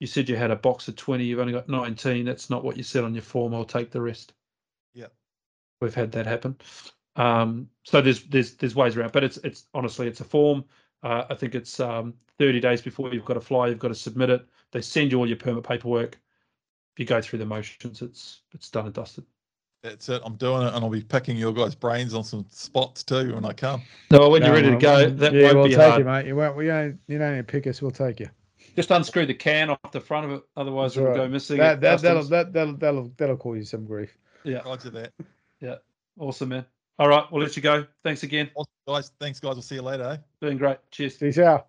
you 0.00 0.06
said 0.06 0.28
you 0.28 0.36
had 0.36 0.50
a 0.50 0.56
box 0.56 0.88
of 0.88 0.96
20, 0.96 1.24
you've 1.24 1.38
only 1.38 1.52
got 1.52 1.68
19. 1.68 2.24
That's 2.24 2.50
not 2.50 2.64
what 2.64 2.76
you 2.76 2.82
said 2.82 3.04
on 3.04 3.14
your 3.14 3.22
form. 3.22 3.54
I'll 3.54 3.64
take 3.64 3.90
the 3.90 4.00
rest. 4.00 4.32
Yeah. 4.94 5.06
We've 5.80 5.94
had 5.94 6.12
that 6.12 6.26
happen. 6.26 6.56
Um, 7.16 7.68
so 7.82 8.00
there's 8.00 8.24
there's 8.24 8.54
there's 8.54 8.74
ways 8.74 8.96
around, 8.96 9.12
but 9.12 9.24
it's 9.24 9.38
it's 9.38 9.66
honestly 9.74 10.06
it's 10.06 10.20
a 10.20 10.24
form. 10.24 10.64
Uh, 11.02 11.24
I 11.30 11.34
think 11.34 11.54
it's 11.54 11.78
um, 11.80 12.14
30 12.38 12.60
days 12.60 12.82
before 12.82 13.12
you've 13.12 13.24
got 13.24 13.34
to 13.34 13.40
fly, 13.40 13.68
you've 13.68 13.78
got 13.78 13.88
to 13.88 13.94
submit 13.94 14.30
it. 14.30 14.46
They 14.72 14.80
send 14.80 15.12
you 15.12 15.18
all 15.18 15.26
your 15.26 15.36
permit 15.36 15.62
paperwork. 15.64 16.18
If 16.94 17.00
you 17.00 17.04
go 17.06 17.20
through 17.20 17.38
the 17.40 17.46
motions, 17.46 18.02
it's 18.02 18.42
it's 18.52 18.70
done 18.70 18.86
and 18.86 18.94
dusted. 18.94 19.24
That's 19.82 20.08
it. 20.08 20.20
I'm 20.24 20.34
doing 20.36 20.66
it, 20.66 20.74
and 20.74 20.82
I'll 20.84 20.90
be 20.90 21.02
picking 21.02 21.36
your 21.36 21.52
guys' 21.52 21.74
brains 21.74 22.12
on 22.12 22.24
some 22.24 22.44
spots 22.50 23.02
too 23.04 23.34
when 23.34 23.44
I 23.44 23.52
come. 23.52 23.82
No, 24.10 24.28
when 24.28 24.42
you're 24.42 24.52
ready 24.52 24.70
to 24.70 24.76
go, 24.76 25.08
that 25.10 25.32
yeah, 25.32 25.44
won't 25.44 25.56
we'll 25.56 25.64
be 25.68 25.74
take 25.74 25.84
hard. 25.84 25.98
you, 26.00 26.04
mate. 26.04 26.26
You 26.26 26.34
won't. 26.36 26.56
We 26.56 26.66
don't. 26.66 26.98
You 27.06 27.18
don't 27.18 27.32
need 27.32 27.38
to 27.38 27.44
pick 27.44 27.66
us. 27.66 27.80
We'll 27.80 27.90
take 27.92 28.20
you. 28.20 28.28
Just 28.74 28.90
unscrew 28.90 29.26
the 29.26 29.34
can 29.34 29.70
off 29.70 29.92
the 29.92 30.00
front 30.00 30.26
of 30.26 30.32
it, 30.32 30.42
otherwise 30.56 30.94
That's 30.94 31.02
it'll 31.02 31.10
right. 31.10 31.16
go 31.16 31.28
missing. 31.28 31.58
That 31.58 31.74
at 31.74 31.80
that 31.82 32.02
that'll, 32.02 32.18
customs. 32.22 32.30
that 32.30 32.52
that'll 32.52 32.76
that'll 32.76 33.12
that'll 33.16 33.36
cause 33.36 33.58
you 33.58 33.64
some 33.64 33.84
grief. 33.86 34.16
yeah, 34.44 34.58
Roger 34.64 34.90
that. 34.90 35.12
Yeah, 35.60 35.76
awesome, 36.18 36.48
man. 36.50 36.66
All 36.98 37.08
right, 37.08 37.30
we'll 37.30 37.42
let 37.42 37.56
you 37.56 37.62
go. 37.62 37.86
Thanks 38.02 38.22
again. 38.22 38.50
Awesome, 38.54 38.72
guys. 38.88 39.12
Thanks, 39.20 39.38
guys. 39.38 39.54
We'll 39.54 39.62
see 39.62 39.74
you 39.74 39.82
later. 39.82 40.04
Eh? 40.04 40.16
Been 40.40 40.56
great. 40.56 40.78
Cheers. 40.90 41.16
Peace 41.16 41.38
out. 41.38 41.68